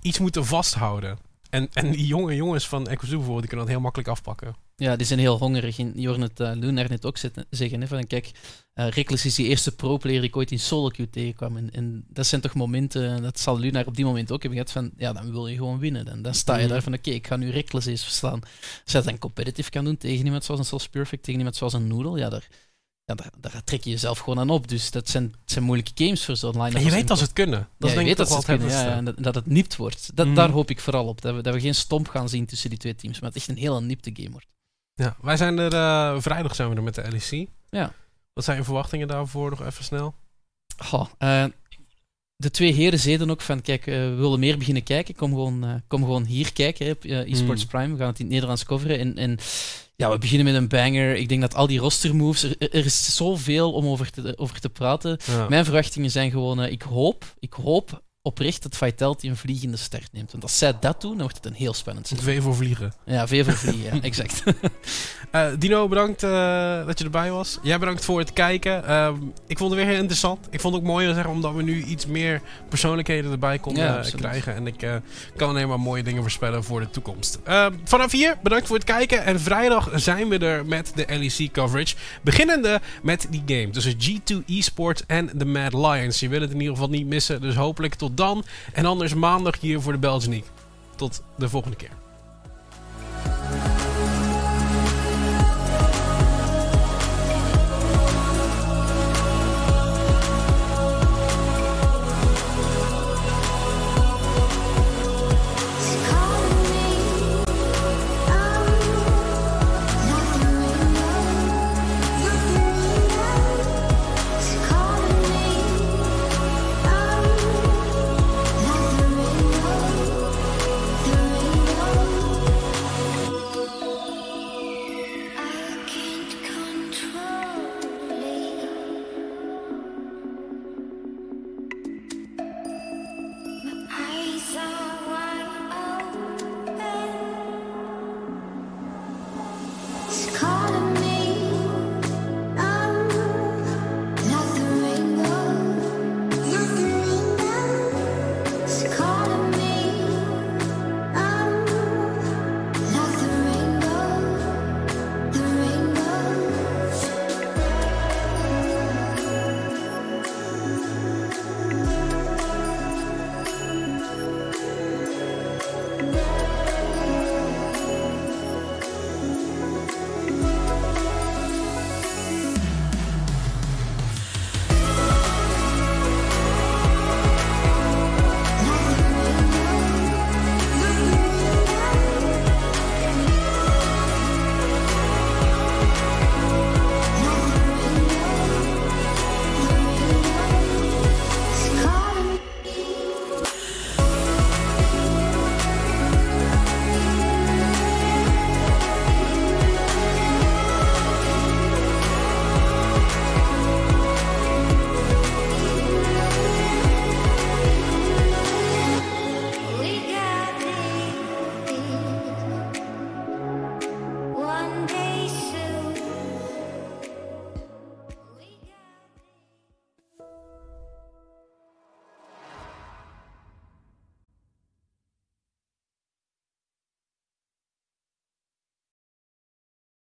iets 0.01 0.19
moeten 0.19 0.45
vasthouden. 0.45 1.17
En, 1.49 1.69
en 1.73 1.91
die 1.91 2.05
jonge 2.05 2.35
jongens 2.35 2.67
van 2.67 2.87
Ekuzulu 2.87 3.15
bijvoorbeeld, 3.17 3.39
die 3.39 3.47
kunnen 3.47 3.65
dat 3.65 3.75
heel 3.75 3.83
makkelijk 3.83 4.09
afpakken. 4.09 4.55
Ja, 4.79 4.95
die 4.95 5.05
zijn 5.07 5.19
heel 5.19 5.37
hongerig. 5.37 5.79
En 5.79 5.91
je 5.95 6.09
het 6.09 6.39
uh, 6.39 6.51
Lunar 6.53 6.89
net 6.89 7.05
ook 7.05 7.17
zitten, 7.17 7.45
zeggen. 7.49 7.81
Hè, 7.81 7.87
van, 7.87 8.07
kijk, 8.07 8.31
uh, 8.75 8.87
Reckless 8.87 9.25
is 9.25 9.35
die 9.35 9.47
eerste 9.47 9.75
pro-player 9.75 10.19
die 10.19 10.29
ik 10.29 10.35
ooit 10.37 10.51
in 10.51 10.59
solo 10.59 10.87
queue 10.87 11.09
tegenkwam. 11.09 11.57
En, 11.57 11.71
en 11.71 12.05
dat 12.07 12.25
zijn 12.27 12.41
toch 12.41 12.53
momenten, 12.53 13.21
dat 13.21 13.39
zal 13.39 13.59
Lunar 13.59 13.85
op 13.85 13.95
die 13.95 14.05
moment 14.05 14.31
ook 14.31 14.41
hebben 14.41 14.59
gehad 14.59 14.73
van, 14.73 14.91
ja, 14.97 15.13
dan 15.13 15.31
wil 15.31 15.47
je 15.47 15.55
gewoon 15.55 15.79
winnen. 15.79 16.05
Dan, 16.05 16.21
dan 16.21 16.33
sta 16.33 16.55
je 16.55 16.63
Mhm. 16.63 16.71
daar 16.71 16.81
van, 16.83 16.93
oké, 16.93 17.09
ik 17.09 17.27
ga 17.27 17.35
nu 17.35 17.49
Reckless 17.49 17.87
eens 17.87 18.03
verslaan. 18.03 18.41
Als 18.41 18.81
je 18.85 18.91
dat 18.93 19.03
dan 19.03 19.17
competitive 19.17 19.69
kan 19.69 19.83
doen 19.83 19.97
tegen 19.97 20.25
iemand 20.25 20.43
zoals 20.43 20.59
een 20.59 20.65
Souls 20.65 20.89
Perfect, 20.89 21.23
tegen 21.23 21.39
iemand 21.39 21.55
zoals 21.55 21.73
een 21.73 21.87
Noodle, 21.87 22.17
ja, 22.19 22.29
daar, 22.29 22.47
ja, 23.05 23.15
daar, 23.15 23.31
daar 23.39 23.63
trek 23.63 23.83
je 23.83 23.89
jezelf 23.89 24.19
gewoon 24.19 24.39
aan 24.39 24.49
op. 24.49 24.67
Dus 24.67 24.91
dat 24.91 25.09
zijn, 25.09 25.33
zijn 25.45 25.63
moeilijke 25.63 26.03
games 26.03 26.25
voor 26.25 26.35
zo'n 26.35 26.61
line 26.61 26.77
En 26.77 26.83
je 26.83 26.91
weet 26.91 27.07
dat 27.07 27.17
ze 27.17 27.23
het 27.23 27.33
kunnen. 27.33 27.59
Dat 27.59 27.67
ja, 27.69 27.85
is 27.85 27.89
je 27.89 27.95
denk 27.95 28.17
weet 28.17 28.27
ik 28.27 28.33
dat 28.33 28.45
kunnen, 28.45 28.69
ja, 28.69 28.95
en 28.95 29.05
dat, 29.05 29.15
dat 29.17 29.35
het 29.35 29.45
nipt 29.45 29.75
wordt. 29.75 30.11
Dat, 30.13 30.25
Mhm. 30.25 30.35
Daar 30.35 30.49
hoop 30.49 30.69
ik 30.69 30.79
vooral 30.79 31.05
op. 31.07 31.21
Dat 31.21 31.35
we, 31.35 31.41
dat 31.41 31.53
we 31.53 31.59
geen 31.59 31.75
stomp 31.75 32.07
gaan 32.07 32.29
zien 32.29 32.45
tussen 32.45 32.69
die 32.69 32.79
twee 32.79 32.95
teams, 32.95 33.19
maar 33.19 33.29
het 33.29 33.37
echt 33.37 33.47
een 33.47 33.57
hele 33.57 33.81
nipte 33.81 34.09
game 34.13 34.31
wordt. 34.31 34.47
Ja, 34.99 35.15
wij 35.21 35.37
zijn 35.37 35.57
er 35.57 35.73
eh, 35.73 36.21
vrijdag 36.21 36.55
zijn 36.55 36.69
we 36.69 36.75
er 36.75 36.83
met 36.83 36.95
de 36.95 37.03
LEC. 37.11 37.47
Ja. 37.69 37.93
Wat 38.33 38.43
zijn 38.43 38.57
je 38.57 38.63
verwachtingen 38.63 39.07
daarvoor 39.07 39.49
nog 39.49 39.65
even 39.65 39.83
snel? 39.83 40.15
Goh, 40.77 41.05
eh, 41.17 41.45
de 42.35 42.51
twee 42.51 42.73
heren 42.73 42.99
zeiden 42.99 43.29
ook 43.29 43.41
van, 43.41 43.61
kijk, 43.61 43.87
eh, 43.87 43.95
we 43.95 44.15
willen 44.15 44.39
meer 44.39 44.57
beginnen 44.57 44.83
kijken. 44.83 45.15
Kom 45.15 45.29
gewoon, 45.29 45.81
kom 45.87 46.03
gewoon 46.03 46.25
hier 46.25 46.53
kijken 46.53 46.85
hè, 46.85 46.91
op 46.91 47.03
eh, 47.03 47.31
eSports. 47.31 47.65
Prime. 47.65 47.91
We 47.91 47.97
gaan 47.97 48.07
het 48.07 48.19
in 48.19 48.25
het 48.25 48.33
Nederlands 48.33 48.65
coveren. 48.65 48.99
En, 48.99 49.17
en 49.17 49.37
ja, 49.95 50.09
we 50.09 50.17
beginnen 50.17 50.45
met 50.45 50.55
een 50.55 50.67
banger. 50.67 51.15
Ik 51.15 51.29
denk 51.29 51.41
dat 51.41 51.55
al 51.55 51.67
die 51.67 51.79
roster 51.79 52.15
moves, 52.15 52.43
er, 52.43 52.55
er 52.59 52.85
is 52.85 53.15
zoveel 53.15 53.73
om 53.73 53.85
over 53.85 54.11
te, 54.11 54.37
over 54.37 54.59
te 54.59 54.69
praten. 54.69 55.17
Ja. 55.25 55.49
Mijn 55.49 55.63
verwachtingen 55.63 56.11
zijn 56.11 56.31
gewoon, 56.31 56.63
ik 56.63 56.81
hoop, 56.81 57.25
ik 57.39 57.53
hoop 57.53 58.01
oprecht 58.29 58.63
dat 58.63 58.77
Vitality 58.77 59.27
een 59.27 59.37
vliegende 59.37 59.77
start 59.77 60.09
neemt. 60.11 60.31
Want 60.31 60.43
als 60.43 60.57
zij 60.57 60.73
dat 60.79 61.01
doen, 61.01 61.11
dan 61.11 61.21
wordt 61.21 61.35
het 61.35 61.45
een 61.45 61.53
heel 61.53 61.73
spannend 61.73 62.07
seizoen. 62.07 62.33
V 62.33 62.41
voor 62.41 62.55
vliegen. 62.55 62.93
Ja, 63.05 63.27
V 63.27 63.45
voor 63.45 63.53
vliegen, 63.53 63.95
ja, 63.95 64.01
exact. 64.09 64.43
Eh, 65.31 65.47
Dino, 65.59 65.87
bedankt 65.87 66.23
eh, 66.23 66.85
dat 66.85 66.99
je 66.99 67.05
erbij 67.05 67.31
was. 67.31 67.59
Jij 67.61 67.79
bedankt 67.79 68.05
voor 68.05 68.19
het 68.19 68.33
kijken. 68.33 68.85
Ehm, 68.85 69.15
ik 69.47 69.57
vond 69.57 69.71
het 69.71 69.79
weer 69.79 69.89
heel 69.89 69.99
interessant. 69.99 70.47
Ik 70.49 70.59
vond 70.59 70.73
het 70.73 70.83
ook 70.83 70.89
mooi 70.89 71.13
zeg, 71.13 71.25
omdat 71.25 71.53
we 71.53 71.63
nu 71.63 71.83
iets 71.83 72.05
meer 72.05 72.41
persoonlijkheden 72.69 73.31
erbij 73.31 73.59
konden 73.59 73.83
Ja, 73.83 74.03
eh, 74.03 74.11
krijgen. 74.11 74.55
En 74.55 74.67
ik 74.67 75.01
kan 75.35 75.49
alleen 75.49 75.67
maar 75.67 75.79
mooie 75.79 76.03
dingen 76.03 76.21
voorspellen 76.21 76.63
voor 76.63 76.79
de 76.79 76.89
toekomst. 76.89 77.39
Ehm, 77.43 77.73
vanaf 77.83 78.11
hier, 78.11 78.37
bedankt 78.43 78.67
voor 78.67 78.75
het 78.75 78.85
kijken. 78.85 79.23
En 79.25 79.39
vrijdag 79.39 79.89
zijn 79.95 80.29
we 80.29 80.37
er 80.37 80.65
met 80.65 80.91
de 80.95 81.05
LEC 81.07 81.51
coverage. 81.51 81.95
Beginnende 82.21 82.81
met 83.03 83.27
die 83.29 83.43
game 83.45 83.69
tussen 83.69 83.95
G2 83.97 84.45
Esports 84.45 85.03
en 85.07 85.29
de 85.33 85.45
Mad 85.45 85.73
Lions. 85.73 86.19
Je 86.19 86.29
wil 86.29 86.41
het 86.41 86.51
in 86.51 86.59
ieder 86.59 86.73
geval 86.73 86.89
niet 86.89 87.07
missen. 87.07 87.41
Dus 87.41 87.55
hopelijk 87.55 87.95
tot 87.95 88.17
dan. 88.19 88.43
En 88.73 88.85
anders 88.85 89.13
maandag 89.13 89.59
hier 89.59 89.81
voor 89.81 89.91
de 89.91 89.97
Belgianiek. 89.97 90.45
Tot 90.95 91.23
de 91.37 91.49
volgende 91.49 91.77
keer. 91.77 91.91